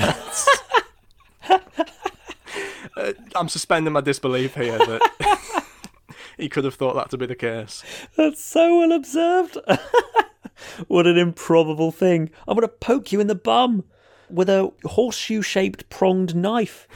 Uh, 2.97 3.13
I'm 3.35 3.47
suspending 3.47 3.93
my 3.93 4.01
disbelief 4.01 4.55
here 4.55 4.77
that 4.77 5.63
he 6.37 6.49
could 6.49 6.65
have 6.65 6.75
thought 6.75 6.95
that 6.95 7.09
to 7.11 7.17
be 7.17 7.27
the 7.27 7.35
case. 7.35 7.81
That's 8.17 8.43
so 8.43 8.79
well 8.79 8.91
observed. 8.91 9.57
what 10.87 11.07
an 11.07 11.17
improbable 11.17 11.91
thing. 11.91 12.29
I'm 12.45 12.55
going 12.55 12.67
to 12.67 12.73
poke 12.73 13.13
you 13.13 13.21
in 13.21 13.27
the 13.27 13.35
bum 13.35 13.85
with 14.29 14.49
a 14.49 14.71
horseshoe 14.83 15.41
shaped 15.41 15.89
pronged 15.89 16.35
knife. 16.35 16.87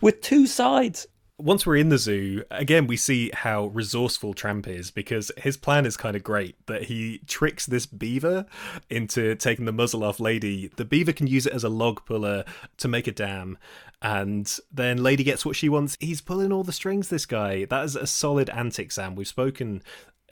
with 0.00 0.20
two 0.20 0.46
sides 0.46 1.08
once 1.42 1.66
we're 1.66 1.76
in 1.76 1.88
the 1.88 1.98
zoo, 1.98 2.44
again, 2.50 2.86
we 2.86 2.96
see 2.96 3.30
how 3.34 3.66
resourceful 3.66 4.32
Tramp 4.32 4.68
is 4.68 4.90
because 4.90 5.32
his 5.36 5.56
plan 5.56 5.84
is 5.84 5.96
kind 5.96 6.14
of 6.14 6.22
great 6.22 6.54
that 6.66 6.84
he 6.84 7.18
tricks 7.26 7.66
this 7.66 7.84
beaver 7.84 8.46
into 8.88 9.34
taking 9.34 9.64
the 9.64 9.72
muzzle 9.72 10.04
off 10.04 10.20
Lady. 10.20 10.68
The 10.76 10.84
beaver 10.84 11.12
can 11.12 11.26
use 11.26 11.46
it 11.46 11.52
as 11.52 11.64
a 11.64 11.68
log 11.68 12.04
puller 12.06 12.44
to 12.78 12.88
make 12.88 13.08
a 13.08 13.12
dam, 13.12 13.58
and 14.00 14.56
then 14.72 15.02
Lady 15.02 15.24
gets 15.24 15.44
what 15.44 15.56
she 15.56 15.68
wants. 15.68 15.96
He's 16.00 16.20
pulling 16.20 16.52
all 16.52 16.64
the 16.64 16.72
strings, 16.72 17.08
this 17.08 17.26
guy. 17.26 17.64
That 17.64 17.84
is 17.84 17.96
a 17.96 18.06
solid 18.06 18.48
antic, 18.50 18.92
Sam. 18.92 19.16
We've 19.16 19.26
spoken 19.26 19.82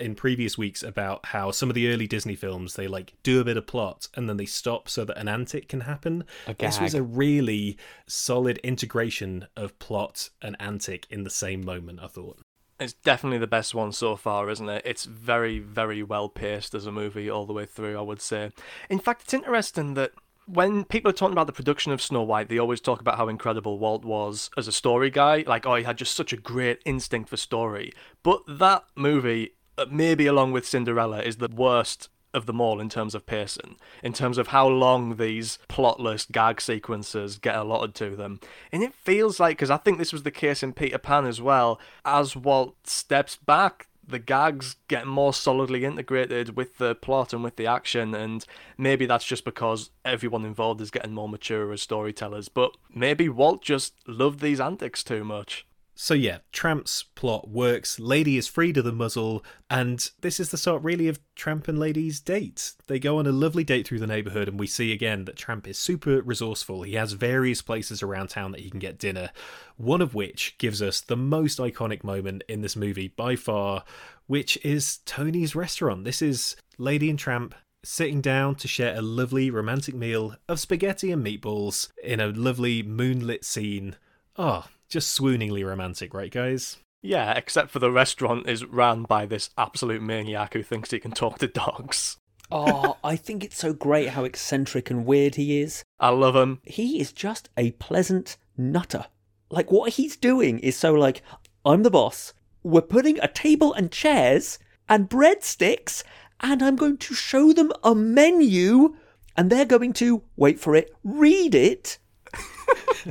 in 0.00 0.14
previous 0.14 0.56
weeks 0.56 0.82
about 0.82 1.26
how 1.26 1.50
some 1.50 1.68
of 1.68 1.74
the 1.74 1.88
early 1.88 2.06
Disney 2.06 2.34
films 2.34 2.74
they 2.74 2.88
like 2.88 3.14
do 3.22 3.40
a 3.40 3.44
bit 3.44 3.56
of 3.56 3.66
plot 3.66 4.08
and 4.14 4.28
then 4.28 4.36
they 4.36 4.46
stop 4.46 4.88
so 4.88 5.04
that 5.04 5.18
an 5.18 5.28
antic 5.28 5.68
can 5.68 5.80
happen. 5.80 6.24
This 6.58 6.80
was 6.80 6.94
a 6.94 7.02
really 7.02 7.76
solid 8.06 8.58
integration 8.58 9.46
of 9.56 9.78
plot 9.78 10.30
and 10.42 10.56
antic 10.60 11.06
in 11.10 11.24
the 11.24 11.30
same 11.30 11.64
moment. 11.64 12.00
I 12.02 12.06
thought 12.06 12.38
it's 12.80 12.94
definitely 12.94 13.38
the 13.38 13.46
best 13.46 13.74
one 13.74 13.92
so 13.92 14.16
far, 14.16 14.48
isn't 14.48 14.68
it? 14.68 14.82
It's 14.84 15.04
very, 15.04 15.58
very 15.58 16.02
well 16.02 16.28
paced 16.28 16.74
as 16.74 16.86
a 16.86 16.92
movie 16.92 17.28
all 17.28 17.44
the 17.44 17.52
way 17.52 17.66
through. 17.66 17.98
I 17.98 18.02
would 18.02 18.22
say. 18.22 18.50
In 18.88 18.98
fact, 18.98 19.22
it's 19.22 19.34
interesting 19.34 19.94
that 19.94 20.12
when 20.46 20.84
people 20.84 21.10
are 21.10 21.14
talking 21.14 21.34
about 21.34 21.46
the 21.46 21.52
production 21.52 21.92
of 21.92 22.02
Snow 22.02 22.22
White, 22.22 22.48
they 22.48 22.58
always 22.58 22.80
talk 22.80 23.00
about 23.00 23.18
how 23.18 23.28
incredible 23.28 23.78
Walt 23.78 24.04
was 24.04 24.50
as 24.56 24.66
a 24.66 24.72
story 24.72 25.10
guy. 25.10 25.44
Like, 25.46 25.66
oh, 25.66 25.76
he 25.76 25.84
had 25.84 25.98
just 25.98 26.16
such 26.16 26.32
a 26.32 26.36
great 26.36 26.80
instinct 26.84 27.28
for 27.28 27.36
story. 27.36 27.92
But 28.22 28.42
that 28.48 28.84
movie 28.96 29.52
Uh, 29.80 29.86
maybe 29.90 30.26
along 30.26 30.52
with 30.52 30.66
Cinderella, 30.66 31.22
is 31.22 31.36
the 31.36 31.48
worst 31.48 32.10
of 32.34 32.44
them 32.44 32.60
all 32.60 32.80
in 32.80 32.90
terms 32.90 33.14
of 33.14 33.24
pacing, 33.24 33.76
in 34.02 34.12
terms 34.12 34.36
of 34.36 34.48
how 34.48 34.68
long 34.68 35.16
these 35.16 35.58
plotless 35.70 36.30
gag 36.30 36.60
sequences 36.60 37.38
get 37.38 37.56
allotted 37.56 37.94
to 37.94 38.14
them. 38.14 38.40
And 38.70 38.82
it 38.82 38.92
feels 38.92 39.40
like, 39.40 39.56
because 39.56 39.70
I 39.70 39.78
think 39.78 39.96
this 39.96 40.12
was 40.12 40.22
the 40.22 40.30
case 40.30 40.62
in 40.62 40.74
Peter 40.74 40.98
Pan 40.98 41.24
as 41.24 41.40
well, 41.40 41.80
as 42.04 42.36
Walt 42.36 42.76
steps 42.86 43.36
back, 43.36 43.86
the 44.06 44.18
gags 44.18 44.76
get 44.86 45.06
more 45.06 45.32
solidly 45.32 45.86
integrated 45.86 46.58
with 46.58 46.76
the 46.76 46.94
plot 46.94 47.32
and 47.32 47.42
with 47.42 47.56
the 47.56 47.66
action, 47.66 48.14
and 48.14 48.44
maybe 48.76 49.06
that's 49.06 49.24
just 49.24 49.46
because 49.46 49.90
everyone 50.04 50.44
involved 50.44 50.82
is 50.82 50.90
getting 50.90 51.14
more 51.14 51.28
mature 51.28 51.72
as 51.72 51.80
storytellers, 51.80 52.50
but 52.50 52.76
maybe 52.94 53.30
Walt 53.30 53.62
just 53.62 53.94
loved 54.06 54.40
these 54.40 54.60
antics 54.60 55.02
too 55.02 55.24
much. 55.24 55.64
So 56.02 56.14
yeah, 56.14 56.38
Tramp's 56.50 57.02
plot 57.14 57.50
works. 57.50 58.00
Lady 58.00 58.38
is 58.38 58.48
freed 58.48 58.78
of 58.78 58.86
the 58.86 58.90
muzzle, 58.90 59.44
and 59.68 60.10
this 60.22 60.40
is 60.40 60.50
the 60.50 60.56
start 60.56 60.82
really 60.82 61.08
of 61.08 61.20
Tramp 61.36 61.68
and 61.68 61.78
Lady's 61.78 62.20
date. 62.20 62.72
They 62.86 62.98
go 62.98 63.18
on 63.18 63.26
a 63.26 63.32
lovely 63.32 63.64
date 63.64 63.86
through 63.86 63.98
the 63.98 64.06
neighborhood, 64.06 64.48
and 64.48 64.58
we 64.58 64.66
see 64.66 64.94
again 64.94 65.26
that 65.26 65.36
Tramp 65.36 65.68
is 65.68 65.78
super 65.78 66.22
resourceful. 66.22 66.84
He 66.84 66.94
has 66.94 67.12
various 67.12 67.60
places 67.60 68.02
around 68.02 68.28
town 68.28 68.52
that 68.52 68.62
he 68.62 68.70
can 68.70 68.80
get 68.80 68.98
dinner, 68.98 69.30
one 69.76 70.00
of 70.00 70.14
which 70.14 70.56
gives 70.56 70.80
us 70.80 71.02
the 71.02 71.18
most 71.18 71.58
iconic 71.58 72.02
moment 72.02 72.44
in 72.48 72.62
this 72.62 72.76
movie 72.76 73.08
by 73.08 73.36
far, 73.36 73.84
which 74.26 74.56
is 74.64 75.00
Tony's 75.04 75.54
restaurant. 75.54 76.04
This 76.04 76.22
is 76.22 76.56
Lady 76.78 77.10
and 77.10 77.18
Tramp 77.18 77.54
sitting 77.84 78.22
down 78.22 78.54
to 78.54 78.66
share 78.66 78.96
a 78.96 79.02
lovely 79.02 79.50
romantic 79.50 79.94
meal 79.94 80.34
of 80.48 80.60
spaghetti 80.60 81.12
and 81.12 81.22
meatballs 81.22 81.90
in 82.02 82.20
a 82.20 82.28
lovely 82.28 82.82
moonlit 82.82 83.44
scene. 83.44 83.96
Oh, 84.38 84.64
just 84.90 85.18
swooningly 85.18 85.64
romantic, 85.64 86.12
right, 86.12 86.30
guys? 86.30 86.76
Yeah, 87.02 87.32
except 87.32 87.70
for 87.70 87.78
the 87.78 87.90
restaurant 87.90 88.46
is 88.48 88.64
ran 88.66 89.04
by 89.04 89.24
this 89.24 89.48
absolute 89.56 90.02
maniac 90.02 90.52
who 90.52 90.62
thinks 90.62 90.90
he 90.90 91.00
can 91.00 91.12
talk 91.12 91.38
to 91.38 91.48
dogs. 91.48 92.18
oh, 92.52 92.96
I 93.02 93.16
think 93.16 93.44
it's 93.44 93.56
so 93.58 93.72
great 93.72 94.10
how 94.10 94.24
eccentric 94.24 94.90
and 94.90 95.06
weird 95.06 95.36
he 95.36 95.60
is. 95.60 95.84
I 95.98 96.10
love 96.10 96.36
him. 96.36 96.60
He 96.64 97.00
is 97.00 97.12
just 97.12 97.48
a 97.56 97.70
pleasant 97.72 98.36
nutter. 98.58 99.06
Like, 99.50 99.70
what 99.70 99.94
he's 99.94 100.16
doing 100.16 100.58
is 100.58 100.76
so, 100.76 100.92
like, 100.92 101.22
I'm 101.64 101.82
the 101.84 101.90
boss. 101.90 102.34
We're 102.62 102.82
putting 102.82 103.18
a 103.20 103.28
table 103.28 103.72
and 103.72 103.90
chairs 103.90 104.58
and 104.88 105.08
breadsticks, 105.08 106.02
and 106.40 106.62
I'm 106.62 106.76
going 106.76 106.98
to 106.98 107.14
show 107.14 107.52
them 107.52 107.72
a 107.82 107.94
menu, 107.94 108.96
and 109.36 109.48
they're 109.48 109.64
going 109.64 109.92
to, 109.94 110.22
wait 110.36 110.60
for 110.60 110.74
it, 110.74 110.94
read 111.02 111.54
it, 111.54 111.98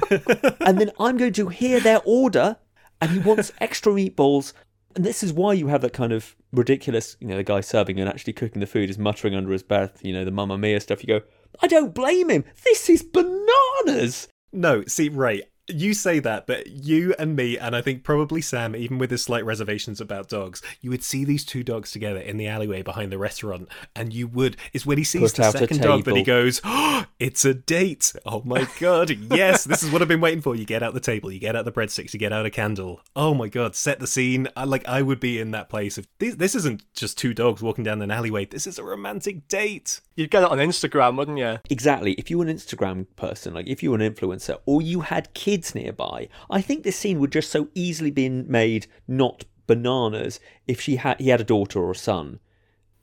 and 0.65 0.79
then 0.79 0.91
I'm 0.99 1.17
going 1.17 1.33
to 1.33 1.49
hear 1.49 1.79
their 1.79 2.01
order, 2.05 2.57
and 3.01 3.11
he 3.11 3.19
wants 3.19 3.51
extra 3.59 3.91
meatballs. 3.93 4.53
And 4.95 5.05
this 5.05 5.21
is 5.23 5.31
why 5.31 5.53
you 5.53 5.67
have 5.67 5.81
that 5.81 5.93
kind 5.93 6.11
of 6.11 6.35
ridiculous, 6.51 7.15
you 7.19 7.27
know, 7.27 7.37
the 7.37 7.43
guy 7.43 7.61
serving 7.61 7.99
and 7.99 8.09
actually 8.09 8.33
cooking 8.33 8.59
the 8.59 8.67
food 8.67 8.89
is 8.89 8.97
muttering 8.97 9.35
under 9.35 9.51
his 9.51 9.63
breath, 9.63 10.03
you 10.03 10.11
know, 10.13 10.25
the 10.25 10.31
Mamma 10.31 10.57
Mia 10.57 10.79
stuff. 10.79 11.03
You 11.03 11.19
go, 11.19 11.25
I 11.61 11.67
don't 11.67 11.93
blame 11.93 12.29
him. 12.29 12.43
This 12.63 12.89
is 12.89 13.03
bananas. 13.03 14.27
No, 14.51 14.83
see, 14.85 15.09
right 15.09 15.43
you 15.69 15.93
say 15.93 16.19
that, 16.19 16.47
but 16.47 16.67
you 16.67 17.15
and 17.19 17.35
me, 17.35 17.57
and 17.57 17.75
I 17.75 17.81
think 17.81 18.03
probably 18.03 18.41
Sam, 18.41 18.75
even 18.75 18.97
with 18.97 19.11
his 19.11 19.23
slight 19.23 19.45
reservations 19.45 20.01
about 20.01 20.29
dogs, 20.29 20.61
you 20.81 20.89
would 20.89 21.03
see 21.03 21.23
these 21.25 21.45
two 21.45 21.63
dogs 21.63 21.91
together 21.91 22.19
in 22.19 22.37
the 22.37 22.47
alleyway 22.47 22.81
behind 22.81 23.11
the 23.11 23.17
restaurant, 23.17 23.69
and 23.95 24.13
you 24.13 24.27
would. 24.27 24.57
It's 24.73 24.85
when 24.85 24.97
he 24.97 25.03
sees 25.03 25.33
Put 25.33 25.35
the 25.35 25.51
second 25.51 25.81
dog 25.81 26.05
that 26.05 26.15
he 26.15 26.23
goes, 26.23 26.61
oh, 26.63 27.05
"It's 27.19 27.45
a 27.45 27.53
date!" 27.53 28.13
Oh 28.25 28.41
my 28.45 28.67
god, 28.79 29.09
yes, 29.09 29.63
this 29.63 29.83
is 29.83 29.91
what 29.91 30.01
I've 30.01 30.07
been 30.07 30.21
waiting 30.21 30.41
for. 30.41 30.55
You 30.55 30.65
get 30.65 30.83
out 30.83 30.93
the 30.93 30.99
table, 30.99 31.31
you 31.31 31.39
get 31.39 31.55
out 31.55 31.65
the 31.65 31.71
breadsticks, 31.71 32.13
you 32.13 32.19
get 32.19 32.33
out 32.33 32.45
a 32.45 32.49
candle. 32.49 33.01
Oh 33.15 33.33
my 33.33 33.47
god, 33.47 33.75
set 33.75 33.99
the 33.99 34.07
scene. 34.07 34.47
I, 34.55 34.63
like 34.63 34.87
I 34.87 35.01
would 35.01 35.19
be 35.19 35.39
in 35.39 35.51
that 35.51 35.69
place. 35.69 35.97
If 35.97 36.07
this, 36.19 36.35
this 36.35 36.55
isn't 36.55 36.83
just 36.93 37.17
two 37.17 37.33
dogs 37.33 37.61
walking 37.61 37.83
down 37.83 38.01
an 38.01 38.11
alleyway, 38.11 38.45
this 38.45 38.67
is 38.67 38.79
a 38.79 38.83
romantic 38.83 39.47
date. 39.47 40.01
You'd 40.15 40.31
get 40.31 40.43
it 40.43 40.49
on 40.49 40.57
Instagram, 40.57 41.17
wouldn't 41.17 41.37
you? 41.37 41.59
Exactly. 41.69 42.13
If 42.13 42.29
you 42.29 42.39
were 42.39 42.45
an 42.45 42.53
Instagram 42.53 43.07
person, 43.15 43.53
like 43.53 43.67
if 43.67 43.81
you 43.81 43.91
were 43.91 43.97
an 43.97 44.13
influencer, 44.13 44.57
or 44.65 44.81
you 44.81 45.01
had 45.01 45.33
kids 45.33 45.58
nearby, 45.75 46.29
I 46.49 46.61
think 46.61 46.83
this 46.83 46.97
scene 46.97 47.19
would 47.19 47.31
just 47.31 47.51
so 47.51 47.69
easily 47.73 48.11
been 48.11 48.45
made 48.49 48.87
not 49.07 49.45
bananas 49.67 50.39
if 50.67 50.81
she 50.81 50.95
had 50.95 51.19
he 51.19 51.29
had 51.29 51.41
a 51.41 51.45
daughter 51.45 51.79
or 51.79 51.91
a 51.91 51.95
son. 51.95 52.39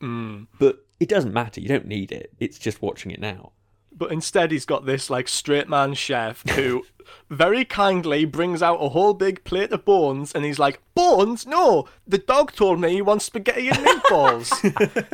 Mm. 0.00 0.46
But 0.58 0.84
it 0.98 1.08
doesn't 1.08 1.32
matter. 1.32 1.60
You 1.60 1.68
don't 1.68 1.86
need 1.86 2.12
it. 2.12 2.32
It's 2.38 2.58
just 2.58 2.82
watching 2.82 3.10
it 3.10 3.20
now. 3.20 3.52
But 3.96 4.12
instead, 4.12 4.50
he's 4.50 4.66
got 4.66 4.84
this 4.84 5.08
like 5.08 5.26
straight 5.26 5.68
man 5.68 5.94
chef 5.94 6.46
who 6.50 6.84
very 7.30 7.64
kindly 7.64 8.24
brings 8.24 8.62
out 8.62 8.82
a 8.82 8.90
whole 8.90 9.14
big 9.14 9.42
plate 9.44 9.72
of 9.72 9.84
bones, 9.84 10.32
and 10.32 10.44
he's 10.44 10.58
like, 10.58 10.80
"Bones? 10.94 11.46
No, 11.46 11.88
the 12.06 12.18
dog 12.18 12.52
told 12.52 12.80
me 12.80 12.90
he 12.90 13.02
wants 13.02 13.24
spaghetti 13.24 13.68
and 13.68 13.78
meatballs." 13.78 14.52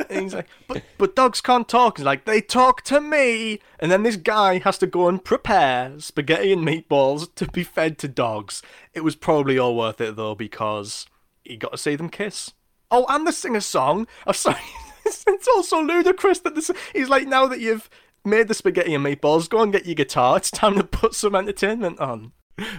and 0.09 0.21
he's 0.21 0.33
like, 0.33 0.47
"But 0.67 0.83
but 0.97 1.15
dogs 1.15 1.39
can't 1.39 1.67
talk." 1.67 1.97
He's 1.97 2.05
like, 2.05 2.25
"They 2.25 2.41
talk 2.41 2.81
to 2.83 2.99
me." 2.99 3.59
And 3.79 3.91
then 3.91 4.03
this 4.03 4.17
guy 4.17 4.59
has 4.59 4.77
to 4.79 4.87
go 4.87 5.07
and 5.07 5.23
prepare 5.23 5.99
spaghetti 5.99 6.51
and 6.51 6.67
meatballs 6.67 7.33
to 7.35 7.47
be 7.47 7.63
fed 7.63 7.97
to 7.99 8.07
dogs. 8.07 8.61
It 8.93 9.03
was 9.03 9.15
probably 9.15 9.57
all 9.57 9.77
worth 9.77 10.01
it 10.01 10.15
though 10.15 10.35
because 10.35 11.05
he 11.43 11.57
got 11.57 11.71
to 11.71 11.77
see 11.77 11.95
them 11.95 12.09
kiss. 12.09 12.51
Oh, 12.91 13.05
and 13.09 13.25
the 13.25 13.31
singer 13.31 13.61
song 13.61 14.07
I'm 14.27 14.33
sorry. 14.33 14.59
it's 15.05 15.47
also 15.47 15.81
ludicrous 15.81 16.39
that 16.39 16.55
this. 16.55 16.71
He's 16.93 17.09
like, 17.09 17.27
now 17.27 17.47
that 17.47 17.59
you've 17.59 17.89
made 18.25 18.47
the 18.47 18.53
spaghetti 18.53 18.93
and 18.93 19.05
meatballs, 19.05 19.49
go 19.49 19.61
and 19.61 19.71
get 19.71 19.85
your 19.85 19.95
guitar. 19.95 20.37
It's 20.37 20.51
time 20.51 20.75
to 20.75 20.83
put 20.83 21.13
some 21.13 21.35
entertainment 21.35 21.99
on. 21.99 22.31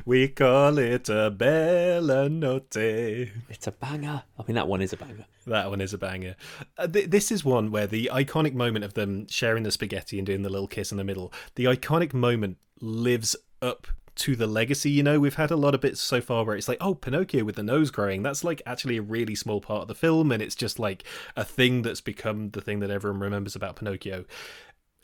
We 0.05 0.29
call 0.29 0.79
it 0.79 1.09
a 1.09 1.31
bella 1.31 2.29
notte. 2.29 2.77
It's 2.77 3.67
a 3.67 3.73
banger. 3.73 4.23
I 4.39 4.43
mean, 4.47 4.55
that 4.55 4.69
one 4.69 4.81
is 4.81 4.93
a 4.93 4.97
banger. 4.97 5.27
That 5.47 5.69
one 5.69 5.81
is 5.81 5.93
a 5.93 5.99
banger. 5.99 6.37
Uh, 6.79 6.87
th- 6.87 7.11
this 7.11 7.33
is 7.33 7.45
one 7.45 7.71
where 7.71 7.87
the 7.87 8.11
iconic 8.13 8.55
moment 8.55 8.85
of 8.85 8.95
them 8.95 9.27
sharing 9.29 9.65
the 9.65 9.73
spaghetti 9.73 10.19
and 10.19 10.27
doing 10.27 10.43
the 10.43 10.49
little 10.49 10.69
kiss 10.69 10.93
in 10.93 10.99
the 10.99 11.05
middle, 11.05 11.33
the 11.57 11.65
iconic 11.65 12.15
moment 12.15 12.59
lives 12.81 13.35
up 13.61 13.89
to 14.17 14.37
the 14.37 14.47
legacy. 14.47 14.91
You 14.91 15.03
know, 15.03 15.19
we've 15.19 15.35
had 15.35 15.51
a 15.51 15.57
lot 15.57 15.75
of 15.75 15.81
bits 15.81 16.01
so 16.01 16.21
far 16.21 16.45
where 16.45 16.57
it's 16.57 16.69
like, 16.69 16.79
oh, 16.81 16.95
Pinocchio 16.95 17.45
with 17.45 17.57
the 17.57 17.63
nose 17.63 17.91
growing. 17.91 18.23
That's 18.23 18.45
like 18.45 18.63
actually 18.65 18.97
a 18.97 19.03
really 19.03 19.35
small 19.35 19.61
part 19.61 19.83
of 19.83 19.89
the 19.89 19.95
film, 19.95 20.31
and 20.31 20.41
it's 20.41 20.55
just 20.55 20.79
like 20.79 21.05
a 21.37 21.45
thing 21.45 21.83
that's 21.83 22.01
become 22.01 22.51
the 22.51 22.61
thing 22.61 22.81
that 22.81 22.91
everyone 22.91 23.21
remembers 23.21 23.57
about 23.57 23.77
Pinocchio. 23.77 24.25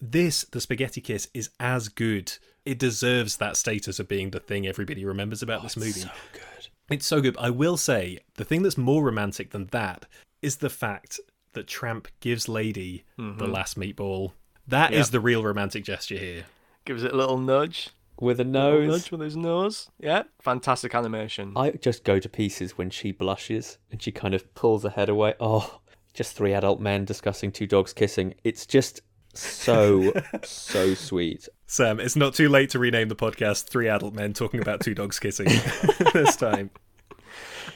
This, 0.01 0.44
the 0.44 0.61
spaghetti 0.61 1.01
kiss, 1.01 1.28
is 1.34 1.51
as 1.59 1.88
good. 1.88 2.32
It 2.64 2.78
deserves 2.78 3.36
that 3.36 3.57
status 3.57 3.98
of 3.98 4.09
being 4.09 4.30
the 4.30 4.40
thing 4.40 4.66
everybody 4.66 5.05
remembers 5.05 5.42
about 5.42 5.61
oh, 5.61 5.62
this 5.64 5.76
movie. 5.76 5.92
So 5.92 6.11
good. 6.32 6.68
It's 6.90 7.07
so 7.07 7.20
good. 7.20 7.36
I 7.38 7.51
will 7.51 7.76
say 7.76 8.18
the 8.34 8.44
thing 8.44 8.62
that's 8.62 8.78
more 8.78 9.05
romantic 9.05 9.51
than 9.51 9.66
that 9.66 10.07
is 10.42 10.57
the 10.57 10.70
fact 10.70 11.20
that 11.53 11.66
Tramp 11.66 12.09
gives 12.20 12.48
Lady 12.48 13.05
the 13.16 13.22
mm-hmm. 13.22 13.53
last 13.53 13.78
meatball. 13.78 14.32
That 14.66 14.92
is 14.92 15.09
Yep. 15.09 15.12
the 15.12 15.20
real 15.20 15.42
romantic 15.42 15.84
gesture 15.84 16.18
here. 16.18 16.44
Gives 16.84 17.03
it 17.03 17.12
a 17.12 17.16
little 17.16 17.38
nudge. 17.38 17.90
With 18.20 18.38
a 18.38 18.44
Little 18.44 18.80
nose. 18.80 18.88
nudge 18.88 19.11
with 19.11 19.20
his 19.22 19.36
nose. 19.36 19.90
Yeah, 19.98 20.24
fantastic 20.40 20.94
animation. 20.94 21.55
I 21.57 21.70
just 21.70 22.05
go 22.05 22.18
to 22.18 22.28
pieces 22.28 22.76
when 22.76 22.90
she 22.90 23.12
blushes 23.12 23.78
and 23.90 24.03
she 24.03 24.12
kind 24.12 24.34
of 24.34 24.55
pulls 24.55 24.82
her 24.82 24.90
head 24.90 25.09
away. 25.09 25.34
Oh, 25.40 25.80
just 26.12 26.36
three 26.36 26.53
adult 26.53 26.80
men 26.80 27.05
discussing 27.07 27.51
two 27.51 27.66
dogs 27.66 27.92
kissing. 27.94 28.34
It's 28.44 28.66
just 28.66 29.01
so, 29.35 30.12
so 30.43 30.95
sweet. 30.95 31.49
Sam, 31.66 32.01
it's 32.01 32.16
not 32.16 32.35
too 32.35 32.49
late 32.49 32.70
to 32.70 32.78
rename 32.78 33.09
the 33.09 33.16
podcast 33.16 33.68
Three 33.68 33.89
Adult 33.89 34.14
Men 34.14 34.33
Talking 34.33 34.61
About 34.61 34.81
Two 34.81 34.95
Dogs 34.95 35.18
Kissing 35.18 35.47
this 36.12 36.37
time. 36.37 36.70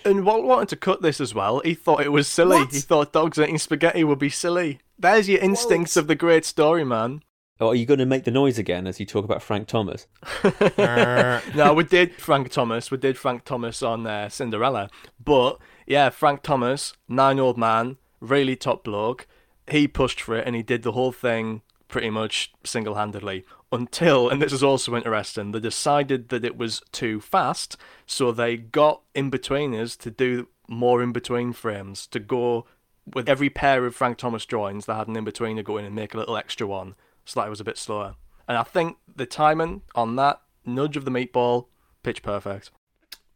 And 0.04 0.24
Walt 0.24 0.44
wanted 0.44 0.68
to 0.70 0.76
cut 0.76 1.00
this 1.00 1.20
as 1.20 1.34
well. 1.34 1.60
He 1.60 1.74
thought 1.74 2.02
it 2.02 2.12
was 2.12 2.28
silly. 2.28 2.58
What? 2.58 2.72
He 2.72 2.80
thought 2.80 3.12
dogs 3.12 3.38
eating 3.38 3.58
spaghetti 3.58 4.04
would 4.04 4.18
be 4.18 4.28
silly. 4.28 4.80
There's 4.98 5.28
your 5.28 5.40
instincts 5.40 5.96
of 5.96 6.08
the 6.08 6.14
great 6.14 6.44
story, 6.44 6.84
man. 6.84 7.22
Oh, 7.60 7.68
are 7.68 7.74
you 7.74 7.86
going 7.86 8.00
to 8.00 8.06
make 8.06 8.24
the 8.24 8.32
noise 8.32 8.58
again 8.58 8.86
as 8.86 8.98
you 8.98 9.06
talk 9.06 9.24
about 9.24 9.42
Frank 9.42 9.68
Thomas? 9.68 10.08
no, 10.78 11.72
we 11.74 11.84
did 11.84 12.14
Frank 12.14 12.50
Thomas. 12.50 12.90
We 12.90 12.98
did 12.98 13.16
Frank 13.16 13.44
Thomas 13.44 13.80
on 13.82 14.06
uh, 14.06 14.28
Cinderella. 14.28 14.90
But 15.24 15.58
yeah, 15.86 16.10
Frank 16.10 16.42
Thomas, 16.42 16.94
nine 17.08 17.38
old 17.38 17.56
man, 17.56 17.96
really 18.20 18.56
top 18.56 18.82
bloke. 18.82 19.28
He 19.68 19.88
pushed 19.88 20.20
for 20.20 20.36
it 20.36 20.46
and 20.46 20.54
he 20.54 20.62
did 20.62 20.82
the 20.82 20.92
whole 20.92 21.12
thing 21.12 21.62
pretty 21.88 22.10
much 22.10 22.52
single 22.64 22.94
handedly. 22.94 23.44
Until, 23.70 24.28
and 24.28 24.40
this 24.40 24.52
is 24.52 24.62
also 24.62 24.94
interesting, 24.94 25.52
they 25.52 25.60
decided 25.60 26.28
that 26.28 26.44
it 26.44 26.56
was 26.56 26.80
too 26.92 27.20
fast, 27.20 27.76
so 28.06 28.30
they 28.30 28.56
got 28.56 29.02
in 29.14 29.30
betweeners 29.30 29.96
to 29.98 30.10
do 30.10 30.48
more 30.68 31.02
in 31.02 31.12
between 31.12 31.52
frames 31.52 32.06
to 32.08 32.20
go 32.20 32.66
with 33.12 33.28
every 33.28 33.50
pair 33.50 33.84
of 33.84 33.94
Frank 33.94 34.16
Thomas 34.16 34.46
drawings. 34.46 34.86
They 34.86 34.94
had 34.94 35.08
an 35.08 35.16
in 35.16 35.24
betweener 35.24 35.62
go 35.64 35.76
in 35.76 35.84
and 35.84 35.94
make 35.94 36.14
a 36.14 36.18
little 36.18 36.36
extra 36.36 36.66
one, 36.66 36.94
so 37.24 37.40
that 37.40 37.46
it 37.46 37.50
was 37.50 37.60
a 37.60 37.64
bit 37.64 37.78
slower. 37.78 38.14
And 38.48 38.56
I 38.56 38.62
think 38.62 38.96
the 39.14 39.26
timing 39.26 39.82
on 39.94 40.16
that 40.16 40.40
nudge 40.64 40.96
of 40.96 41.04
the 41.04 41.10
meatball, 41.10 41.66
pitch 42.02 42.22
perfect. 42.22 42.70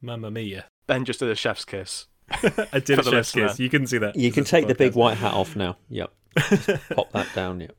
Mamma 0.00 0.30
mia. 0.30 0.66
Ben 0.86 1.04
just 1.04 1.18
did 1.20 1.28
a 1.28 1.34
chef's 1.34 1.64
kiss. 1.64 2.06
I 2.30 2.80
did 2.80 2.90
a 2.90 2.96
the 2.96 3.02
chef's 3.02 3.06
listener. 3.34 3.48
kiss. 3.48 3.60
You 3.60 3.70
can 3.70 3.86
see 3.86 3.98
that. 3.98 4.16
You 4.16 4.30
can 4.30 4.42
This 4.42 4.48
is 4.48 4.52
a 4.52 4.56
take 4.56 4.68
the 4.68 4.74
big 4.74 4.94
white 4.94 5.16
hat 5.16 5.34
off 5.34 5.56
now. 5.56 5.76
Yep. 5.88 6.12
Pop 6.94 7.12
that 7.12 7.28
down. 7.34 7.60
Yep. 7.60 7.76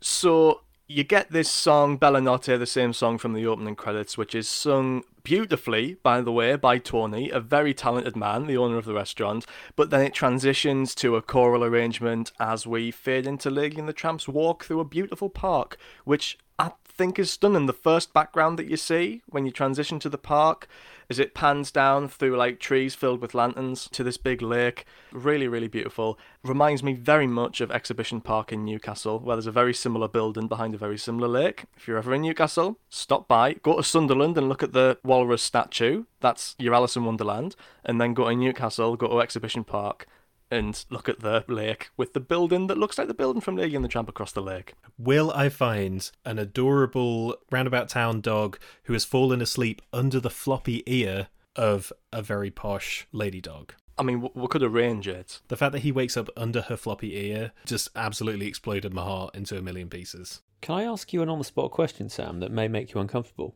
So 0.00 0.60
you 0.86 1.02
get 1.02 1.30
this 1.30 1.50
song 1.50 1.96
Bella 1.96 2.20
Notte, 2.20 2.58
the 2.58 2.66
same 2.66 2.92
song 2.92 3.16
from 3.18 3.32
the 3.32 3.46
opening 3.46 3.74
credits, 3.74 4.18
which 4.18 4.34
is 4.34 4.48
sung 4.48 5.02
beautifully, 5.22 5.94
by 6.02 6.20
the 6.20 6.30
way, 6.30 6.56
by 6.56 6.76
Tony, 6.76 7.30
a 7.30 7.40
very 7.40 7.72
talented 7.72 8.14
man, 8.14 8.46
the 8.46 8.58
owner 8.58 8.76
of 8.76 8.84
the 8.84 8.92
restaurant. 8.92 9.46
But 9.76 9.88
then 9.88 10.02
it 10.02 10.12
transitions 10.12 10.94
to 10.96 11.16
a 11.16 11.22
choral 11.22 11.64
arrangement 11.64 12.32
as 12.38 12.66
we 12.66 12.90
fade 12.90 13.26
into 13.26 13.50
Lady 13.50 13.78
and 13.78 13.88
the 13.88 13.94
Tramp's 13.94 14.28
walk 14.28 14.64
through 14.64 14.80
a 14.80 14.84
beautiful 14.84 15.30
park, 15.30 15.78
which 16.04 16.38
I 16.58 16.72
think 16.86 17.18
is 17.18 17.30
stunning. 17.30 17.66
The 17.66 17.72
first 17.72 18.12
background 18.12 18.58
that 18.58 18.68
you 18.68 18.76
see 18.76 19.22
when 19.28 19.44
you 19.46 19.52
transition 19.52 19.98
to 20.00 20.08
the 20.08 20.18
park 20.18 20.68
as 21.10 21.18
it 21.18 21.34
pans 21.34 21.70
down 21.70 22.08
through 22.08 22.36
like 22.36 22.58
trees 22.58 22.94
filled 22.94 23.20
with 23.20 23.34
lanterns 23.34 23.88
to 23.92 24.02
this 24.02 24.16
big 24.16 24.40
lake. 24.40 24.86
Really, 25.12 25.48
really 25.48 25.68
beautiful. 25.68 26.18
Reminds 26.42 26.82
me 26.82 26.94
very 26.94 27.26
much 27.26 27.60
of 27.60 27.70
Exhibition 27.70 28.20
Park 28.20 28.52
in 28.52 28.64
Newcastle, 28.64 29.18
where 29.18 29.36
there's 29.36 29.46
a 29.46 29.52
very 29.52 29.74
similar 29.74 30.08
building 30.08 30.48
behind 30.48 30.74
a 30.74 30.78
very 30.78 30.98
similar 30.98 31.28
lake. 31.28 31.64
If 31.76 31.86
you're 31.86 31.98
ever 31.98 32.14
in 32.14 32.22
Newcastle, 32.22 32.78
stop 32.88 33.28
by. 33.28 33.54
Go 33.54 33.76
to 33.76 33.82
Sunderland 33.82 34.38
and 34.38 34.48
look 34.48 34.62
at 34.62 34.72
the 34.72 34.98
walrus 35.04 35.42
statue. 35.42 36.04
That's 36.20 36.54
your 36.58 36.74
Alice 36.74 36.96
in 36.96 37.04
Wonderland. 37.04 37.56
And 37.84 38.00
then 38.00 38.14
go 38.14 38.28
to 38.28 38.34
Newcastle, 38.34 38.96
go 38.96 39.08
to 39.08 39.20
Exhibition 39.20 39.64
Park. 39.64 40.06
And 40.50 40.84
look 40.90 41.08
at 41.08 41.20
the 41.20 41.44
lake 41.48 41.88
with 41.96 42.12
the 42.12 42.20
building 42.20 42.66
that 42.68 42.78
looks 42.78 42.98
like 42.98 43.08
the 43.08 43.14
building 43.14 43.40
from 43.40 43.56
Lady 43.56 43.74
and 43.74 43.84
the 43.84 43.88
Tramp 43.88 44.08
across 44.08 44.30
the 44.32 44.42
lake. 44.42 44.74
Will 44.98 45.32
I 45.32 45.48
find 45.48 46.08
an 46.24 46.38
adorable 46.38 47.36
roundabout 47.50 47.88
town 47.88 48.20
dog 48.20 48.58
who 48.84 48.92
has 48.92 49.04
fallen 49.04 49.40
asleep 49.40 49.82
under 49.92 50.20
the 50.20 50.30
floppy 50.30 50.82
ear 50.86 51.28
of 51.56 51.92
a 52.12 52.22
very 52.22 52.50
posh 52.50 53.06
lady 53.10 53.40
dog? 53.40 53.72
I 53.96 54.02
mean, 54.02 54.20
w- 54.22 54.32
we 54.40 54.48
could 54.48 54.62
arrange 54.62 55.08
it. 55.08 55.40
The 55.48 55.56
fact 55.56 55.72
that 55.72 55.80
he 55.80 55.92
wakes 55.92 56.16
up 56.16 56.28
under 56.36 56.62
her 56.62 56.76
floppy 56.76 57.16
ear 57.16 57.52
just 57.64 57.88
absolutely 57.96 58.46
exploded 58.46 58.92
my 58.92 59.02
heart 59.02 59.34
into 59.34 59.56
a 59.56 59.62
million 59.62 59.88
pieces. 59.88 60.42
Can 60.60 60.74
I 60.76 60.84
ask 60.84 61.12
you 61.12 61.22
an 61.22 61.28
on 61.28 61.38
the 61.38 61.44
spot 61.44 61.70
question, 61.70 62.08
Sam, 62.08 62.40
that 62.40 62.50
may 62.50 62.68
make 62.68 62.92
you 62.92 63.00
uncomfortable? 63.00 63.54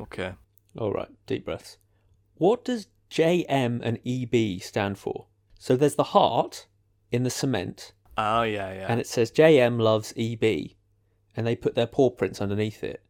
Okay. 0.00 0.32
All 0.78 0.92
right, 0.92 1.08
deep 1.26 1.44
breaths. 1.44 1.78
What 2.34 2.64
does 2.64 2.88
JM 3.10 3.80
and 3.82 3.98
EB 4.04 4.60
stand 4.62 4.98
for? 4.98 5.26
So 5.64 5.76
there's 5.76 5.94
the 5.94 6.12
heart 6.12 6.66
in 7.10 7.22
the 7.22 7.30
cement, 7.30 7.94
Oh, 8.18 8.42
yeah, 8.42 8.70
yeah. 8.74 8.86
and 8.86 9.00
it 9.00 9.06
says 9.06 9.32
JM 9.32 9.80
loves 9.80 10.12
EB, 10.14 10.72
and 11.34 11.46
they 11.46 11.56
put 11.56 11.74
their 11.74 11.86
paw 11.86 12.10
prints 12.10 12.42
underneath 12.42 12.84
it. 12.84 13.02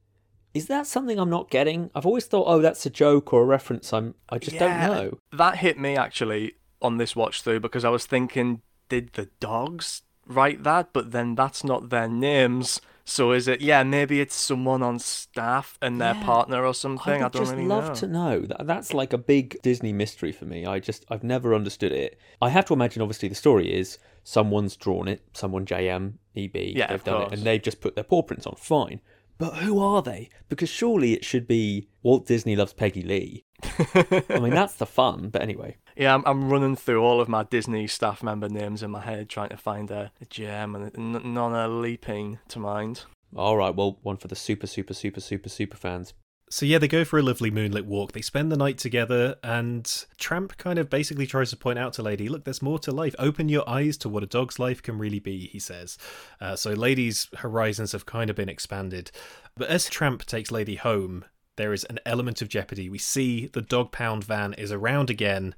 Is 0.54 0.68
that 0.68 0.86
something 0.86 1.18
I'm 1.18 1.28
not 1.28 1.50
getting? 1.50 1.90
I've 1.96 2.06
always 2.06 2.26
thought, 2.26 2.44
oh, 2.46 2.60
that's 2.60 2.86
a 2.86 2.90
joke 2.90 3.32
or 3.32 3.42
a 3.42 3.44
reference. 3.44 3.92
I'm, 3.92 4.14
I 4.28 4.38
just 4.38 4.54
Yeah, 4.54 4.86
don't 4.86 4.94
know. 4.94 5.18
That 5.32 5.56
hit 5.56 5.80
me 5.80 5.96
actually 5.96 6.52
on 6.80 6.98
this 6.98 7.16
watch 7.16 7.42
through 7.42 7.58
because 7.58 7.84
I 7.84 7.88
was 7.88 8.06
thinking, 8.06 8.62
did 8.88 9.14
the 9.14 9.30
dogs 9.40 10.02
write 10.26 10.62
that? 10.64 10.92
But 10.92 11.12
then 11.12 11.34
that's 11.34 11.64
not 11.64 11.90
their 11.90 12.08
names. 12.08 12.80
So 13.06 13.32
is 13.32 13.46
it? 13.48 13.60
Yeah, 13.60 13.82
maybe 13.82 14.20
it's 14.22 14.34
someone 14.34 14.82
on 14.82 14.98
staff 14.98 15.78
and 15.82 16.00
their 16.00 16.14
Yeah. 16.14 16.22
partner 16.24 16.64
or 16.64 16.72
something. 16.72 17.16
I, 17.22 17.28
don't 17.28 17.34
just 17.34 17.52
really 17.52 17.66
love 17.66 17.88
know. 17.88 17.94
to 17.94 18.06
know. 18.06 18.40
That, 18.40 18.66
that's 18.66 18.94
like 18.94 19.12
a 19.12 19.18
big 19.18 19.60
Disney 19.62 19.92
mystery 19.92 20.32
for 20.32 20.46
me. 20.46 20.64
I 20.64 20.78
just, 20.80 21.04
I've 21.10 21.22
never 21.22 21.54
understood 21.54 21.92
it. 21.92 22.18
I 22.40 22.48
have 22.48 22.64
to 22.66 22.72
imagine, 22.72 23.02
obviously, 23.02 23.28
the 23.28 23.34
story 23.34 23.70
is 23.72 23.98
someone's 24.22 24.74
drawn 24.76 25.06
it, 25.06 25.22
someone 25.34 25.66
JM, 25.66 26.14
EB, 26.34 26.56
Yeah, 26.56 26.86
they've 26.86 27.04
done 27.04 27.22
it, 27.22 27.32
and 27.32 27.42
they've 27.42 27.60
just 27.62 27.82
put 27.82 27.94
their 27.94 28.04
paw 28.04 28.22
prints 28.22 28.46
on. 28.46 28.54
Fine. 28.56 29.00
But 29.36 29.56
who 29.56 29.78
are 29.80 30.00
they? 30.00 30.30
Because 30.48 30.70
surely 30.70 31.12
it 31.12 31.24
should 31.24 31.46
be 31.46 31.88
Walt 32.02 32.26
Disney 32.26 32.56
loves 32.56 32.72
Peggy 32.72 33.02
Lee. 33.02 33.44
I 33.94 34.38
mean, 34.40 34.50
that's 34.54 34.76
the 34.76 34.86
fun. 34.86 35.28
But 35.28 35.42
anyway, 35.42 35.76
Yeah, 35.96 36.14
I'm, 36.14 36.24
I'm 36.26 36.50
running 36.50 36.76
through 36.76 37.02
all 37.02 37.20
of 37.20 37.28
my 37.28 37.44
Disney 37.44 37.86
staff 37.86 38.22
member 38.22 38.48
names 38.48 38.82
in 38.82 38.90
my 38.90 39.00
head, 39.00 39.28
trying 39.28 39.50
to 39.50 39.56
find 39.56 39.90
a, 39.90 40.10
a 40.20 40.24
gem, 40.24 40.74
and 40.74 40.90
n- 40.96 41.34
none 41.34 41.52
are 41.52 41.68
leaping 41.68 42.38
to 42.48 42.58
mind. 42.58 43.04
all 43.36 43.56
right. 43.56 43.74
Well, 43.74 43.98
one 44.02 44.16
for 44.16 44.28
the 44.28 44.36
super, 44.36 44.66
super, 44.66 44.94
super, 44.94 45.20
super, 45.20 45.48
super 45.48 45.76
fans. 45.76 46.14
So 46.50 46.66
yeah, 46.66 46.78
they 46.78 46.88
go 46.88 47.04
for 47.04 47.18
a 47.18 47.22
lovely 47.22 47.50
moonlit 47.50 47.86
walk. 47.86 48.12
They 48.12 48.20
spend 48.20 48.52
the 48.52 48.56
night 48.56 48.78
together, 48.78 49.36
and 49.42 49.90
Tramp 50.18 50.56
kind 50.56 50.78
of 50.78 50.90
basically 50.90 51.26
tries 51.26 51.50
to 51.50 51.56
point 51.56 51.78
out 51.78 51.94
to 51.94 52.02
Lady, 52.02 52.28
"Look, 52.28 52.44
there's 52.44 52.62
more 52.62 52.78
to 52.80 52.92
life. 52.92 53.14
Open 53.18 53.48
your 53.48 53.68
eyes 53.68 53.96
to 53.98 54.08
what 54.08 54.22
a 54.22 54.26
dog's 54.26 54.58
life 54.58 54.82
can 54.82 54.98
really 54.98 55.18
be." 55.20 55.46
He 55.48 55.58
says. 55.58 55.96
Uh, 56.40 56.54
so 56.54 56.72
Lady's 56.72 57.28
horizons 57.38 57.92
have 57.92 58.06
kind 58.06 58.30
of 58.30 58.36
been 58.36 58.48
expanded, 58.50 59.10
but 59.56 59.68
as 59.68 59.88
Tramp 59.88 60.26
takes 60.26 60.52
Lady 60.52 60.76
home, 60.76 61.24
there 61.56 61.72
is 61.72 61.84
an 61.84 62.00
element 62.04 62.42
of 62.42 62.48
jeopardy. 62.48 62.88
We 62.88 62.98
see 62.98 63.46
the 63.46 63.62
dog 63.62 63.92
pound 63.92 64.24
van 64.24 64.54
is 64.54 64.72
around 64.72 65.10
again, 65.10 65.54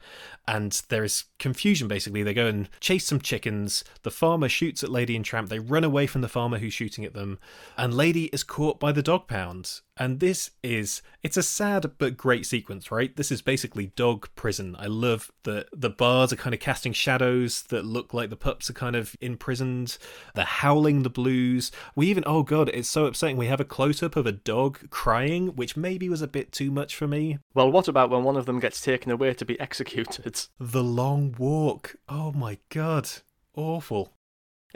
and 0.47 0.83
there 0.89 1.05
is 1.05 1.25
confusion 1.39 1.89
basically. 1.89 2.23
They 2.23 2.35
go 2.35 2.47
and 2.47 2.69
chase 2.81 3.07
some 3.07 3.21
chickens. 3.21 3.85
The 4.03 4.11
farmer 4.11 4.49
shoots 4.49 4.83
at 4.83 4.91
Lady 4.91 5.17
and 5.17 5.25
Tramp. 5.25 5.49
They 5.49 5.59
run 5.59 5.85
away 5.85 6.07
from 6.07 6.21
the 6.21 6.29
farmer 6.29 6.59
who's 6.59 6.75
shooting 6.75 7.05
at 7.05 7.15
them, 7.15 7.39
and 7.77 7.95
Lady 7.95 8.27
is 8.27 8.45
caught 8.45 8.79
by 8.79 8.93
the 8.93 9.03
dog 9.03 9.27
pound. 9.27 9.81
And 9.97 10.21
this 10.21 10.51
is 10.63 11.03
it's 11.23 11.37
a 11.37 11.43
sad 11.43 11.93
but 11.99 12.17
great 12.17 12.45
sequence, 12.47 12.91
right? 12.91 13.17
This 13.17 13.33
is 13.33 13.41
basically 13.43 13.93
dog 13.97 14.29
prison. 14.35 14.77
I 14.79 14.87
love 14.87 15.31
that 15.45 15.69
the 15.73 15.91
bars 15.91 16.33
are 16.33 16.37
kind 16.37 16.55
of 16.55 16.61
casting 16.61 16.93
shadows 16.93 17.63
that 17.65 17.85
look 17.85 18.13
like 18.13 18.31
the 18.31 18.37
pups 18.37 18.69
are 18.69 18.75
kind 18.75 18.95
of 18.95 19.17
imprisoned. 19.21 19.97
They're 20.35 20.45
howling 20.45 21.03
the 21.03 21.11
blues. 21.11 21.73
We 21.95 22.09
even 22.09 22.25
oh 22.27 22.43
god, 22.43 22.71
it's 22.75 22.89
so 22.89 23.07
upsetting. 23.07 23.37
We 23.37 23.47
have 23.47 23.61
a 23.61 23.65
close 23.65 24.03
up 24.03 24.17
of 24.17 24.27
a 24.27 24.33
dog 24.33 24.91
crying, 24.91 25.57
which 25.57 25.77
maybe 25.77 26.09
was 26.09 26.23
a 26.23 26.29
bit 26.29 26.53
too 26.53 26.71
much 26.71 26.95
for 26.95 27.07
me. 27.07 27.39
Well, 27.55 27.73
what 27.73 27.89
about 27.89 28.11
when 28.11 28.25
one 28.25 28.37
of 28.37 28.47
them 28.47 28.61
gets 28.61 28.81
taken 28.81 29.11
away 29.11 29.33
to 29.35 29.45
be 29.45 29.59
executed? 29.67 30.47
The 30.61 30.85
long 30.85 31.35
walk. 31.39 31.97
Oh 32.09 32.33
my 32.33 32.59
god. 32.69 33.09
Awful. 33.55 34.13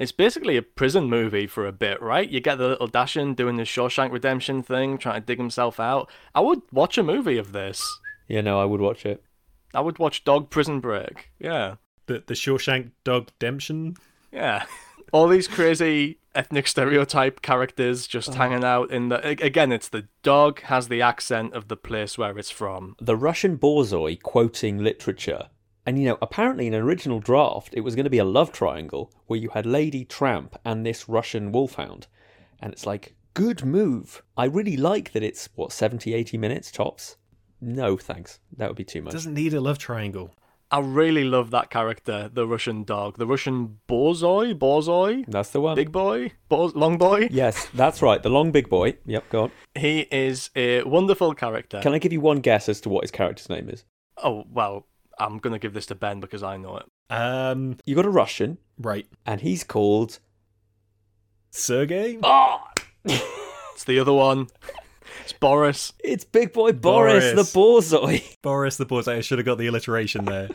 It's 0.00 0.12
basically 0.12 0.56
a 0.56 0.62
prison 0.62 1.10
movie 1.10 1.46
for 1.46 1.66
a 1.66 1.72
bit, 1.72 2.00
right? 2.00 2.26
You 2.26 2.40
get 2.40 2.56
the 2.56 2.68
little 2.68 2.86
dachshund 2.86 3.36
doing 3.36 3.56
the 3.56 3.64
Shawshank 3.64 4.10
Redemption 4.10 4.62
thing, 4.62 4.96
trying 4.96 5.20
to 5.20 5.26
dig 5.26 5.36
himself 5.36 5.78
out. 5.78 6.10
I 6.34 6.40
would 6.40 6.62
watch 6.72 6.96
a 6.96 7.02
movie 7.02 7.36
of 7.36 7.52
this. 7.52 7.86
Yeah, 8.26 8.40
no, 8.40 8.58
I 8.58 8.64
would 8.64 8.80
watch 8.80 9.04
it. 9.04 9.22
I 9.74 9.82
would 9.82 9.98
watch 9.98 10.24
Dog 10.24 10.48
Prison 10.48 10.80
Break. 10.80 11.30
Yeah. 11.38 11.74
The 12.06 12.24
the 12.26 12.32
Shawshank 12.32 12.92
Dog 13.04 13.30
Redemption. 13.38 13.96
Yeah. 14.32 14.64
All 15.12 15.28
these 15.28 15.46
crazy 15.46 16.18
ethnic 16.34 16.66
stereotype 16.66 17.42
characters 17.42 18.06
just 18.06 18.30
uh-huh. 18.30 18.38
hanging 18.38 18.64
out 18.64 18.90
in 18.90 19.10
the. 19.10 19.28
Again, 19.28 19.70
it's 19.70 19.90
the 19.90 20.08
dog 20.22 20.62
has 20.62 20.88
the 20.88 21.02
accent 21.02 21.52
of 21.52 21.68
the 21.68 21.76
place 21.76 22.16
where 22.16 22.38
it's 22.38 22.50
from. 22.50 22.96
The 23.02 23.16
Russian 23.16 23.58
Borzoi 23.58 24.22
quoting 24.22 24.78
literature. 24.78 25.50
And 25.90 25.98
you 25.98 26.04
know, 26.04 26.18
apparently 26.22 26.68
in 26.68 26.74
an 26.74 26.82
original 26.82 27.18
draft, 27.18 27.74
it 27.74 27.80
was 27.80 27.96
going 27.96 28.04
to 28.04 28.10
be 28.10 28.18
a 28.18 28.24
love 28.24 28.52
triangle 28.52 29.12
where 29.26 29.40
you 29.40 29.48
had 29.48 29.66
Lady 29.66 30.04
Tramp 30.04 30.56
and 30.64 30.86
this 30.86 31.08
Russian 31.08 31.50
wolfhound. 31.50 32.06
And 32.60 32.72
it's 32.72 32.86
like, 32.86 33.16
good 33.34 33.64
move. 33.64 34.22
I 34.36 34.44
really 34.44 34.76
like 34.76 35.10
that 35.10 35.24
it's, 35.24 35.48
what, 35.56 35.72
70, 35.72 36.14
80 36.14 36.38
minutes 36.38 36.70
tops? 36.70 37.16
No, 37.60 37.96
thanks. 37.96 38.38
That 38.56 38.68
would 38.68 38.76
be 38.76 38.84
too 38.84 39.02
much. 39.02 39.14
Doesn't 39.14 39.34
need 39.34 39.52
a 39.52 39.60
love 39.60 39.78
triangle. 39.78 40.32
I 40.70 40.78
really 40.78 41.24
love 41.24 41.50
that 41.50 41.70
character, 41.70 42.30
the 42.32 42.46
Russian 42.46 42.84
dog, 42.84 43.18
the 43.18 43.26
Russian 43.26 43.80
Borzoi, 43.88 44.54
Borzoi, 44.56 45.24
That's 45.26 45.50
the 45.50 45.60
one. 45.60 45.74
big 45.74 45.90
boy, 45.90 46.30
Boz, 46.48 46.76
long 46.76 46.98
boy. 46.98 47.26
Yes, 47.32 47.66
that's 47.74 48.00
right. 48.00 48.22
The 48.22 48.28
long 48.28 48.52
big 48.52 48.68
boy. 48.68 48.96
Yep, 49.06 49.28
go 49.30 49.42
on. 49.42 49.52
He 49.74 50.06
is 50.12 50.50
a 50.54 50.84
wonderful 50.84 51.34
character. 51.34 51.80
Can 51.80 51.94
I 51.94 51.98
give 51.98 52.12
you 52.12 52.20
one 52.20 52.38
guess 52.38 52.68
as 52.68 52.80
to 52.82 52.88
what 52.88 53.02
his 53.02 53.10
character's 53.10 53.48
name 53.48 53.68
is? 53.68 53.84
Oh 54.22 54.44
well, 54.52 54.86
I'm 55.20 55.38
gonna 55.38 55.58
give 55.58 55.74
this 55.74 55.86
to 55.86 55.94
Ben 55.94 56.18
because 56.20 56.42
I 56.42 56.56
know 56.56 56.78
it. 56.78 56.86
Um 57.14 57.76
You 57.84 57.94
got 57.94 58.06
a 58.06 58.10
Russian, 58.10 58.58
right. 58.78 59.06
and 59.26 59.40
he's 59.40 59.62
called. 59.62 60.18
Sergey? 61.50 62.18
Oh, 62.22 62.60
it's 63.04 63.84
the 63.84 63.98
other 63.98 64.12
one. 64.12 64.48
It's 65.24 65.32
Boris. 65.32 65.92
It's 66.02 66.24
Big 66.24 66.52
Boy 66.52 66.72
Boris, 66.72 67.32
Boris. 67.32 67.52
the 67.52 67.58
Borzoi. 67.58 68.36
Boris 68.42 68.76
the 68.76 68.86
Borzoi. 68.86 69.16
I 69.16 69.20
should 69.20 69.38
have 69.38 69.44
got 69.46 69.58
the 69.58 69.66
alliteration 69.66 70.24
there. 70.24 70.48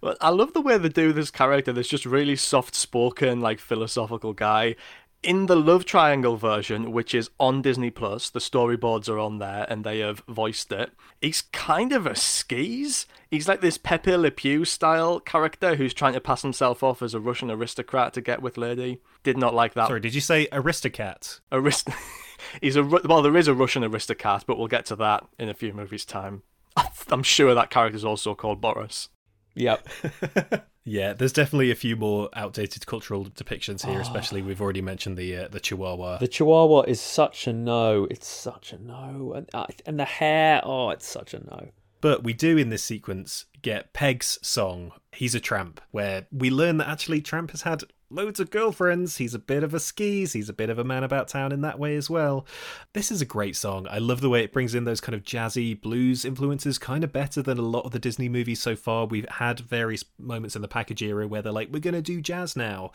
But 0.00 0.18
I 0.20 0.30
love 0.30 0.52
the 0.52 0.60
way 0.60 0.76
they 0.78 0.88
do 0.88 1.12
this 1.12 1.30
character. 1.30 1.72
This 1.72 1.88
just 1.88 2.04
really 2.06 2.36
soft-spoken, 2.36 3.40
like 3.40 3.60
philosophical 3.60 4.32
guy. 4.32 4.74
In 5.22 5.46
the 5.46 5.56
love 5.56 5.84
triangle 5.84 6.36
version, 6.36 6.92
which 6.92 7.14
is 7.14 7.28
on 7.38 7.60
Disney 7.60 7.90
Plus, 7.90 8.30
the 8.30 8.38
storyboards 8.38 9.06
are 9.06 9.18
on 9.18 9.38
there, 9.38 9.66
and 9.68 9.84
they 9.84 9.98
have 9.98 10.22
voiced 10.26 10.72
it. 10.72 10.92
He's 11.20 11.42
kind 11.42 11.92
of 11.92 12.06
a 12.06 12.16
skis. 12.16 13.04
He's 13.30 13.46
like 13.46 13.60
this 13.60 13.76
Pepe 13.76 14.16
Le 14.16 14.30
Pew 14.30 14.64
style 14.64 15.20
character 15.20 15.76
who's 15.76 15.92
trying 15.92 16.14
to 16.14 16.22
pass 16.22 16.40
himself 16.40 16.82
off 16.82 17.02
as 17.02 17.12
a 17.12 17.20
Russian 17.20 17.50
aristocrat 17.50 18.14
to 18.14 18.22
get 18.22 18.40
with 18.40 18.56
Lady. 18.56 19.02
Did 19.22 19.36
not 19.36 19.52
like 19.52 19.74
that. 19.74 19.88
Sorry, 19.88 20.00
did 20.00 20.14
you 20.14 20.22
say 20.22 20.48
aristocrat? 20.52 21.40
Arist- 21.52 21.88
He's 22.62 22.76
a 22.76 22.82
well, 22.82 23.20
there 23.20 23.36
is 23.36 23.46
a 23.46 23.54
Russian 23.54 23.84
aristocrat, 23.84 24.44
but 24.46 24.56
we'll 24.56 24.68
get 24.68 24.86
to 24.86 24.96
that 24.96 25.26
in 25.38 25.50
a 25.50 25.54
few 25.54 25.74
movies' 25.74 26.06
time. 26.06 26.44
I'm 27.10 27.22
sure 27.22 27.54
that 27.54 27.68
character's 27.68 28.06
also 28.06 28.34
called 28.34 28.62
Boris. 28.62 29.10
Yep. 29.54 29.86
Yeah, 30.90 31.12
there's 31.12 31.32
definitely 31.32 31.70
a 31.70 31.76
few 31.76 31.94
more 31.94 32.30
outdated 32.34 32.84
cultural 32.84 33.24
depictions 33.24 33.86
here. 33.86 34.00
Especially, 34.00 34.42
we've 34.42 34.60
already 34.60 34.82
mentioned 34.82 35.16
the 35.16 35.36
uh, 35.36 35.48
the 35.48 35.60
Chihuahua. 35.60 36.18
The 36.18 36.26
Chihuahua 36.26 36.82
is 36.82 37.00
such 37.00 37.46
a 37.46 37.52
no. 37.52 38.08
It's 38.10 38.26
such 38.26 38.72
a 38.72 38.78
no. 38.78 39.34
And, 39.36 39.48
uh, 39.54 39.66
and 39.86 40.00
the 40.00 40.04
hair, 40.04 40.60
oh, 40.64 40.90
it's 40.90 41.06
such 41.06 41.32
a 41.32 41.38
no. 41.38 41.68
But 42.00 42.24
we 42.24 42.32
do 42.32 42.56
in 42.56 42.70
this 42.70 42.82
sequence 42.82 43.44
get 43.62 43.92
Peg's 43.92 44.40
song, 44.42 44.90
He's 45.12 45.36
a 45.36 45.40
Tramp, 45.40 45.80
where 45.92 46.26
we 46.32 46.50
learn 46.50 46.78
that 46.78 46.88
actually 46.88 47.20
Tramp 47.20 47.52
has 47.52 47.62
had 47.62 47.84
loads 48.10 48.40
of 48.40 48.50
girlfriends. 48.50 49.16
He's 49.16 49.34
a 49.34 49.38
bit 49.38 49.62
of 49.62 49.72
a 49.72 49.80
skis. 49.80 50.32
He's 50.32 50.48
a 50.48 50.54
bit 50.54 50.68
of 50.68 50.78
a 50.78 50.84
man 50.84 51.04
about 51.04 51.28
town 51.28 51.52
in 51.52 51.60
that 51.62 51.78
way 51.78 51.96
as 51.96 52.10
well. 52.10 52.46
This 52.92 53.10
is 53.10 53.22
a 53.22 53.26
great 53.26 53.56
song. 53.56 53.86
I 53.90 53.98
love 53.98 54.20
the 54.20 54.28
way 54.28 54.42
it 54.42 54.52
brings 54.52 54.74
in 54.74 54.84
those 54.84 55.00
kind 55.00 55.14
of 55.14 55.22
jazzy 55.22 55.80
blues 55.80 56.24
influences, 56.24 56.78
kind 56.78 57.04
of 57.04 57.12
better 57.12 57.40
than 57.40 57.58
a 57.58 57.62
lot 57.62 57.84
of 57.84 57.92
the 57.92 57.98
Disney 57.98 58.28
movies 58.28 58.60
so 58.60 58.76
far. 58.76 59.06
We've 59.06 59.28
had 59.28 59.60
various 59.60 60.04
moments 60.18 60.56
in 60.56 60.62
the 60.62 60.68
package 60.68 61.02
era 61.02 61.26
where 61.26 61.42
they're 61.42 61.52
like, 61.52 61.70
we're 61.72 61.80
going 61.80 61.94
to 61.94 62.02
do 62.02 62.20
jazz 62.20 62.56
now. 62.56 62.92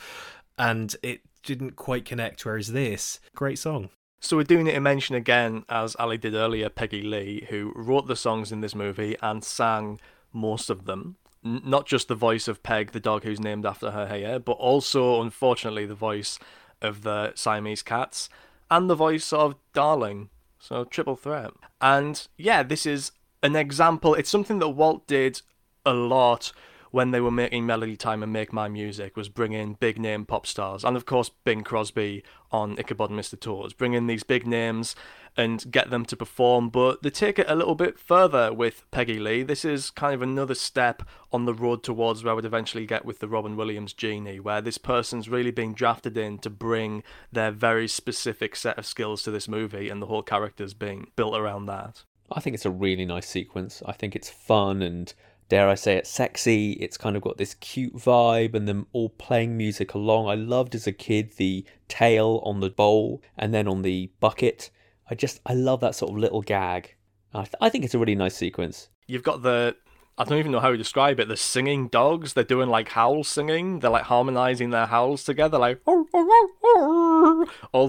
And 0.58 0.96
it 1.02 1.22
didn't 1.44 1.76
quite 1.76 2.06
connect, 2.06 2.46
whereas 2.46 2.72
this, 2.72 3.20
great 3.36 3.60
song. 3.60 3.90
So 4.20 4.38
we're 4.38 4.44
doing 4.44 4.68
it 4.68 4.76
in 4.76 4.84
mention 4.84 5.16
again, 5.16 5.66
as 5.70 5.96
Ali 5.98 6.18
did 6.18 6.34
earlier, 6.34 6.70
Peggy 6.70 7.04
Lee, 7.04 7.46
who 7.50 7.72
wrote 7.76 8.08
the 8.08 8.16
songs 8.16 8.52
in 8.52 8.62
this 8.62 8.74
movie 8.74 9.16
and 9.22 9.44
sang 9.44 10.00
most 10.34 10.70
of 10.70 10.86
them. 10.86 11.18
Not 11.46 11.86
just 11.86 12.08
the 12.08 12.16
voice 12.16 12.48
of 12.48 12.64
Peg, 12.64 12.92
the 12.92 13.00
dog 13.00 13.24
who's 13.24 13.40
named 13.40 13.68
after 13.68 13.92
her 13.92 14.08
here, 14.08 14.40
but 14.40 14.54
also, 14.54 15.22
unfortunately, 15.22 15.86
the 15.86 15.94
voice 15.94 16.40
of 16.82 17.04
the 17.04 17.34
Siamese 17.36 17.84
cats 17.84 18.30
and 18.72 18.90
the 18.90 18.96
voice 18.96 19.32
of 19.32 19.56
Darling. 19.72 20.30
So 20.58 20.84
triple 20.84 21.16
threat. 21.16 21.52
And 21.80 22.28
yeah, 22.36 22.64
this 22.64 22.88
is 22.88 23.12
an 23.44 23.56
example. 23.56 24.16
It's 24.16 24.30
something 24.30 24.58
that 24.58 24.70
Walt 24.70 25.06
did 25.06 25.44
a 25.86 25.94
lot 25.94 26.52
when 26.90 27.12
they 27.12 27.20
were 27.20 27.30
making 27.30 27.66
Melody 27.66 27.98
Time 27.98 28.24
and 28.24 28.32
Make 28.32 28.54
Mine 28.54 28.74
Music 28.74 29.18
was 29.18 29.28
bring 29.28 29.52
in 29.52 29.74
big 29.74 30.00
name 30.00 30.26
pop 30.26 30.48
stars, 30.48 30.86
and 30.86 30.96
of 30.96 31.06
course 31.06 31.30
Bing 31.44 31.62
Crosby 31.62 32.24
on 32.52 32.80
Ichabod 32.80 33.10
and 33.10 33.20
Mr. 33.20 33.38
Toad, 33.38 33.76
bring 33.78 33.94
in 33.94 34.08
these 34.08 34.24
big 34.24 34.48
names 34.48 34.96
and 35.38 35.70
get 35.72 35.90
them 35.90 36.06
to 36.06 36.16
perform. 36.16 36.70
But 36.70 37.04
they 37.04 37.10
take 37.10 37.40
it 37.40 37.50
a 37.50 37.56
little 37.56 37.76
bit 37.76 38.00
further 38.00 38.54
with 38.54 38.84
Peggy 38.92 39.20
Lee. 39.20 39.44
This 39.44 39.66
is 39.66 39.90
kind 39.90 40.14
of 40.14 40.22
another 40.22 40.56
step 40.56 41.04
on 41.32 41.46
the 41.46 41.54
road 41.54 41.84
towards 41.84 42.24
where 42.24 42.36
we'd 42.36 42.46
eventually 42.46 42.86
get 42.86 43.06
with 43.06 43.20
the 43.20 43.28
Robin 43.28 43.56
Williams 43.56 43.94
genie, 43.94 44.40
where 44.40 44.62
this 44.62 44.78
person's 44.78 45.30
really 45.30 45.52
being 45.52 45.74
drafted 45.74 46.18
in 46.18 46.40
to 46.40 46.50
bring 46.50 47.04
their 47.32 47.52
very 47.52 47.88
specific 47.88 48.56
set 48.56 48.78
of 48.78 48.86
skills 48.86 49.24
to 49.24 49.32
this 49.32 49.48
movie, 49.48 49.90
and 49.90 50.02
the 50.02 50.08
whole 50.08 50.24
character's 50.24 50.74
being 50.74 51.12
built 51.16 51.36
around 51.36 51.66
that. 51.66 52.04
I 52.32 52.40
think 52.40 52.56
it's 52.56 52.66
a 52.66 52.72
really 52.72 53.06
nice 53.06 53.28
sequence. 53.28 53.84
I 53.86 53.92
think 53.92 54.16
it's 54.16 54.30
fun 54.30 54.82
and 54.82 55.14
dare 55.48 55.70
I 55.70 55.76
say 55.76 55.96
it, 55.96 56.08
sexy. 56.08 56.72
It's 56.74 56.98
kind 56.98 57.16
of 57.16 57.22
got 57.22 57.38
this 57.38 57.54
cute 57.56 57.96
vibe 57.96 58.56
and 58.56 58.68
them 58.68 58.88
all 58.94 59.10
playing 59.10 59.58
music 59.58 59.94
along. 59.94 60.28
I 60.28 60.36
loved 60.36 60.74
as 60.74 60.88
a 60.88 60.92
kid 60.92 61.34
the 61.38 61.66
tail 61.88 62.42
on 62.44 62.62
the 62.62 62.70
bowl 62.70 63.22
and 63.38 63.54
then 63.54 63.68
on 63.68 63.84
the 63.84 64.10
bucket. 64.20 64.72
I 65.10 65.16
just, 65.16 65.40
I 65.46 65.54
love 65.54 65.82
that 65.82 65.96
sort 65.96 66.12
of 66.12 66.18
little 66.18 66.42
gag. 66.42 66.96
I, 67.34 67.44
th- 67.44 67.56
I 67.62 67.70
think 67.70 67.86
it's 67.86 67.94
a 67.94 68.00
really 68.00 68.16
nice 68.16 68.36
sequence. 68.36 68.90
You've 69.08 69.24
got 69.24 69.44
the 69.44 69.76
I 70.18 70.24
don't 70.24 70.40
even 70.40 70.54
know 70.54 70.62
how 70.62 70.72
to 70.72 70.78
describe 70.78 71.20
it. 71.20 71.28
The 71.28 71.36
singing 71.36 71.90
dogs. 71.90 72.32
They're 72.34 72.46
doing 72.46 72.70
like 72.70 72.88
howl 72.90 73.26
singing. 73.26 73.80
They're 73.80 73.92
like 73.92 74.06
harmonizing 74.06 74.70
their 74.70 74.86
howls 74.86 75.26
together, 75.26 75.58
like 75.58 75.82
all 75.86 76.06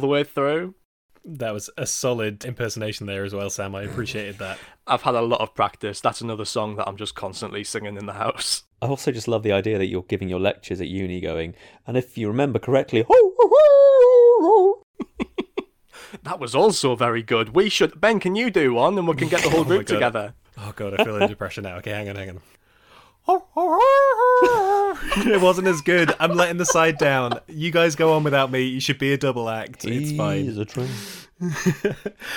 the 0.01 0.09
way 0.09 0.25
through. 0.25 0.75
That 1.25 1.53
was 1.53 1.71
a 1.77 1.87
solid 1.87 2.45
impersonation 2.45 3.07
there 3.07 3.25
as 3.25 3.33
well, 3.33 3.49
Sam. 3.51 3.77
I 3.77 3.83
appreciated 3.83 4.39
that. 4.39 4.59
I've 4.89 5.03
had 5.03 5.15
a 5.15 5.23
lot 5.23 5.41
of 5.41 5.55
practice. 5.55 6.01
That's 6.01 6.21
another 6.21 6.45
song 6.45 6.77
that 6.77 6.89
I'm 6.89 6.97
just 6.97 7.15
constantly 7.15 7.63
singing 7.63 7.97
in 7.97 8.07
the 8.07 8.13
house. 8.15 8.65
I 8.83 8.87
also 8.87 9.13
just 9.13 9.29
love 9.29 9.43
the 9.45 9.53
idea 9.53 9.79
that 9.79 9.87
you're 9.87 10.03
giving 10.03 10.29
your 10.29 10.41
lectures 10.41 10.81
at 10.81 10.89
uni 10.89 11.21
going, 11.21 11.55
and 11.87 11.97
if 11.97 12.19
you 12.19 12.29
remember 12.29 12.59
correctly, 12.59 13.05
That 16.23 16.39
was 16.41 16.55
also 16.55 16.95
very 16.97 17.23
good. 17.23 17.55
We 17.55 17.69
should 17.69 18.01
Ben, 18.01 18.21
can 18.21 18.35
you 18.35 18.51
do 18.51 18.75
one 18.75 18.99
and 18.99 19.07
we 19.09 19.15
can 19.15 19.29
get 19.29 19.43
the 19.43 19.51
whole 19.51 19.61
Oh 19.63 19.65
group 19.65 19.87
God. 19.87 19.95
together? 19.95 20.35
Oh 20.59 20.73
god, 20.75 20.99
I 20.99 21.05
feel 21.05 21.17
in 21.17 21.29
depression 21.29 21.65
now. 21.65 21.77
Okay, 21.77 21.91
hang 21.91 22.09
on, 22.09 22.17
hang 22.17 22.31
on. 22.31 22.41
it 25.27 25.41
wasn't 25.41 25.67
as 25.67 25.81
good. 25.81 26.15
I'm 26.21 26.33
letting 26.35 26.59
the 26.59 26.65
side 26.67 26.97
down. 26.99 27.41
You 27.49 27.71
guys 27.73 27.97
go 27.97 28.13
on 28.13 28.23
without 28.25 28.51
me. 28.53 28.63
You 28.63 28.79
should 28.81 28.99
be 28.99 29.13
a 29.13 29.17
double 29.19 29.49
act. 29.51 29.85
It's 29.85 30.17
fine. 30.17 30.47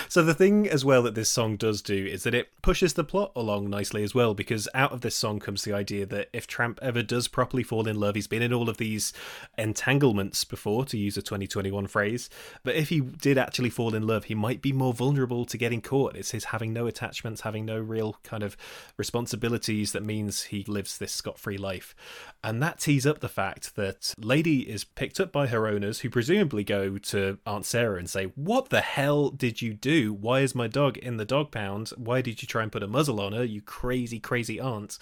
So 0.09 0.23
the 0.23 0.33
thing 0.33 0.67
as 0.67 0.83
well 0.83 1.03
that 1.03 1.13
this 1.13 1.29
song 1.29 1.55
does 1.55 1.81
do 1.81 2.05
is 2.05 2.23
that 2.23 2.33
it 2.33 2.49
pushes 2.61 2.93
the 2.93 3.03
plot 3.03 3.31
along 3.35 3.69
nicely 3.69 4.03
as 4.03 4.15
well 4.15 4.33
because 4.33 4.67
out 4.73 4.91
of 4.91 5.01
this 5.01 5.15
song 5.15 5.39
comes 5.39 5.63
the 5.63 5.73
idea 5.73 6.05
that 6.07 6.29
if 6.33 6.47
Tramp 6.47 6.79
ever 6.81 7.03
does 7.03 7.27
properly 7.27 7.61
fall 7.63 7.87
in 7.87 7.99
love, 7.99 8.15
he's 8.15 8.27
been 8.27 8.41
in 8.41 8.51
all 8.51 8.69
of 8.69 8.77
these 8.77 9.13
entanglements 9.57 10.43
before, 10.43 10.85
to 10.85 10.97
use 10.97 11.15
a 11.15 11.21
2021 11.21 11.87
phrase, 11.87 12.29
but 12.63 12.75
if 12.75 12.89
he 12.89 13.01
did 13.01 13.37
actually 13.37 13.69
fall 13.69 13.93
in 13.93 14.07
love, 14.07 14.25
he 14.25 14.35
might 14.35 14.61
be 14.61 14.73
more 14.73 14.93
vulnerable 14.93 15.45
to 15.45 15.57
getting 15.57 15.81
caught. 15.81 16.15
It's 16.15 16.31
his 16.31 16.45
having 16.45 16.73
no 16.73 16.87
attachments, 16.87 17.41
having 17.41 17.65
no 17.65 17.77
real 17.77 18.17
kind 18.23 18.41
of 18.41 18.57
responsibilities 18.97 19.91
that 19.91 20.03
means 20.03 20.43
he 20.43 20.63
lives 20.63 20.97
this 20.97 21.11
scot-free 21.11 21.57
life. 21.57 21.95
And 22.43 22.63
that 22.63 22.79
tees 22.79 23.05
up 23.05 23.19
the 23.19 23.29
fact 23.29 23.75
that 23.75 24.15
Lady 24.17 24.69
is 24.69 24.83
picked 24.83 25.19
up 25.19 25.31
by 25.31 25.47
her 25.47 25.67
owners 25.67 25.99
who 25.99 26.09
presumably 26.09 26.63
go 26.63 26.97
to 26.97 27.37
Aunt 27.45 27.65
Sarah 27.65 27.99
and 27.99 28.09
say, 28.09 28.25
"What 28.35 28.69
the 28.69 28.81
hell 28.89 29.29
did 29.29 29.61
you 29.61 29.73
do? 29.73 30.11
Why 30.13 30.39
is 30.39 30.55
my 30.55 30.67
dog 30.67 30.97
in 30.97 31.17
the 31.17 31.25
dog 31.25 31.51
pound? 31.51 31.89
Why 31.89 32.21
did 32.21 32.41
you 32.41 32.47
try 32.47 32.63
and 32.63 32.71
put 32.71 32.81
a 32.81 32.87
muzzle 32.87 33.21
on 33.21 33.33
her, 33.33 33.43
you 33.43 33.61
crazy, 33.61 34.19
crazy 34.19 34.59
aunt? 34.59 34.97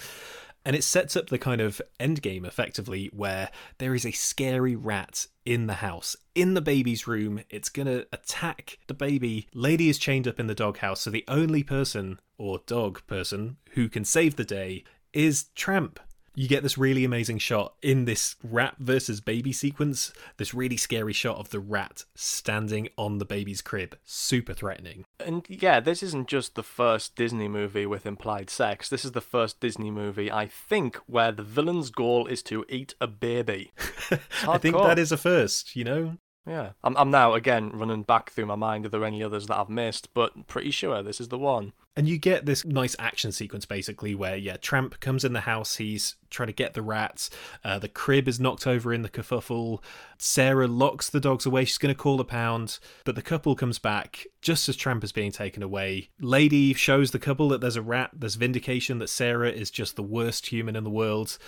And 0.65 0.76
it 0.76 0.84
sets 0.84 1.15
up 1.15 1.30
the 1.30 1.38
kind 1.38 1.61
of 1.61 1.81
end 1.97 2.22
game 2.22 2.43
effectively 2.43 3.09
where 3.14 3.49
there 3.77 3.95
is 3.95 4.05
a 4.05 4.11
scary 4.11 4.76
rat 4.76 5.27
in 5.45 5.68
the 5.68 5.76
house, 5.76 6.18
in 6.35 6.53
the 6.53 6.61
baby's 6.61 7.07
room. 7.07 7.39
It's 7.49 7.69
going 7.69 7.85
to 7.85 8.05
attack 8.11 8.77
the 8.88 8.93
baby. 8.93 9.47
Lady 9.53 9.88
is 9.88 9.97
chained 9.97 10.27
up 10.27 10.38
in 10.38 10.47
the 10.47 10.53
doghouse. 10.53 11.01
So 11.01 11.09
the 11.09 11.23
only 11.30 11.64
person 11.64 12.19
or 12.38 12.59
dog 12.68 13.01
person 13.07 13.55
who 13.72 13.88
can 13.88 14.03
save 14.03 14.35
the 14.35 14.43
day 14.43 14.84
is 15.14 15.45
Tramp 15.55 16.01
you 16.38 16.47
get 16.47 16.61
this 16.61 16.77
really 16.77 17.03
amazing 17.03 17.39
shot 17.39 17.73
in 17.81 18.05
this 18.05 18.35
rat 18.43 18.76
versus 18.77 19.19
baby 19.19 19.51
sequence. 19.51 20.14
This 20.38 20.53
really 20.53 20.77
scary 20.77 21.11
shot 21.11 21.38
of 21.38 21.49
the 21.49 21.59
rat 21.59 22.05
standing 22.14 22.89
on 22.95 23.18
the 23.18 23.26
baby's 23.26 23.64
crib, 23.64 23.97
super 24.05 24.53
threatening. 24.53 25.05
And 25.19 25.43
yeah, 25.49 25.80
this 25.80 26.03
isn't 26.03 26.27
just 26.27 26.53
the 26.53 26.61
first 26.61 27.15
Disney 27.15 27.47
movie 27.47 27.88
with 27.88 28.05
implied 28.05 28.51
sex. 28.51 28.88
This 28.88 29.03
is 29.03 29.14
the 29.14 29.19
first 29.19 29.59
Disney 29.59 29.89
movie, 29.89 30.31
I 30.31 30.45
think, 30.45 30.97
where 31.07 31.31
the 31.31 31.41
villain's 31.41 31.89
goal 31.89 32.27
is 32.27 32.43
to 32.43 32.64
eat 32.69 32.93
a 33.01 33.07
baby. 33.07 33.72
I 34.47 34.59
think 34.59 34.76
that 34.76 34.99
is 34.99 35.11
a 35.11 35.18
first, 35.18 35.76
you 35.76 35.85
know? 35.85 36.18
Yeah. 36.47 36.73
I'm, 36.84 36.95
I'm 36.97 37.09
now, 37.09 37.34
again, 37.34 37.72
running 37.73 38.03
back 38.03 38.30
through 38.30 38.45
my 38.45 38.55
mind. 38.55 38.85
Are 38.85 38.89
there 38.89 39.03
any 39.03 39.23
others 39.23 39.47
that 39.47 39.57
I've 39.57 39.69
missed? 39.69 40.14
But 40.14 40.45
pretty 40.45 40.69
sure 40.69 41.01
this 41.01 41.19
is 41.19 41.30
the 41.30 41.39
one. 41.39 41.73
And 41.98 42.07
you 42.07 42.19
get 42.19 42.45
this 42.45 42.64
nice 42.64 42.95
action 42.99 43.32
sequence 43.32 43.65
basically 43.65 44.14
where, 44.14 44.38
yeah, 44.38 44.57
Tramp 44.57 44.99
comes 44.99 45.26
in 45.26 45.34
the 45.34 45.41
house, 45.41 45.78
he's 45.78 46.15
trying 46.30 46.45
to 46.45 46.53
get 46.53 46.76
the 46.76 46.84
rats. 46.84 47.32
Uh, 47.64 47.80
the 47.80 47.88
crib 47.88 48.28
is 48.28 48.40
knocked 48.40 48.68
over 48.68 48.94
in 48.94 49.02
the 49.02 49.10
kerfuffle. 49.10 49.82
Sarah 50.19 50.68
locks 50.68 51.10
the 51.10 51.19
dogs 51.19 51.48
away. 51.48 51.65
She's 51.65 51.80
going 51.80 51.94
to 51.94 51.99
call 51.99 52.18
the 52.18 52.24
pound, 52.24 52.78
but 53.03 53.15
the 53.15 53.24
couple 53.24 53.56
comes 53.56 53.80
back 53.80 54.28
just 54.44 54.69
as 54.69 54.76
Tramp 54.76 55.03
is 55.03 55.11
being 55.11 55.32
taken 55.32 55.64
away. 55.64 56.10
Lady 56.19 56.76
shows 56.76 57.10
the 57.10 57.18
couple 57.18 57.49
that 57.49 57.61
there's 57.61 57.76
a 57.76 57.82
rat. 57.82 58.11
There's 58.14 58.36
vindication 58.36 58.99
that 58.99 59.10
Sarah 59.10 59.49
is 59.49 59.72
just 59.72 59.95
the 59.95 60.03
worst 60.03 60.45
human 60.45 60.76
in 60.76 60.84
the 60.84 60.91
world. 60.91 61.40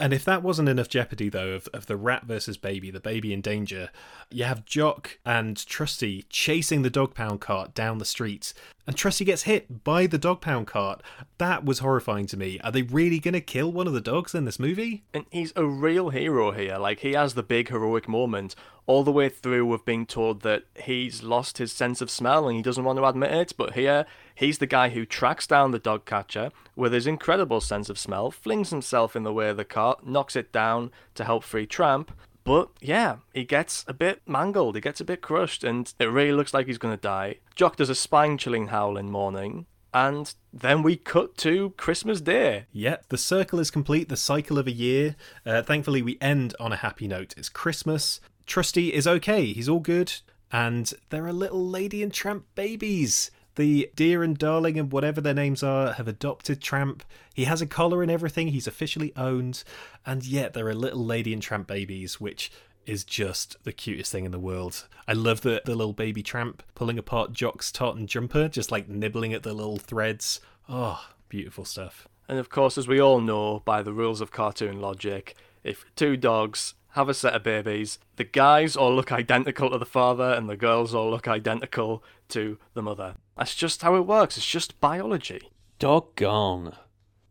And 0.00 0.12
if 0.12 0.24
that 0.24 0.42
wasn't 0.42 0.68
enough 0.68 0.88
jeopardy, 0.88 1.28
though, 1.28 1.50
of, 1.50 1.68
of 1.72 1.86
the 1.86 1.96
rat 1.96 2.24
versus 2.24 2.56
baby, 2.56 2.90
the 2.90 2.98
baby 2.98 3.32
in 3.32 3.40
danger, 3.40 3.90
you 4.28 4.42
have 4.44 4.64
Jock 4.64 5.18
and 5.24 5.56
Trusty 5.66 6.24
chasing 6.28 6.82
the 6.82 6.90
dog 6.90 7.14
pound 7.14 7.40
cart 7.40 7.74
down 7.74 7.98
the 7.98 8.04
street, 8.04 8.52
and 8.86 8.96
Trusty 8.96 9.24
gets 9.24 9.42
hit 9.42 9.84
by 9.84 10.06
the 10.06 10.18
dog 10.18 10.40
pound 10.40 10.66
cart. 10.66 11.02
That 11.38 11.64
was 11.64 11.78
horrifying 11.78 12.26
to 12.26 12.36
me. 12.36 12.60
Are 12.60 12.70
they 12.70 12.82
really 12.82 13.18
going 13.18 13.34
to 13.34 13.40
kill 13.40 13.72
one 13.72 13.86
of 13.86 13.92
the 13.92 14.00
dogs 14.00 14.34
in 14.34 14.44
this 14.44 14.58
movie? 14.58 15.04
And 15.14 15.24
he's 15.30 15.52
a 15.56 15.64
real 15.64 16.10
hero 16.10 16.50
here. 16.50 16.76
Like, 16.76 17.00
he 17.00 17.12
has 17.12 17.34
the 17.34 17.42
big 17.42 17.70
heroic 17.70 18.08
moment 18.08 18.54
all 18.86 19.02
the 19.02 19.12
way 19.12 19.30
through 19.30 19.72
of 19.72 19.84
being 19.86 20.04
told 20.04 20.42
that 20.42 20.64
he's 20.74 21.22
lost 21.22 21.56
his 21.56 21.72
sense 21.72 22.02
of 22.02 22.10
smell 22.10 22.46
and 22.46 22.56
he 22.56 22.62
doesn't 22.62 22.84
want 22.84 22.98
to 22.98 23.04
admit 23.06 23.32
it. 23.32 23.54
But 23.56 23.72
here, 23.72 24.04
he's 24.34 24.58
the 24.58 24.66
guy 24.66 24.90
who 24.90 25.06
tracks 25.06 25.46
down 25.46 25.70
the 25.70 25.78
dog 25.78 26.04
catcher 26.04 26.50
with 26.76 26.92
his 26.92 27.06
incredible 27.06 27.62
sense 27.62 27.88
of 27.88 27.98
smell, 27.98 28.30
flings 28.30 28.70
himself 28.70 29.16
in 29.16 29.22
the 29.22 29.32
way 29.32 29.48
of 29.48 29.56
the 29.56 29.64
cart, 29.64 30.06
knocks 30.06 30.36
it 30.36 30.52
down 30.52 30.90
to 31.14 31.24
help 31.24 31.44
free 31.44 31.66
Tramp. 31.66 32.12
But 32.44 32.70
yeah, 32.80 33.16
he 33.32 33.44
gets 33.44 33.84
a 33.88 33.94
bit 33.94 34.20
mangled, 34.26 34.74
he 34.74 34.80
gets 34.80 35.00
a 35.00 35.04
bit 35.04 35.22
crushed, 35.22 35.64
and 35.64 35.92
it 35.98 36.04
really 36.04 36.32
looks 36.32 36.52
like 36.52 36.66
he's 36.66 36.78
going 36.78 36.94
to 36.94 37.00
die. 37.00 37.38
Jock 37.54 37.76
does 37.76 37.88
a 37.88 37.94
spine 37.94 38.36
chilling 38.36 38.68
howl 38.68 38.98
in 38.98 39.10
mourning, 39.10 39.64
and 39.94 40.34
then 40.52 40.82
we 40.82 40.96
cut 40.96 41.38
to 41.38 41.70
Christmas 41.78 42.20
Day. 42.20 42.66
Yeah, 42.70 42.98
the 43.08 43.16
circle 43.16 43.58
is 43.58 43.70
complete, 43.70 44.10
the 44.10 44.16
cycle 44.16 44.58
of 44.58 44.66
a 44.66 44.72
year. 44.72 45.16
Uh, 45.46 45.62
thankfully, 45.62 46.02
we 46.02 46.18
end 46.20 46.54
on 46.60 46.72
a 46.72 46.76
happy 46.76 47.08
note. 47.08 47.32
It's 47.36 47.48
Christmas. 47.48 48.20
Trusty 48.46 48.92
is 48.92 49.06
okay, 49.06 49.46
he's 49.46 49.68
all 49.68 49.80
good, 49.80 50.12
and 50.52 50.92
there 51.08 51.26
are 51.26 51.32
little 51.32 51.66
lady 51.66 52.02
and 52.02 52.12
tramp 52.12 52.44
babies. 52.54 53.30
The 53.56 53.90
dear 53.94 54.22
and 54.22 54.36
darling 54.36 54.78
and 54.78 54.90
whatever 54.90 55.20
their 55.20 55.34
names 55.34 55.62
are 55.62 55.92
have 55.92 56.08
adopted 56.08 56.60
Tramp. 56.60 57.04
He 57.34 57.44
has 57.44 57.62
a 57.62 57.66
collar 57.66 58.02
and 58.02 58.10
everything, 58.10 58.48
he's 58.48 58.66
officially 58.66 59.12
owned, 59.16 59.62
and 60.04 60.24
yet 60.24 60.54
there 60.54 60.66
are 60.66 60.74
little 60.74 61.04
lady 61.04 61.32
and 61.32 61.42
tramp 61.42 61.66
babies, 61.66 62.20
which 62.20 62.50
is 62.86 63.04
just 63.04 63.56
the 63.64 63.72
cutest 63.72 64.12
thing 64.12 64.24
in 64.24 64.30
the 64.30 64.38
world. 64.38 64.86
I 65.08 65.12
love 65.12 65.40
the, 65.42 65.62
the 65.64 65.74
little 65.74 65.92
baby 65.92 66.22
tramp 66.22 66.62
pulling 66.74 66.98
apart 66.98 67.32
Jock's 67.32 67.72
tartan 67.72 68.06
jumper, 68.06 68.48
just 68.48 68.70
like 68.70 68.88
nibbling 68.88 69.32
at 69.32 69.42
the 69.42 69.54
little 69.54 69.78
threads. 69.78 70.40
Oh, 70.68 71.04
beautiful 71.28 71.64
stuff. 71.64 72.08
And 72.28 72.38
of 72.38 72.48
course, 72.48 72.78
as 72.78 72.88
we 72.88 73.00
all 73.00 73.20
know 73.20 73.62
by 73.64 73.82
the 73.82 73.92
rules 73.92 74.20
of 74.20 74.32
cartoon 74.32 74.80
logic, 74.80 75.34
if 75.62 75.84
two 75.96 76.16
dogs 76.16 76.74
have 76.94 77.08
a 77.08 77.14
set 77.14 77.34
of 77.34 77.42
babies. 77.42 77.98
The 78.16 78.24
guys 78.24 78.76
all 78.76 78.94
look 78.94 79.10
identical 79.10 79.70
to 79.70 79.78
the 79.78 79.84
father, 79.84 80.32
and 80.32 80.48
the 80.48 80.56
girls 80.56 80.94
all 80.94 81.10
look 81.10 81.26
identical 81.26 82.04
to 82.28 82.56
the 82.74 82.82
mother. 82.82 83.16
That's 83.36 83.54
just 83.54 83.82
how 83.82 83.96
it 83.96 84.06
works. 84.06 84.36
It's 84.36 84.46
just 84.46 84.80
biology. 84.80 85.50
Doggone. 85.80 86.74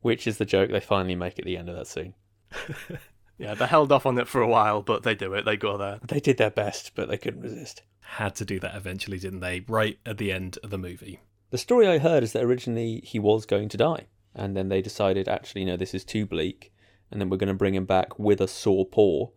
Which 0.02 0.28
is 0.28 0.38
the 0.38 0.46
joke 0.46 0.70
they 0.70 0.82
finally 0.82 1.16
make 1.16 1.40
at 1.40 1.46
the 1.46 1.56
end 1.56 1.70
of 1.70 1.78
that 1.78 1.88
scene. 1.88 2.14
yeah, 3.38 3.54
they 3.54 3.66
held 3.66 3.94
off 3.94 4.06
on 4.06 4.18
it 4.18 4.28
for 4.28 4.42
a 4.42 4.48
while, 4.48 4.82
but 4.82 5.04
they 5.04 5.16
do 5.16 5.34
it. 5.34 5.46
They 5.46 5.56
go 5.56 5.78
there. 5.78 6.00
They 6.06 6.20
did 6.20 6.38
their 6.38 6.52
best, 6.52 6.92
but 6.94 7.08
they 7.08 7.18
couldn't 7.18 7.42
resist. 7.42 7.84
Had 8.02 8.36
to 8.36 8.46
do 8.46 8.60
that 8.60 8.76
eventually, 8.76 9.18
didn't 9.18 9.40
they? 9.40 9.62
Right 9.62 9.98
at 10.06 10.18
the 10.18 10.34
end 10.34 10.60
of 10.62 10.72
the 10.72 10.78
movie. 10.78 11.22
The 11.52 11.58
story 11.58 11.88
I 11.88 12.00
heard 12.00 12.22
is 12.22 12.34
that 12.34 12.44
originally 12.44 13.00
he 13.06 13.18
was 13.18 13.46
going 13.46 13.70
to 13.70 13.78
die, 13.78 14.08
and 14.36 14.58
then 14.58 14.68
they 14.68 14.82
decided, 14.82 15.30
actually, 15.30 15.64
no, 15.64 15.78
this 15.78 15.94
is 15.94 16.04
too 16.04 16.26
bleak, 16.26 16.74
and 17.10 17.22
then 17.22 17.30
we're 17.30 17.38
going 17.38 17.48
to 17.48 17.54
bring 17.54 17.76
him 17.76 17.86
back 17.86 18.20
with 18.20 18.42
a 18.42 18.48
sore 18.50 18.86
paw 18.86 19.30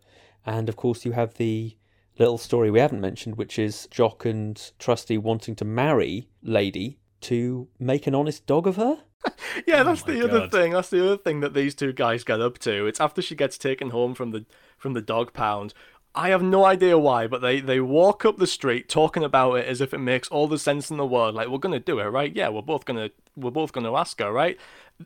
and 0.47 0.69
of 0.69 0.77
course, 0.77 1.05
you 1.05 1.11
have 1.11 1.35
the 1.35 1.75
little 2.17 2.37
story 2.37 2.71
we 2.71 2.79
haven't 2.79 3.01
mentioned, 3.01 3.35
which 3.35 3.59
is 3.59 3.87
Jock 3.91 4.25
and 4.25 4.71
Trusty 4.79 5.17
wanting 5.17 5.55
to 5.57 5.65
marry 5.65 6.29
Lady 6.41 6.99
to 7.21 7.67
make 7.79 8.07
an 8.07 8.15
honest 8.15 8.47
dog 8.47 8.65
of 8.65 8.77
her. 8.77 9.03
yeah, 9.67 9.83
that's 9.83 10.03
oh 10.03 10.11
the 10.11 10.21
God. 10.21 10.29
other 10.29 10.47
thing. 10.47 10.71
That's 10.71 10.89
the 10.89 11.05
other 11.05 11.17
thing 11.17 11.41
that 11.41 11.53
these 11.53 11.75
two 11.75 11.91
guys 11.91 12.23
get 12.23 12.39
up 12.39 12.57
to. 12.59 12.87
It's 12.87 13.01
after 13.01 13.21
she 13.21 13.35
gets 13.35 13.57
taken 13.57 13.89
home 13.89 14.13
from 14.15 14.31
the 14.31 14.45
from 14.77 14.93
the 14.93 15.01
dog 15.01 15.33
pound. 15.33 15.73
I 16.15 16.29
have 16.29 16.41
no 16.41 16.65
idea 16.65 16.97
why, 16.97 17.27
but 17.27 17.41
they, 17.41 17.59
they 17.59 17.79
walk 17.79 18.25
up 18.25 18.37
the 18.37 18.47
street 18.47 18.89
talking 18.89 19.23
about 19.23 19.53
it 19.53 19.67
as 19.67 19.81
if 19.81 19.93
it 19.93 19.99
makes 19.99 20.27
all 20.29 20.47
the 20.47 20.57
sense 20.57 20.89
in 20.89 20.97
the 20.97 21.05
world. 21.05 21.35
Like 21.35 21.49
we're 21.49 21.59
gonna 21.59 21.79
do 21.79 21.99
it, 21.99 22.05
right? 22.05 22.35
Yeah, 22.35 22.49
we're 22.49 22.63
both 22.63 22.85
gonna 22.85 23.11
we're 23.35 23.51
both 23.51 23.71
gonna 23.71 23.93
ask 23.93 24.19
her, 24.19 24.31
right? 24.31 24.57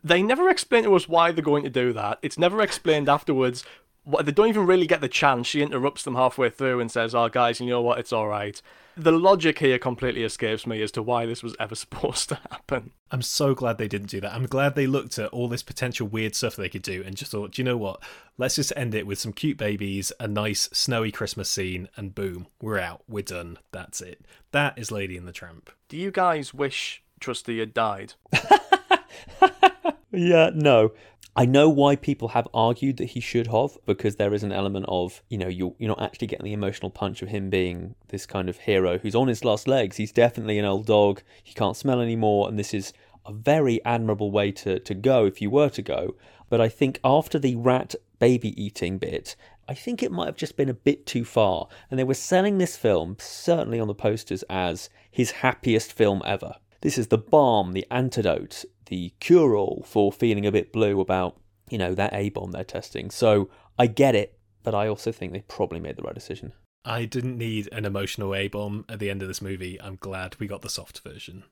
They 0.02 0.22
never 0.22 0.48
explain 0.48 0.84
to 0.84 0.94
us 0.94 1.08
why 1.08 1.32
they're 1.32 1.44
going 1.44 1.64
to 1.64 1.70
do 1.70 1.92
that. 1.92 2.18
It's 2.22 2.38
never 2.38 2.62
explained 2.62 3.10
afterwards 3.10 3.62
they 4.04 4.32
don't 4.32 4.48
even 4.48 4.66
really 4.66 4.86
get 4.86 5.00
the 5.00 5.08
chance. 5.08 5.46
She 5.46 5.62
interrupts 5.62 6.02
them 6.02 6.16
halfway 6.16 6.50
through 6.50 6.80
and 6.80 6.90
says, 6.90 7.14
"Oh, 7.14 7.28
guys, 7.28 7.60
you 7.60 7.66
know 7.66 7.82
what? 7.82 7.98
It's 7.98 8.12
all 8.12 8.28
right." 8.28 8.60
The 8.94 9.12
logic 9.12 9.60
here 9.60 9.78
completely 9.78 10.22
escapes 10.22 10.66
me 10.66 10.82
as 10.82 10.92
to 10.92 11.02
why 11.02 11.24
this 11.24 11.42
was 11.42 11.56
ever 11.58 11.74
supposed 11.76 12.28
to 12.28 12.34
happen. 12.50 12.90
I'm 13.10 13.22
so 13.22 13.54
glad 13.54 13.78
they 13.78 13.88
didn't 13.88 14.10
do 14.10 14.20
that. 14.20 14.34
I'm 14.34 14.46
glad 14.46 14.74
they 14.74 14.86
looked 14.86 15.18
at 15.18 15.30
all 15.30 15.48
this 15.48 15.62
potential 15.62 16.06
weird 16.06 16.34
stuff 16.34 16.56
they 16.56 16.68
could 16.68 16.82
do 16.82 17.02
and 17.04 17.16
just 17.16 17.30
thought, 17.30 17.52
do 17.52 17.62
you 17.62 17.64
know 17.64 17.76
what? 17.76 18.02
Let's 18.36 18.56
just 18.56 18.72
end 18.76 18.94
it 18.94 19.06
with 19.06 19.18
some 19.18 19.32
cute 19.32 19.56
babies, 19.56 20.12
a 20.20 20.28
nice 20.28 20.68
snowy 20.72 21.10
Christmas 21.10 21.48
scene, 21.48 21.88
and 21.96 22.14
boom, 22.14 22.48
we're 22.60 22.78
out. 22.78 23.02
We're 23.08 23.22
done. 23.22 23.58
That's 23.70 24.00
it. 24.00 24.26
That 24.50 24.78
is 24.78 24.90
Lady 24.90 25.16
and 25.16 25.26
the 25.26 25.32
Tramp. 25.32 25.70
Do 25.88 25.96
you 25.96 26.10
guys 26.10 26.52
wish 26.52 27.02
Trusty 27.20 27.60
had 27.60 27.72
died? 27.72 28.14
yeah, 30.10 30.50
no. 30.54 30.92
I 31.34 31.46
know 31.46 31.70
why 31.70 31.96
people 31.96 32.28
have 32.28 32.46
argued 32.52 32.98
that 32.98 33.10
he 33.10 33.20
should 33.20 33.46
have, 33.46 33.78
because 33.86 34.16
there 34.16 34.34
is 34.34 34.42
an 34.42 34.52
element 34.52 34.84
of, 34.88 35.22
you 35.30 35.38
know, 35.38 35.48
you're, 35.48 35.74
you're 35.78 35.88
not 35.88 36.02
actually 36.02 36.26
getting 36.26 36.44
the 36.44 36.52
emotional 36.52 36.90
punch 36.90 37.22
of 37.22 37.28
him 37.30 37.48
being 37.48 37.94
this 38.08 38.26
kind 38.26 38.50
of 38.50 38.58
hero 38.58 38.98
who's 38.98 39.14
on 39.14 39.28
his 39.28 39.42
last 39.42 39.66
legs. 39.66 39.96
He's 39.96 40.12
definitely 40.12 40.58
an 40.58 40.66
old 40.66 40.84
dog. 40.84 41.22
He 41.42 41.54
can't 41.54 41.76
smell 41.76 42.02
anymore. 42.02 42.48
And 42.48 42.58
this 42.58 42.74
is 42.74 42.92
a 43.24 43.32
very 43.32 43.82
admirable 43.82 44.30
way 44.30 44.52
to, 44.52 44.78
to 44.80 44.94
go 44.94 45.24
if 45.24 45.40
you 45.40 45.48
were 45.48 45.70
to 45.70 45.80
go. 45.80 46.16
But 46.50 46.60
I 46.60 46.68
think 46.68 47.00
after 47.02 47.38
the 47.38 47.56
rat 47.56 47.94
baby 48.18 48.62
eating 48.62 48.98
bit, 48.98 49.34
I 49.66 49.72
think 49.72 50.02
it 50.02 50.12
might 50.12 50.26
have 50.26 50.36
just 50.36 50.56
been 50.58 50.68
a 50.68 50.74
bit 50.74 51.06
too 51.06 51.24
far. 51.24 51.66
And 51.90 51.98
they 51.98 52.04
were 52.04 52.12
selling 52.12 52.58
this 52.58 52.76
film, 52.76 53.16
certainly 53.18 53.80
on 53.80 53.88
the 53.88 53.94
posters, 53.94 54.44
as 54.50 54.90
his 55.10 55.30
happiest 55.30 55.94
film 55.94 56.20
ever. 56.26 56.56
This 56.82 56.98
is 56.98 57.06
the 57.06 57.16
balm, 57.16 57.72
the 57.72 57.86
antidote, 57.90 58.66
the 58.86 59.12
cure 59.20 59.56
all 59.56 59.84
for 59.86 60.12
feeling 60.12 60.46
a 60.46 60.52
bit 60.52 60.72
blue 60.72 61.00
about, 61.00 61.38
you 61.68 61.78
know, 61.78 61.94
that 61.94 62.12
A 62.12 62.30
bomb 62.30 62.52
they're 62.52 62.64
testing. 62.64 63.10
So 63.10 63.48
I 63.78 63.86
get 63.86 64.14
it, 64.14 64.38
but 64.62 64.74
I 64.74 64.88
also 64.88 65.12
think 65.12 65.32
they 65.32 65.42
probably 65.42 65.80
made 65.80 65.96
the 65.96 66.02
right 66.02 66.14
decision. 66.14 66.52
I 66.84 67.04
didn't 67.04 67.38
need 67.38 67.68
an 67.72 67.84
emotional 67.84 68.34
A 68.34 68.48
bomb 68.48 68.84
at 68.88 68.98
the 68.98 69.08
end 69.08 69.22
of 69.22 69.28
this 69.28 69.40
movie. 69.40 69.80
I'm 69.80 69.96
glad 69.96 70.36
we 70.38 70.46
got 70.46 70.62
the 70.62 70.68
soft 70.68 71.00
version. 71.00 71.44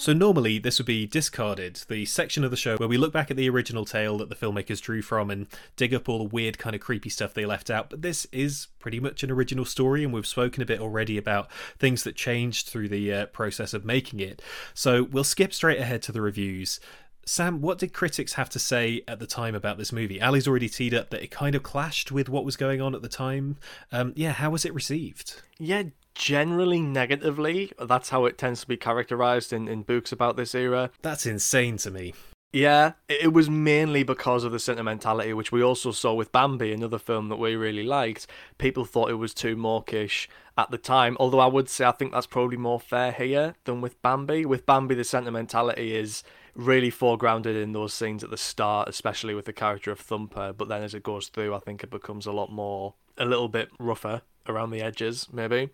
So 0.00 0.14
normally 0.14 0.58
this 0.58 0.78
would 0.78 0.86
be 0.86 1.06
discarded, 1.06 1.82
the 1.88 2.06
section 2.06 2.42
of 2.42 2.50
the 2.50 2.56
show 2.56 2.78
where 2.78 2.88
we 2.88 2.96
look 2.96 3.12
back 3.12 3.30
at 3.30 3.36
the 3.36 3.50
original 3.50 3.84
tale 3.84 4.16
that 4.16 4.30
the 4.30 4.34
filmmakers 4.34 4.80
drew 4.80 5.02
from 5.02 5.30
and 5.30 5.46
dig 5.76 5.92
up 5.92 6.08
all 6.08 6.16
the 6.16 6.24
weird 6.24 6.56
kind 6.56 6.74
of 6.74 6.80
creepy 6.80 7.10
stuff 7.10 7.34
they 7.34 7.44
left 7.44 7.68
out. 7.68 7.90
But 7.90 8.00
this 8.00 8.26
is 8.32 8.68
pretty 8.78 8.98
much 8.98 9.22
an 9.22 9.30
original 9.30 9.66
story, 9.66 10.02
and 10.02 10.10
we've 10.10 10.26
spoken 10.26 10.62
a 10.62 10.66
bit 10.66 10.80
already 10.80 11.18
about 11.18 11.52
things 11.78 12.02
that 12.04 12.16
changed 12.16 12.66
through 12.66 12.88
the 12.88 13.12
uh, 13.12 13.26
process 13.26 13.74
of 13.74 13.84
making 13.84 14.20
it. 14.20 14.40
So 14.72 15.02
we'll 15.02 15.22
skip 15.22 15.52
straight 15.52 15.78
ahead 15.78 16.00
to 16.04 16.12
the 16.12 16.22
reviews. 16.22 16.80
Sam, 17.26 17.60
what 17.60 17.76
did 17.76 17.92
critics 17.92 18.32
have 18.32 18.48
to 18.50 18.58
say 18.58 19.02
at 19.06 19.18
the 19.18 19.26
time 19.26 19.54
about 19.54 19.76
this 19.76 19.92
movie? 19.92 20.22
Ali's 20.22 20.48
already 20.48 20.70
teed 20.70 20.94
up 20.94 21.10
that 21.10 21.22
it 21.22 21.30
kind 21.30 21.54
of 21.54 21.62
clashed 21.62 22.10
with 22.10 22.30
what 22.30 22.46
was 22.46 22.56
going 22.56 22.80
on 22.80 22.94
at 22.94 23.02
the 23.02 23.08
time. 23.08 23.58
Um, 23.92 24.14
yeah, 24.16 24.32
how 24.32 24.48
was 24.48 24.64
it 24.64 24.72
received? 24.72 25.42
Yeah, 25.58 25.82
generally 26.14 26.80
negatively. 26.80 27.72
That's 27.78 28.10
how 28.10 28.24
it 28.24 28.38
tends 28.38 28.62
to 28.62 28.68
be 28.68 28.76
characterized 28.76 29.52
in, 29.52 29.68
in 29.68 29.82
books 29.82 30.12
about 30.12 30.36
this 30.36 30.54
era. 30.54 30.90
That's 31.02 31.26
insane 31.26 31.76
to 31.78 31.90
me. 31.90 32.14
Yeah, 32.52 32.94
it 33.08 33.32
was 33.32 33.48
mainly 33.48 34.02
because 34.02 34.42
of 34.42 34.50
the 34.50 34.58
sentimentality, 34.58 35.32
which 35.32 35.52
we 35.52 35.62
also 35.62 35.92
saw 35.92 36.14
with 36.14 36.32
Bambi, 36.32 36.72
another 36.72 36.98
film 36.98 37.28
that 37.28 37.36
we 37.36 37.54
really 37.54 37.84
liked. 37.84 38.26
People 38.58 38.84
thought 38.84 39.10
it 39.10 39.14
was 39.14 39.32
too 39.32 39.54
mawkish 39.54 40.28
at 40.58 40.72
the 40.72 40.78
time, 40.78 41.16
although 41.20 41.38
I 41.38 41.46
would 41.46 41.68
say 41.68 41.84
I 41.84 41.92
think 41.92 42.10
that's 42.10 42.26
probably 42.26 42.56
more 42.56 42.80
fair 42.80 43.12
here 43.12 43.54
than 43.64 43.80
with 43.80 44.02
Bambi. 44.02 44.44
With 44.44 44.66
Bambi, 44.66 44.96
the 44.96 45.04
sentimentality 45.04 45.94
is 45.94 46.24
really 46.56 46.90
foregrounded 46.90 47.60
in 47.60 47.72
those 47.72 47.94
scenes 47.94 48.24
at 48.24 48.30
the 48.30 48.36
start, 48.36 48.88
especially 48.88 49.34
with 49.34 49.44
the 49.44 49.52
character 49.52 49.92
of 49.92 50.00
Thumper, 50.00 50.52
but 50.52 50.68
then 50.68 50.82
as 50.82 50.92
it 50.92 51.04
goes 51.04 51.28
through, 51.28 51.54
I 51.54 51.60
think 51.60 51.84
it 51.84 51.90
becomes 51.90 52.26
a 52.26 52.32
lot 52.32 52.50
more, 52.50 52.94
a 53.16 53.24
little 53.24 53.48
bit 53.48 53.70
rougher 53.78 54.22
around 54.46 54.70
the 54.70 54.82
edges, 54.82 55.28
maybe. 55.32 55.70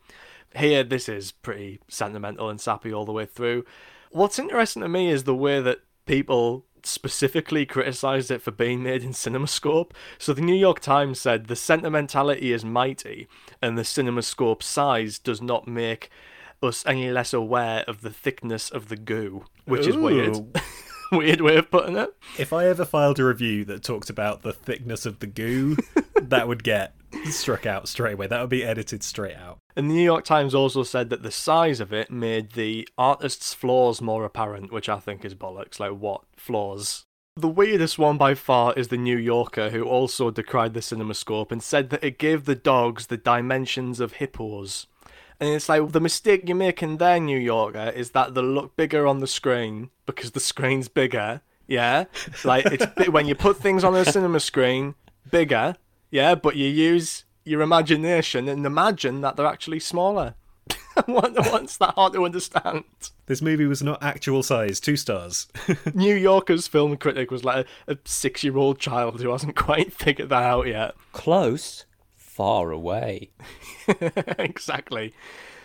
Here, 0.54 0.84
this 0.84 1.08
is 1.08 1.32
pretty 1.32 1.80
sentimental 1.88 2.48
and 2.48 2.60
sappy 2.60 2.92
all 2.92 3.04
the 3.04 3.12
way 3.12 3.26
through. 3.26 3.64
What's 4.10 4.38
interesting 4.38 4.82
to 4.82 4.88
me 4.88 5.10
is 5.10 5.24
the 5.24 5.34
way 5.34 5.60
that 5.60 5.80
people 6.06 6.64
specifically 6.82 7.66
criticized 7.66 8.30
it 8.30 8.40
for 8.40 8.52
being 8.52 8.82
made 8.82 9.02
in 9.02 9.10
CinemaScope. 9.10 9.90
So 10.18 10.32
the 10.32 10.40
New 10.40 10.54
York 10.54 10.80
Times 10.80 11.20
said 11.20 11.46
the 11.46 11.56
sentimentality 11.56 12.52
is 12.52 12.64
mighty, 12.64 13.28
and 13.60 13.76
the 13.76 13.82
CinemaScope 13.82 14.62
size 14.62 15.18
does 15.18 15.42
not 15.42 15.66
make 15.66 16.10
us 16.62 16.84
any 16.86 17.10
less 17.10 17.32
aware 17.32 17.84
of 17.86 18.00
the 18.00 18.10
thickness 18.10 18.70
of 18.70 18.88
the 18.88 18.96
goo, 18.96 19.44
which 19.64 19.86
Ooh. 19.86 19.90
is 19.90 19.96
weird. 19.96 20.60
weird 21.12 21.40
way 21.40 21.56
of 21.56 21.70
putting 21.70 21.96
it. 21.96 22.10
If 22.38 22.52
I 22.52 22.66
ever 22.66 22.84
filed 22.84 23.18
a 23.18 23.24
review 23.24 23.64
that 23.66 23.82
talked 23.82 24.10
about 24.10 24.42
the 24.42 24.52
thickness 24.52 25.06
of 25.06 25.18
the 25.18 25.26
goo, 25.26 25.76
that 26.22 26.48
would 26.48 26.64
get 26.64 26.94
struck 27.30 27.66
out 27.66 27.88
straight 27.88 28.14
away. 28.14 28.26
That 28.26 28.40
would 28.40 28.50
be 28.50 28.64
edited 28.64 29.02
straight 29.02 29.36
out. 29.36 29.58
And 29.76 29.90
the 29.90 29.94
New 29.94 30.02
York 30.02 30.24
Times 30.24 30.54
also 30.54 30.82
said 30.82 31.10
that 31.10 31.22
the 31.22 31.30
size 31.30 31.80
of 31.80 31.92
it 31.92 32.10
made 32.10 32.52
the 32.52 32.88
artist's 32.96 33.52
flaws 33.52 34.00
more 34.00 34.24
apparent, 34.24 34.72
which 34.72 34.88
I 34.88 34.98
think 34.98 35.24
is 35.24 35.34
bollocks. 35.34 35.78
Like, 35.78 35.92
what 35.92 36.22
flaws? 36.36 37.04
The 37.38 37.48
weirdest 37.48 37.98
one 37.98 38.16
by 38.16 38.34
far 38.34 38.72
is 38.74 38.88
the 38.88 38.96
New 38.96 39.18
Yorker, 39.18 39.68
who 39.68 39.84
also 39.84 40.30
decried 40.30 40.72
the 40.72 40.80
CinemaScope 40.80 41.52
and 41.52 41.62
said 41.62 41.90
that 41.90 42.02
it 42.02 42.18
gave 42.18 42.44
the 42.44 42.54
dogs 42.54 43.08
the 43.08 43.18
dimensions 43.18 44.00
of 44.00 44.14
hippos. 44.14 44.86
And 45.38 45.50
it's 45.50 45.68
like 45.68 45.92
the 45.92 46.00
mistake 46.00 46.44
you're 46.46 46.56
making 46.56 46.96
there, 46.96 47.20
New 47.20 47.38
Yorker, 47.38 47.92
is 47.94 48.12
that 48.12 48.34
they 48.34 48.40
look 48.40 48.74
bigger 48.74 49.06
on 49.06 49.20
the 49.20 49.26
screen 49.26 49.90
because 50.06 50.30
the 50.30 50.40
screen's 50.40 50.88
bigger. 50.88 51.42
Yeah, 51.66 52.04
like 52.44 52.64
it's 52.66 53.08
when 53.10 53.26
you 53.26 53.34
put 53.34 53.58
things 53.58 53.84
on 53.84 53.94
a 53.94 54.04
cinema 54.04 54.40
screen 54.40 54.94
bigger. 55.30 55.74
Yeah, 56.10 56.34
but 56.34 56.56
you 56.56 56.68
use 56.68 57.24
your 57.44 57.60
imagination 57.60 58.48
and 58.48 58.66
imagine 58.66 59.20
that 59.20 59.36
they're 59.36 59.46
actually 59.46 59.80
smaller. 59.80 60.34
What's 61.06 61.76
that 61.76 61.94
hard 61.94 62.14
to 62.14 62.24
understand? 62.24 62.84
This 63.26 63.42
movie 63.42 63.66
was 63.66 63.82
not 63.82 64.02
actual 64.02 64.42
size, 64.42 64.80
two 64.80 64.96
stars. 64.96 65.46
New 65.94 66.14
Yorker's 66.14 66.66
film 66.66 66.96
critic 66.96 67.30
was 67.30 67.44
like 67.44 67.66
a, 67.86 67.92
a 67.92 67.98
six 68.04 68.42
year 68.42 68.56
old 68.56 68.78
child 68.78 69.20
who 69.20 69.30
hasn't 69.30 69.56
quite 69.56 69.92
figured 69.92 70.28
that 70.30 70.42
out 70.42 70.66
yet. 70.66 70.94
Close, 71.12 71.84
far 72.16 72.70
away. 72.70 73.30
exactly. 74.38 75.12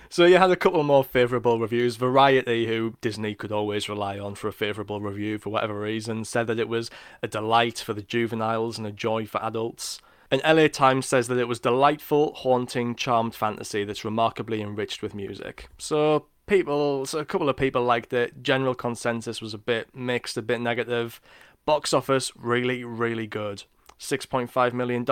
So 0.10 0.26
you 0.26 0.38
had 0.38 0.52
a 0.52 0.58
couple 0.58 0.84
more 0.84 1.06
favourable 1.06 1.58
reviews. 1.58 1.96
Variety, 1.96 2.68
who 2.68 2.96
Disney 3.00 3.34
could 3.34 3.54
always 3.54 3.88
rely 3.88 4.20
on 4.20 4.36
for 4.36 4.50
a 4.50 4.54
favourable 4.54 5.00
review 5.00 5.38
for 5.38 5.50
whatever 5.52 5.80
reason, 5.80 6.26
said 6.26 6.48
that 6.48 6.60
it 6.60 6.68
was 6.68 6.92
a 7.24 7.30
delight 7.30 7.80
for 7.80 7.94
the 7.94 8.02
juveniles 8.02 8.78
and 8.78 8.86
a 8.86 8.92
joy 8.92 9.26
for 9.26 9.42
adults. 9.42 10.02
And 10.32 10.42
LA 10.46 10.70
Times 10.70 11.06
says 11.06 11.28
that 11.28 11.38
it 11.38 11.48
was 11.48 11.60
delightful, 11.60 12.34
haunting, 12.36 12.96
charmed 12.96 13.36
fantasy 13.36 13.84
that's 13.84 14.06
remarkably 14.06 14.62
enriched 14.62 15.02
with 15.02 15.14
music. 15.14 15.68
So 15.78 16.28
people, 16.48 17.06
so 17.06 17.20
a 17.20 17.26
couple 17.26 17.50
of 17.50 17.58
people 17.58 17.84
liked 17.84 18.14
it. 18.14 18.42
General 18.42 18.74
consensus 18.74 19.42
was 19.42 19.54
a 19.54 19.58
bit 19.58 19.94
mixed, 19.94 20.38
a 20.38 20.42
bit 20.42 20.62
negative. 20.62 21.20
Box 21.66 21.94
office 21.94 22.32
really, 22.36 22.86
really 22.86 23.28
good. 23.28 23.64
$6.5 24.00 24.74
million. 24.74 25.06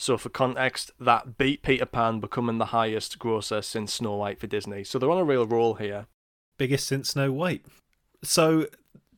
So, 0.00 0.16
for 0.16 0.28
context, 0.28 0.92
that 1.00 1.38
beat 1.38 1.62
Peter 1.62 1.86
Pan 1.86 2.20
becoming 2.20 2.58
the 2.58 2.66
highest 2.66 3.18
grosser 3.18 3.62
since 3.62 3.94
Snow 3.94 4.16
White 4.16 4.38
for 4.38 4.46
Disney. 4.46 4.84
So, 4.84 4.98
they're 4.98 5.10
on 5.10 5.18
a 5.18 5.24
real 5.24 5.46
roll 5.46 5.74
here. 5.74 6.06
Biggest 6.56 6.86
since 6.86 7.10
Snow 7.10 7.32
White. 7.32 7.64
So, 8.22 8.66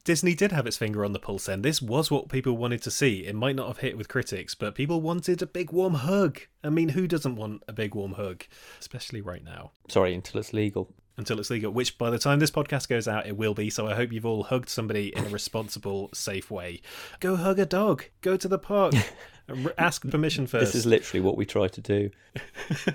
Disney 0.05 0.35
did 0.35 0.53
have 0.53 0.67
its 0.67 0.77
finger 0.77 1.05
on 1.05 1.13
the 1.13 1.19
pulse 1.19 1.47
then. 1.47 1.63
This 1.63 1.83
was 1.83 2.11
what 2.11 2.29
people 2.29 2.57
wanted 2.57 2.83
to 2.83 2.91
see. 2.91 3.27
It 3.27 3.35
might 3.35 3.57
not 3.57 3.69
have 3.69 3.79
hit 3.79 3.99
with 3.99 4.09
critics, 4.09 4.55
but 4.55 4.75
people 4.75 5.01
wanted 5.01 5.43
a 5.43 5.47
big 5.47 5.73
warm 5.73 5.95
hug. 5.95 6.41
I 6.65 6.71
mean, 6.71 6.91
who 6.91 7.07
doesn't 7.07 7.37
want 7.37 7.63
a 7.69 7.73
big 7.73 7.95
warm 7.95 8.13
hug? 8.13 8.45
Especially 8.79 9.21
right 9.21 9.45
now. 9.45 9.73
Sorry, 9.89 10.15
until 10.15 10.41
it's 10.41 10.53
legal 10.53 10.95
until 11.21 11.39
it's 11.39 11.51
legal, 11.51 11.71
which 11.71 11.99
by 11.99 12.11
the 12.11 12.19
time 12.19 12.41
this 12.41 12.51
podcast 12.51 12.89
goes 12.89 13.07
out, 13.07 13.27
it 13.27 13.37
will 13.37 13.55
be. 13.55 13.71
So 13.71 13.87
I 13.87 13.95
hope 13.95 14.11
you've 14.11 14.27
all 14.27 14.43
hugged 14.43 14.69
somebody 14.69 15.15
in 15.15 15.27
a 15.27 15.29
responsible, 15.29 16.11
safe 16.13 16.51
way. 16.51 16.81
Go 17.21 17.37
hug 17.37 17.59
a 17.59 17.67
dog. 17.67 18.05
Go 18.23 18.37
to 18.37 18.49
the 18.49 18.59
park. 18.59 18.95
Ask 19.79 20.09
permission 20.09 20.47
first. 20.47 20.73
This 20.73 20.75
is 20.75 20.87
literally 20.87 21.21
what 21.21 21.37
we 21.37 21.45
try 21.45 21.69
to 21.69 21.81
do. 21.81 22.11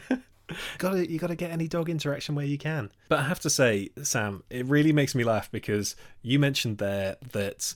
got 0.78 0.92
to 0.92 1.10
you 1.10 1.20
got 1.20 1.28
to 1.28 1.36
get 1.36 1.52
any 1.52 1.68
dog 1.68 1.90
interaction 1.90 2.36
where 2.36 2.46
you 2.46 2.58
can. 2.58 2.92
But 3.10 3.20
I 3.20 3.24
have 3.24 3.40
to 3.42 3.50
say, 3.50 3.90
Sam, 4.04 4.44
it 4.50 4.66
really 4.66 4.94
makes 4.94 5.16
me 5.16 5.24
laugh 5.24 5.52
because 5.52 5.96
you 6.22 6.40
mentioned 6.40 6.78
there 6.78 7.18
that 7.32 7.74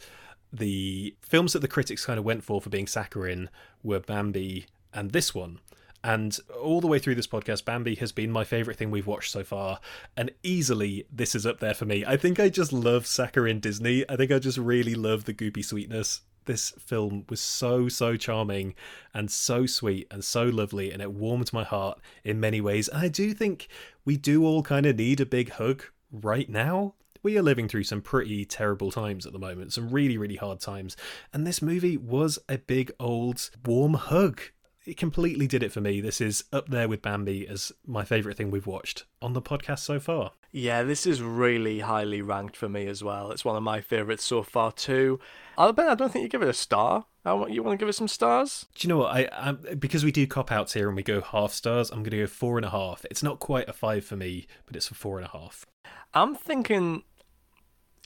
the 0.51 1.15
films 1.21 1.53
that 1.53 1.59
the 1.59 1.67
critics 1.67 2.05
kind 2.05 2.19
of 2.19 2.25
went 2.25 2.43
for 2.43 2.61
for 2.61 2.69
being 2.69 2.87
saccharine 2.87 3.49
were 3.83 3.99
Bambi 3.99 4.65
and 4.93 5.11
this 5.11 5.33
one. 5.33 5.59
And 6.03 6.37
all 6.61 6.79
the 6.79 6.87
way 6.87 6.97
through 6.97 7.15
this 7.15 7.27
podcast, 7.27 7.65
Bambi 7.65 7.95
has 7.95 8.13
been 8.13 8.31
my 8.31 8.45
favourite 8.45 8.77
thing 8.77 8.89
we've 8.89 9.05
watched 9.05 9.31
so 9.31 9.43
far. 9.43 9.79
And 10.15 10.31
easily, 10.43 11.05
this 11.11 11.35
is 11.35 11.45
up 11.45 11.59
there 11.59 11.73
for 11.73 11.85
me. 11.85 12.05
I 12.05 12.15
think 12.15 12.39
I 12.39 12.47
just 12.47 12.71
love 12.71 13.05
saccharine 13.05 13.59
Disney. 13.59 14.05
I 14.09 14.15
think 14.15 14.31
I 14.31 14.39
just 14.39 14.57
really 14.57 14.95
love 14.95 15.25
the 15.25 15.33
goopy 15.33 15.63
sweetness. 15.63 16.21
This 16.49 16.71
film 16.79 17.25
was 17.29 17.39
so, 17.39 17.87
so 17.89 18.17
charming 18.17 18.73
and 19.13 19.29
so 19.29 19.67
sweet 19.67 20.07
and 20.09 20.25
so 20.25 20.45
lovely. 20.45 20.91
And 20.91 20.99
it 20.99 21.13
warmed 21.13 21.53
my 21.53 21.63
heart 21.63 21.99
in 22.23 22.39
many 22.39 22.59
ways. 22.59 22.87
And 22.87 22.97
I 22.97 23.07
do 23.07 23.35
think 23.35 23.67
we 24.03 24.17
do 24.17 24.43
all 24.43 24.63
kind 24.63 24.87
of 24.87 24.95
need 24.95 25.21
a 25.21 25.27
big 25.27 25.51
hug 25.51 25.83
right 26.11 26.49
now 26.49 26.95
we 27.21 27.37
are 27.37 27.43
living 27.43 27.67
through 27.67 27.83
some 27.83 28.01
pretty 28.01 28.45
terrible 28.45 28.91
times 28.91 29.25
at 29.25 29.33
the 29.33 29.39
moment, 29.39 29.73
some 29.73 29.89
really, 29.89 30.17
really 30.17 30.37
hard 30.37 30.61
times. 30.61 30.95
And 31.33 31.45
this 31.45 31.61
movie 31.61 31.97
was 31.97 32.39
a 32.47 32.57
big 32.57 32.93
old 32.97 33.49
warm 33.65 33.95
hug 33.95 34.41
it 34.85 34.97
completely 34.97 35.45
did 35.45 35.61
it 35.61 35.71
for 35.71 35.81
me. 35.81 36.01
This 36.01 36.19
is 36.19 36.45
up 36.51 36.69
there 36.69 36.87
with 36.87 37.03
Bambi 37.03 37.47
as 37.47 37.71
my 37.85 38.03
favourite 38.03 38.37
thing 38.37 38.49
we've 38.49 38.65
watched 38.65 39.05
on 39.21 39.33
the 39.33 39.41
podcast 39.41 39.79
so 39.79 39.99
far. 39.99 40.31
Yeah, 40.51 40.83
this 40.83 41.05
is 41.05 41.21
really 41.21 41.81
highly 41.81 42.21
ranked 42.21 42.57
for 42.57 42.67
me 42.67 42.87
as 42.87 43.03
well. 43.03 43.31
It's 43.31 43.45
one 43.45 43.55
of 43.55 43.61
my 43.61 43.81
favourites 43.81 44.23
so 44.23 44.41
far 44.41 44.71
too. 44.71 45.19
I 45.57 45.71
bet 45.71 45.89
I 45.89 45.95
don't 45.95 46.11
think 46.11 46.23
you 46.23 46.29
give 46.29 46.41
it 46.41 46.49
a 46.49 46.53
star. 46.53 47.05
I 47.23 47.33
want 47.33 47.51
you 47.51 47.61
want 47.61 47.77
to 47.77 47.81
give 47.81 47.89
it 47.89 47.93
some 47.93 48.07
stars. 48.07 48.65
Do 48.73 48.87
you 48.87 48.89
know 48.89 48.99
what? 48.99 49.13
I, 49.13 49.29
I 49.31 49.51
because 49.51 50.03
we 50.03 50.11
do 50.11 50.25
cop 50.25 50.51
outs 50.51 50.73
here 50.73 50.87
and 50.87 50.95
we 50.95 51.03
go 51.03 51.21
half 51.21 51.53
stars. 51.53 51.91
I'm 51.91 51.99
going 51.99 52.11
to 52.11 52.17
go 52.17 52.27
four 52.27 52.57
and 52.57 52.65
a 52.65 52.71
half. 52.71 53.05
It's 53.11 53.21
not 53.21 53.39
quite 53.39 53.69
a 53.69 53.73
five 53.73 54.05
for 54.05 54.15
me, 54.15 54.47
but 54.65 54.75
it's 54.75 54.89
a 54.89 54.95
four 54.95 55.19
and 55.19 55.27
a 55.27 55.37
half. 55.37 55.65
I'm 56.13 56.33
thinking 56.33 57.03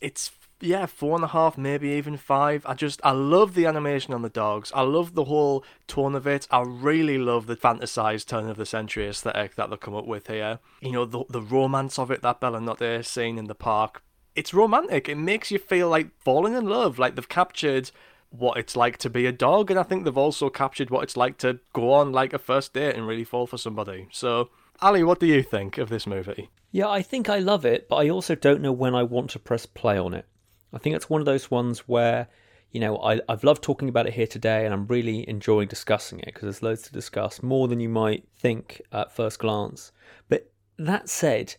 it's 0.02 0.32
yeah, 0.64 0.86
four 0.86 1.16
and 1.16 1.24
a 1.24 1.28
half, 1.28 1.58
maybe 1.58 1.90
even 1.90 2.16
five. 2.18 2.66
I 2.66 2.74
just, 2.74 3.02
I 3.04 3.12
love 3.12 3.54
the 3.54 3.66
animation 3.66 4.14
on 4.14 4.22
the 4.22 4.30
dogs. 4.30 4.72
I 4.74 4.82
love 4.82 5.14
the 5.14 5.26
whole 5.26 5.64
tone 5.88 6.16
of 6.16 6.26
it. 6.26 6.48
I 6.52 6.62
really 6.62 7.18
love 7.18 7.48
the 7.48 7.58
fantasized 7.58 8.28
turn 8.28 8.50
of 8.50 8.58
the 8.58 8.66
century 8.66 9.08
aesthetic 9.08 9.56
that 9.56 9.70
they've 9.70 9.80
come 9.80 9.96
up 9.96 10.08
with 10.08 10.28
here. 10.28 10.60
You 10.82 10.92
know, 10.92 11.06
the, 11.06 11.26
the 11.30 11.42
romance 11.42 12.00
of 12.00 12.12
it 12.12 12.22
that 12.22 12.40
Bella 12.40 12.62
Notte 12.62 13.06
scene 13.06 13.38
in 13.38 13.48
the 13.48 13.56
park. 13.56 14.04
It's 14.36 14.54
romantic. 14.54 15.10
It 15.10 15.18
makes 15.18 15.52
you 15.52 15.60
feel 15.60 15.90
like 15.90 16.18
falling 16.20 16.54
in 16.54 16.66
love. 16.66 16.98
Like 16.98 17.16
they've 17.16 17.28
captured 17.30 17.92
what 18.30 18.58
it's 18.58 18.76
like 18.76 18.98
to 18.98 19.10
be 19.10 19.26
a 19.26 19.32
dog, 19.32 19.70
and 19.70 19.80
I 19.80 19.84
think 19.84 20.06
they've 20.06 20.18
also 20.18 20.50
captured 20.50 20.90
what 20.90 21.04
it's 21.04 21.18
like 21.18 21.38
to 21.40 21.60
go 21.74 21.94
on 21.94 22.12
like 22.12 22.34
a 22.34 22.40
first 22.40 22.74
date 22.74 22.96
and 22.96 23.06
really 23.06 23.24
fall 23.24 23.46
for 23.46 23.58
somebody. 23.58 24.08
So, 24.12 24.50
Ali, 24.82 25.04
what 25.04 25.20
do 25.20 25.28
you 25.28 25.44
think 25.44 25.78
of 25.78 25.90
this 25.90 26.08
movie? 26.08 26.50
Yeah, 26.72 26.90
I 26.90 27.04
think 27.04 27.30
I 27.30 27.38
love 27.38 27.66
it, 27.66 27.88
but 27.88 27.98
I 27.98 28.10
also 28.10 28.34
don't 28.34 28.62
know 28.62 28.72
when 28.72 28.96
I 28.96 29.04
want 29.04 29.30
to 29.32 29.40
press 29.40 29.68
play 29.68 30.00
on 30.00 30.16
it. 30.16 30.26
I 30.74 30.80
think 30.80 30.96
it's 30.96 31.10
one 31.10 31.22
of 31.22 31.26
those 31.26 31.52
ones 31.52 31.80
where 31.80 32.28
you 32.74 32.80
know, 32.80 32.98
I, 32.98 33.22
I've 33.30 33.44
loved 33.44 33.62
talking 33.64 33.88
about 33.88 34.08
it 34.08 34.14
here 34.14 34.26
today, 34.26 34.66
and 34.66 34.74
I'm 34.74 34.88
really 34.88 35.30
enjoying 35.30 35.68
discussing 35.68 36.20
it 36.20 36.26
because 36.26 36.42
there's 36.42 36.64
loads 36.64 36.82
to 36.82 36.92
discuss, 36.92 37.44
more 37.44 37.68
than 37.68 37.80
you 37.80 37.88
might 37.88 38.28
think 38.36 38.82
at 38.92 39.16
first 39.16 39.38
glance. 39.38 39.92
But 40.28 40.52
that 40.80 41.08
said, 41.08 41.56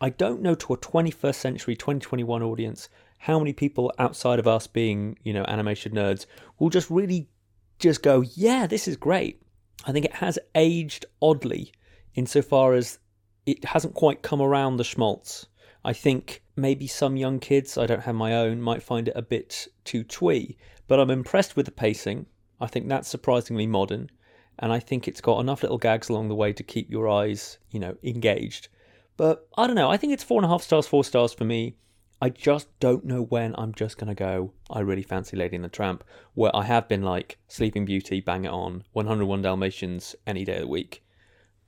I 0.00 0.08
don't 0.08 0.40
know 0.40 0.54
to 0.54 0.72
a 0.72 0.78
21st 0.78 1.34
century, 1.34 1.76
2021 1.76 2.42
audience 2.42 2.88
how 3.18 3.38
many 3.38 3.52
people 3.52 3.92
outside 3.98 4.38
of 4.38 4.48
us 4.48 4.66
being, 4.66 5.18
you 5.22 5.34
know, 5.34 5.44
animation 5.48 5.92
nerds 5.92 6.24
will 6.58 6.70
just 6.70 6.88
really 6.88 7.28
just 7.78 8.02
go, 8.02 8.22
yeah, 8.34 8.66
this 8.66 8.88
is 8.88 8.96
great. 8.96 9.42
I 9.84 9.92
think 9.92 10.06
it 10.06 10.14
has 10.14 10.38
aged 10.54 11.04
oddly 11.20 11.72
insofar 12.14 12.74
as 12.74 12.98
it 13.44 13.64
hasn't 13.64 13.94
quite 13.94 14.22
come 14.22 14.40
around 14.40 14.76
the 14.76 14.84
schmaltz. 14.84 15.46
I 15.84 15.92
think 15.92 16.42
maybe 16.58 16.86
some 16.86 17.16
young 17.16 17.38
kids, 17.38 17.78
I 17.78 17.86
don't 17.86 18.02
have 18.02 18.14
my 18.14 18.34
own, 18.34 18.60
might 18.60 18.82
find 18.82 19.08
it 19.08 19.16
a 19.16 19.22
bit 19.22 19.68
too 19.84 20.04
twee, 20.04 20.56
but 20.86 21.00
I'm 21.00 21.10
impressed 21.10 21.56
with 21.56 21.66
the 21.66 21.72
pacing. 21.72 22.26
I 22.60 22.66
think 22.66 22.88
that's 22.88 23.08
surprisingly 23.08 23.66
modern, 23.66 24.10
and 24.58 24.72
I 24.72 24.80
think 24.80 25.06
it's 25.06 25.20
got 25.20 25.40
enough 25.40 25.62
little 25.62 25.78
gags 25.78 26.08
along 26.08 26.28
the 26.28 26.34
way 26.34 26.52
to 26.52 26.62
keep 26.62 26.90
your 26.90 27.08
eyes, 27.08 27.58
you 27.70 27.78
know, 27.78 27.96
engaged. 28.02 28.68
But 29.16 29.48
I 29.56 29.66
don't 29.66 29.76
know, 29.76 29.90
I 29.90 29.96
think 29.96 30.12
it's 30.12 30.24
four 30.24 30.38
and 30.38 30.44
a 30.44 30.48
half 30.48 30.62
stars, 30.62 30.86
four 30.86 31.04
stars 31.04 31.32
for 31.32 31.44
me. 31.44 31.76
I 32.20 32.30
just 32.30 32.66
don't 32.80 33.04
know 33.04 33.22
when 33.22 33.54
I'm 33.56 33.72
just 33.72 33.96
going 33.96 34.08
to 34.08 34.14
go, 34.14 34.52
I 34.68 34.80
really 34.80 35.04
fancy 35.04 35.36
Lady 35.36 35.54
and 35.54 35.64
the 35.64 35.68
Tramp, 35.68 36.02
where 36.34 36.54
I 36.54 36.64
have 36.64 36.88
been 36.88 37.02
like 37.02 37.38
Sleeping 37.46 37.84
Beauty, 37.84 38.20
Bang 38.20 38.44
It 38.44 38.50
On, 38.50 38.82
101 38.92 39.42
Dalmatians 39.42 40.16
any 40.26 40.44
day 40.44 40.56
of 40.56 40.62
the 40.62 40.66
week. 40.66 41.04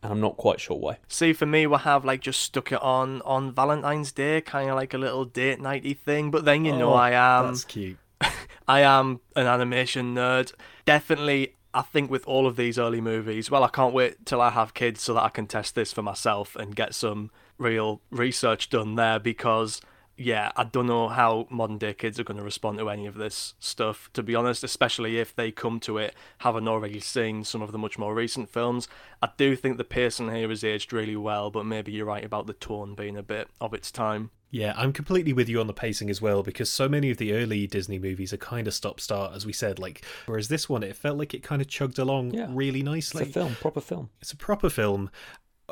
And 0.02 0.12
I'm 0.12 0.20
not 0.20 0.36
quite 0.38 0.60
sure 0.60 0.78
why. 0.78 0.98
See, 1.08 1.32
for 1.34 1.44
me, 1.46 1.66
we'll 1.66 1.80
have 1.80 2.04
like 2.04 2.20
just 2.20 2.40
stuck 2.40 2.72
it 2.72 2.80
on 2.80 3.20
on 3.22 3.52
Valentine's 3.52 4.12
Day, 4.12 4.40
kind 4.40 4.70
of 4.70 4.76
like 4.76 4.94
a 4.94 4.98
little 4.98 5.24
date 5.26 5.60
nighty 5.60 5.92
thing. 5.94 6.30
But 6.30 6.44
then 6.44 6.64
you 6.64 6.72
know, 6.76 6.92
Oh, 6.92 6.94
I 6.94 7.10
am 7.10 7.48
That's 7.48 7.64
cute. 7.64 7.98
I 8.68 8.80
am 8.80 9.20
an 9.36 9.46
animation 9.46 10.14
nerd. 10.14 10.52
Definitely, 10.86 11.54
I 11.74 11.82
think 11.82 12.10
with 12.10 12.26
all 12.26 12.46
of 12.46 12.56
these 12.56 12.78
early 12.78 13.00
movies, 13.00 13.50
well, 13.50 13.62
I 13.62 13.68
can't 13.68 13.92
wait 13.92 14.24
till 14.24 14.40
I 14.40 14.50
have 14.50 14.72
kids 14.74 15.02
so 15.02 15.12
that 15.14 15.22
I 15.22 15.28
can 15.28 15.46
test 15.46 15.74
this 15.74 15.92
for 15.92 16.02
myself 16.02 16.56
and 16.56 16.74
get 16.74 16.94
some 16.94 17.30
real 17.58 18.00
research 18.10 18.70
done 18.70 18.94
there 18.94 19.18
because. 19.18 19.80
Yeah, 20.22 20.52
I 20.54 20.64
don't 20.64 20.86
know 20.86 21.08
how 21.08 21.46
modern 21.48 21.78
day 21.78 21.94
kids 21.94 22.20
are 22.20 22.24
going 22.24 22.36
to 22.36 22.44
respond 22.44 22.76
to 22.78 22.90
any 22.90 23.06
of 23.06 23.14
this 23.14 23.54
stuff, 23.58 24.10
to 24.12 24.22
be 24.22 24.34
honest, 24.34 24.62
especially 24.62 25.18
if 25.18 25.34
they 25.34 25.50
come 25.50 25.80
to 25.80 25.96
it 25.96 26.14
having 26.40 26.68
already 26.68 27.00
seen 27.00 27.42
some 27.42 27.62
of 27.62 27.72
the 27.72 27.78
much 27.78 27.98
more 27.98 28.14
recent 28.14 28.50
films. 28.50 28.86
I 29.22 29.30
do 29.38 29.56
think 29.56 29.78
the 29.78 29.84
pacing 29.84 30.30
here 30.34 30.50
is 30.50 30.62
aged 30.62 30.92
really 30.92 31.16
well, 31.16 31.50
but 31.50 31.64
maybe 31.64 31.92
you're 31.92 32.04
right 32.04 32.22
about 32.22 32.46
the 32.46 32.52
tone 32.52 32.94
being 32.94 33.16
a 33.16 33.22
bit 33.22 33.48
of 33.62 33.72
its 33.72 33.90
time. 33.90 34.28
Yeah, 34.50 34.74
I'm 34.76 34.92
completely 34.92 35.32
with 35.32 35.48
you 35.48 35.58
on 35.58 35.68
the 35.68 35.72
pacing 35.72 36.10
as 36.10 36.20
well 36.20 36.42
because 36.42 36.68
so 36.68 36.86
many 36.86 37.10
of 37.10 37.16
the 37.16 37.32
early 37.32 37.66
Disney 37.66 37.98
movies 37.98 38.32
are 38.34 38.36
kind 38.36 38.66
of 38.66 38.74
stop 38.74 39.00
start, 39.00 39.32
as 39.34 39.46
we 39.46 39.54
said. 39.54 39.78
Like, 39.78 40.04
whereas 40.26 40.48
this 40.48 40.68
one, 40.68 40.82
it 40.82 40.96
felt 40.96 41.16
like 41.16 41.32
it 41.32 41.42
kind 41.42 41.62
of 41.62 41.68
chugged 41.68 41.98
along 41.98 42.34
Yeah. 42.34 42.48
really 42.50 42.82
nicely. 42.82 43.22
It's 43.22 43.30
a 43.30 43.40
film, 43.40 43.54
proper 43.54 43.80
film. 43.80 44.10
It's 44.20 44.32
a 44.32 44.36
proper 44.36 44.68
film. 44.68 45.08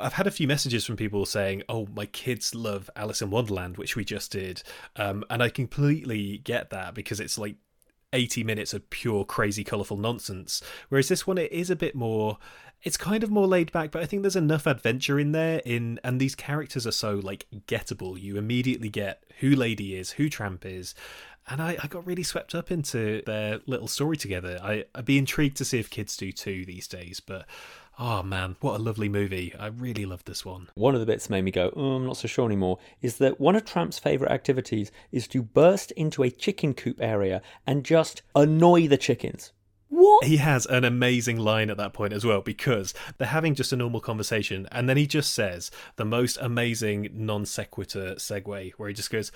I've 0.00 0.14
had 0.14 0.26
a 0.26 0.30
few 0.30 0.46
messages 0.46 0.84
from 0.84 0.96
people 0.96 1.26
saying, 1.26 1.62
"Oh, 1.68 1.86
my 1.94 2.06
kids 2.06 2.54
love 2.54 2.90
Alice 2.96 3.22
in 3.22 3.30
Wonderland," 3.30 3.76
which 3.76 3.96
we 3.96 4.04
just 4.04 4.32
did, 4.32 4.62
um, 4.96 5.24
and 5.30 5.42
I 5.42 5.48
completely 5.48 6.38
get 6.38 6.70
that 6.70 6.94
because 6.94 7.20
it's 7.20 7.38
like 7.38 7.56
80 8.12 8.44
minutes 8.44 8.72
of 8.74 8.88
pure 8.90 9.24
crazy 9.24 9.64
colorful 9.64 9.96
nonsense. 9.96 10.62
Whereas 10.88 11.08
this 11.08 11.26
one 11.26 11.38
it 11.38 11.52
is 11.52 11.70
a 11.70 11.76
bit 11.76 11.94
more 11.94 12.38
it's 12.82 12.96
kind 12.96 13.24
of 13.24 13.30
more 13.30 13.46
laid 13.46 13.72
back 13.72 13.90
but 13.90 14.00
i 14.02 14.06
think 14.06 14.22
there's 14.22 14.36
enough 14.36 14.64
adventure 14.64 15.18
in 15.18 15.32
there 15.32 15.60
in 15.64 15.98
and 16.04 16.20
these 16.20 16.36
characters 16.36 16.86
are 16.86 16.92
so 16.92 17.16
like 17.16 17.46
gettable. 17.66 18.20
You 18.20 18.36
immediately 18.36 18.88
get 18.88 19.24
who 19.40 19.50
lady 19.50 19.96
is 19.96 20.12
who 20.12 20.28
tramp 20.28 20.64
is 20.64 20.94
and 21.50 21.62
I, 21.62 21.78
I 21.82 21.86
got 21.86 22.06
really 22.06 22.22
swept 22.22 22.54
up 22.54 22.70
into 22.70 23.22
their 23.24 23.60
little 23.66 23.88
story 23.88 24.16
together. 24.16 24.58
I, 24.62 24.84
i'd 24.94 25.04
be 25.04 25.18
intrigued 25.18 25.56
to 25.58 25.64
see 25.64 25.78
if 25.78 25.90
kids 25.90 26.16
do 26.16 26.32
too 26.32 26.64
these 26.64 26.86
days 26.86 27.20
but 27.20 27.46
oh 27.98 28.22
man 28.22 28.56
what 28.60 28.78
a 28.78 28.82
lovely 28.82 29.08
movie 29.08 29.52
i 29.58 29.66
really 29.66 30.06
loved 30.06 30.26
this 30.26 30.44
one 30.44 30.68
One 30.74 30.94
of 30.94 31.00
the 31.00 31.06
bits 31.06 31.26
that 31.26 31.32
made 31.32 31.42
me 31.44 31.50
go, 31.50 31.72
oh, 31.76 31.96
I'm 31.96 32.06
not 32.06 32.16
so 32.16 32.28
sure 32.28 32.46
anymore, 32.46 32.78
is 33.02 33.18
that 33.18 33.40
one 33.40 33.56
of 33.56 33.64
Tramp's 33.64 33.98
favourite 33.98 34.32
activities 34.32 34.90
is 35.12 35.26
to 35.28 35.42
burst 35.42 35.90
into 35.92 36.22
a 36.22 36.30
chicken 36.30 36.74
coop 36.74 37.00
area 37.00 37.42
and 37.66 37.84
just 37.84 38.22
annoy 38.34 38.86
the 38.88 38.96
chickens. 38.96 39.52
What? 39.88 40.24
He 40.24 40.36
has 40.36 40.66
an 40.66 40.84
amazing 40.84 41.38
line 41.38 41.70
at 41.70 41.76
that 41.78 41.92
point 41.92 42.12
as 42.12 42.24
well 42.24 42.40
because 42.40 42.94
they're 43.16 43.28
having 43.28 43.54
just 43.54 43.72
a 43.72 43.76
normal 43.76 44.00
conversation 44.00 44.68
and 44.70 44.88
then 44.88 44.96
he 44.96 45.06
just 45.06 45.32
says 45.32 45.70
the 45.96 46.04
most 46.04 46.38
amazing 46.40 47.08
non 47.12 47.46
sequitur 47.46 48.14
segue 48.16 48.72
where 48.72 48.88
he 48.88 48.94
just 48.94 49.10
goes, 49.10 49.32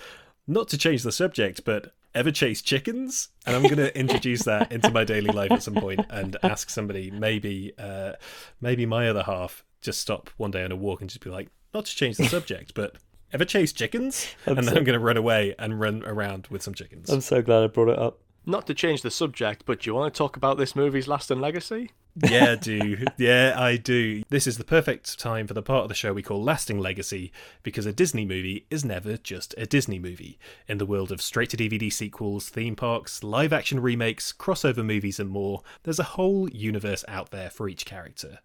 Not 0.46 0.68
to 0.68 0.78
change 0.78 1.02
the 1.02 1.12
subject, 1.12 1.64
but 1.64 1.92
ever 2.14 2.30
chase 2.30 2.62
chickens? 2.62 3.28
And 3.46 3.54
I'm 3.54 3.62
going 3.62 3.76
to 3.76 3.96
introduce 3.98 4.42
that 4.44 4.72
into 4.72 4.90
my 4.90 5.04
daily 5.04 5.30
life 5.30 5.50
at 5.52 5.62
some 5.62 5.74
point 5.74 6.00
and 6.10 6.36
ask 6.42 6.68
somebody, 6.70 7.10
maybe, 7.10 7.72
uh, 7.78 8.12
maybe 8.60 8.86
my 8.86 9.08
other 9.08 9.22
half, 9.22 9.64
just 9.80 10.00
stop 10.00 10.30
one 10.36 10.50
day 10.50 10.64
on 10.64 10.72
a 10.72 10.76
walk 10.76 11.00
and 11.00 11.08
just 11.10 11.22
be 11.22 11.30
like, 11.30 11.48
Not 11.72 11.84
to 11.86 11.94
change 11.94 12.16
the 12.16 12.28
subject, 12.28 12.74
but 12.74 12.96
ever 13.32 13.44
chase 13.44 13.72
chickens? 13.72 14.34
and 14.46 14.56
then 14.58 14.68
I'm 14.68 14.84
going 14.84 14.98
to 14.98 15.04
run 15.04 15.16
away 15.16 15.54
and 15.58 15.80
run 15.80 16.02
around 16.04 16.48
with 16.48 16.62
some 16.62 16.74
chickens. 16.74 17.08
I'm 17.10 17.20
so 17.20 17.40
glad 17.42 17.62
I 17.62 17.66
brought 17.68 17.88
it 17.88 17.98
up. 17.98 18.18
Not 18.44 18.66
to 18.66 18.74
change 18.74 19.02
the 19.02 19.10
subject, 19.10 19.62
but 19.64 19.80
do 19.80 19.90
you 19.90 19.94
want 19.94 20.12
to 20.12 20.18
talk 20.18 20.36
about 20.36 20.58
this 20.58 20.74
movie's 20.74 21.06
lasting 21.06 21.40
legacy? 21.40 21.92
Yeah, 22.16 22.52
I 22.52 22.54
do. 22.56 23.04
Yeah, 23.16 23.54
I 23.56 23.76
do. 23.76 24.22
This 24.28 24.46
is 24.46 24.58
the 24.58 24.64
perfect 24.64 25.18
time 25.18 25.46
for 25.46 25.54
the 25.54 25.62
part 25.62 25.84
of 25.84 25.88
the 25.88 25.94
show 25.94 26.12
we 26.12 26.22
call 26.22 26.42
Lasting 26.42 26.78
Legacy, 26.78 27.32
because 27.62 27.86
a 27.86 27.92
Disney 27.92 28.24
movie 28.24 28.66
is 28.70 28.84
never 28.84 29.16
just 29.16 29.54
a 29.56 29.66
Disney 29.66 29.98
movie. 29.98 30.38
In 30.68 30.78
the 30.78 30.86
world 30.86 31.12
of 31.12 31.22
straight 31.22 31.50
to 31.50 31.56
DVD 31.56 31.92
sequels, 31.92 32.48
theme 32.48 32.76
parks, 32.76 33.22
live 33.22 33.52
action 33.52 33.80
remakes, 33.80 34.32
crossover 34.32 34.84
movies, 34.84 35.18
and 35.18 35.30
more, 35.30 35.62
there's 35.84 35.98
a 35.98 36.04
whole 36.04 36.48
universe 36.50 37.04
out 37.08 37.30
there 37.30 37.48
for 37.48 37.68
each 37.68 37.84
character. 37.84 38.40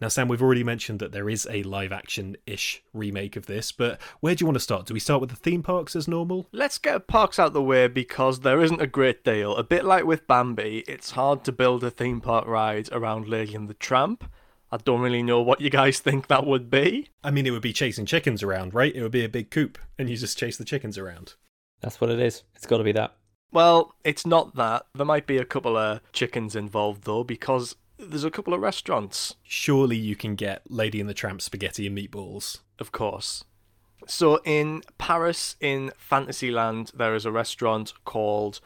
Now, 0.00 0.08
Sam, 0.08 0.28
we've 0.28 0.42
already 0.42 0.62
mentioned 0.62 1.00
that 1.00 1.12
there 1.12 1.28
is 1.28 1.46
a 1.50 1.64
live 1.64 1.92
action 1.92 2.36
ish 2.46 2.82
remake 2.92 3.34
of 3.34 3.46
this, 3.46 3.72
but 3.72 4.00
where 4.20 4.34
do 4.34 4.42
you 4.42 4.46
want 4.46 4.56
to 4.56 4.60
start? 4.60 4.86
Do 4.86 4.94
we 4.94 5.00
start 5.00 5.20
with 5.20 5.30
the 5.30 5.36
theme 5.36 5.62
parks 5.62 5.96
as 5.96 6.06
normal? 6.06 6.46
Let's 6.52 6.78
get 6.78 7.08
parks 7.08 7.38
out 7.38 7.52
the 7.52 7.62
way 7.62 7.88
because 7.88 8.40
there 8.40 8.62
isn't 8.62 8.80
a 8.80 8.86
great 8.86 9.24
deal. 9.24 9.56
A 9.56 9.64
bit 9.64 9.84
like 9.84 10.04
with 10.04 10.26
Bambi, 10.28 10.84
it's 10.86 11.12
hard 11.12 11.42
to 11.44 11.52
build 11.52 11.82
a 11.82 11.90
theme 11.90 12.20
park 12.20 12.46
ride 12.46 12.88
around 12.92 13.07
Lady 13.16 13.54
and 13.54 13.68
the 13.68 13.74
Tramp. 13.74 14.30
I 14.70 14.76
don't 14.76 15.00
really 15.00 15.22
know 15.22 15.40
what 15.40 15.60
you 15.60 15.70
guys 15.70 15.98
think 15.98 16.26
that 16.26 16.46
would 16.46 16.68
be. 16.70 17.08
I 17.24 17.30
mean, 17.30 17.46
it 17.46 17.50
would 17.52 17.62
be 17.62 17.72
chasing 17.72 18.04
chickens 18.04 18.42
around, 18.42 18.74
right? 18.74 18.94
It 18.94 19.02
would 19.02 19.12
be 19.12 19.24
a 19.24 19.28
big 19.28 19.50
coop, 19.50 19.78
and 19.98 20.10
you 20.10 20.16
just 20.16 20.36
chase 20.38 20.58
the 20.58 20.64
chickens 20.64 20.98
around. 20.98 21.34
That's 21.80 22.00
what 22.00 22.10
it 22.10 22.20
is. 22.20 22.42
It's 22.54 22.66
got 22.66 22.78
to 22.78 22.84
be 22.84 22.92
that. 22.92 23.14
Well, 23.50 23.94
it's 24.04 24.26
not 24.26 24.56
that. 24.56 24.86
There 24.94 25.06
might 25.06 25.26
be 25.26 25.38
a 25.38 25.44
couple 25.44 25.76
of 25.76 26.00
chickens 26.12 26.54
involved 26.54 27.04
though, 27.04 27.24
because 27.24 27.76
there's 27.98 28.24
a 28.24 28.30
couple 28.30 28.54
of 28.54 28.60
restaurants, 28.60 29.36
surely 29.42 29.96
you 29.96 30.14
can 30.14 30.34
get 30.34 30.70
Lady 30.70 31.00
and 31.00 31.08
the 31.08 31.14
Tramp 31.14 31.40
spaghetti 31.42 31.86
and 31.86 31.96
meatballs. 31.96 32.58
of 32.78 32.92
course. 32.92 33.44
So 34.06 34.40
in 34.44 34.82
Paris, 34.98 35.56
in 35.60 35.92
Fantasyland, 35.98 36.92
there 36.94 37.14
is 37.14 37.24
a 37.24 37.32
restaurant 37.32 37.92
called 38.04 38.60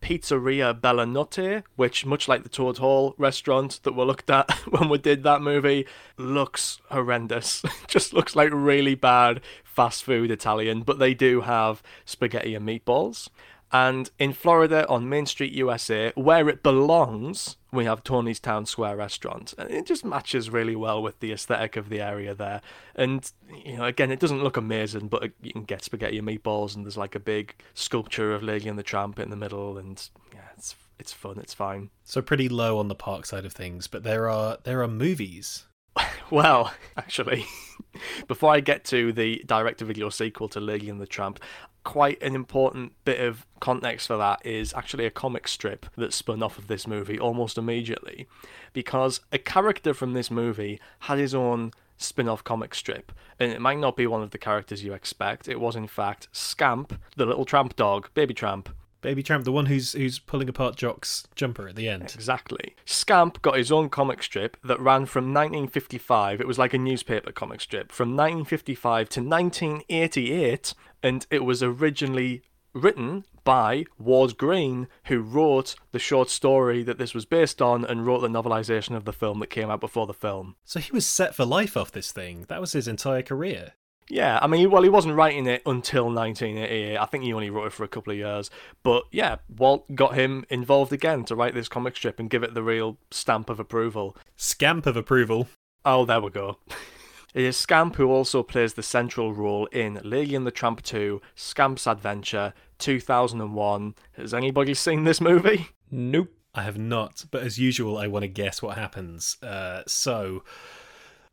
Pizzeria 0.00 0.78
Bella 0.78 1.06
Notte, 1.06 1.64
which, 1.76 2.06
much 2.06 2.28
like 2.28 2.42
the 2.42 2.48
Toad 2.48 2.78
Hall 2.78 3.14
restaurant 3.18 3.80
that 3.82 3.92
we 3.92 4.04
looked 4.04 4.30
at 4.30 4.50
when 4.70 4.88
we 4.88 4.98
did 4.98 5.22
that 5.22 5.42
movie, 5.42 5.86
looks 6.16 6.80
horrendous. 6.90 7.62
Just 7.86 8.12
looks 8.12 8.36
like 8.36 8.50
really 8.52 8.94
bad 8.94 9.40
fast 9.64 10.04
food 10.04 10.30
Italian, 10.30 10.82
but 10.82 10.98
they 10.98 11.14
do 11.14 11.42
have 11.42 11.82
spaghetti 12.04 12.54
and 12.54 12.66
meatballs. 12.66 13.28
And 13.72 14.10
in 14.18 14.32
Florida, 14.32 14.86
on 14.88 15.08
Main 15.08 15.26
Street, 15.26 15.52
USA, 15.52 16.12
where 16.14 16.48
it 16.48 16.62
belongs, 16.62 17.56
we 17.72 17.84
have 17.84 18.04
Tony's 18.04 18.38
Town 18.38 18.64
Square 18.64 18.96
restaurant. 18.96 19.54
And 19.58 19.70
it 19.70 19.86
just 19.86 20.04
matches 20.04 20.50
really 20.50 20.76
well 20.76 21.02
with 21.02 21.18
the 21.20 21.32
aesthetic 21.32 21.76
of 21.76 21.88
the 21.88 22.00
area 22.00 22.34
there. 22.34 22.60
And, 22.94 23.30
you 23.64 23.76
know, 23.76 23.84
again, 23.84 24.12
it 24.12 24.20
doesn't 24.20 24.42
look 24.42 24.56
amazing, 24.56 25.08
but 25.08 25.22
uh, 25.24 25.28
you 25.42 25.52
can 25.52 25.64
get 25.64 25.82
spaghetti 25.82 26.18
and 26.18 26.28
meatballs, 26.28 26.76
and 26.76 26.84
there's 26.84 26.96
like 26.96 27.14
a 27.14 27.20
big 27.20 27.54
sculpture 27.74 28.34
of 28.34 28.42
Lady 28.42 28.68
and 28.68 28.78
the 28.78 28.84
Tramp 28.84 29.18
in 29.18 29.30
the 29.30 29.36
middle, 29.36 29.78
and 29.78 30.08
yeah, 30.32 30.48
it's 30.56 30.76
it's 30.98 31.12
fun, 31.12 31.38
it's 31.38 31.54
fine. 31.54 31.90
So 32.04 32.22
pretty 32.22 32.48
low 32.48 32.78
on 32.78 32.88
the 32.88 32.94
park 32.94 33.26
side 33.26 33.44
of 33.44 33.52
things, 33.52 33.86
but 33.86 34.02
there 34.02 34.30
are 34.30 34.58
there 34.64 34.82
are 34.82 34.88
movies. 34.88 35.64
Well, 36.28 36.74
actually, 36.96 37.46
before 38.26 38.52
I 38.52 38.58
get 38.58 38.84
to 38.86 39.12
the 39.12 39.44
direct 39.46 39.78
to 39.78 39.84
video 39.84 40.08
sequel 40.08 40.48
to 40.48 40.60
Lady 40.60 40.90
and 40.90 41.00
the 41.00 41.06
Tramp, 41.06 41.38
quite 41.86 42.20
an 42.20 42.34
important 42.34 42.92
bit 43.04 43.20
of 43.20 43.46
context 43.60 44.08
for 44.08 44.16
that 44.16 44.44
is 44.44 44.74
actually 44.74 45.06
a 45.06 45.10
comic 45.10 45.46
strip 45.46 45.86
that 45.96 46.12
spun 46.12 46.42
off 46.42 46.58
of 46.58 46.66
this 46.66 46.84
movie 46.84 47.16
almost 47.18 47.56
immediately. 47.56 48.26
Because 48.72 49.20
a 49.30 49.38
character 49.38 49.94
from 49.94 50.12
this 50.12 50.28
movie 50.28 50.80
had 51.00 51.18
his 51.18 51.32
own 51.32 51.70
spin 51.96 52.28
off 52.28 52.42
comic 52.42 52.74
strip, 52.74 53.12
and 53.38 53.52
it 53.52 53.60
might 53.60 53.78
not 53.78 53.96
be 53.96 54.06
one 54.06 54.22
of 54.22 54.32
the 54.32 54.36
characters 54.36 54.82
you 54.82 54.94
expect. 54.94 55.48
It 55.48 55.60
was, 55.60 55.76
in 55.76 55.86
fact, 55.86 56.26
Scamp, 56.32 57.00
the 57.14 57.24
little 57.24 57.44
tramp 57.44 57.76
dog, 57.76 58.10
baby 58.14 58.34
tramp. 58.34 58.68
Baby 59.02 59.22
Tramp, 59.22 59.44
the 59.44 59.52
one 59.52 59.66
who's 59.66 59.92
who's 59.92 60.18
pulling 60.18 60.48
apart 60.48 60.74
Jock's 60.74 61.28
jumper 61.36 61.68
at 61.68 61.76
the 61.76 61.88
end. 61.88 62.10
Exactly. 62.14 62.74
Scamp 62.84 63.40
got 63.40 63.56
his 63.56 63.70
own 63.70 63.88
comic 63.88 64.20
strip 64.20 64.56
that 64.64 64.80
ran 64.80 65.06
from 65.06 65.26
1955. 65.26 66.40
It 66.40 66.46
was 66.46 66.58
like 66.58 66.74
a 66.74 66.78
newspaper 66.78 67.30
comic 67.30 67.60
strip 67.60 67.92
from 67.92 68.16
1955 68.16 69.08
to 69.10 69.20
1988, 69.20 70.74
and 71.06 71.24
it 71.30 71.44
was 71.44 71.62
originally 71.62 72.42
written 72.72 73.24
by 73.44 73.84
Ward 73.96 74.36
Greene, 74.36 74.88
who 75.04 75.20
wrote 75.20 75.76
the 75.92 76.00
short 76.00 76.28
story 76.30 76.82
that 76.82 76.98
this 76.98 77.14
was 77.14 77.24
based 77.24 77.62
on 77.62 77.84
and 77.84 78.04
wrote 78.04 78.22
the 78.22 78.28
novelization 78.28 78.96
of 78.96 79.04
the 79.04 79.12
film 79.12 79.38
that 79.38 79.46
came 79.46 79.70
out 79.70 79.78
before 79.78 80.08
the 80.08 80.12
film. 80.12 80.56
So 80.64 80.80
he 80.80 80.90
was 80.90 81.06
set 81.06 81.32
for 81.32 81.44
life 81.44 81.76
off 81.76 81.92
this 81.92 82.10
thing. 82.10 82.46
That 82.48 82.60
was 82.60 82.72
his 82.72 82.88
entire 82.88 83.22
career. 83.22 83.74
Yeah, 84.08 84.40
I 84.42 84.48
mean, 84.48 84.68
well, 84.68 84.82
he 84.82 84.88
wasn't 84.88 85.14
writing 85.14 85.46
it 85.46 85.62
until 85.64 86.06
1988. 86.06 86.96
I 86.96 87.04
think 87.06 87.22
he 87.22 87.32
only 87.32 87.50
wrote 87.50 87.66
it 87.66 87.72
for 87.72 87.84
a 87.84 87.88
couple 87.88 88.12
of 88.12 88.18
years. 88.18 88.50
But 88.82 89.04
yeah, 89.12 89.36
Walt 89.48 89.94
got 89.94 90.16
him 90.16 90.44
involved 90.50 90.92
again 90.92 91.24
to 91.26 91.36
write 91.36 91.54
this 91.54 91.68
comic 91.68 91.96
strip 91.96 92.18
and 92.18 92.28
give 92.28 92.42
it 92.42 92.54
the 92.54 92.64
real 92.64 92.98
stamp 93.12 93.48
of 93.48 93.60
approval. 93.60 94.16
Scamp 94.34 94.86
of 94.86 94.96
approval. 94.96 95.46
Oh, 95.84 96.04
there 96.04 96.20
we 96.20 96.30
go. 96.30 96.58
It 97.36 97.44
is 97.44 97.58
Scamp 97.58 97.96
who 97.96 98.10
also 98.10 98.42
plays 98.42 98.72
the 98.72 98.82
central 98.82 99.34
role 99.34 99.66
in 99.66 100.00
Lady 100.02 100.34
and 100.34 100.46
the 100.46 100.50
Tramp 100.50 100.80
2, 100.80 101.20
Scamp's 101.34 101.86
Adventure, 101.86 102.54
2001. 102.78 103.94
Has 104.12 104.32
anybody 104.32 104.72
seen 104.72 105.04
this 105.04 105.20
movie? 105.20 105.68
Nope. 105.90 106.32
I 106.54 106.62
have 106.62 106.78
not, 106.78 107.26
but 107.30 107.42
as 107.42 107.58
usual, 107.58 107.98
I 107.98 108.06
want 108.06 108.22
to 108.22 108.28
guess 108.28 108.62
what 108.62 108.78
happens. 108.78 109.36
Uh, 109.42 109.82
so, 109.86 110.44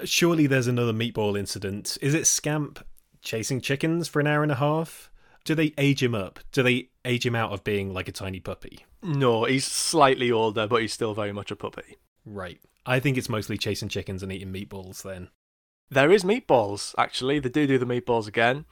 surely 0.04 0.46
there's 0.46 0.68
another 0.68 0.92
meatball 0.92 1.40
incident. 1.40 1.98
Is 2.02 2.14
it 2.14 2.28
Scamp 2.28 2.86
chasing 3.22 3.62
chickens 3.62 4.10
for 4.10 4.20
an 4.20 4.28
hour 4.28 4.44
and 4.44 4.52
a 4.52 4.56
half? 4.56 5.10
Do 5.46 5.56
they 5.56 5.74
age 5.78 6.04
him 6.04 6.14
up? 6.14 6.42
Do 6.52 6.64
they 6.64 6.90
age 7.06 7.26
him 7.26 7.36
out 7.36 7.54
of 7.54 7.64
being 7.64 7.94
like 7.94 8.10
a 8.10 8.12
tiny 8.12 8.42
puppy? 8.42 8.86
No, 9.02 9.46
he's 9.46 9.66
slightly 9.66 10.34
older, 10.34 10.68
but 10.68 10.82
he's 10.82 10.92
still 10.92 11.14
very 11.14 11.32
much 11.32 11.50
a 11.50 11.56
puppy. 11.56 11.96
Right. 12.26 12.60
I 12.86 13.00
think 13.00 13.18
it's 13.18 13.30
mostly 13.30 13.58
chasing 13.58 13.88
chickens 13.88 14.22
and 14.22 14.34
eating 14.34 14.52
meatballs 14.52 15.02
then. 15.02 15.30
There 15.90 16.12
is 16.12 16.24
meatballs, 16.24 16.96
actually. 16.98 17.40
They 17.40 17.50
do 17.50 17.68
do 17.68 17.78
the 17.78 17.86
meatballs 17.86 18.28
again. 18.28 18.66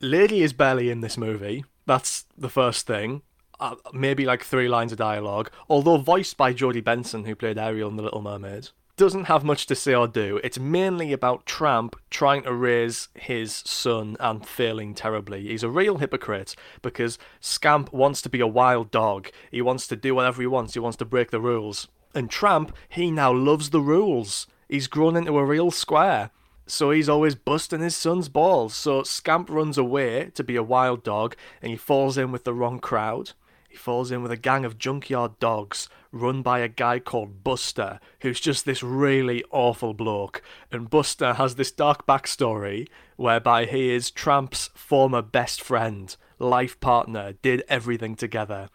Lady 0.00 0.42
is 0.42 0.52
barely 0.52 0.90
in 0.90 1.00
this 1.00 1.16
movie. 1.16 1.64
That's 1.86 2.26
the 2.36 2.50
first 2.50 2.86
thing. 2.86 3.22
Uh, 3.58 3.76
maybe 3.94 4.26
like 4.26 4.44
three 4.44 4.68
lines 4.68 4.92
of 4.92 4.98
dialogue, 4.98 5.50
although 5.70 5.96
voiced 5.96 6.36
by 6.36 6.52
Jodi 6.52 6.82
Benson, 6.82 7.24
who 7.24 7.34
played 7.34 7.56
Ariel 7.56 7.88
in 7.88 7.96
The 7.96 8.02
Little 8.02 8.20
Mermaid. 8.20 8.68
Doesn't 8.98 9.24
have 9.24 9.44
much 9.44 9.66
to 9.66 9.74
say 9.74 9.94
or 9.94 10.06
do. 10.06 10.38
It's 10.44 10.58
mainly 10.58 11.12
about 11.12 11.46
Tramp 11.46 11.96
trying 12.10 12.42
to 12.42 12.52
raise 12.52 13.08
his 13.14 13.54
son 13.54 14.16
and 14.20 14.46
failing 14.46 14.94
terribly. 14.94 15.48
He's 15.48 15.62
a 15.62 15.70
real 15.70 15.98
hypocrite 15.98 16.54
because 16.82 17.18
Scamp 17.40 17.92
wants 17.92 18.20
to 18.22 18.28
be 18.28 18.40
a 18.40 18.46
wild 18.46 18.90
dog. 18.90 19.30
He 19.50 19.62
wants 19.62 19.86
to 19.88 19.96
do 19.96 20.14
whatever 20.14 20.42
he 20.42 20.46
wants. 20.46 20.74
He 20.74 20.80
wants 20.80 20.96
to 20.98 21.04
break 21.06 21.30
the 21.30 21.40
rules. 21.40 21.88
And 22.14 22.30
Tramp, 22.30 22.74
he 22.88 23.10
now 23.10 23.32
loves 23.32 23.70
the 23.70 23.82
rules. 23.82 24.46
He's 24.68 24.86
grown 24.86 25.16
into 25.16 25.38
a 25.38 25.44
real 25.44 25.70
square. 25.70 26.30
So 26.66 26.90
he's 26.90 27.08
always 27.08 27.36
busting 27.36 27.80
his 27.80 27.96
son's 27.96 28.28
balls. 28.28 28.74
So 28.74 29.02
Scamp 29.04 29.48
runs 29.48 29.78
away 29.78 30.30
to 30.34 30.42
be 30.42 30.56
a 30.56 30.62
wild 30.62 31.04
dog 31.04 31.36
and 31.62 31.70
he 31.70 31.76
falls 31.76 32.18
in 32.18 32.32
with 32.32 32.44
the 32.44 32.54
wrong 32.54 32.80
crowd. 32.80 33.32
He 33.68 33.76
falls 33.76 34.10
in 34.10 34.22
with 34.22 34.32
a 34.32 34.36
gang 34.36 34.64
of 34.64 34.78
junkyard 34.78 35.38
dogs 35.38 35.88
run 36.10 36.42
by 36.42 36.60
a 36.60 36.68
guy 36.68 36.98
called 36.98 37.44
Buster, 37.44 38.00
who's 38.20 38.40
just 38.40 38.64
this 38.64 38.82
really 38.82 39.44
awful 39.50 39.94
bloke. 39.94 40.42
And 40.72 40.90
Buster 40.90 41.34
has 41.34 41.54
this 41.54 41.70
dark 41.70 42.06
backstory 42.06 42.88
whereby 43.16 43.66
he 43.66 43.90
is 43.90 44.10
Tramp's 44.10 44.70
former 44.74 45.22
best 45.22 45.62
friend, 45.62 46.16
life 46.38 46.80
partner, 46.80 47.34
did 47.42 47.62
everything 47.68 48.16
together. 48.16 48.70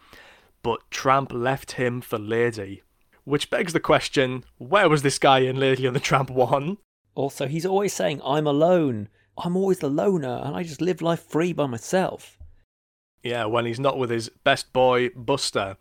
But 0.62 0.88
Tramp 0.90 1.32
left 1.32 1.72
him 1.72 2.00
for 2.00 2.18
Lady. 2.18 2.82
Which 3.24 3.50
begs 3.50 3.72
the 3.72 3.80
question 3.80 4.44
where 4.58 4.88
was 4.88 5.02
this 5.02 5.18
guy 5.18 5.40
in 5.40 5.58
Lady 5.58 5.86
and 5.86 5.94
the 5.94 6.00
Tramp 6.00 6.30
1? 6.30 6.78
Also, 7.14 7.46
he's 7.46 7.66
always 7.66 7.92
saying, 7.92 8.20
I'm 8.24 8.46
alone. 8.46 9.08
I'm 9.36 9.56
always 9.56 9.78
the 9.78 9.88
loner, 9.88 10.40
and 10.44 10.56
I 10.56 10.62
just 10.62 10.80
live 10.80 11.02
life 11.02 11.22
free 11.22 11.52
by 11.52 11.66
myself. 11.66 12.38
Yeah, 13.22 13.44
when 13.46 13.66
he's 13.66 13.80
not 13.80 13.98
with 13.98 14.10
his 14.10 14.28
best 14.28 14.72
boy, 14.72 15.10
Buster. 15.10 15.76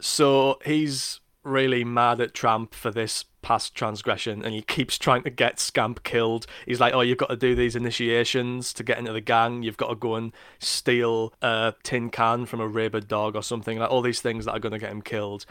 So 0.00 0.58
he's 0.64 1.20
really 1.42 1.84
mad 1.84 2.20
at 2.20 2.34
Tramp 2.34 2.74
for 2.74 2.90
this 2.90 3.24
past 3.42 3.74
transgression, 3.74 4.44
and 4.44 4.54
he 4.54 4.62
keeps 4.62 4.98
trying 4.98 5.22
to 5.22 5.30
get 5.30 5.60
Scamp 5.60 6.02
killed. 6.02 6.46
He's 6.66 6.80
like, 6.80 6.94
"Oh, 6.94 7.00
you've 7.00 7.18
got 7.18 7.28
to 7.28 7.36
do 7.36 7.54
these 7.54 7.76
initiations 7.76 8.72
to 8.74 8.82
get 8.82 8.98
into 8.98 9.12
the 9.12 9.20
gang. 9.20 9.62
You've 9.62 9.76
got 9.76 9.88
to 9.88 9.94
go 9.94 10.14
and 10.14 10.32
steal 10.58 11.32
a 11.42 11.74
tin 11.82 12.10
can 12.10 12.46
from 12.46 12.60
a 12.60 12.68
rabid 12.68 13.06
dog 13.08 13.36
or 13.36 13.42
something 13.42 13.78
like 13.78 13.90
all 13.90 14.02
these 14.02 14.20
things 14.20 14.46
that 14.46 14.52
are 14.52 14.60
going 14.60 14.72
to 14.72 14.78
get 14.78 14.92
him 14.92 15.02
killed." 15.02 15.46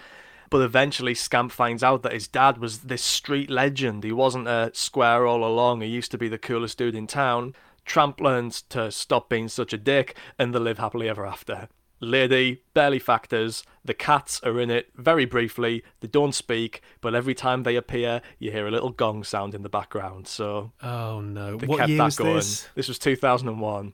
But 0.53 0.61
eventually, 0.61 1.15
Scamp 1.15 1.51
finds 1.51 1.81
out 1.81 2.03
that 2.03 2.13
his 2.13 2.27
dad 2.27 2.59
was 2.59 2.81
this 2.81 3.03
street 3.03 3.49
legend. 3.49 4.03
He 4.03 4.11
wasn't 4.11 4.47
a 4.47 4.69
square 4.73 5.25
all 5.25 5.43
along. 5.43 5.81
He 5.81 5.87
used 5.87 6.11
to 6.11 6.17
be 6.19 6.27
the 6.27 6.37
coolest 6.37 6.77
dude 6.77 6.93
in 6.93 7.07
town. 7.07 7.55
Tramp 7.85 8.21
learns 8.21 8.61
to 8.69 8.91
stop 8.91 9.29
being 9.29 9.47
such 9.47 9.73
a 9.73 9.77
dick, 9.79 10.15
and 10.37 10.53
they 10.53 10.59
live 10.59 10.77
happily 10.77 11.09
ever 11.09 11.25
after. 11.25 11.69
Lady 11.99 12.61
barely 12.75 12.99
factors. 12.99 13.63
The 13.83 13.95
cats 13.95 14.39
are 14.43 14.59
in 14.59 14.69
it 14.69 14.91
very 14.95 15.25
briefly. 15.25 15.83
They 16.01 16.07
don't 16.07 16.35
speak, 16.35 16.81
but 17.01 17.15
every 17.15 17.33
time 17.33 17.63
they 17.63 17.75
appear, 17.75 18.21
you 18.37 18.51
hear 18.51 18.67
a 18.67 18.71
little 18.71 18.91
gong 18.91 19.23
sound 19.23 19.55
in 19.55 19.63
the 19.63 19.69
background. 19.69 20.27
So 20.27 20.71
Oh 20.83 21.19
no! 21.21 21.57
they 21.57 21.65
What 21.65 21.79
kept 21.79 21.89
year 21.89 21.97
that 21.97 22.03
was 22.05 22.17
going. 22.17 22.35
this? 22.35 22.67
This 22.75 22.87
was 22.89 22.99
2001. 22.99 23.93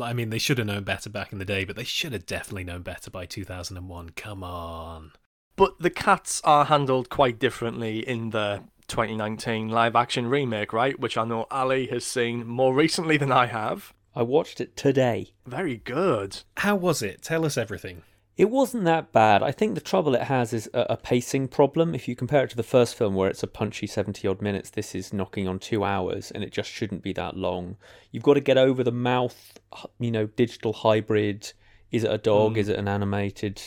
I 0.00 0.12
mean, 0.14 0.30
they 0.30 0.38
should 0.38 0.58
have 0.58 0.66
known 0.66 0.82
better 0.82 1.10
back 1.10 1.32
in 1.32 1.38
the 1.38 1.44
day, 1.44 1.64
but 1.64 1.76
they 1.76 1.84
should 1.84 2.12
have 2.12 2.26
definitely 2.26 2.64
known 2.64 2.82
better 2.82 3.10
by 3.10 3.24
2001. 3.26 4.10
Come 4.16 4.42
on. 4.42 5.12
But 5.56 5.78
the 5.78 5.90
cats 5.90 6.40
are 6.44 6.66
handled 6.66 7.08
quite 7.10 7.38
differently 7.38 7.98
in 7.98 8.30
the 8.30 8.62
2019 8.88 9.68
live 9.68 9.96
action 9.96 10.26
remake, 10.26 10.72
right? 10.72 10.98
Which 10.98 11.16
I 11.16 11.24
know 11.24 11.46
Ali 11.50 11.86
has 11.86 12.04
seen 12.04 12.46
more 12.46 12.74
recently 12.74 13.16
than 13.16 13.32
I 13.32 13.46
have. 13.46 13.92
I 14.14 14.22
watched 14.22 14.60
it 14.60 14.76
today. 14.76 15.32
Very 15.46 15.78
good. 15.78 16.42
How 16.58 16.76
was 16.76 17.02
it? 17.02 17.22
Tell 17.22 17.44
us 17.46 17.56
everything. 17.56 18.02
It 18.36 18.50
wasn't 18.50 18.84
that 18.84 19.12
bad. 19.12 19.42
I 19.42 19.52
think 19.52 19.74
the 19.74 19.80
trouble 19.80 20.14
it 20.14 20.22
has 20.22 20.52
is 20.52 20.68
a, 20.72 20.86
a 20.90 20.96
pacing 20.96 21.48
problem. 21.48 21.94
If 21.94 22.08
you 22.08 22.16
compare 22.16 22.44
it 22.44 22.50
to 22.50 22.56
the 22.56 22.62
first 22.62 22.94
film, 22.94 23.14
where 23.14 23.28
it's 23.28 23.42
a 23.42 23.46
punchy 23.46 23.86
70 23.86 24.26
odd 24.26 24.40
minutes, 24.40 24.70
this 24.70 24.94
is 24.94 25.12
knocking 25.12 25.46
on 25.46 25.58
two 25.58 25.84
hours, 25.84 26.30
and 26.30 26.42
it 26.42 26.50
just 26.50 26.70
shouldn't 26.70 27.02
be 27.02 27.12
that 27.12 27.36
long. 27.36 27.76
You've 28.10 28.22
got 28.22 28.34
to 28.34 28.40
get 28.40 28.56
over 28.56 28.82
the 28.82 28.92
mouth, 28.92 29.58
you 29.98 30.10
know, 30.10 30.26
digital 30.26 30.72
hybrid. 30.72 31.52
Is 31.90 32.04
it 32.04 32.10
a 32.10 32.18
dog? 32.18 32.54
Mm. 32.54 32.58
Is 32.58 32.68
it 32.68 32.78
an 32.78 32.88
animated 32.88 33.60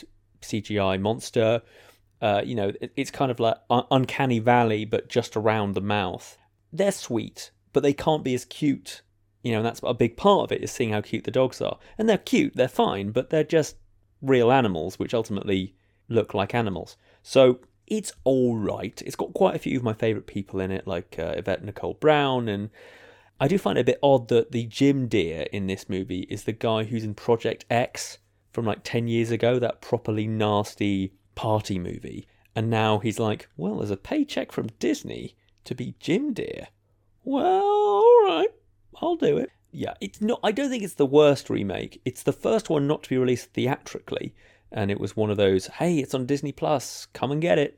CGI 0.45 0.99
monster? 0.99 1.61
Uh, 2.22 2.41
you 2.43 2.55
know, 2.55 2.72
it, 2.81 2.91
it's 2.95 3.11
kind 3.11 3.31
of 3.31 3.39
like 3.39 3.57
un- 3.69 3.85
Uncanny 3.91 4.39
Valley, 4.39 4.85
but 4.85 5.09
just 5.09 5.35
around 5.35 5.73
the 5.73 5.81
mouth. 5.81 6.38
They're 6.72 6.91
sweet, 6.91 7.51
but 7.73 7.84
they 7.84 7.93
can't 7.93 8.23
be 8.23 8.34
as 8.34 8.45
cute. 8.45 9.01
You 9.43 9.51
know, 9.51 9.57
and 9.59 9.65
that's 9.65 9.81
a 9.84 9.93
big 9.93 10.17
part 10.17 10.45
of 10.45 10.51
it 10.51 10.63
is 10.63 10.72
seeing 10.72 10.91
how 10.91 11.01
cute 11.01 11.23
the 11.23 11.31
dogs 11.31 11.61
are. 11.61 11.77
And 11.97 12.09
they're 12.09 12.17
cute, 12.17 12.55
they're 12.55 12.67
fine, 12.67 13.11
but 13.11 13.30
they're 13.30 13.43
just 13.43 13.76
real 14.22 14.51
animals, 14.51 14.97
which 14.97 15.13
ultimately 15.13 15.76
look 16.09 16.34
like 16.34 16.55
animals. 16.55 16.97
So 17.22 17.59
it's 17.88 18.11
all 18.23 18.57
right. 18.57 18.99
It's 19.05 19.15
got 19.15 19.34
quite 19.34 19.55
a 19.55 19.59
few 19.59 19.77
of 19.77 19.84
my 19.84 19.93
favourite 19.93 20.27
people 20.27 20.59
in 20.59 20.72
it, 20.72 20.88
like 20.88 21.17
uh, 21.19 21.35
Yvette 21.38 21.63
Nicole 21.63 21.93
Brown, 21.95 22.47
and 22.47 22.69
I 23.39 23.47
do 23.47 23.57
find 23.57 23.77
it 23.77 23.81
a 23.81 23.85
bit 23.85 23.99
odd 24.01 24.30
that 24.30 24.51
the 24.51 24.65
Jim 24.65 25.07
Dear 25.07 25.45
in 25.51 25.67
this 25.67 25.89
movie 25.89 26.26
is 26.30 26.43
the 26.43 26.53
guy 26.53 26.85
who's 26.85 27.03
in 27.03 27.13
Project 27.13 27.65
X 27.69 28.17
from 28.56 28.65
like 28.65 28.80
10 28.84 29.07
years 29.07 29.32
ago, 29.32 29.60
that 29.60 29.82
properly 29.82 30.26
nasty 30.26 31.14
party 31.36 31.77
movie. 31.77 32.26
And 32.56 32.69
now 32.69 32.99
he's 32.99 33.19
like, 33.19 33.49
well, 33.57 33.77
there's 33.77 33.91
a 33.91 33.98
paycheck 33.98 34.53
from 34.53 34.69
Disney 34.80 35.36
to 35.65 35.76
be 35.76 35.95
Jim 35.99 36.34
Dear. 36.34 36.69
Well, 37.23 37.61
all 37.61 38.23
right, 38.23 38.48
I'll 39.02 39.18
do 39.18 39.38
it. 39.38 39.49
Yeah, 39.72 39.95
it's 39.99 40.22
not. 40.22 40.40
I 40.41 40.53
don't 40.53 40.69
think 40.69 40.84
it's 40.84 40.94
the 40.94 41.06
worst 41.06 41.49
remake. 41.49 42.02
It's 42.06 42.23
the 42.23 42.32
first 42.32 42.69
one 42.69 42.88
not 42.88 43.03
to 43.03 43.10
be 43.10 43.18
released 43.18 43.52
theatrically, 43.52 44.34
and 44.72 44.90
it 44.90 45.02
was 45.02 45.18
one 45.18 45.30
of 45.30 45.36
those. 45.36 45.68
Hey, 45.68 45.98
it's 45.98 46.14
on 46.14 46.26
Disney 46.26 46.53
Plus. 46.53 47.07
Come 47.11 47.34
and 47.34 47.41
get 47.41 47.60
it. 47.60 47.77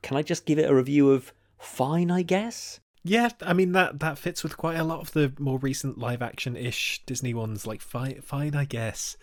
Can 0.00 0.16
I 0.16 0.22
just 0.22 0.46
give 0.46 0.58
it 0.58 0.70
a 0.70 0.74
review 0.74 1.10
of 1.10 1.34
fine? 1.58 2.10
I 2.10 2.22
guess. 2.22 2.80
Yeah, 3.04 3.30
I 3.40 3.52
mean 3.52 3.72
that 3.72 3.98
that 4.00 4.18
fits 4.18 4.42
with 4.42 4.56
quite 4.56 4.76
a 4.76 4.84
lot 4.84 5.00
of 5.00 5.12
the 5.12 5.32
more 5.38 5.58
recent 5.58 5.98
live 5.98 6.22
action 6.22 6.56
ish 6.56 7.02
Disney 7.04 7.34
ones. 7.34 7.66
Like 7.66 7.80
fine, 7.80 8.20
fine, 8.22 8.54
I 8.54 8.64
guess. 8.64 9.16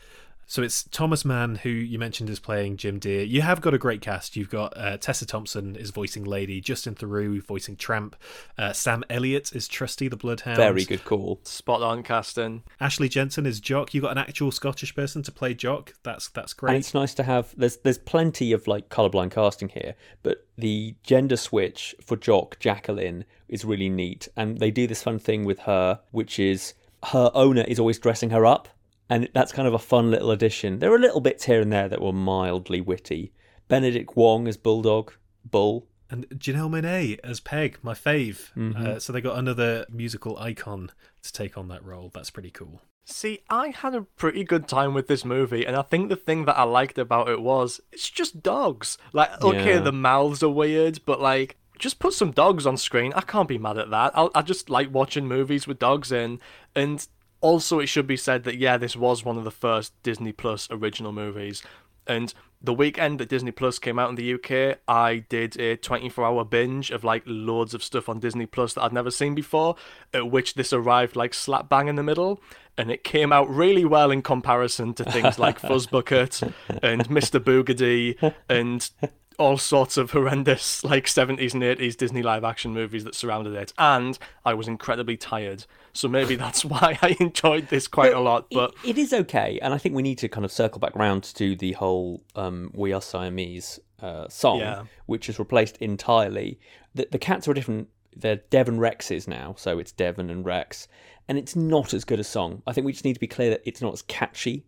So 0.50 0.64
it's 0.64 0.82
Thomas 0.86 1.24
Mann, 1.24 1.58
who 1.58 1.70
you 1.70 2.00
mentioned 2.00 2.28
is 2.28 2.40
playing 2.40 2.78
Jim 2.78 2.98
Dear. 2.98 3.22
You 3.22 3.44
have 3.44 3.62
got 3.62 3.76
a 3.76 3.78
great 3.78 4.02
cast. 4.02 4.36
You've 4.36 4.50
got 4.50 4.76
uh, 4.76 4.98
Tessa 4.98 5.28
Thompson 5.28 5.76
is 5.76 5.92
voicing 5.92 6.24
Lady, 6.24 6.60
Justin 6.60 6.96
Theroux 6.96 7.40
voicing 7.40 7.76
Tramp, 7.76 8.16
uh, 8.58 8.74
Sam 8.74 9.04
Elliott 9.12 9.54
is 9.54 9.68
Trusty 9.68 10.08
the 10.08 10.18
Bloodhound. 10.18 10.58
Very 10.58 10.86
good 10.86 11.06
call. 11.06 11.40
Spot 11.44 11.84
on 11.84 12.02
casting. 12.02 12.64
Ashley 12.80 13.08
Jensen 13.08 13.46
is 13.46 13.60
Jock. 13.60 13.94
You've 13.94 14.02
got 14.02 14.14
an 14.14 14.18
actual 14.18 14.50
Scottish 14.50 14.96
person 14.96 15.22
to 15.22 15.32
play 15.32 15.54
Jock. 15.54 15.94
That's 16.02 16.30
that's 16.30 16.54
great. 16.54 16.72
And 16.72 16.80
it's 16.80 16.96
nice 16.96 17.14
to 17.14 17.24
have. 17.24 17.54
There's 17.56 17.78
there's 17.78 18.00
plenty 18.00 18.52
of 18.52 18.66
like 18.66 18.90
colorblind 18.90 19.30
casting 19.30 19.70
here, 19.70 19.94
but 20.24 20.48
the 20.58 20.96
gender 21.04 21.38
switch 21.38 21.94
for 22.04 22.18
Jock 22.18 22.58
Jacqueline 22.58 23.24
is 23.48 23.66
really 23.66 23.88
neat, 23.88 24.28
and 24.36 24.58
they 24.58 24.72
do 24.72 24.88
this 24.88 25.04
fun 25.04 25.20
thing 25.20 25.46
with 25.46 25.60
her, 25.60 26.00
which 26.10 26.40
is 26.40 26.74
her 27.04 27.30
owner 27.36 27.62
is 27.68 27.80
always 27.80 28.00
dressing 28.00 28.32
her 28.32 28.48
up, 28.48 28.68
and 29.10 29.30
that's 29.34 29.52
kind 29.52 29.68
of 29.68 29.74
a 29.74 29.80
fun 29.80 30.12
little 30.12 30.32
addition. 30.32 30.80
There 30.80 30.94
are 30.94 31.00
little 31.00 31.22
bits 31.22 31.46
here 31.46 31.62
and 31.62 31.72
there 31.72 31.90
that 31.90 32.02
were 32.02 32.14
mildly 32.14 32.82
witty. 32.82 33.34
Benedict 33.68 34.16
Wong 34.16 34.48
as 34.48 34.58
Bulldog, 34.58 35.14
Bull. 35.46 35.88
And 36.12 36.28
Janelle 36.30 36.72
Monáe 36.72 37.20
as 37.24 37.40
Peg, 37.40 37.78
my 37.84 37.94
fave. 37.94 38.52
Mm-hmm. 38.56 38.86
Uh, 38.86 39.00
so 39.00 39.14
they 39.14 39.22
got 39.22 39.38
another 39.38 39.86
musical 39.92 40.38
icon 40.40 40.92
to 41.22 41.32
take 41.32 41.56
on 41.58 41.68
that 41.68 41.86
role. 41.86 42.10
That's 42.14 42.32
pretty 42.32 42.50
cool. 42.50 42.82
See, 43.06 43.40
I 43.50 43.70
had 43.70 43.94
a 43.96 44.02
pretty 44.02 44.44
good 44.44 44.68
time 44.68 44.94
with 44.94 45.08
this 45.08 45.24
movie, 45.26 45.66
and 45.66 45.76
I 45.76 45.82
think 45.84 46.10
the 46.10 46.16
thing 46.16 46.46
that 46.46 46.58
I 46.58 46.64
liked 46.64 46.98
about 46.98 47.30
it 47.30 47.42
was 47.42 47.80
it's 47.92 48.10
just 48.10 48.42
dogs. 48.42 48.98
Like, 49.14 49.42
okay, 49.42 49.76
Yeah. 49.76 49.80
the 49.82 49.92
mouths 49.92 50.42
are 50.44 50.50
weird, 50.50 51.00
but 51.06 51.20
like, 51.22 51.58
just 51.78 52.00
put 52.00 52.14
some 52.14 52.32
dogs 52.32 52.66
on 52.66 52.76
screen. 52.78 53.14
I 53.16 53.22
can't 53.22 53.48
be 53.48 53.58
mad 53.58 53.78
at 53.78 53.90
that. 53.92 54.12
I'll, 54.16 54.32
I 54.36 54.42
just 54.42 54.70
like 54.70 54.92
watching 54.94 55.28
movies 55.28 55.66
with 55.68 55.80
dogs 55.80 56.12
in, 56.12 56.40
and 56.76 57.08
also 57.42 57.80
it 57.80 57.88
should 57.88 58.08
be 58.08 58.18
said 58.18 58.44
that 58.44 58.58
yeah, 58.58 58.78
this 58.78 58.96
was 58.96 59.24
one 59.24 59.38
of 59.38 59.44
the 59.44 59.52
first 59.52 59.94
Disney 60.04 60.32
Plus 60.32 60.68
original 60.72 61.12
movies, 61.12 61.64
and 62.10 62.34
the 62.62 62.74
weekend 62.74 63.20
that 63.20 63.30
Disney 63.30 63.52
Plus 63.52 63.80
came 63.80 63.98
out 63.98 64.10
in 64.10 64.16
the 64.16 64.34
UK, 64.34 64.80
I 64.88 65.26
did 65.30 65.58
a 65.60 65.78
24 65.78 66.26
hour 66.26 66.44
binge 66.44 66.92
of 66.92 67.04
like 67.04 67.24
loads 67.26 67.74
of 67.74 67.84
stuff 67.84 68.10
on 68.10 68.20
Disney 68.20 68.46
Plus 68.46 68.74
that 68.74 68.84
I'd 68.84 68.92
never 68.92 69.12
seen 69.12 69.34
before, 69.34 69.76
at 70.14 70.30
which 70.30 70.56
this 70.56 70.74
arrived 70.74 71.16
like 71.16 71.34
slap 71.34 71.70
bang 71.70 71.88
in 71.88 71.96
the 71.96 72.04
middle. 72.04 72.42
And 72.78 72.92
it 72.92 73.04
came 73.04 73.32
out 73.32 73.50
really 73.50 73.86
well 73.86 74.10
in 74.10 74.22
comparison 74.22 74.94
to 74.96 75.04
things 75.04 75.38
like 75.38 75.62
Fuzzbucket 75.62 76.52
and 76.82 77.08
Mr. 77.10 77.40
Boogedy 77.40 78.34
and 78.50 78.90
all 79.38 79.58
sorts 79.58 79.96
of 79.96 80.12
horrendous 80.12 80.84
like 80.84 81.06
70s 81.06 81.54
and 81.54 81.64
80s 81.64 81.96
Disney 81.96 82.22
live 82.22 82.44
action 82.44 82.74
movies 82.74 83.06
that 83.06 83.16
surrounded 83.16 83.54
it. 83.54 83.74
And 83.78 84.18
I 84.46 84.54
was 84.54 84.68
incredibly 84.68 85.16
tired. 85.16 85.66
So 86.00 86.08
maybe 86.08 86.36
that's 86.38 86.64
why 86.74 86.98
I 87.02 87.18
enjoyed 87.20 87.68
this 87.68 87.88
quite 87.88 88.14
a 88.14 88.22
lot. 88.22 88.48
But 88.52 88.74
it, 88.86 88.92
it 88.92 88.98
is 88.98 89.12
okay, 89.12 89.60
and 89.62 89.74
I 89.74 89.78
think 89.78 89.96
we 89.96 90.02
need 90.02 90.18
to 90.20 90.30
kind 90.30 90.46
of 90.46 90.52
circle 90.52 90.80
back 90.80 90.96
round 90.96 91.24
to 91.36 91.56
the 91.58 91.74
whole 91.74 92.24
um, 92.36 92.72
"We 92.74 92.94
Are 92.94 93.02
Siamese" 93.02 93.80
uh, 94.02 94.30
song, 94.30 94.60
Yeah. 94.60 94.84
which 95.08 95.28
is 95.28 95.40
replaced 95.40 95.76
entirely. 95.78 96.58
The, 96.96 97.08
the 97.12 97.20
cats 97.20 97.50
are 97.50 97.54
different. 97.54 97.90
They're 98.16 98.38
Devon 98.50 98.80
Rexes 98.80 99.28
now, 99.28 99.56
so 99.58 99.78
it's 99.78 99.92
Devon 99.92 100.30
and 100.30 100.46
Rex, 100.46 100.88
and 101.28 101.38
it's 101.38 101.56
not 101.56 101.94
as 101.94 102.06
good 102.06 102.20
a 102.20 102.24
song. 102.24 102.64
I 102.66 102.72
think 102.72 102.86
we 102.86 102.94
just 102.94 103.04
need 103.06 103.14
to 103.16 103.20
be 103.20 103.28
clear 103.28 103.50
that 103.50 103.62
it's 103.66 103.82
not 103.82 103.94
as 103.94 104.02
catchy 104.04 104.66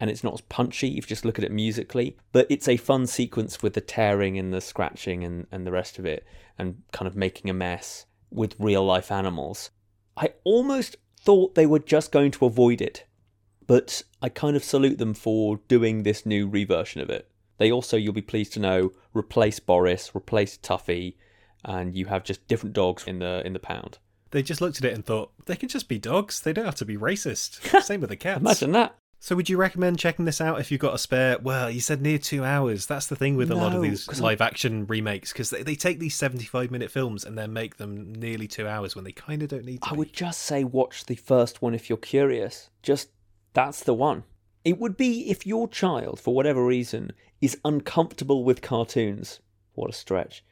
and 0.00 0.10
it's 0.10 0.24
not 0.24 0.34
as 0.34 0.40
punchy 0.42 0.98
if 0.98 1.04
you 1.04 1.08
just 1.08 1.24
look 1.24 1.38
at 1.38 1.44
it 1.44 1.52
musically, 1.52 2.16
but 2.32 2.48
it's 2.50 2.66
a 2.66 2.76
fun 2.76 3.06
sequence 3.06 3.62
with 3.62 3.74
the 3.74 3.80
tearing 3.80 4.36
and 4.38 4.52
the 4.52 4.60
scratching 4.60 5.22
and, 5.22 5.46
and 5.52 5.64
the 5.64 5.70
rest 5.72 6.00
of 6.00 6.04
it, 6.04 6.26
and 6.58 6.82
kind 6.92 7.06
of 7.06 7.14
making 7.14 7.48
a 7.48 7.54
mess 7.54 8.06
with 8.30 8.56
real 8.58 8.84
life 8.84 9.12
animals. 9.12 9.70
I 10.16 10.32
almost 10.44 10.96
thought 11.20 11.54
they 11.54 11.66
were 11.66 11.78
just 11.78 12.12
going 12.12 12.30
to 12.32 12.46
avoid 12.46 12.80
it, 12.80 13.04
but 13.66 14.02
I 14.22 14.28
kind 14.28 14.56
of 14.56 14.64
salute 14.64 14.98
them 14.98 15.14
for 15.14 15.60
doing 15.68 16.02
this 16.02 16.26
new 16.26 16.48
reversion 16.48 17.00
of 17.00 17.10
it. 17.10 17.30
They 17.58 17.70
also, 17.70 17.96
you'll 17.96 18.12
be 18.12 18.22
pleased 18.22 18.52
to 18.54 18.60
know, 18.60 18.92
replace 19.14 19.60
Boris, 19.60 20.10
replace 20.14 20.58
Tuffy, 20.58 21.14
and 21.64 21.96
you 21.96 22.06
have 22.06 22.24
just 22.24 22.46
different 22.46 22.74
dogs 22.74 23.04
in 23.06 23.20
the 23.20 23.44
in 23.46 23.52
the 23.52 23.58
pound. 23.58 23.98
They 24.32 24.42
just 24.42 24.60
looked 24.60 24.78
at 24.78 24.84
it 24.84 24.94
and 24.94 25.04
thought 25.04 25.32
they 25.46 25.56
can 25.56 25.68
just 25.68 25.88
be 25.88 25.98
dogs. 25.98 26.40
They 26.40 26.52
don't 26.52 26.64
have 26.64 26.74
to 26.76 26.84
be 26.84 26.96
racist. 26.96 27.82
Same 27.82 28.00
with 28.00 28.10
the 28.10 28.16
cats. 28.16 28.40
Imagine 28.40 28.72
that. 28.72 28.96
So, 29.24 29.34
would 29.36 29.48
you 29.48 29.56
recommend 29.56 29.98
checking 29.98 30.26
this 30.26 30.38
out 30.38 30.60
if 30.60 30.70
you've 30.70 30.82
got 30.82 30.94
a 30.94 30.98
spare? 30.98 31.38
Well, 31.38 31.70
you 31.70 31.80
said 31.80 32.02
near 32.02 32.18
two 32.18 32.44
hours. 32.44 32.84
That's 32.84 33.06
the 33.06 33.16
thing 33.16 33.36
with 33.36 33.50
a 33.50 33.54
lot 33.54 33.74
of 33.74 33.80
these 33.80 34.20
live 34.20 34.42
action 34.42 34.86
remakes 34.86 35.32
because 35.32 35.48
they, 35.48 35.62
they 35.62 35.76
take 35.76 35.98
these 35.98 36.14
75 36.14 36.70
minute 36.70 36.90
films 36.90 37.24
and 37.24 37.38
then 37.38 37.50
make 37.54 37.78
them 37.78 38.12
nearly 38.12 38.46
two 38.46 38.68
hours 38.68 38.94
when 38.94 39.02
they 39.02 39.12
kind 39.12 39.42
of 39.42 39.48
don't 39.48 39.64
need 39.64 39.80
to. 39.80 39.88
I 39.88 39.92
be. 39.92 39.96
would 39.96 40.12
just 40.12 40.42
say 40.42 40.62
watch 40.62 41.06
the 41.06 41.14
first 41.14 41.62
one 41.62 41.74
if 41.74 41.88
you're 41.88 41.96
curious. 41.96 42.68
Just 42.82 43.08
that's 43.54 43.82
the 43.82 43.94
one. 43.94 44.24
It 44.62 44.78
would 44.78 44.94
be 44.94 45.30
if 45.30 45.46
your 45.46 45.68
child, 45.68 46.20
for 46.20 46.34
whatever 46.34 46.62
reason, 46.62 47.12
is 47.40 47.56
uncomfortable 47.64 48.44
with 48.44 48.60
cartoons. 48.60 49.40
What 49.72 49.88
a 49.88 49.94
stretch. 49.94 50.44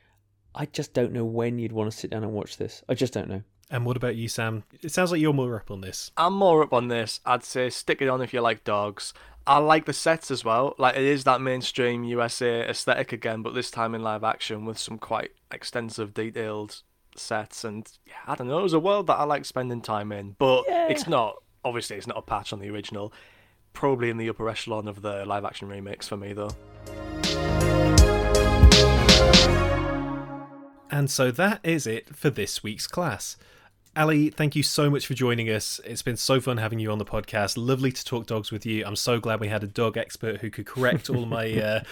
I 0.55 0.65
just 0.65 0.95
don't 0.95 1.13
know 1.13 1.27
when 1.27 1.59
you'd 1.59 1.73
want 1.73 1.93
to 1.93 1.97
sit 1.99 2.11
down 2.11 2.25
and 2.25 2.33
watch 2.33 2.57
this. 2.57 2.83
I 2.89 2.95
just 2.95 3.13
don't 3.13 3.29
know. 3.29 3.43
And 3.73 3.87
what 3.87 3.97
about 3.97 4.17
you, 4.17 4.29
Sam? 4.29 4.65
It 4.83 4.93
sounds 4.93 5.11
like 5.11 5.21
you're 5.23 5.33
more 5.33 5.57
up 5.57 5.71
on 5.71 5.81
this. 5.81 6.11
I'm 6.19 6.35
more 6.35 6.63
up 6.63 6.75
on 6.75 6.89
this. 6.89 7.21
I'd 7.25 7.43
say 7.43 7.71
stick 7.71 8.03
it 8.03 8.09
on 8.09 8.21
if 8.21 8.35
you 8.35 8.43
like 8.43 8.65
dogs. 8.65 9.15
I 9.47 9.59
like 9.59 9.87
the 9.87 9.95
sets 9.95 10.31
as 10.31 10.45
well. 10.45 10.75
Like 10.77 10.95
it 10.95 11.03
is 11.03 11.25
that 11.25 11.41
mainstream 11.41 12.05
USA 12.05 12.69
aesthetic 12.69 13.13
again, 13.13 13.41
but 13.41 13.55
this 13.55 13.71
time 13.71 13.95
in 13.95 14.03
live 14.03 14.25
action 14.25 14.67
with 14.67 14.79
some 14.79 14.99
quite 14.99 15.31
extensive, 15.51 16.13
detailed 16.13 16.83
sets. 17.17 17.65
And 17.65 17.91
yeah, 18.07 18.13
I 18.27 18.35
don't 18.35 18.47
know. 18.47 18.59
It 18.59 18.63
was 18.63 18.75
a 18.75 18.79
world 18.79 19.07
that 19.07 19.15
I 19.15 19.25
like 19.25 19.47
spending 19.47 19.81
time 19.81 20.13
in, 20.13 20.37
but 20.39 20.65
it's 20.69 21.09
not. 21.09 21.37
Obviously, 21.65 21.97
it's 21.97 22.07
not 22.07 22.19
a 22.19 22.23
patch 22.23 22.53
on 22.53 22.59
the 22.59 22.69
original. 22.69 23.11
Probably 23.73 24.11
in 24.11 24.19
the 24.19 24.29
upper 24.29 24.51
echelon 24.51 24.87
of 24.87 25.01
the 25.01 25.25
live 25.25 25.47
action 25.47 25.69
remix 25.69 26.05
for 26.05 26.19
me, 26.19 26.35
though. 26.35 26.51
And 30.91 31.11
so 31.11 31.31
that 31.31 31.61
is 31.65 31.87
it 31.87 32.15
for 32.15 32.29
this 32.29 32.63
week's 32.63 32.87
class. 32.87 33.39
Ali, 33.95 34.31
thank 34.31 34.57
you 34.57 34.63
so 34.63 34.89
much 34.89 35.07
for 35.07 35.13
joining 35.13 35.51
us. 35.51 35.79
It's 35.85 36.01
been 36.01 36.17
so 36.17 36.41
fun 36.41 36.57
having 36.57 36.79
you 36.79 36.91
on 36.91 36.97
the 36.97 37.05
podcast. 37.05 37.59
Lovely 37.59 37.93
to 37.93 38.03
talk 38.03 38.25
dogs 38.25 38.51
with 38.51 38.65
you. 38.65 38.87
I'm 38.87 38.97
so 38.97 39.21
glad 39.21 39.39
we 39.39 39.49
had 39.49 39.63
a 39.63 39.67
dog 39.67 39.99
expert 39.99 40.41
who 40.41 40.49
could 40.49 40.65
correct 40.65 41.11
all 41.11 41.27
my 41.27 41.53
uh, 41.61 41.83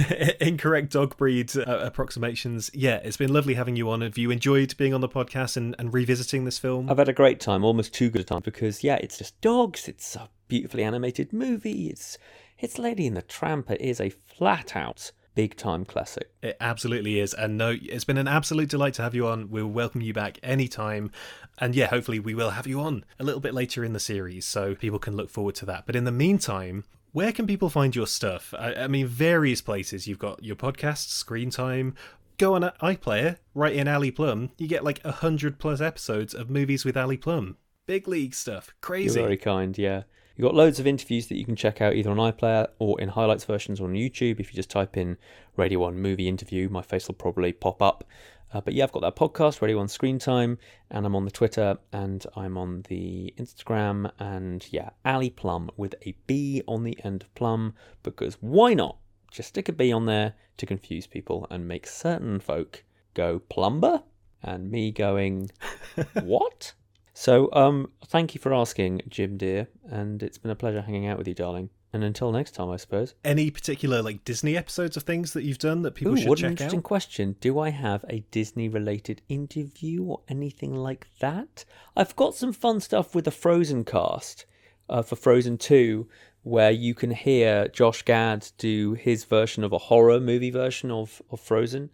incorrect 0.40 0.92
dog 0.92 1.18
breed 1.18 1.54
uh, 1.54 1.80
approximations. 1.80 2.70
Yeah, 2.72 2.96
it's 3.04 3.18
been 3.18 3.30
lovely 3.30 3.54
having 3.54 3.76
you 3.76 3.90
on. 3.90 4.00
Have 4.00 4.16
you 4.16 4.30
enjoyed 4.30 4.74
being 4.78 4.94
on 4.94 5.02
the 5.02 5.08
podcast 5.08 5.58
and, 5.58 5.76
and 5.78 5.92
revisiting 5.92 6.46
this 6.46 6.58
film? 6.58 6.88
I've 6.88 6.96
had 6.96 7.10
a 7.10 7.12
great 7.12 7.40
time, 7.40 7.62
almost 7.62 7.92
too 7.92 8.08
good 8.08 8.22
a 8.22 8.24
time, 8.24 8.40
because 8.42 8.82
yeah, 8.82 8.96
it's 8.96 9.18
just 9.18 9.38
dogs. 9.42 9.86
It's 9.86 10.16
a 10.16 10.30
beautifully 10.48 10.82
animated 10.82 11.34
movie. 11.34 11.88
It's 11.88 12.16
it's 12.58 12.78
Lady 12.78 13.06
and 13.06 13.18
the 13.18 13.22
Tramp. 13.22 13.70
It 13.70 13.82
is 13.82 14.00
a 14.00 14.08
flat 14.08 14.74
out 14.74 15.12
big 15.34 15.56
time 15.56 15.84
classic. 15.84 16.30
It 16.42 16.56
absolutely 16.60 17.20
is. 17.20 17.34
And 17.34 17.58
no, 17.58 17.76
it's 17.82 18.04
been 18.04 18.18
an 18.18 18.28
absolute 18.28 18.68
delight 18.68 18.94
to 18.94 19.02
have 19.02 19.14
you 19.14 19.26
on. 19.26 19.50
We'll 19.50 19.66
welcome 19.66 20.00
you 20.00 20.12
back 20.12 20.38
anytime. 20.42 21.10
And 21.58 21.74
yeah, 21.74 21.86
hopefully 21.86 22.18
we 22.18 22.34
will 22.34 22.50
have 22.50 22.66
you 22.66 22.80
on 22.80 23.04
a 23.18 23.24
little 23.24 23.40
bit 23.40 23.54
later 23.54 23.84
in 23.84 23.92
the 23.92 24.00
series 24.00 24.44
so 24.44 24.74
people 24.74 24.98
can 24.98 25.16
look 25.16 25.30
forward 25.30 25.54
to 25.56 25.66
that. 25.66 25.86
But 25.86 25.96
in 25.96 26.04
the 26.04 26.12
meantime, 26.12 26.84
where 27.12 27.32
can 27.32 27.46
people 27.46 27.70
find 27.70 27.94
your 27.94 28.06
stuff? 28.06 28.52
I, 28.58 28.74
I 28.74 28.86
mean, 28.88 29.06
various 29.06 29.60
places. 29.60 30.08
You've 30.08 30.18
got 30.18 30.42
your 30.42 30.56
podcast, 30.56 31.08
Screen 31.10 31.50
Time. 31.50 31.94
Go 32.36 32.54
on 32.54 32.62
iPlayer, 32.82 33.38
write 33.54 33.74
in 33.76 33.86
Ali 33.86 34.10
Plumb. 34.10 34.50
You 34.58 34.66
get 34.66 34.82
like 34.82 35.04
a 35.04 35.12
hundred 35.12 35.60
plus 35.60 35.80
episodes 35.80 36.34
of 36.34 36.50
movies 36.50 36.84
with 36.84 36.96
Ali 36.96 37.16
Plumb. 37.16 37.56
Big 37.86 38.08
league 38.08 38.34
stuff. 38.34 38.74
Crazy. 38.80 39.20
You're 39.20 39.28
very 39.28 39.36
kind, 39.36 39.78
yeah. 39.78 40.02
You've 40.36 40.46
got 40.46 40.54
loads 40.56 40.80
of 40.80 40.86
interviews 40.86 41.28
that 41.28 41.36
you 41.36 41.44
can 41.44 41.54
check 41.54 41.80
out 41.80 41.94
either 41.94 42.10
on 42.10 42.16
iPlayer 42.16 42.66
or 42.80 43.00
in 43.00 43.08
highlights 43.08 43.44
versions 43.44 43.80
on 43.80 43.92
YouTube. 43.92 44.40
If 44.40 44.50
you 44.50 44.56
just 44.56 44.70
type 44.70 44.96
in 44.96 45.16
Radio 45.56 45.78
1 45.78 45.96
movie 45.96 46.28
interview, 46.28 46.68
my 46.68 46.82
face 46.82 47.06
will 47.06 47.14
probably 47.14 47.52
pop 47.52 47.80
up. 47.80 48.04
Uh, 48.52 48.60
but 48.60 48.74
yeah, 48.74 48.82
I've 48.82 48.92
got 48.92 49.02
that 49.02 49.14
podcast, 49.14 49.60
Radio 49.60 49.78
1 49.78 49.86
Screen 49.86 50.18
Time, 50.18 50.58
and 50.90 51.06
I'm 51.06 51.14
on 51.14 51.24
the 51.24 51.30
Twitter 51.30 51.78
and 51.92 52.26
I'm 52.36 52.58
on 52.58 52.84
the 52.88 53.32
Instagram. 53.38 54.10
And 54.18 54.66
yeah, 54.72 54.90
Ali 55.04 55.30
Plumb 55.30 55.70
with 55.76 55.94
a 56.04 56.16
B 56.26 56.62
on 56.66 56.82
the 56.82 56.98
end 57.04 57.22
of 57.22 57.34
plum, 57.36 57.74
because 58.02 58.36
why 58.40 58.74
not? 58.74 58.96
Just 59.30 59.50
stick 59.50 59.68
a 59.68 59.72
B 59.72 59.92
on 59.92 60.06
there 60.06 60.34
to 60.56 60.66
confuse 60.66 61.06
people 61.06 61.46
and 61.48 61.68
make 61.68 61.86
certain 61.86 62.40
folk 62.40 62.82
go 63.14 63.38
plumber 63.38 64.02
and 64.42 64.68
me 64.68 64.90
going, 64.90 65.50
what? 66.22 66.72
So, 67.16 67.48
um, 67.52 67.92
thank 68.04 68.34
you 68.34 68.40
for 68.40 68.52
asking, 68.52 69.02
Jim 69.08 69.36
Dear, 69.36 69.68
and 69.88 70.20
it's 70.20 70.36
been 70.36 70.50
a 70.50 70.56
pleasure 70.56 70.82
hanging 70.82 71.06
out 71.06 71.16
with 71.16 71.28
you, 71.28 71.34
darling. 71.34 71.70
And 71.92 72.02
until 72.02 72.32
next 72.32 72.56
time, 72.56 72.70
I 72.70 72.76
suppose. 72.76 73.14
Any 73.24 73.52
particular 73.52 74.02
like 74.02 74.24
Disney 74.24 74.56
episodes 74.56 74.96
of 74.96 75.04
things 75.04 75.32
that 75.32 75.44
you've 75.44 75.58
done 75.58 75.82
that 75.82 75.94
people 75.94 76.14
Ooh, 76.14 76.16
should 76.16 76.28
what 76.28 76.40
an 76.40 76.50
interesting 76.50 76.80
out? 76.80 76.84
question. 76.84 77.36
Do 77.40 77.60
I 77.60 77.70
have 77.70 78.04
a 78.10 78.24
Disney-related 78.32 79.22
interview 79.28 80.02
or 80.02 80.22
anything 80.26 80.74
like 80.74 81.06
that? 81.20 81.64
I've 81.96 82.16
got 82.16 82.34
some 82.34 82.52
fun 82.52 82.80
stuff 82.80 83.14
with 83.14 83.26
the 83.26 83.30
Frozen 83.30 83.84
cast 83.84 84.44
uh, 84.88 85.02
for 85.02 85.14
Frozen 85.14 85.58
Two, 85.58 86.08
where 86.42 86.72
you 86.72 86.94
can 86.94 87.12
hear 87.12 87.68
Josh 87.68 88.02
Gad 88.02 88.50
do 88.58 88.94
his 88.94 89.22
version 89.22 89.62
of 89.62 89.72
a 89.72 89.78
horror 89.78 90.18
movie 90.18 90.50
version 90.50 90.90
of 90.90 91.22
of 91.30 91.38
Frozen, 91.38 91.90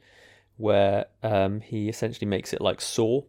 where 0.56 1.04
um, 1.22 1.60
he 1.60 1.90
essentially 1.90 2.26
makes 2.26 2.54
it 2.54 2.62
like 2.62 2.80
Saw. 2.80 3.20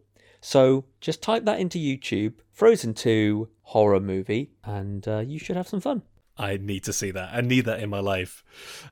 So 0.41 0.85
just 0.99 1.22
type 1.22 1.45
that 1.45 1.59
into 1.59 1.77
YouTube, 1.77 2.34
Frozen 2.51 2.95
2 2.95 3.47
horror 3.61 3.99
movie, 3.99 4.51
and 4.63 5.07
uh, 5.07 5.19
you 5.19 5.39
should 5.39 5.55
have 5.55 5.68
some 5.68 5.80
fun. 5.80 6.01
I 6.38 6.57
need 6.57 6.84
to 6.85 6.93
see 6.93 7.11
that. 7.11 7.30
I 7.34 7.41
need 7.41 7.65
that 7.65 7.81
in 7.81 7.89
my 7.89 7.99
life. 7.99 8.43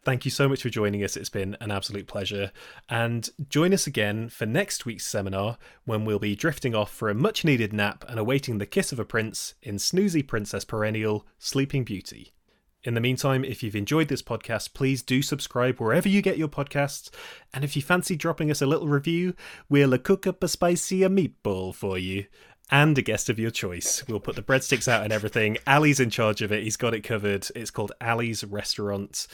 Thank 0.04 0.24
you 0.24 0.32
so 0.32 0.48
much 0.48 0.62
for 0.62 0.70
joining 0.70 1.04
us. 1.04 1.18
It's 1.18 1.30
been 1.30 1.58
an 1.60 1.72
absolute 1.72 2.06
pleasure. 2.06 2.52
And 2.88 3.28
join 3.50 3.74
us 3.74 3.88
again 3.88 4.30
for 4.30 4.46
next 4.46 4.86
week's 4.86 5.06
seminar 5.06 5.58
when 5.86 6.06
we'll 6.06 6.20
be 6.20 6.36
drifting 6.36 6.76
off 6.76 6.94
for 6.94 7.10
a 7.10 7.16
much 7.16 7.44
needed 7.44 7.74
nap 7.74 8.06
and 8.08 8.20
awaiting 8.20 8.58
the 8.58 8.66
kiss 8.66 8.92
of 8.92 9.00
a 9.00 9.06
prince 9.06 9.56
in 9.64 9.76
Snoozy 9.76 10.26
Princess 10.26 10.64
Perennial 10.64 11.26
Sleeping 11.40 11.84
Beauty. 11.84 12.34
In 12.84 12.94
the 12.94 13.02
meantime, 13.02 13.44
if 13.44 13.62
you've 13.62 13.76
enjoyed 13.76 14.08
this 14.08 14.22
podcast, 14.22 14.74
please 14.74 15.04
do 15.04 15.22
subscribe 15.22 15.80
wherever 15.80 16.08
you 16.08 16.22
get 16.22 16.38
your 16.38 16.48
podcasts. 16.48 17.10
And 17.54 17.66
if 17.66 17.76
you 17.76 17.82
fancy 17.82 18.16
dropping 18.16 18.50
us 18.50 18.62
a 18.62 18.66
little 18.66 18.88
review, 18.88 19.34
we'll 19.68 19.98
cook 19.98 20.26
up 20.26 20.42
a 20.42 20.48
spicier 20.48 21.10
meatball 21.10 21.76
for 21.76 21.98
you 21.98 22.26
and 22.72 22.98
a 22.98 23.02
guest 23.02 23.30
of 23.30 23.38
your 23.38 23.52
choice. 23.52 24.08
We'll 24.08 24.22
put 24.22 24.38
the 24.38 24.42
breadsticks 24.42 24.88
out 24.88 25.04
and 25.04 25.12
everything. 25.12 25.58
Ali's 25.68 26.00
in 26.00 26.10
charge 26.10 26.42
of 26.42 26.54
it. 26.54 26.64
He's 26.64 26.78
got 26.78 26.94
it 26.94 27.04
covered. 27.04 27.48
It's 27.54 27.72
called 27.72 27.92
Ali's 28.00 28.46
Restaurant. 28.46 29.28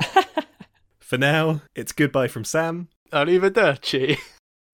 For 0.98 1.18
now, 1.18 1.62
it's 1.74 1.92
goodbye 1.92 2.28
from 2.28 2.44
Sam. 2.44 2.88
Arrivederci. 3.12 4.18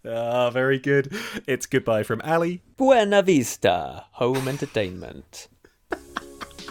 Ah, 0.06 0.50
very 0.50 0.78
good. 0.78 1.16
It's 1.46 1.64
goodbye 1.64 2.02
from 2.02 2.20
Ali. 2.22 2.60
Buena 2.76 3.22
vista, 3.22 4.04
home 4.12 4.48
entertainment. 4.48 5.48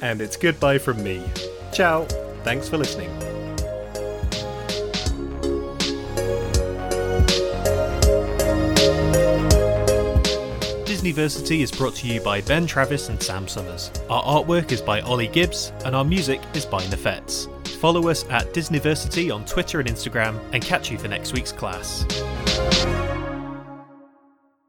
And 0.01 0.21
it's 0.21 0.35
goodbye 0.35 0.77
from 0.77 1.03
me. 1.03 1.23
Ciao. 1.71 2.05
Thanks 2.43 2.67
for 2.67 2.77
listening. 2.77 3.09
Disneyversity 11.03 11.61
is 11.61 11.71
brought 11.71 11.95
to 11.95 12.07
you 12.07 12.21
by 12.21 12.39
Ben 12.41 12.65
Travis 12.65 13.09
and 13.09 13.21
Sam 13.21 13.45
Summers. 13.47 13.91
Our 14.09 14.23
artwork 14.23 14.71
is 14.71 14.81
by 14.81 15.01
Ollie 15.01 15.27
Gibbs, 15.27 15.73
and 15.83 15.95
our 15.95 16.05
music 16.05 16.39
is 16.53 16.65
by 16.65 16.81
Nefets. 16.83 17.49
Follow 17.79 18.07
us 18.07 18.23
at 18.29 18.53
Disneyversity 18.53 19.33
on 19.33 19.43
Twitter 19.43 19.81
and 19.81 19.89
Instagram, 19.89 20.39
and 20.53 20.63
catch 20.63 20.89
you 20.89 20.97
for 20.97 21.09
next 21.09 21.33
week's 21.33 21.51
class. 21.51 22.05